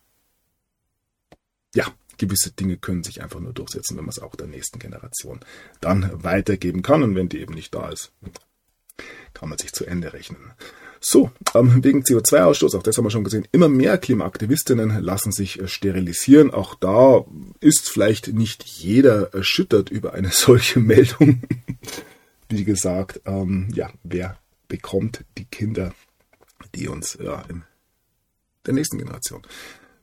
ja, 1.75 1.87
gewisse 2.19 2.53
Dinge 2.53 2.77
können 2.77 3.03
sich 3.03 3.23
einfach 3.23 3.41
nur 3.41 3.53
durchsetzen, 3.53 3.97
wenn 3.97 4.05
man 4.05 4.11
es 4.11 4.19
auch 4.19 4.37
der 4.37 4.47
nächsten 4.47 4.79
Generation 4.79 5.41
dann 5.81 6.11
weitergeben 6.23 6.83
kann. 6.83 7.03
Und 7.03 7.15
wenn 7.15 7.29
die 7.29 7.41
eben 7.41 7.55
nicht 7.55 7.75
da 7.75 7.89
ist, 7.89 8.13
kann 9.33 9.49
man 9.49 9.59
sich 9.59 9.73
zu 9.73 9.87
Ende 9.87 10.13
rechnen. 10.13 10.53
So, 11.03 11.31
ähm, 11.55 11.83
wegen 11.83 12.03
CO2-Ausstoß, 12.03 12.77
auch 12.77 12.83
das 12.83 12.99
haben 12.99 13.07
wir 13.07 13.11
schon 13.11 13.25
gesehen, 13.25 13.49
immer 13.53 13.71
mehr 13.71 13.97
Klimaaktivistinnen 13.97 15.03
lassen 15.03 15.33
sich 15.33 15.59
äh, 15.59 15.67
sterilisieren. 15.67 16.51
Auch 16.51 16.75
da 16.75 17.25
ist 17.61 17.89
vielleicht 17.89 18.29
nicht 18.29 18.65
jeder 18.65 19.33
erschüttert 19.33 19.89
über 19.89 20.13
eine 20.13 20.29
solche 20.33 20.79
Meldung. 20.79 21.43
Wie 22.51 22.65
gesagt, 22.65 23.23
ähm, 23.25 23.69
ja, 23.73 23.91
wer 24.03 24.39
bekommt 24.69 25.25
die 25.39 25.47
Kinder, 25.47 25.95
die 26.75 26.87
uns 26.89 27.17
ja, 27.21 27.43
in 27.49 27.63
der 28.67 28.75
nächsten 28.75 28.99
Generation 28.99 29.41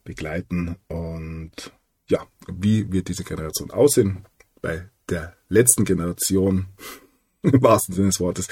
begleiten? 0.03 0.77
Und 0.87 1.71
ja, 2.09 2.25
wie 2.51 2.91
wird 2.91 3.07
diese 3.09 3.23
Generation 3.23 3.69
aussehen? 3.69 4.25
Bei 4.63 4.89
der 5.09 5.35
letzten 5.47 5.85
Generation, 5.85 6.65
im 7.43 7.61
wahrsten 7.61 7.93
Sinne 7.93 8.07
des 8.07 8.19
Wortes, 8.19 8.47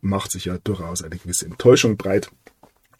macht 0.00 0.30
sich 0.32 0.46
ja 0.46 0.58
durchaus 0.58 1.02
eine 1.02 1.16
gewisse 1.16 1.46
Enttäuschung 1.46 1.96
breit. 1.96 2.30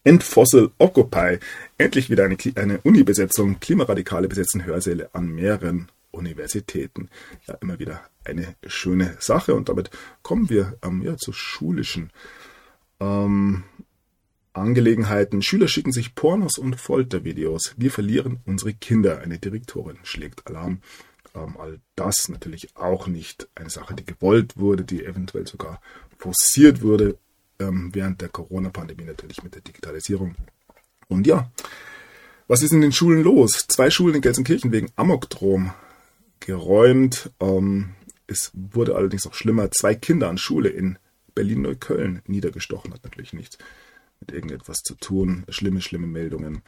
Endfossil 0.05 0.71
Occupy. 0.79 1.39
Endlich 1.79 2.11
wieder 2.11 2.25
eine, 2.25 2.37
eine 2.55 2.81
Uni-Besetzung. 2.83 3.59
Klimaradikale 3.61 4.29
besetzen 4.29 4.65
Hörsäle 4.65 5.11
an 5.15 5.29
mehreren 5.29 5.91
Universitäten. 6.13 7.11
Ja, 7.47 7.55
immer 7.55 7.79
wieder 7.79 8.01
eine 8.25 8.55
schöne 8.67 9.17
Sache. 9.19 9.55
Und 9.55 9.69
damit 9.69 9.91
kommen 10.23 10.49
wir 10.49 10.79
ähm, 10.83 11.03
ja, 11.03 11.17
zu 11.17 11.33
schulischen 11.33 12.11
ähm, 13.01 13.65
Angelegenheiten. 14.53 15.43
Schüler 15.43 15.69
schicken 15.69 15.93
sich 15.93 16.15
Pornos 16.15 16.57
und 16.59 16.77
Foltervideos. 16.77 17.75
Wir 17.77 17.91
verlieren 17.91 18.41
unsere 18.47 18.75
Kinder. 18.75 19.19
Eine 19.19 19.39
Direktorin 19.39 19.99
schlägt 20.03 20.47
Alarm. 20.47 20.81
Ähm, 21.37 21.57
all 21.59 21.81
das 21.95 22.29
natürlich 22.29 22.75
auch 22.77 23.07
nicht 23.07 23.49
eine 23.55 23.71
Sache, 23.71 23.95
die 23.95 24.05
gewollt 24.05 24.57
wurde, 24.57 24.85
die 24.85 25.05
eventuell 25.05 25.47
sogar 25.47 25.81
forciert 26.19 26.83
wurde 26.83 27.19
ähm, 27.59 27.91
während 27.93 28.21
der 28.21 28.29
Corona-Pandemie 28.29 29.05
natürlich 29.05 29.43
mit 29.43 29.55
der 29.55 29.63
Digitalisierung. 29.63 30.35
Und 31.09 31.27
ja, 31.27 31.51
was 32.49 32.63
ist 32.63 32.73
in 32.73 32.81
den 32.81 32.93
Schulen 32.93 33.23
los? 33.23 33.67
Zwei 33.69 33.91
Schulen 33.91 34.17
in 34.17 34.23
Gelsenkirchen 34.23 34.73
wegen 34.73 34.91
Amokdrom 34.97 35.73
geräumt. 36.41 37.31
Ähm, 37.41 37.95
es 38.27 38.51
wurde 38.55 38.97
allerdings 38.97 39.27
auch 39.27 39.35
schlimmer. 39.35 39.71
Zwei 39.71 39.95
Kinder 39.95 40.29
an 40.29 40.39
Schule 40.39 40.69
in 40.69 40.99
Berlin-Neukölln 41.35 42.23
niedergestochen. 42.27 42.93
Hat 42.93 43.05
natürlich 43.05 43.33
nichts 43.33 43.59
mit 44.21 44.33
irgendetwas 44.33 44.79
zu 44.79 44.95
tun. 44.95 45.45
Schlimme, 45.49 45.81
schlimme 45.81 46.07
Meldungen. 46.07 46.63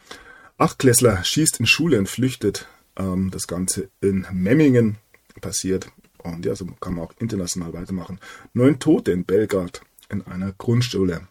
Achtklässler 0.56 1.22
schießt 1.24 1.60
in 1.60 1.66
Schule 1.66 1.98
und 1.98 2.08
flüchtet. 2.08 2.68
Ähm, 2.98 3.30
das 3.30 3.46
Ganze 3.46 3.90
in 4.00 4.26
Memmingen 4.32 4.98
passiert. 5.40 5.90
Und 6.18 6.44
ja, 6.44 6.54
so 6.54 6.66
kann 6.80 6.94
man 6.94 7.06
auch 7.06 7.14
international 7.18 7.72
weitermachen. 7.72 8.18
Neun 8.52 8.78
Tote 8.78 9.12
in 9.12 9.24
Belgrad 9.24 9.82
in 10.10 10.22
einer 10.26 10.52
Grundschule. 10.52 11.28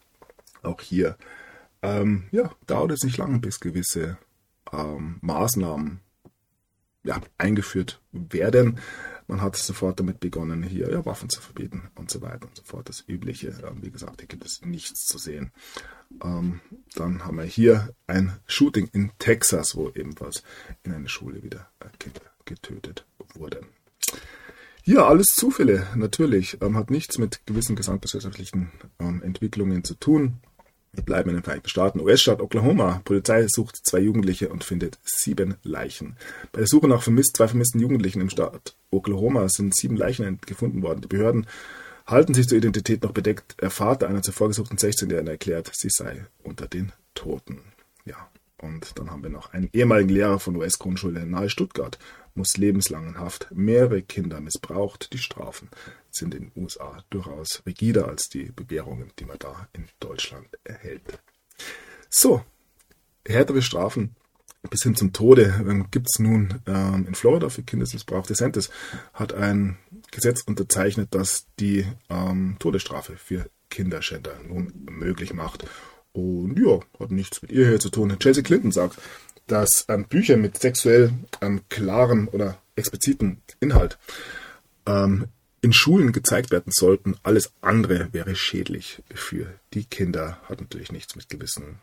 Auch 0.63 0.81
hier. 0.81 1.17
Ähm, 1.81 2.23
ja, 2.31 2.51
dauert 2.65 2.91
es 2.91 3.03
nicht 3.03 3.17
lange, 3.17 3.39
bis 3.39 3.59
gewisse 3.59 4.17
ähm, 4.71 5.17
Maßnahmen 5.21 5.99
ja, 7.03 7.21
eingeführt 7.37 8.01
werden. 8.11 8.79
Man 9.27 9.41
hat 9.41 9.57
sofort 9.57 9.99
damit 9.99 10.21
begonnen, 10.21 10.63
hier 10.63 10.89
ja, 10.89 11.05
Waffen 11.05 11.29
zu 11.29 11.41
verbieten 11.41 11.89
und 11.95 12.09
so 12.09 12.21
weiter 12.21 12.47
und 12.47 12.55
so 12.55 12.63
fort. 12.63 12.87
Das 12.87 13.03
Übliche. 13.07 13.49
Ähm, 13.67 13.81
wie 13.81 13.91
gesagt, 13.91 14.21
hier 14.21 14.27
gibt 14.27 14.45
es 14.45 14.61
nichts 14.63 15.05
zu 15.05 15.17
sehen. 15.17 15.51
Ähm, 16.23 16.61
dann 16.95 17.25
haben 17.25 17.37
wir 17.37 17.43
hier 17.43 17.93
ein 18.07 18.39
Shooting 18.47 18.89
in 18.93 19.11
Texas, 19.19 19.75
wo 19.75 19.89
ebenfalls 19.89 20.43
in 20.83 20.93
einer 20.93 21.09
Schule 21.09 21.43
wieder 21.43 21.69
äh, 21.81 21.89
Kinder 21.99 22.21
getötet 22.45 23.05
wurden. 23.33 23.65
Ja, 24.83 25.05
alles 25.05 25.27
Zufälle, 25.35 25.85
natürlich. 25.95 26.61
Ähm, 26.61 26.77
hat 26.77 26.89
nichts 26.89 27.17
mit 27.17 27.45
gewissen 27.45 27.75
gesamtgesellschaftlichen 27.75 28.71
ähm, 28.99 29.21
Entwicklungen 29.21 29.83
zu 29.83 29.95
tun. 29.95 30.39
Bleiben 31.05 31.29
in 31.29 31.35
den 31.35 31.43
Vereinigten 31.43 31.69
Staaten. 31.69 31.99
US-Staat 31.99 32.41
Oklahoma. 32.41 33.01
Polizei 33.05 33.45
sucht 33.47 33.77
zwei 33.83 33.99
Jugendliche 33.99 34.49
und 34.49 34.63
findet 34.63 34.99
sieben 35.03 35.55
Leichen. 35.63 36.17
Bei 36.51 36.59
der 36.59 36.67
Suche 36.67 36.87
nach 36.87 37.01
vermisst, 37.01 37.37
zwei 37.37 37.47
vermissten 37.47 37.79
Jugendlichen 37.79 38.21
im 38.21 38.29
Staat 38.29 38.75
Oklahoma 38.91 39.47
sind 39.49 39.75
sieben 39.75 39.97
Leichen 39.97 40.39
gefunden 40.45 40.81
worden. 40.81 41.01
Die 41.01 41.07
Behörden 41.07 41.47
halten 42.05 42.33
sich 42.33 42.47
zur 42.47 42.57
Identität 42.57 43.03
noch 43.03 43.11
bedeckt. 43.11 43.55
Der 43.61 43.69
Vater 43.69 44.07
einer 44.07 44.21
zuvor 44.21 44.47
gesuchten 44.47 44.77
16-Jährigen 44.77 45.27
erklärt, 45.27 45.71
sie 45.73 45.89
sei 45.89 46.25
unter 46.43 46.67
den 46.67 46.91
Toten. 47.13 47.59
Ja, 48.05 48.29
und 48.61 48.97
dann 48.97 49.11
haben 49.11 49.23
wir 49.23 49.29
noch 49.29 49.53
einen 49.53 49.69
ehemaligen 49.73 50.09
Lehrer 50.09 50.39
von 50.39 50.55
US-Grundschule 50.55 51.25
nahe 51.25 51.49
Stuttgart 51.49 51.99
muss 52.37 52.55
lebenslang 52.57 53.07
in 53.07 53.19
Haft, 53.19 53.47
mehrere 53.51 54.01
Kinder 54.01 54.39
missbraucht. 54.39 55.11
Die 55.13 55.17
Strafen 55.17 55.69
sind 56.11 56.33
in 56.33 56.51
den 56.51 56.63
USA 56.63 57.03
durchaus 57.09 57.63
rigider 57.65 58.07
als 58.07 58.29
die 58.29 58.51
Bewährungen, 58.51 59.11
die 59.19 59.25
man 59.25 59.39
da 59.39 59.67
in 59.73 59.87
Deutschland 59.99 60.47
erhält. 60.63 61.19
So, 62.09 62.43
härtere 63.25 63.61
Strafen 63.61 64.15
bis 64.69 64.83
hin 64.83 64.95
zum 64.95 65.13
Tode 65.13 65.53
ähm, 65.67 65.87
gibt 65.91 66.07
es 66.09 66.19
nun 66.19 66.61
ähm, 66.65 67.05
in 67.07 67.15
Florida 67.15 67.49
für 67.49 67.63
Kindesmissbrauch. 67.63 68.25
DeSantis 68.25 68.69
hat 69.13 69.33
ein 69.33 69.77
Gesetz 70.11 70.41
unterzeichnet, 70.41 71.09
das 71.11 71.45
die 71.59 71.85
ähm, 72.09 72.57
Todesstrafe 72.59 73.15
für 73.17 73.49
Kinderschänder 73.69 74.39
nun 74.47 74.73
möglich 74.89 75.33
macht. 75.33 75.65
Und 76.11 76.57
ja, 76.59 76.79
hat 76.99 77.11
nichts 77.11 77.41
mit 77.41 77.51
ihr 77.51 77.67
hier 77.67 77.79
zu 77.79 77.89
tun. 77.89 78.17
Chelsea 78.19 78.43
Clinton 78.43 78.71
sagt, 78.71 78.99
dass 79.47 79.85
ähm, 79.87 80.05
Bücher 80.05 80.37
mit 80.37 80.59
sexuell 80.59 81.13
ähm, 81.41 81.61
klarem 81.69 82.27
oder 82.31 82.57
expliziten 82.75 83.41
Inhalt 83.59 83.97
ähm, 84.85 85.27
in 85.61 85.73
Schulen 85.73 86.11
gezeigt 86.11 86.51
werden 86.51 86.71
sollten. 86.71 87.15
Alles 87.23 87.51
andere 87.61 88.13
wäre 88.13 88.35
schädlich 88.35 89.01
für 89.13 89.47
die 89.73 89.85
Kinder. 89.85 90.39
Hat 90.47 90.61
natürlich 90.61 90.91
nichts 90.91 91.15
mit 91.15 91.29
gewissen 91.29 91.79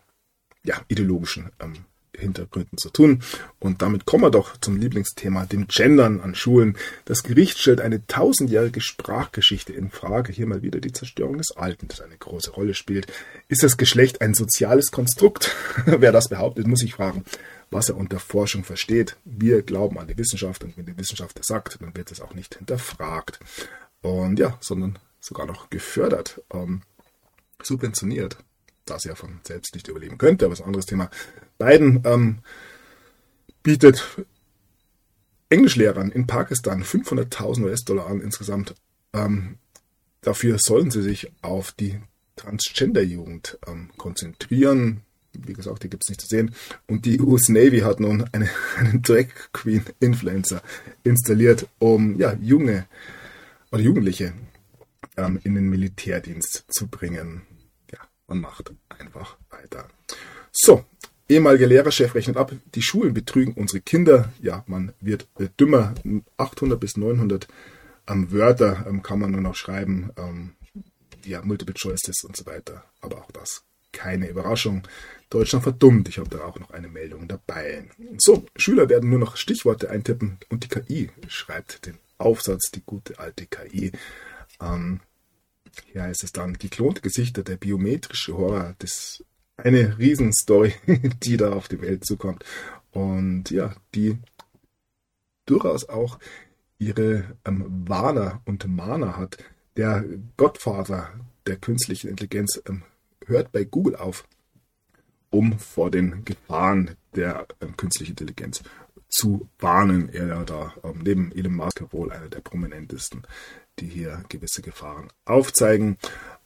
ja, 0.63 0.81
ideologischen 0.87 1.51
ähm, 1.59 1.73
Hintergründen 2.17 2.77
zu 2.77 2.89
tun. 2.89 3.21
Und 3.59 3.81
damit 3.81 4.05
kommen 4.05 4.23
wir 4.23 4.31
doch 4.31 4.57
zum 4.57 4.77
Lieblingsthema, 4.77 5.45
dem 5.45 5.67
Gendern 5.67 6.21
an 6.21 6.35
Schulen. 6.35 6.77
Das 7.05 7.23
Gericht 7.23 7.59
stellt 7.59 7.81
eine 7.81 8.05
tausendjährige 8.07 8.81
Sprachgeschichte 8.81 9.73
in 9.73 9.89
Frage. 9.89 10.31
Hier 10.31 10.47
mal 10.47 10.61
wieder 10.61 10.79
die 10.79 10.93
Zerstörung 10.93 11.37
des 11.37 11.51
Alten, 11.55 11.87
das 11.87 12.01
eine 12.01 12.17
große 12.17 12.51
Rolle 12.51 12.73
spielt. 12.73 13.11
Ist 13.47 13.63
das 13.63 13.77
Geschlecht 13.77 14.21
ein 14.21 14.33
soziales 14.33 14.91
Konstrukt? 14.91 15.55
Wer 15.85 16.11
das 16.11 16.29
behauptet, 16.29 16.67
muss 16.67 16.83
ich 16.83 16.93
fragen, 16.95 17.25
was 17.71 17.89
er 17.89 17.97
unter 17.97 18.19
Forschung 18.19 18.63
versteht. 18.63 19.17
Wir 19.25 19.61
glauben 19.61 19.99
an 19.99 20.07
die 20.07 20.17
Wissenschaft 20.17 20.63
und 20.63 20.77
wenn 20.77 20.85
die 20.85 20.97
Wissenschaft 20.97 21.37
das 21.37 21.47
sagt, 21.47 21.81
dann 21.81 21.95
wird 21.95 22.11
es 22.11 22.21
auch 22.21 22.33
nicht 22.33 22.55
hinterfragt. 22.55 23.39
Und 24.01 24.39
ja, 24.39 24.57
sondern 24.61 24.99
sogar 25.19 25.45
noch 25.45 25.69
gefördert, 25.69 26.41
ähm, 26.53 26.81
subventioniert 27.61 28.37
das 28.85 29.05
er 29.05 29.15
von 29.15 29.39
selbst 29.43 29.73
nicht 29.73 29.87
überleben 29.87 30.17
könnte, 30.17 30.45
aber 30.45 30.53
ist 30.53 30.61
ein 30.61 30.67
anderes 30.67 30.85
Thema. 30.85 31.09
Biden 31.57 32.01
ähm, 32.05 32.39
bietet 33.63 34.05
Englischlehrern 35.49 36.11
in 36.11 36.27
Pakistan 36.27 36.83
500.000 36.83 37.63
US-Dollar 37.63 38.07
an 38.07 38.21
insgesamt. 38.21 38.75
Ähm, 39.13 39.57
dafür 40.21 40.57
sollen 40.59 40.91
sie 40.91 41.01
sich 41.01 41.31
auf 41.41 41.71
die 41.71 41.99
Transgender-Jugend 42.35 43.57
ähm, 43.67 43.89
konzentrieren. 43.97 45.01
Wie 45.45 45.53
gesagt, 45.53 45.83
die 45.83 45.89
gibt 45.89 46.03
es 46.03 46.09
nicht 46.09 46.21
zu 46.21 46.27
sehen. 46.27 46.53
Und 46.87 47.05
die 47.05 47.19
US 47.19 47.49
Navy 47.49 47.79
hat 47.79 47.99
nun 47.99 48.25
eine, 48.31 48.49
einen 48.77 49.01
Drag 49.01 49.27
Queen 49.53 49.83
Influencer 49.99 50.61
installiert, 51.03 51.67
um 51.79 52.17
ja, 52.17 52.33
junge 52.41 52.87
oder 53.71 53.81
Jugendliche 53.81 54.33
ähm, 55.17 55.39
in 55.43 55.55
den 55.55 55.69
Militärdienst 55.69 56.65
zu 56.69 56.87
bringen. 56.87 57.41
Man 58.27 58.41
macht 58.41 58.73
einfach 58.89 59.37
weiter. 59.49 59.87
So, 60.51 60.85
ehemaliger 61.29 61.67
Lehrerchef 61.67 62.15
rechnet 62.15 62.37
ab, 62.37 62.53
die 62.73 62.81
Schulen 62.81 63.13
betrügen 63.13 63.53
unsere 63.53 63.81
Kinder. 63.81 64.31
Ja, 64.41 64.63
man 64.67 64.93
wird 64.99 65.27
äh, 65.37 65.49
dümmer. 65.59 65.93
800 66.37 66.79
bis 66.79 66.97
900 66.97 67.47
ähm, 68.07 68.31
Wörter 68.31 68.85
ähm, 68.87 69.03
kann 69.03 69.19
man 69.19 69.31
nur 69.31 69.41
noch 69.41 69.55
schreiben. 69.55 70.11
Ähm, 70.17 70.53
ja, 71.23 71.41
Multiple 71.43 71.75
Choice 71.75 72.01
Tests 72.01 72.23
und 72.23 72.35
so 72.35 72.45
weiter. 72.45 72.83
Aber 73.01 73.17
auch 73.17 73.31
das 73.31 73.63
keine 73.95 74.29
Überraschung. 74.29 74.87
Deutschland 75.29 75.63
verdummt. 75.63 76.07
Ich 76.07 76.19
habe 76.19 76.29
da 76.29 76.43
auch 76.43 76.59
noch 76.59 76.71
eine 76.71 76.87
Meldung 76.87 77.27
dabei. 77.27 77.89
So, 78.17 78.45
Schüler 78.55 78.89
werden 78.89 79.09
nur 79.09 79.19
noch 79.19 79.37
Stichworte 79.37 79.89
eintippen 79.89 80.37
und 80.49 80.63
die 80.63 80.67
KI 80.67 81.09
schreibt 81.27 81.85
den 81.85 81.97
Aufsatz, 82.17 82.69
die 82.71 82.83
gute 82.85 83.17
alte 83.19 83.47
KI. 83.47 83.91
Ähm, 84.61 84.99
hier 85.91 86.03
heißt 86.03 86.23
es 86.23 86.31
dann, 86.31 86.53
geklonte 86.53 87.01
Gesichter, 87.01 87.43
der 87.43 87.57
biometrische 87.57 88.37
Horror, 88.37 88.75
das 88.79 89.23
eine 89.57 89.97
Riesenstory, 89.97 90.73
die 91.23 91.37
da 91.37 91.53
auf 91.53 91.67
die 91.67 91.81
Welt 91.81 92.05
zukommt. 92.05 92.45
und 92.91 93.49
ja, 93.49 93.75
die 93.93 94.17
durchaus 95.45 95.87
auch 95.89 96.19
ihre 96.77 97.35
ähm, 97.45 97.85
Warner 97.87 98.41
und 98.45 98.67
Mana 98.67 99.17
hat. 99.17 99.37
Der 99.77 100.05
Gottvater 100.37 101.09
der 101.45 101.57
künstlichen 101.57 102.09
Intelligenz 102.09 102.61
ähm, 102.67 102.83
hört 103.27 103.51
bei 103.51 103.63
Google 103.63 103.95
auf, 103.95 104.25
um 105.29 105.57
vor 105.59 105.91
den 105.91 106.23
Gefahren 106.25 106.91
der 107.15 107.47
ähm, 107.61 107.75
künstlichen 107.77 108.11
Intelligenz 108.11 108.63
zu 109.09 109.47
warnen. 109.59 110.09
Er 110.09 110.43
da 110.45 110.73
ähm, 110.83 111.01
neben 111.03 111.31
Elon 111.31 111.55
Musk 111.55 111.81
wohl 111.91 112.11
einer 112.11 112.29
der 112.29 112.41
prominentesten, 112.41 113.23
die 113.79 113.87
hier 113.87 114.23
gewisse 114.29 114.61
Gefahren 114.61 115.07
aufzeigen. 115.25 115.97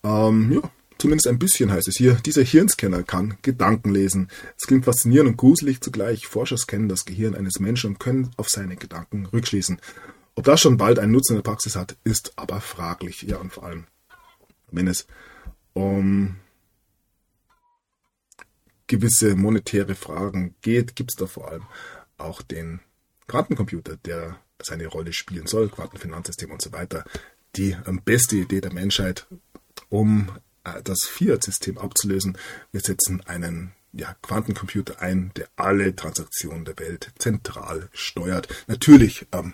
Ähm, 0.04 0.52
ja, 0.52 0.72
zumindest 0.98 1.28
ein 1.28 1.40
bisschen 1.40 1.72
heißt 1.72 1.88
es 1.88 1.98
hier. 1.98 2.16
Dieser 2.16 2.44
Hirnscanner 2.44 3.04
kann 3.04 3.38
Gedanken 3.42 3.92
lesen. 3.92 4.30
Es 4.58 4.68
klingt 4.68 4.86
faszinierend 4.86 5.32
und 5.32 5.38
gruselig 5.38 5.82
zugleich. 5.82 6.28
Forscher 6.28 6.58
scannen 6.58 6.90
das 6.90 7.06
Gehirn 7.06 7.36
eines 7.36 7.60
Menschen 7.60 7.92
und 7.92 8.00
können 8.00 8.32
auf 8.38 8.50
seine 8.50 8.76
Gedanken 8.76 9.26
rückschließen. 9.26 9.80
Ob 10.36 10.46
das 10.46 10.62
schon 10.62 10.78
bald 10.78 11.00
einen 11.00 11.12
Nutzen 11.12 11.34
in 11.34 11.38
der 11.44 11.50
Praxis 11.50 11.76
hat, 11.76 11.98
ist 12.04 12.34
aber 12.38 12.62
fraglich. 12.62 13.24
Ja, 13.24 13.38
und 13.38 13.52
vor 13.52 13.66
allem, 13.66 13.86
wenn 14.72 14.88
es 14.88 15.06
um 15.74 16.36
gewisse 18.90 19.36
monetäre 19.36 19.96
Fragen 19.96 20.56
geht, 20.62 20.98
gibt 20.98 21.12
es 21.12 21.16
da 21.16 21.28
vor 21.28 21.50
allem 21.50 21.64
auch 22.18 22.42
den 22.42 22.82
Quantencomputer, 23.28 23.96
der 23.96 24.38
seine 24.62 24.88
Rolle 24.88 25.14
spielen 25.14 25.48
soll, 25.48 25.70
Quantenfinanzsystem 25.70 26.52
und 26.52 26.62
so 26.62 26.74
weiter. 26.74 27.06
Die 27.56 27.78
ähm, 27.88 28.02
beste 28.04 28.36
Idee 28.36 28.60
der 28.60 28.74
Menschheit, 28.74 29.28
um 29.88 30.30
äh, 30.66 30.82
das 30.84 31.06
Fiat-System 31.06 31.78
abzulösen. 31.78 32.38
Wir 32.72 32.82
setzen 32.82 33.22
einen 33.26 33.72
ja, 33.94 34.16
Quantencomputer 34.22 35.02
ein, 35.02 35.32
der 35.36 35.48
alle 35.56 35.96
Transaktionen 35.96 36.66
der 36.66 36.78
Welt 36.80 37.12
zentral 37.18 37.90
steuert. 37.94 38.48
Natürlich 38.68 39.28
ähm, 39.32 39.54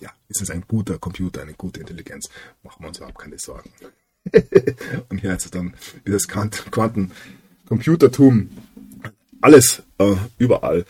ja, 0.00 0.10
ist 0.28 0.42
es 0.42 0.50
ein 0.50 0.64
guter 0.66 0.98
Computer, 0.98 1.42
eine 1.42 1.54
gute 1.54 1.80
Intelligenz. 1.80 2.28
Machen 2.62 2.82
wir 2.82 2.88
uns 2.88 2.98
überhaupt 2.98 3.18
keine 3.18 3.38
Sorgen. 3.38 3.70
und 5.08 5.18
hier 5.20 5.34
ist 5.34 5.46
es 5.46 5.50
dann 5.50 5.74
dieses 6.06 6.28
Quantencomputertum. 7.66 8.50
Alles 9.40 9.82
äh, 9.98 10.16
überall 10.38 10.84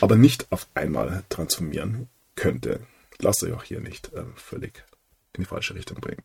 aber 0.00 0.16
nicht 0.16 0.46
auf 0.50 0.66
einmal 0.74 1.24
transformieren 1.28 2.08
könnte. 2.34 2.80
Lasst 3.18 3.42
euch 3.42 3.52
auch 3.52 3.64
hier 3.64 3.80
nicht 3.80 4.12
äh, 4.12 4.24
völlig 4.34 4.84
in 5.32 5.42
die 5.42 5.48
falsche 5.48 5.74
Richtung 5.74 6.00
bringen. 6.00 6.22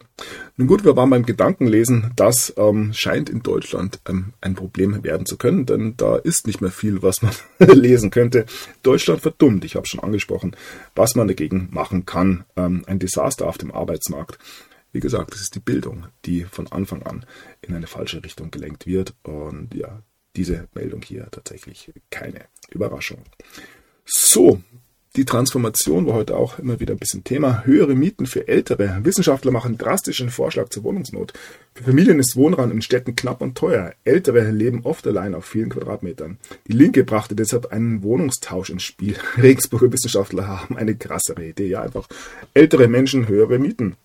Nun 0.55 0.67
gut, 0.67 0.85
wir 0.85 0.95
waren 0.95 1.09
beim 1.09 1.25
Gedankenlesen. 1.25 2.11
Das 2.15 2.53
ähm, 2.57 2.93
scheint 2.93 3.29
in 3.29 3.43
Deutschland 3.43 3.99
ähm, 4.07 4.33
ein 4.39 4.55
Problem 4.55 5.03
werden 5.03 5.25
zu 5.25 5.37
können, 5.37 5.65
denn 5.65 5.95
da 5.97 6.15
ist 6.15 6.47
nicht 6.47 6.61
mehr 6.61 6.71
viel, 6.71 7.01
was 7.01 7.21
man 7.21 7.33
lesen 7.59 8.09
könnte. 8.09 8.45
Deutschland 8.83 9.21
verdummt, 9.21 9.65
ich 9.65 9.75
habe 9.75 9.87
schon 9.87 9.99
angesprochen, 9.99 10.55
was 10.95 11.15
man 11.15 11.27
dagegen 11.27 11.69
machen 11.71 12.05
kann. 12.05 12.45
Ähm, 12.55 12.83
ein 12.87 12.99
Desaster 12.99 13.47
auf 13.47 13.57
dem 13.57 13.71
Arbeitsmarkt. 13.71 14.37
Wie 14.91 14.99
gesagt, 14.99 15.33
es 15.35 15.41
ist 15.41 15.55
die 15.55 15.59
Bildung, 15.59 16.07
die 16.25 16.43
von 16.43 16.67
Anfang 16.67 17.03
an 17.03 17.25
in 17.61 17.75
eine 17.75 17.87
falsche 17.87 18.23
Richtung 18.23 18.51
gelenkt 18.51 18.85
wird. 18.85 19.13
Und 19.23 19.73
ja, 19.73 20.01
diese 20.35 20.67
Meldung 20.73 21.01
hier 21.01 21.27
tatsächlich 21.31 21.91
keine 22.09 22.45
Überraschung. 22.69 23.23
So, 24.05 24.61
die 25.17 25.25
Transformation 25.25 26.07
war 26.07 26.13
heute 26.13 26.37
auch 26.37 26.57
immer 26.57 26.79
wieder 26.79 26.93
ein 26.93 26.99
bisschen 26.99 27.25
Thema. 27.25 27.65
Höhere 27.65 27.95
Mieten 27.95 28.25
für 28.25 28.47
Ältere. 28.47 28.99
Wissenschaftler 29.03 29.51
machen 29.51 29.77
drastischen 29.77 30.29
Vorschlag 30.29 30.69
zur 30.69 30.83
Wohnungsnot. 30.83 31.33
Für 31.73 31.83
Familien 31.83 32.17
ist 32.17 32.37
Wohnraum 32.37 32.71
in 32.71 32.81
Städten 32.81 33.13
knapp 33.17 33.41
und 33.41 33.57
teuer. 33.57 33.93
Ältere 34.05 34.51
leben 34.51 34.85
oft 34.85 35.05
allein 35.05 35.35
auf 35.35 35.43
vielen 35.43 35.69
Quadratmetern. 35.69 36.37
Die 36.65 36.71
Linke 36.71 37.03
brachte 37.03 37.35
deshalb 37.35 37.73
einen 37.73 38.03
Wohnungstausch 38.03 38.69
ins 38.69 38.83
Spiel. 38.83 39.17
Regensburger 39.37 39.91
Wissenschaftler 39.91 40.47
haben 40.47 40.77
eine 40.77 40.95
krassere 40.95 41.45
Idee. 41.45 41.67
Ja, 41.67 41.81
einfach 41.81 42.07
ältere 42.53 42.87
Menschen 42.87 43.27
höhere 43.27 43.59
Mieten. 43.59 43.97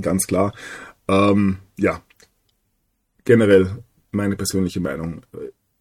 Ganz 0.00 0.26
klar. 0.26 0.54
Ähm, 1.08 1.58
ja, 1.76 2.02
generell 3.24 3.82
meine 4.10 4.36
persönliche 4.36 4.80
Meinung, 4.80 5.22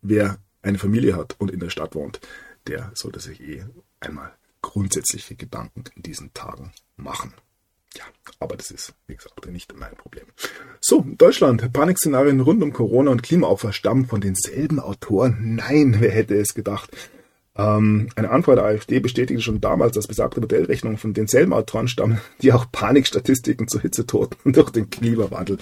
wer 0.02 0.38
eine 0.61 0.80
Familie 0.80 1.15
hat 1.15 1.35
und 1.40 1.52
in 1.52 1.60
der 1.60 1.69
Stadt 1.69 1.95
wohnt, 1.95 2.19
der 2.68 2.91
sollte 2.95 3.19
sich 3.19 3.41
eh 3.41 3.65
einmal 3.99 4.34
grundsätzliche 4.61 5.35
Gedanken 5.35 5.84
in 5.95 6.03
diesen 6.03 6.34
Tagen 6.34 6.72
machen. 6.95 7.34
Ja, 7.95 8.06
aber 8.40 8.57
das 8.57 8.72
ist, 8.72 8.94
wie 9.06 9.15
gesagt, 9.15 9.45
nicht 9.48 9.77
mein 9.77 9.95
Problem. 9.95 10.26
So, 10.81 11.06
Deutschland. 11.06 11.72
Panikszenarien 11.73 12.40
rund 12.40 12.64
um 12.64 12.73
Corona 12.73 13.11
und 13.11 13.22
Klimaopfer 13.22 13.72
stammen 13.72 14.07
von 14.07 14.19
denselben 14.19 14.80
Autoren. 14.80 15.56
Nein, 15.56 15.98
wer 15.99 16.10
hätte 16.10 16.35
es 16.35 16.56
gedacht? 16.56 16.90
Ähm, 17.55 18.09
eine 18.15 18.31
Antwort 18.31 18.57
der 18.57 18.65
AfD 18.65 18.99
bestätigte 18.99 19.43
schon 19.43 19.61
damals, 19.61 19.93
dass 19.95 20.07
besagte 20.07 20.41
Modellrechnungen 20.41 20.97
von 20.97 21.13
denselben 21.13 21.53
Autoren 21.53 21.88
stammen, 21.88 22.19
die 22.41 22.51
auch 22.51 22.65
Panikstatistiken 22.71 23.67
zu 23.67 23.80
Hitzetoten 23.80 24.38
durch 24.53 24.71
den 24.71 24.89
Klimawandel 24.89 25.57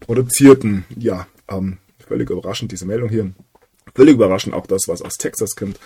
produzierten. 0.00 0.84
Ja, 0.96 1.26
ähm, 1.48 1.78
völlig 2.06 2.28
überraschend 2.28 2.72
diese 2.72 2.86
Meldung 2.86 3.08
hier. 3.08 3.32
Völlig 3.94 4.14
überraschend 4.14 4.54
auch 4.54 4.66
das, 4.66 4.82
was 4.86 5.02
aus 5.02 5.14
Texas 5.14 5.56
kommt. 5.56 5.78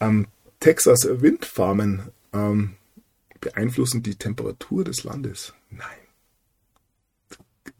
Ähm, 0.00 0.26
Texas 0.60 1.08
Windfarmen 1.10 2.02
ähm, 2.32 2.72
beeinflussen 3.40 4.02
die 4.02 4.16
Temperatur 4.16 4.84
des 4.84 5.04
Landes. 5.04 5.54
Nein. 5.70 5.80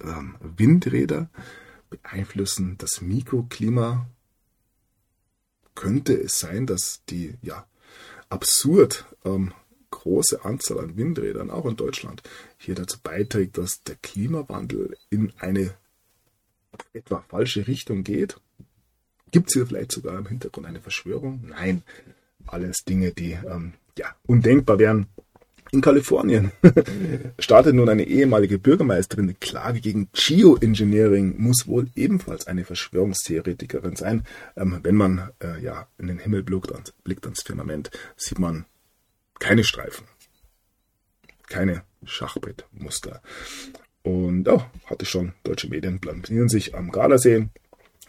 Ähm, 0.02 0.36
Windräder 0.40 1.28
beeinflussen 1.90 2.76
das 2.78 3.00
Mikroklima. 3.00 4.06
Könnte 5.74 6.14
es 6.14 6.38
sein, 6.38 6.66
dass 6.66 7.02
die 7.08 7.34
ja 7.42 7.66
absurd 8.28 9.06
ähm, 9.24 9.52
große 9.90 10.44
Anzahl 10.44 10.80
an 10.80 10.96
Windrädern, 10.96 11.50
auch 11.50 11.66
in 11.66 11.76
Deutschland, 11.76 12.22
hier 12.58 12.74
dazu 12.74 12.98
beiträgt, 13.02 13.58
dass 13.58 13.82
der 13.82 13.96
Klimawandel 13.96 14.96
in 15.10 15.32
eine 15.38 15.74
etwa 16.92 17.24
falsche 17.28 17.66
Richtung 17.66 18.04
geht? 18.04 18.40
Gibt 19.30 19.48
es 19.48 19.54
hier 19.54 19.66
vielleicht 19.66 19.92
sogar 19.92 20.18
im 20.18 20.26
Hintergrund 20.26 20.66
eine 20.66 20.80
Verschwörung? 20.80 21.42
Nein, 21.48 21.82
alles 22.46 22.84
Dinge, 22.84 23.12
die 23.12 23.32
ähm, 23.32 23.74
ja, 23.98 24.14
undenkbar 24.26 24.78
wären. 24.78 25.06
In 25.74 25.80
Kalifornien 25.80 26.52
startet 27.40 27.74
nun 27.74 27.88
eine 27.88 28.04
ehemalige 28.04 28.60
Bürgermeisterin 28.60 29.24
eine 29.24 29.34
Klage 29.34 29.80
gegen 29.80 30.08
Geoengineering, 30.12 31.34
muss 31.36 31.66
wohl 31.66 31.88
ebenfalls 31.96 32.46
eine 32.46 32.64
Verschwörungstheoretikerin 32.64 33.96
sein. 33.96 34.22
Ähm, 34.56 34.78
wenn 34.84 34.94
man 34.94 35.30
äh, 35.42 35.60
ja 35.60 35.88
in 35.98 36.06
den 36.06 36.20
Himmel 36.20 36.44
blickt, 36.44 36.94
blickt 37.02 37.24
ans 37.24 37.42
Firmament, 37.42 37.90
sieht 38.16 38.38
man 38.38 38.66
keine 39.40 39.64
Streifen, 39.64 40.06
keine 41.48 41.82
Schachbrettmuster. 42.04 43.20
Und 44.04 44.46
oh, 44.48 44.62
hatte 44.86 45.06
schon, 45.06 45.32
deutsche 45.42 45.68
Medien 45.68 45.98
blamieren 45.98 46.48
sich 46.48 46.76
am 46.76 46.92
Gardasee. 46.92 47.48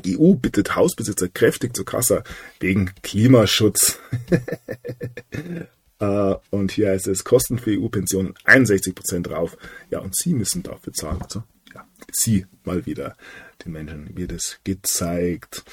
EU 0.05 0.35
bittet 0.35 0.75
Hausbesitzer 0.75 1.29
kräftig 1.29 1.75
zur 1.75 1.85
Kasse 1.85 2.23
wegen 2.59 2.91
Klimaschutz. 3.01 3.97
uh, 6.01 6.35
und 6.49 6.71
hier 6.71 6.89
heißt 6.89 7.07
es 7.07 7.23
Kosten 7.23 7.59
für 7.59 7.71
EU-Pensionen 7.71 8.33
61% 8.45 9.21
drauf. 9.21 9.57
Ja, 9.89 9.99
und 9.99 10.15
Sie 10.15 10.33
müssen 10.33 10.63
dafür 10.63 10.93
zahlen. 10.93 11.21
Also, 11.21 11.43
ja, 11.73 11.87
Sie 12.11 12.45
mal 12.63 12.85
wieder. 12.85 13.15
Den 13.63 13.71
Menschen 13.71 14.17
wird 14.17 14.31
es 14.31 14.59
gezeigt. 14.63 15.63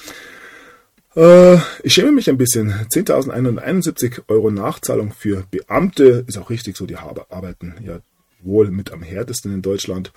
Uh, 1.15 1.59
ich 1.83 1.93
schäme 1.93 2.11
mich 2.11 2.29
ein 2.29 2.37
bisschen. 2.37 2.71
10.171 2.71 4.23
Euro 4.29 4.49
Nachzahlung 4.49 5.13
für 5.13 5.45
Beamte. 5.51 6.25
Ist 6.27 6.37
auch 6.37 6.49
richtig 6.49 6.75
so, 6.75 6.85
die 6.85 6.97
arbeiten 6.97 7.75
ja 7.83 7.99
wohl 8.41 8.71
mit 8.71 8.91
am 8.91 9.03
härtesten 9.03 9.53
in 9.53 9.61
Deutschland. 9.61 10.11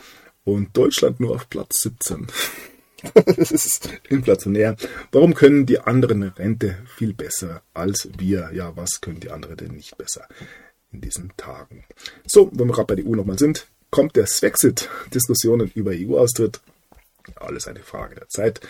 Und 0.45 0.77
Deutschland 0.77 1.21
nur 1.21 1.35
auf 1.35 1.51
Platz 1.51 1.83
17. 1.83 2.29
das 3.37 3.51
ist 3.51 3.89
inflationär. 4.09 4.77
Warum 5.13 5.35
können 5.35 5.67
die 5.67 5.81
anderen 5.81 6.23
Rente 6.23 6.77
viel 6.87 7.15
besser 7.15 7.63
als 7.75 8.09
wir? 8.19 8.51
Ja, 8.53 8.77
was 8.77 9.01
können 9.01 9.21
die 9.21 9.31
anderen 9.31 9.57
denn 9.57 9.73
nicht 9.73 9.97
besser 9.97 10.27
in 10.93 11.01
diesen 11.01 11.33
Tagen? 11.37 11.85
So, 12.27 12.51
wenn 12.53 12.69
wir 12.69 12.75
gerade 12.75 12.87
bei 12.87 12.95
der 12.97 13.07
EU 13.07 13.15
nochmal 13.15 13.39
sind, 13.39 13.67
kommt 13.91 14.17
der 14.17 14.27
Swexit, 14.27 14.89
Diskussionen 15.15 15.71
über 15.75 15.93
EU-Austritt. 15.95 16.61
Alles 17.37 17.67
eine 17.67 17.81
Frage 17.81 18.15
der 18.15 18.29
Zeit. 18.29 18.61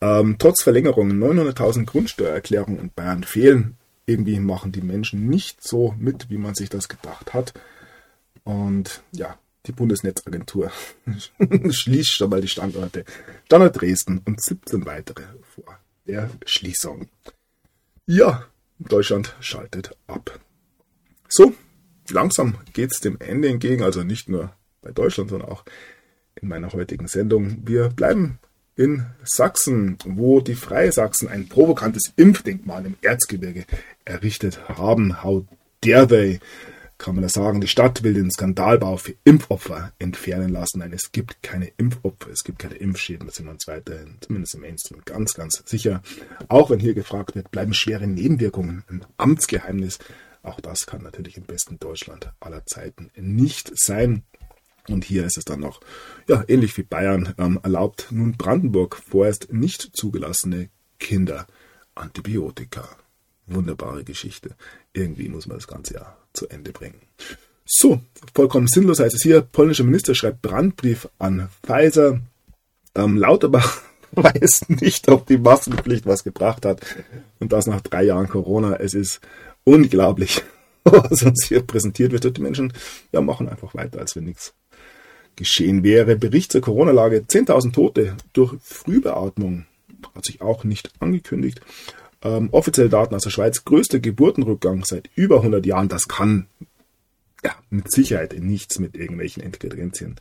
Ähm, 0.00 0.36
trotz 0.38 0.62
Verlängerung 0.62 1.10
900.000 1.10 1.86
Grundsteuererklärungen 1.86 2.80
in 2.80 2.90
Bayern 2.90 3.24
fehlen. 3.24 3.76
Irgendwie 4.06 4.40
machen 4.40 4.72
die 4.72 4.80
Menschen 4.80 5.28
nicht 5.28 5.62
so 5.62 5.94
mit, 5.98 6.30
wie 6.30 6.38
man 6.38 6.54
sich 6.54 6.70
das 6.70 6.88
gedacht 6.88 7.34
hat. 7.34 7.52
Und 8.44 9.02
ja, 9.12 9.38
die 9.66 9.72
Bundesnetzagentur 9.72 10.70
schließt 11.70 12.12
schon 12.12 12.30
mal 12.30 12.40
die 12.40 12.48
Standorte 12.48 13.04
Standort 13.46 13.80
Dresden 13.80 14.20
und 14.24 14.42
17 14.42 14.86
weitere 14.86 15.24
vor 15.54 15.78
der 16.06 16.30
Schließung. 16.46 17.08
Ja, 18.06 18.46
Deutschland 18.78 19.36
schaltet 19.40 19.96
ab. 20.06 20.40
So, 21.28 21.54
langsam 22.08 22.56
geht 22.72 22.92
es 22.92 23.00
dem 23.00 23.18
Ende 23.20 23.48
entgegen, 23.48 23.82
also 23.82 24.02
nicht 24.02 24.28
nur 24.28 24.52
bei 24.82 24.90
Deutschland, 24.90 25.30
sondern 25.30 25.50
auch 25.50 25.64
in 26.40 26.48
meiner 26.48 26.72
heutigen 26.72 27.06
Sendung. 27.06 27.66
Wir 27.66 27.90
bleiben 27.90 28.38
in 28.76 29.06
Sachsen, 29.22 29.98
wo 30.04 30.40
die 30.40 30.54
Freie 30.54 30.90
Sachsen 30.90 31.28
ein 31.28 31.48
provokantes 31.48 32.12
Impfdenkmal 32.16 32.86
im 32.86 32.96
Erzgebirge 33.02 33.66
errichtet 34.04 34.68
haben. 34.68 35.22
How 35.22 35.44
dare 35.82 36.08
they? 36.08 36.40
Kann 37.00 37.14
man 37.14 37.22
da 37.22 37.30
sagen, 37.30 37.62
die 37.62 37.66
Stadt 37.66 38.02
will 38.02 38.12
den 38.12 38.30
Skandalbau 38.30 38.98
für 38.98 39.14
Impfopfer 39.24 39.92
entfernen 39.98 40.50
lassen. 40.50 40.80
Nein, 40.80 40.92
es 40.92 41.12
gibt 41.12 41.42
keine 41.42 41.72
Impfopfer, 41.78 42.30
es 42.30 42.44
gibt 42.44 42.58
keine 42.58 42.74
Impfschäden, 42.74 43.26
das 43.26 43.36
sind 43.36 43.46
wir 43.46 43.52
uns 43.52 43.66
weiterhin, 43.66 44.18
zumindest 44.20 44.54
im 44.54 44.60
Mainstream, 44.60 45.00
ganz, 45.06 45.32
ganz 45.32 45.62
sicher. 45.64 46.02
Auch 46.48 46.68
wenn 46.68 46.78
hier 46.78 46.92
gefragt 46.92 47.34
wird, 47.34 47.50
bleiben 47.50 47.72
schwere 47.72 48.06
Nebenwirkungen 48.06 48.84
ein 48.88 49.06
Amtsgeheimnis. 49.16 49.98
Auch 50.42 50.60
das 50.60 50.84
kann 50.84 51.02
natürlich 51.02 51.38
im 51.38 51.44
besten 51.44 51.78
Deutschland 51.78 52.32
aller 52.38 52.66
Zeiten 52.66 53.10
nicht 53.16 53.72
sein. 53.74 54.22
Und 54.86 55.04
hier 55.04 55.24
ist 55.24 55.38
es 55.38 55.44
dann 55.44 55.60
noch, 55.60 55.80
ja, 56.28 56.44
ähnlich 56.48 56.76
wie 56.76 56.82
Bayern, 56.82 57.34
ähm, 57.38 57.58
erlaubt 57.62 58.08
nun 58.10 58.36
Brandenburg 58.36 58.96
vorerst 58.96 59.50
nicht 59.52 59.96
zugelassene 59.96 60.68
Kinder 60.98 61.46
Antibiotika. 61.94 62.88
Wunderbare 63.46 64.04
Geschichte. 64.04 64.54
Irgendwie 64.92 65.28
muss 65.28 65.46
man 65.46 65.58
das 65.58 65.68
Ganze 65.68 65.94
ja 65.94 66.16
zu 66.32 66.48
Ende 66.48 66.72
bringen. 66.72 67.00
So, 67.64 68.00
vollkommen 68.34 68.66
sinnlos 68.66 68.98
heißt 68.98 69.14
es 69.14 69.22
hier, 69.22 69.42
polnischer 69.42 69.84
Minister 69.84 70.14
schreibt 70.14 70.42
Brandbrief 70.42 71.08
an 71.18 71.48
Pfizer. 71.62 72.20
Ähm, 72.96 73.16
Lauterbach 73.16 73.82
weiß 74.12 74.68
nicht, 74.68 75.08
ob 75.08 75.26
die 75.26 75.38
Maskenpflicht 75.38 76.06
was 76.06 76.24
gebracht 76.24 76.66
hat. 76.66 76.80
Und 77.38 77.52
das 77.52 77.66
nach 77.66 77.80
drei 77.80 78.02
Jahren 78.02 78.28
Corona. 78.28 78.76
Es 78.76 78.94
ist 78.94 79.20
unglaublich, 79.64 80.42
was 80.84 81.22
uns 81.22 81.46
hier 81.46 81.62
präsentiert 81.62 82.12
wird. 82.12 82.36
Die 82.36 82.42
Menschen 82.42 82.72
ja, 83.12 83.20
machen 83.20 83.48
einfach 83.48 83.74
weiter, 83.74 84.00
als 84.00 84.16
wenn 84.16 84.24
nichts 84.24 84.54
geschehen 85.36 85.84
wäre. 85.84 86.16
Bericht 86.16 86.50
zur 86.50 86.62
Corona-Lage. 86.62 87.24
10.000 87.28 87.72
Tote 87.72 88.16
durch 88.32 88.54
Frühbeatmung. 88.62 89.66
Hat 90.14 90.24
sich 90.24 90.40
auch 90.40 90.64
nicht 90.64 90.90
angekündigt. 90.98 91.60
Ähm, 92.22 92.48
offizielle 92.52 92.90
Daten 92.90 93.14
aus 93.14 93.22
der 93.22 93.30
Schweiz, 93.30 93.64
größter 93.64 93.98
Geburtenrückgang 93.98 94.84
seit 94.84 95.08
über 95.14 95.36
100 95.36 95.64
Jahren. 95.64 95.88
Das 95.88 96.08
kann 96.08 96.46
ja, 97.42 97.54
mit 97.70 97.90
Sicherheit 97.90 98.38
nichts 98.38 98.78
mit 98.78 98.94
irgendwelchen 98.94 99.42
Ingredienzien 99.42 100.16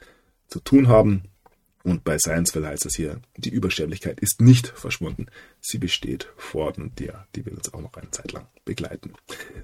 zu 0.47 0.59
tun 0.59 0.87
haben. 0.87 1.23
Und 1.83 2.03
bei 2.03 2.17
Scienceville 2.19 2.67
heißt 2.67 2.85
es 2.85 2.95
hier, 2.95 3.21
die 3.37 3.49
Übersterblichkeit 3.49 4.19
ist 4.19 4.41
nicht 4.41 4.67
verschwunden. 4.67 5.27
Sie 5.61 5.77
besteht 5.77 6.29
fort 6.37 6.77
und 6.77 6.99
ja, 6.99 7.25
die 7.35 7.45
wird 7.45 7.55
uns 7.55 7.73
auch 7.73 7.81
noch 7.81 7.93
eine 7.93 8.11
Zeit 8.11 8.31
lang 8.31 8.47
begleiten. 8.65 9.13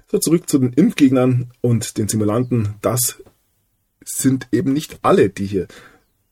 So, 0.06 0.18
zurück 0.18 0.48
zu 0.48 0.58
den 0.58 0.72
Impfgegnern 0.72 1.52
und 1.60 1.98
den 1.98 2.08
Simulanten. 2.08 2.74
Das 2.80 3.22
sind 4.02 4.48
eben 4.50 4.72
nicht 4.72 4.98
alle, 5.02 5.28
die 5.28 5.46
hier 5.46 5.68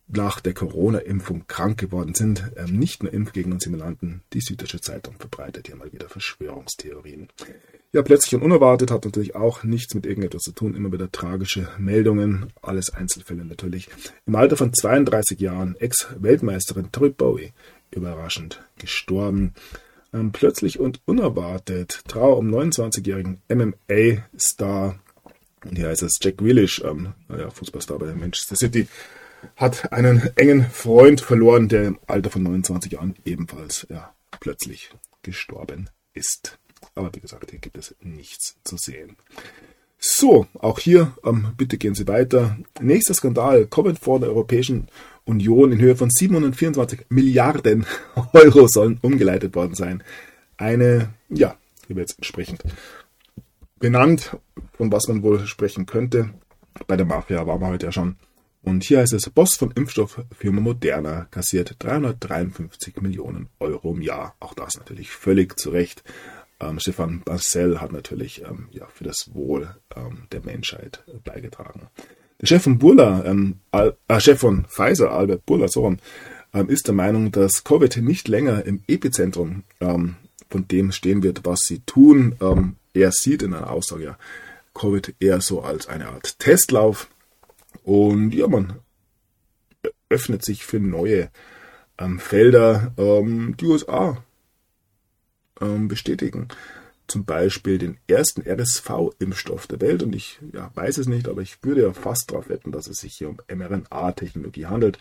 nach 0.07 0.41
der 0.41 0.55
Corona-Impfung 0.55 1.47
krank 1.47 1.79
geworden 1.79 2.15
sind. 2.15 2.53
Ähm, 2.57 2.79
nicht 2.79 3.03
nur 3.03 3.13
Impfgegner 3.13 3.55
und 3.55 3.63
Simulanten. 3.63 4.23
Die 4.33 4.41
Süddeutsche 4.41 4.81
Zeitung 4.81 5.15
verbreitet 5.19 5.67
hier 5.67 5.77
mal 5.77 5.93
wieder 5.93 6.09
Verschwörungstheorien. 6.09 7.29
Ja, 7.93 8.03
plötzlich 8.03 8.35
und 8.35 8.43
unerwartet 8.43 8.91
hat 8.91 9.05
natürlich 9.05 9.35
auch 9.35 9.63
nichts 9.63 9.95
mit 9.95 10.05
irgendetwas 10.05 10.43
zu 10.43 10.53
tun. 10.53 10.75
Immer 10.75 10.93
wieder 10.93 11.11
tragische 11.11 11.69
Meldungen. 11.79 12.53
Alles 12.61 12.91
Einzelfälle 12.91 13.45
natürlich. 13.45 13.89
Im 14.27 14.35
Alter 14.35 14.57
von 14.57 14.73
32 14.73 15.41
Jahren 15.41 15.77
Ex-Weltmeisterin 15.77 16.91
Tori 16.93 17.11
Bowie 17.11 17.53
überraschend 17.91 18.63
gestorben. 18.79 19.55
Ähm, 20.13 20.33
plötzlich 20.33 20.81
und 20.81 21.01
unerwartet 21.07 22.03
Trauer 22.09 22.39
um 22.39 22.49
29-jährigen 22.49 23.41
MMA-Star. 23.49 24.99
Und 25.65 25.77
hier 25.77 25.89
heißt 25.89 26.03
es 26.03 26.19
Jack 26.21 26.43
Willish, 26.43 26.83
ähm, 26.85 27.15
naja, 27.29 27.49
Fußballstar 27.51 27.99
bei 27.99 28.15
Manchester 28.15 28.57
City 28.57 28.87
hat 29.57 29.93
einen 29.93 30.31
engen 30.37 30.65
Freund 30.65 31.21
verloren, 31.21 31.69
der 31.69 31.85
im 31.85 31.99
Alter 32.07 32.31
von 32.31 32.43
29 32.43 32.93
Jahren 32.93 33.15
ebenfalls 33.25 33.87
ja, 33.91 34.15
plötzlich 34.41 34.91
gestorben 35.23 35.91
ist. 36.13 36.59
Aber 36.95 37.15
wie 37.15 37.21
gesagt, 37.21 37.51
hier 37.51 37.59
gibt 37.59 37.77
es 37.79 37.95
nichts 38.03 38.57
zu 38.65 38.77
sehen. 38.77 39.17
So, 39.99 40.47
auch 40.59 40.79
hier, 40.79 41.15
ähm, 41.25 41.55
bitte 41.57 41.79
gehen 41.79 41.95
Sie 41.95 42.07
weiter. 42.07 42.59
Nächster 42.81 43.15
Skandal, 43.15 43.67
Comment 43.67 43.99
vor 43.99 44.21
der 44.21 44.29
Europäischen 44.29 44.89
Union 45.25 45.73
in 45.73 45.81
Höhe 45.81 45.97
von 45.97 46.11
724 46.11 47.07
Milliarden 47.09 47.87
Euro 48.35 48.69
sollen 48.69 48.99
umgeleitet 49.01 49.55
worden 49.55 49.75
sein. 49.75 50.03
Eine, 50.59 51.15
ja, 51.31 51.57
hier 51.87 51.97
wird 51.97 52.11
jetzt 52.11 52.19
entsprechend 52.19 52.63
benannt, 53.79 54.37
von 54.77 54.93
was 54.93 55.09
man 55.09 55.23
wohl 55.23 55.47
sprechen 55.47 55.87
könnte. 55.87 56.31
Bei 56.87 56.97
der 56.97 57.07
Mafia 57.07 57.47
waren 57.47 57.61
wir 57.61 57.69
heute 57.69 57.87
ja 57.87 57.93
schon. 57.93 58.17
Und 58.65 58.83
hier 58.83 59.01
heißt 59.01 59.13
es, 59.13 59.29
Boss 59.29 59.57
von 59.57 59.73
Impfstofffirma 59.73 60.61
Moderna 60.61 61.27
kassiert 61.31 61.77
353 61.81 62.97
Millionen 63.03 63.49
Euro 63.61 63.93
im 63.93 64.01
Jahr. 64.01 64.35
Auch 64.41 64.55
das 64.55 64.79
natürlich 64.79 65.11
völlig 65.11 65.59
zu 65.61 65.69
Recht. 65.69 66.03
Ähm, 66.61 66.81
Stefan 66.81 67.21
Barcel 67.21 67.81
hat 67.83 67.93
natürlich 67.93 68.43
ähm, 68.43 68.69
ja, 68.71 68.87
für 68.87 69.05
das 69.05 69.31
Wohl 69.35 69.77
ähm, 69.95 70.29
der 70.33 70.43
Menschheit 70.43 71.05
beigetragen. 71.25 71.89
Der 72.41 72.47
Chef 72.47 72.63
von 72.63 72.79
Burla, 72.79 73.25
ähm, 73.27 73.57
äh, 73.73 73.93
Chef 74.19 74.41
von 74.41 74.65
Pfizer, 74.65 75.11
Albert 75.11 75.45
Burla, 75.45 75.69
so 75.69 75.95
ähm, 76.55 76.69
ist 76.69 76.87
der 76.87 76.95
Meinung, 76.95 77.33
dass 77.33 77.65
Covid 77.65 77.99
nicht 77.99 78.29
länger 78.29 78.65
im 78.65 78.83
Epizentrum 78.87 79.65
ähm, 79.81 80.17
von 80.49 80.67
dem 80.69 80.91
stehen 80.93 81.23
wird, 81.23 81.45
was 81.45 81.61
sie 81.61 81.81
tun. 81.81 82.37
er 82.93 83.11
sieht 83.11 83.43
in 83.43 83.55
einer 83.55 83.71
Aussage 83.71 84.05
ja 84.05 84.19
Covid 84.73 85.15
eher 85.19 85.41
so 85.41 85.63
als 85.63 85.89
eine 85.89 86.09
Art 86.09 86.39
Testlauf 86.39 87.09
und 87.85 88.35
ja, 88.35 88.49
man 88.49 88.81
öffnet 90.09 90.45
sich 90.45 90.65
für 90.65 90.81
neue 90.81 91.31
ähm, 91.99 92.19
Felder. 92.19 92.93
Ähm, 92.97 93.57
die 93.59 93.67
USA 93.67 94.23
ähm, 95.61 95.89
bestätigen 95.89 96.49
zum 97.07 97.25
Beispiel 97.25 97.79
den 97.79 97.99
ersten 98.07 98.43
RSV-Impfstoff 98.43 99.67
der 99.67 99.81
Welt. 99.81 100.03
Und 100.03 100.15
ich 100.15 100.41
ja, 100.53 100.71
weiß 100.75 100.99
es 100.99 101.07
nicht, 101.07 101.29
aber 101.29 101.43
ich 101.43 101.63
würde 101.63 101.83
ja 101.83 101.93
fast 101.93 102.31
darauf 102.31 102.49
wetten, 102.49 102.73
dass 102.73 102.87
es 102.87 102.99
sich 102.99 103.15
hier 103.15 103.29
um 103.29 103.39
mRNA-Technologie 103.49 104.67
handelt. 104.67 104.99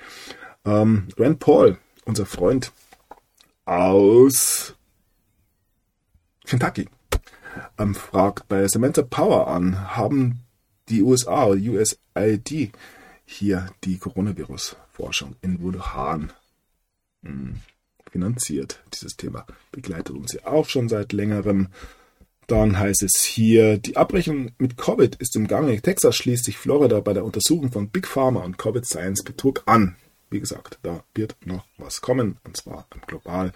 Ähm, 0.66 1.08
Rand 1.18 1.40
Paul, 1.40 1.78
unser 2.06 2.26
Freund 2.26 2.72
aus 3.66 4.76
Kentucky, 6.46 6.90
ähm, 7.78 7.96
fragt 7.96 8.50
bei 8.50 8.68
Samantha 8.68 9.04
Power 9.04 9.48
an, 9.48 9.96
haben 9.96 10.42
die 10.90 11.02
USA 11.02 11.46
oder 11.46 11.60
USAID 12.16 12.72
hier 13.26 13.68
die 13.84 13.98
Coronavirus-Forschung 13.98 15.36
in 15.42 15.62
Wuhan 15.62 16.32
hm, 17.24 17.56
finanziert. 18.12 18.84
Dieses 18.94 19.16
Thema 19.16 19.46
begleitet 19.72 20.16
uns 20.16 20.34
ja 20.34 20.46
auch 20.46 20.68
schon 20.70 20.90
seit 20.90 21.14
längerem. 21.14 21.70
Dann 22.48 22.78
heißt 22.78 23.04
es 23.04 23.24
hier, 23.24 23.78
die 23.78 23.96
Abrechnung 23.96 24.52
mit 24.58 24.78
Covid 24.78 25.16
ist 25.16 25.36
im 25.36 25.48
Gange. 25.48 25.82
Texas 25.82 26.16
schließt 26.18 26.44
sich 26.44 26.58
Florida 26.58 27.00
bei 27.00 27.14
der 27.14 27.24
Untersuchung 27.24 27.72
von 27.72 27.90
Big 27.90 28.08
Pharma 28.08 28.42
und 28.42 28.58
Covid 28.58 28.86
Science 28.86 29.24
Betrug 29.24 29.64
an. 29.66 29.96
Wie 30.30 30.40
gesagt, 30.40 30.80
da 30.82 31.04
wird 31.14 31.38
noch 31.46 31.64
was 31.78 32.02
kommen, 32.02 32.38
und 32.44 32.58
zwar 32.58 32.88
global. 33.08 33.54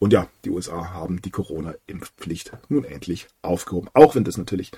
Und 0.00 0.12
ja, 0.12 0.28
die 0.44 0.50
USA 0.50 0.90
haben 0.90 1.22
die 1.22 1.30
Corona-Impfpflicht 1.30 2.52
nun 2.68 2.84
endlich 2.84 3.28
aufgehoben. 3.42 3.88
Auch 3.94 4.16
wenn 4.16 4.24
das 4.24 4.36
natürlich 4.36 4.72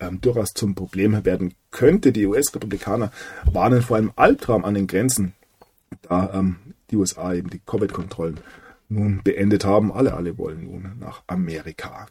ähm, 0.00 0.20
durchaus 0.20 0.50
zum 0.54 0.74
Problem 0.74 1.24
werden 1.24 1.54
könnte. 1.70 2.12
Die 2.12 2.26
US-Republikaner 2.26 3.12
warnen 3.50 3.82
vor 3.82 3.96
einem 3.96 4.12
Albtraum 4.16 4.64
an 4.64 4.74
den 4.74 4.86
Grenzen, 4.86 5.34
da 6.02 6.32
ähm, 6.34 6.56
die 6.90 6.96
USA 6.96 7.34
eben 7.34 7.50
die 7.50 7.60
Covid-Kontrollen 7.60 8.40
nun 8.88 9.22
beendet 9.22 9.64
haben. 9.64 9.92
Alle, 9.92 10.14
alle 10.14 10.38
wollen 10.38 10.64
nun 10.64 10.98
nach 10.98 11.22
Amerika. 11.26 12.06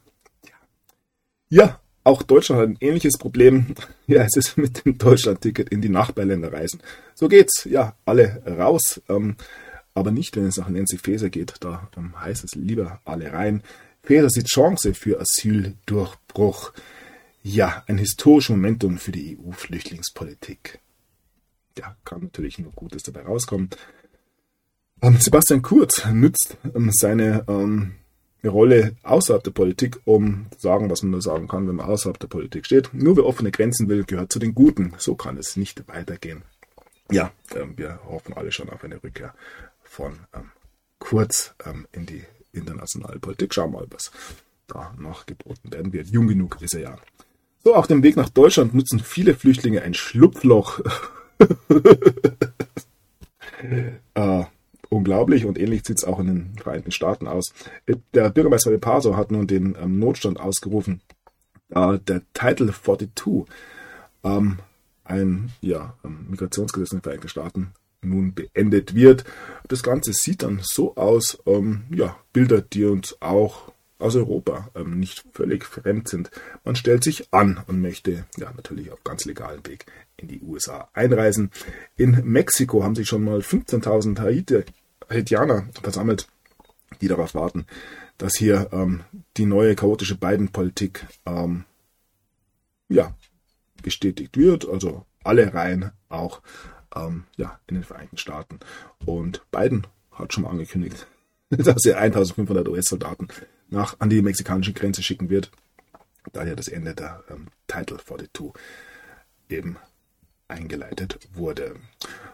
Ja. 1.49 1.80
auch 2.03 2.23
Deutschland 2.23 2.61
hat 2.61 2.69
ein 2.69 2.77
ähnliches 2.80 3.18
Problem. 3.18 3.76
Ja, 4.09 4.23
es 4.23 4.38
ist 4.38 4.57
mit 4.57 4.85
dem 4.85 4.97
Deutschland-Ticket 4.97 5.68
in 5.68 5.81
die 5.81 5.89
Nachbarländer 5.89 6.53
reisen. 6.53 6.80
So 7.14 7.27
geht's. 7.27 7.65
Ja, 7.65 7.97
alle 8.05 8.41
raus. 8.45 9.01
Ähm, 9.09 9.35
aber 9.93 10.11
nicht, 10.11 10.38
wenn 10.38 10.45
es 10.45 10.55
nach 10.55 10.69
Nancy 10.69 10.97
Faeser 10.97 11.30
geht. 11.30 11.55
Da 11.59 11.89
ähm, 11.97 12.18
heißt 12.18 12.45
es 12.45 12.55
lieber 12.55 13.01
alle 13.03 13.34
rein. 13.34 13.64
Faeser 14.03 14.30
sieht 14.30 14.47
Chance 14.47 14.93
für 14.93 15.19
Asyldurchbruch. 15.19 16.72
Ja, 17.49 17.82
ein 17.88 17.98
historisches 17.98 18.49
Momentum 18.49 18.98
für 18.98 19.14
die 19.14 19.38
EU-Flüchtlingspolitik. 19.40 20.82
Ja, 21.78 21.95
kann 22.03 22.24
natürlich 22.24 22.60
nur 22.60 22.74
Gutes 22.74 23.03
dabei 23.03 23.22
rauskommen. 23.22 23.69
Ähm, 25.02 25.18
Sebastian 25.18 25.61
Kurz 25.61 26.06
nützt 26.07 26.57
ähm, 26.76 26.91
seine 26.91 27.45
ähm, 27.48 27.95
Rolle 28.44 28.98
außerhalb 29.03 29.45
der 29.45 29.52
Politik, 29.52 29.98
um 30.03 30.48
zu 30.52 30.60
sagen, 30.60 30.90
was 30.90 31.03
man 31.03 31.11
nur 31.11 31.22
sagen 31.22 31.48
kann, 31.48 31.69
wenn 31.69 31.78
man 31.78 31.86
außerhalb 31.86 32.19
der 32.19 32.28
Politik 32.28 32.65
steht. 32.65 32.94
Nur 32.94 33.15
wer 33.15 33.26
offene 33.26 33.52
Grenzen 33.52 33.88
will, 33.88 34.03
gehört 34.03 34.34
zu 34.34 34.40
den 34.40 34.53
Guten. 34.53 34.94
So 34.98 35.15
kann 35.15 35.38
es 35.38 35.56
nicht 35.56 35.88
weitergehen. 35.88 36.41
Ja, 37.10 37.32
ähm, 37.56 37.78
wir 37.78 38.02
hoffen 38.10 38.34
alle 38.34 38.52
schon 38.52 38.69
auf 38.69 38.84
eine 38.84 39.02
Rückkehr 39.02 39.34
von 39.84 40.19
ähm, 40.36 40.52
Kurz 40.99 41.56
ähm, 41.65 41.88
in 41.94 42.07
die 42.07 42.26
internationale 42.52 43.19
Politik. 43.19 43.53
Schauen 43.53 43.72
wir 43.72 43.80
mal, 43.80 43.88
was 43.90 44.11
da 44.68 44.94
noch 44.98 45.26
geboten 45.26 45.72
werden 45.72 45.94
wird. 45.94 46.10
Jung 46.10 46.28
genug 46.28 46.61
ist 46.61 46.74
er 46.74 46.82
ja. 46.82 46.98
So, 47.68 47.76
auf 47.76 47.88
dem 47.88 48.02
Weg 48.02 48.15
nach 48.15 48.30
Deutschland 48.30 48.73
nutzen 48.73 49.02
viele 49.02 49.35
Flüchtlinge 49.35 49.81
ein 49.81 49.94
Schlupfloch. 49.94 50.80
äh, 54.14 54.44
unglaublich 54.89 55.44
und 55.44 55.60
ähnlich 55.60 55.85
sieht 55.85 55.98
es 55.98 56.06
auch 56.06 56.19
in 56.19 56.27
den 56.27 56.56
Vereinigten 56.56 56.94
Staaten 56.94 57.27
aus. 57.27 57.53
Der 58.14 58.30
Bürgermeister 58.30 58.69
de 58.69 58.80
Paso 58.80 59.18
hat 59.18 59.31
nun 59.31 59.48
den 59.48 59.76
ähm, 59.77 59.99
Notstand 59.99 60.39
ausgerufen. 60.39 61.02
Äh, 61.69 61.99
der 62.07 62.22
Title 62.34 62.72
42, 62.72 63.53
ähm, 64.23 64.60
ein 65.03 65.52
ja, 65.60 65.94
ähm, 66.06 66.27
Migrationsgesetz 66.30 66.94
in 66.94 66.99
den 66.99 67.03
Vereinigten 67.03 67.27
Staaten, 67.27 67.73
nun 68.02 68.34
beendet 68.34 68.95
wird. 68.95 69.26
Das 69.68 69.84
Ganze 69.84 70.14
sieht 70.14 70.44
dann 70.44 70.61
so 70.64 70.95
aus, 70.95 71.38
ähm, 71.45 71.84
ja, 71.89 72.15
Bilder, 72.31 72.61
die 72.61 72.85
uns 72.85 73.22
auch 73.22 73.73
aus 73.99 74.15
Europa 74.15 74.69
ähm, 74.76 74.99
nicht 74.99 75.26
völlig 75.34 75.65
fremd 75.65 76.07
sind. 76.07 76.32
Man 76.64 76.76
stellt 76.76 77.03
sich 77.03 77.34
an 77.34 77.64
und 77.68 77.82
möchte 77.82 78.26
ja 78.38 78.52
natürlich 78.56 78.91
auf 78.91 79.03
ganz 79.03 79.26
legalem 79.26 79.65
Weg 79.65 79.86
in 80.18 80.28
die 80.28 80.41
USA 80.41 80.90
einreisen. 80.94 81.52
In 81.95 82.22
Mexiko 82.24 82.84
haben 82.84 82.95
sich 82.95 83.07
schon 83.07 83.24
mal 83.24 83.40
15.000 83.40 84.19
Haiti 84.19 84.64
Haitianer 85.10 85.69
versammelt, 85.82 86.28
die 87.02 87.07
darauf 87.07 87.34
warten, 87.34 87.65
dass 88.18 88.34
hier 88.36 88.69
ähm, 88.72 89.03
die 89.38 89.45
neue 89.45 89.76
chaotische 89.76 90.18
Biden-Politik 90.18 91.06
ähm, 91.26 91.64
ja, 92.90 93.15
bestätigt 93.82 94.38
wird. 94.38 94.68
Also 94.68 95.06
alle 95.24 95.53
Reihen 95.53 95.91
auch 96.10 96.41
ähm, 96.95 97.24
ja, 97.38 97.60
in 97.68 97.76
den 97.76 97.84
Vereinigten 97.84 98.18
Staaten. 98.18 98.60
Und 99.06 99.44
Biden 99.52 99.88
hat 100.11 100.34
schon 100.34 100.44
mal 100.44 100.49
angekündigt, 100.49 101.07
dass 101.49 101.86
er 101.86 101.99
1500 101.99 102.68
US-Soldaten 102.68 103.28
nach 103.69 103.99
an 103.99 104.10
die 104.10 104.22
mexikanische 104.22 104.73
Grenze 104.73 105.03
schicken 105.03 105.30
wird, 105.30 105.52
da 106.34 106.45
ja 106.45 106.56
das 106.56 106.68
Ende 106.68 106.95
der 106.95 107.23
ähm, 107.30 107.48
Title 107.68 107.98
42 107.98 108.53
eben 109.49 109.77
eingeleitet 110.48 111.19
wurde. 111.34 111.76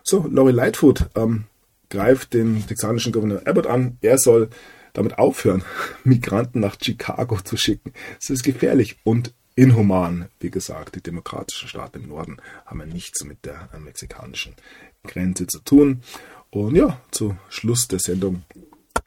So, 0.03 0.27
Lori 0.27 0.51
Lightfoot 0.51 1.09
ähm, 1.15 1.45
greift 1.89 2.33
den 2.33 2.65
texanischen 2.65 3.11
Gouverneur 3.11 3.45
Abbott 3.45 3.67
an. 3.67 3.97
Er 4.01 4.17
soll 4.17 4.49
damit 4.93 5.17
aufhören, 5.17 5.63
Migranten 6.03 6.59
nach 6.59 6.77
Chicago 6.81 7.39
zu 7.41 7.57
schicken. 7.57 7.93
Es 8.21 8.29
ist 8.29 8.43
gefährlich 8.43 8.97
und 9.03 9.33
inhuman. 9.55 10.29
Wie 10.39 10.49
gesagt, 10.49 10.95
die 10.95 11.01
demokratischen 11.01 11.67
Staaten 11.67 12.01
im 12.01 12.09
Norden 12.09 12.37
haben 12.65 12.79
ja 12.79 12.85
nichts 12.85 13.23
mit 13.23 13.45
der 13.45 13.69
äh, 13.73 13.79
mexikanischen 13.79 14.55
Grenze 15.03 15.47
zu 15.47 15.59
tun. 15.59 16.01
Und 16.49 16.75
ja, 16.75 16.99
zu 17.11 17.35
Schluss 17.49 17.87
der 17.87 17.99
Sendung 17.99 18.43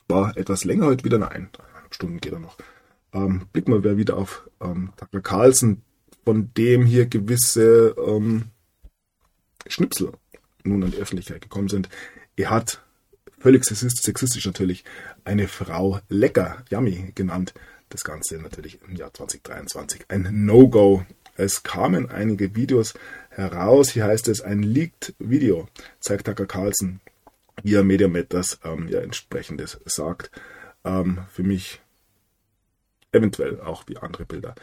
war 0.09 0.37
etwas 0.37 0.65
länger 0.65 0.87
heute 0.87 1.05
wieder. 1.05 1.19
Nein, 1.19 1.49
Stunden 1.97 2.21
geht 2.21 2.33
er 2.33 2.39
noch. 2.39 2.57
Ähm, 3.13 3.47
blicken 3.53 3.83
wir 3.83 3.97
wieder 3.97 4.17
auf 4.17 4.49
ähm, 4.61 4.93
Tucker 4.97 5.23
Carlson, 5.23 5.83
von 6.25 6.53
dem 6.55 6.85
hier 6.85 7.07
gewisse 7.07 7.95
ähm, 7.99 8.45
Schnipsel 9.67 10.13
nun 10.63 10.85
an 10.85 10.91
die 10.91 10.99
Öffentlichkeit 10.99 11.41
gekommen 11.41 11.69
sind. 11.69 11.89
Er 12.37 12.51
hat 12.51 12.83
völlig 13.39 13.65
sexistisch 13.65 14.45
natürlich 14.47 14.85
eine 15.25 15.49
Frau 15.49 16.01
lecker, 16.09 16.65
yummy 16.71 17.13
genannt. 17.15 17.55
Das 17.89 18.05
Ganze 18.05 18.37
natürlich 18.37 18.81
im 18.87 18.97
Jahr 18.97 19.15
2023 19.15 20.07
ein 20.09 20.29
No-Go. 20.45 21.07
Es 21.37 21.63
kamen 21.63 22.11
einige 22.11 22.57
Videos 22.57 22.95
heraus. 23.31 23.91
Hier 23.91 24.05
heißt 24.05 24.29
es, 24.29 24.41
ein 24.41 24.63
leaked 24.63 25.15
Video 25.19 25.69
zeigt 26.01 26.27
Tucker 26.27 26.47
Carlson, 26.47 27.01
wie 27.63 27.75
er 27.75 27.85
Mediamet 27.85 28.35
das 28.35 28.59
ähm, 28.65 28.89
ja, 28.89 29.01
entsprechendes 29.01 29.79
sagt. 29.87 30.31
Ähm, 30.85 31.21
für 31.33 31.45
mich 31.45 31.81
eventuell 33.17 33.61
auch 33.61 33.85
wie 33.89 33.97
andere 33.97 34.25
Bilder 34.25 34.55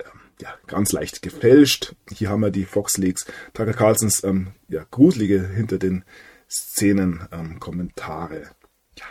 ähm, 0.00 0.20
ja, 0.40 0.54
ganz 0.66 0.92
leicht 0.92 1.22
gefälscht. 1.22 1.94
Hier 2.10 2.30
haben 2.30 2.40
wir 2.40 2.50
die 2.50 2.64
Fox 2.64 2.96
Leaks. 2.96 3.26
Tucker 3.52 3.72
Carlsons 3.72 4.22
ähm, 4.24 4.52
ja, 4.68 4.84
gruselige 4.90 5.46
hinter 5.48 5.78
den 5.78 6.04
Szenen 6.50 7.26
ähm, 7.32 7.60
Kommentare. 7.60 8.50
Ja. 8.98 9.06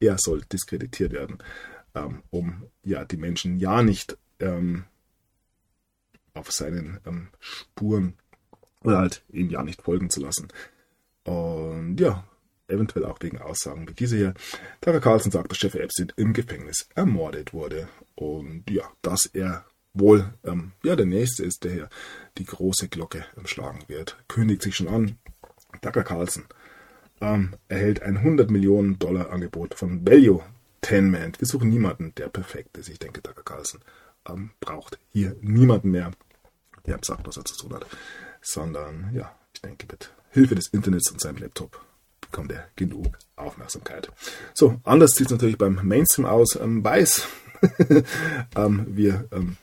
Er 0.00 0.16
soll 0.18 0.42
diskreditiert 0.42 1.12
werden, 1.12 1.38
ähm, 1.94 2.22
um 2.30 2.64
ja 2.82 3.04
die 3.04 3.16
Menschen 3.18 3.58
ja 3.58 3.82
nicht 3.82 4.16
ähm, 4.38 4.84
auf 6.34 6.50
seinen 6.52 7.00
ähm, 7.06 7.28
Spuren 7.38 8.14
oder 8.82 8.98
halt 8.98 9.24
ihm 9.28 9.50
ja 9.50 9.62
nicht 9.62 9.82
folgen 9.82 10.10
zu 10.10 10.20
lassen. 10.20 10.48
Und 11.24 12.00
ja, 12.00 12.24
eventuell 12.70 13.04
auch 13.04 13.18
wegen 13.20 13.38
Aussagen 13.38 13.88
wie 13.88 13.94
diese 13.94 14.16
hier. 14.16 14.34
Tucker 14.80 15.00
Carlson 15.00 15.32
sagt, 15.32 15.50
dass 15.50 15.58
Chef 15.58 15.74
Epstein 15.74 16.12
im 16.16 16.32
Gefängnis 16.32 16.88
ermordet 16.94 17.52
wurde. 17.52 17.88
Und 18.14 18.70
ja, 18.70 18.84
dass 19.02 19.26
er 19.26 19.64
wohl 19.92 20.32
ähm, 20.44 20.72
ja, 20.84 20.96
der 20.96 21.06
Nächste 21.06 21.44
ist, 21.44 21.64
der 21.64 21.72
hier 21.72 21.88
die 22.38 22.44
große 22.44 22.88
Glocke 22.88 23.24
schlagen 23.44 23.80
wird. 23.88 24.16
Kündigt 24.28 24.62
sich 24.62 24.76
schon 24.76 24.88
an. 24.88 25.18
Tucker 25.82 26.04
Carlson 26.04 26.44
ähm, 27.20 27.56
erhält 27.68 28.02
ein 28.02 28.18
100 28.18 28.50
Millionen 28.50 28.98
Dollar 28.98 29.30
Angebot 29.30 29.74
von 29.74 30.06
Value 30.06 30.42
Tenment. 30.80 31.40
Wir 31.40 31.46
suchen 31.46 31.68
niemanden, 31.68 32.14
der 32.16 32.28
perfekt 32.28 32.76
ist. 32.78 32.88
Ich 32.88 32.98
denke, 32.98 33.22
Tucker 33.22 33.42
Carlson 33.42 33.80
ähm, 34.28 34.50
braucht 34.60 34.98
hier 35.10 35.36
niemanden 35.40 35.90
mehr, 35.90 36.12
der 36.86 36.98
sagt, 37.02 37.26
was 37.26 37.36
er 37.36 37.44
zu 37.44 37.56
tun 37.56 37.74
hat, 37.74 37.86
sondern 38.40 39.10
ja, 39.14 39.34
ich 39.54 39.60
denke, 39.60 39.86
mit 39.90 40.12
Hilfe 40.30 40.54
des 40.54 40.68
Internets 40.68 41.10
und 41.10 41.20
seinem 41.20 41.38
Laptop 41.38 41.84
bekommt 42.30 42.52
er 42.52 42.68
genug 42.76 43.18
Aufmerksamkeit. 43.36 44.10
So, 44.54 44.80
anders 44.84 45.12
sieht 45.12 45.26
es 45.26 45.32
natürlich 45.32 45.58
beim 45.58 45.80
Mainstream 45.82 46.26
aus. 46.26 46.56
Ähm, 46.56 46.84
weiß, 46.84 47.26
ähm, 48.56 48.86
wir 48.88 49.26
ähm, 49.32 49.56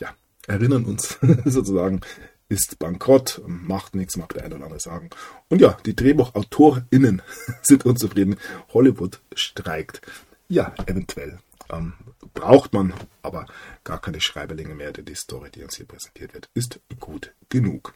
ja, 0.00 0.14
erinnern 0.46 0.84
uns 0.84 1.18
sozusagen, 1.44 2.00
ist 2.48 2.78
bankrott, 2.78 3.42
macht 3.46 3.94
nichts, 3.94 4.16
mag 4.16 4.32
der 4.34 4.44
eine 4.44 4.54
oder 4.54 4.64
andere 4.64 4.80
sagen. 4.80 5.10
Und 5.48 5.60
ja, 5.60 5.76
die 5.84 5.96
DrehbuchautorInnen 5.96 7.22
sind 7.62 7.84
unzufrieden. 7.84 8.36
Hollywood 8.72 9.20
streikt. 9.34 10.00
Ja, 10.48 10.72
eventuell. 10.86 11.38
Ähm, 11.68 11.94
braucht 12.34 12.72
man 12.72 12.94
aber 13.22 13.46
gar 13.82 14.00
keine 14.00 14.20
Schreiberlinge 14.20 14.74
mehr, 14.74 14.92
denn 14.92 15.04
die 15.04 15.16
Story, 15.16 15.50
die 15.50 15.64
uns 15.64 15.76
hier 15.76 15.86
präsentiert 15.86 16.34
wird, 16.34 16.48
ist 16.54 16.78
gut 17.00 17.32
genug. 17.48 17.94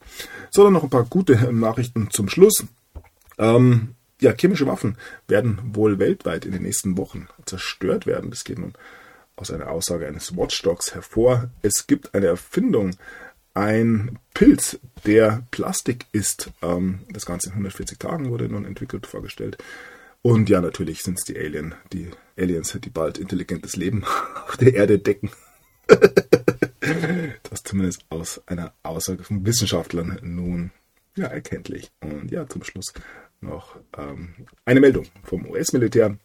So, 0.50 0.64
dann 0.64 0.72
noch 0.72 0.82
ein 0.82 0.90
paar 0.90 1.04
gute 1.04 1.52
Nachrichten 1.52 2.10
zum 2.10 2.28
Schluss. 2.28 2.64
Ähm, 3.38 3.94
ja, 4.20 4.32
chemische 4.32 4.66
Waffen 4.66 4.96
werden 5.28 5.58
wohl 5.74 5.98
weltweit 5.98 6.44
in 6.44 6.52
den 6.52 6.62
nächsten 6.62 6.96
Wochen 6.96 7.28
zerstört 7.46 8.06
werden. 8.06 8.30
Das 8.30 8.44
geht 8.44 8.58
nun 8.58 8.74
aus 9.36 9.50
einer 9.50 9.70
Aussage 9.70 10.06
eines 10.06 10.36
Watchdogs 10.36 10.94
hervor. 10.94 11.50
Es 11.62 11.86
gibt 11.86 12.14
eine 12.14 12.26
Erfindung, 12.26 12.96
ein 13.54 14.18
Pilz, 14.34 14.78
der 15.06 15.42
Plastik 15.50 16.06
ist. 16.12 16.50
Ähm, 16.62 17.00
das 17.10 17.26
Ganze 17.26 17.48
in 17.48 17.52
140 17.54 17.98
Tagen 17.98 18.30
wurde 18.30 18.48
nun 18.48 18.64
entwickelt, 18.64 19.06
vorgestellt. 19.06 19.58
Und 20.22 20.50
ja, 20.50 20.60
natürlich 20.60 21.02
sind 21.02 21.18
es 21.18 21.24
die 21.24 21.38
Alien, 21.38 21.74
die 21.92 22.10
Aliens, 22.36 22.78
die 22.82 22.90
bald 22.90 23.18
intelligentes 23.18 23.76
Leben 23.76 24.04
auf 24.46 24.56
der 24.58 24.74
Erde 24.74 24.98
decken. 24.98 25.30
das 27.50 27.62
zumindest 27.64 28.04
aus 28.10 28.40
einer 28.46 28.72
Aussage 28.82 29.24
von 29.24 29.44
Wissenschaftlern 29.46 30.18
nun 30.22 30.70
ja 31.16 31.26
erkenntlich. 31.26 31.90
Und 32.00 32.30
ja, 32.30 32.46
zum 32.46 32.62
Schluss 32.62 32.92
noch 33.40 33.76
ähm, 33.96 34.34
eine 34.64 34.80
Meldung 34.80 35.06
vom 35.22 35.46
US-Militär. 35.46 36.18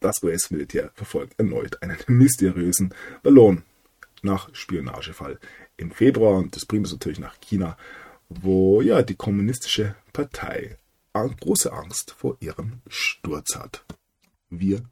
Das 0.00 0.22
US-Militär 0.22 0.90
verfolgt 0.94 1.38
erneut 1.38 1.82
einen 1.82 1.98
mysteriösen 2.06 2.94
Ballon 3.22 3.62
nach 4.22 4.52
Spionagefall 4.54 5.38
im 5.76 5.90
Februar 5.90 6.36
und 6.36 6.56
das 6.56 6.66
bringt 6.66 6.86
uns 6.86 6.92
natürlich 6.92 7.20
nach 7.20 7.40
China, 7.40 7.76
wo 8.28 8.80
ja 8.80 9.02
die 9.02 9.14
kommunistische 9.14 9.94
Partei 10.12 10.76
große 11.26 11.72
Angst 11.72 12.12
vor 12.12 12.36
ihrem 12.40 12.80
Sturz 12.86 13.56
hat. 13.56 13.84
Wir 14.50 14.82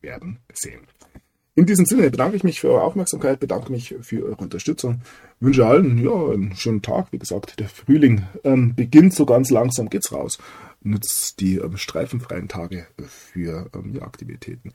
werden 0.00 0.38
sehen. 0.52 0.86
In 1.54 1.64
diesem 1.64 1.86
Sinne 1.86 2.10
bedanke 2.10 2.36
ich 2.36 2.44
mich 2.44 2.60
für 2.60 2.68
eure 2.68 2.82
Aufmerksamkeit, 2.82 3.40
bedanke 3.40 3.72
mich 3.72 3.94
für 4.02 4.24
eure 4.24 4.36
Unterstützung, 4.36 5.00
wünsche 5.40 5.66
allen 5.66 5.98
ja, 5.98 6.12
einen 6.12 6.54
schönen 6.54 6.82
Tag. 6.82 7.12
Wie 7.12 7.18
gesagt, 7.18 7.58
der 7.58 7.68
Frühling 7.68 8.24
ähm, 8.44 8.74
beginnt 8.74 9.14
so 9.14 9.24
ganz 9.24 9.50
langsam, 9.50 9.88
geht's 9.88 10.12
raus. 10.12 10.38
Nutzt 10.80 11.40
die 11.40 11.56
ähm, 11.56 11.76
streifenfreien 11.76 12.48
Tage 12.48 12.86
für 13.08 13.70
ähm, 13.74 13.94
ja, 13.94 14.02
Aktivitäten, 14.02 14.72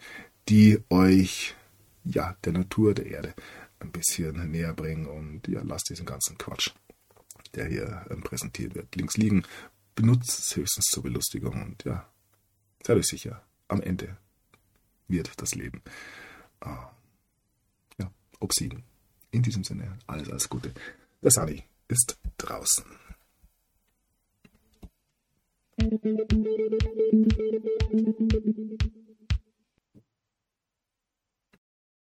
die 0.50 0.80
euch 0.90 1.56
ja 2.04 2.36
der 2.44 2.54
Natur, 2.54 2.94
der 2.94 3.06
Erde 3.06 3.34
ein 3.80 3.92
bisschen 3.92 4.52
näher 4.52 4.74
bringen 4.74 5.08
und 5.08 5.48
ja, 5.48 5.62
lasst 5.64 5.90
diesen 5.90 6.06
ganzen 6.06 6.38
Quatsch, 6.38 6.72
der 7.56 7.66
hier 7.66 8.06
ähm, 8.10 8.22
präsentiert 8.22 8.76
wird, 8.76 8.96
links 8.96 9.18
liegen. 9.18 9.44
Benutzt 9.96 10.40
es 10.40 10.56
höchstens 10.56 10.86
zur 10.86 11.04
Belustigung 11.04 11.62
und 11.62 11.84
ja, 11.84 12.08
seid 12.84 12.98
euch 12.98 13.08
sicher, 13.08 13.44
am 13.68 13.82
Ende 13.82 14.18
wird 15.08 15.32
das 15.42 15.56
Leben 15.56 15.82
äh, 16.62 16.70
ja, 18.00 18.12
obsiegen. 18.40 18.84
In 19.32 19.42
diesem 19.44 19.64
Sinne, 19.64 19.98
alles, 20.08 20.30
alles 20.30 20.50
Gute. 20.50 20.74
Der 21.22 21.32
Sunny 21.32 21.64
ist 21.88 22.18
draußen. 22.38 22.86
Thank 25.80 26.06
you. 26.06 26.18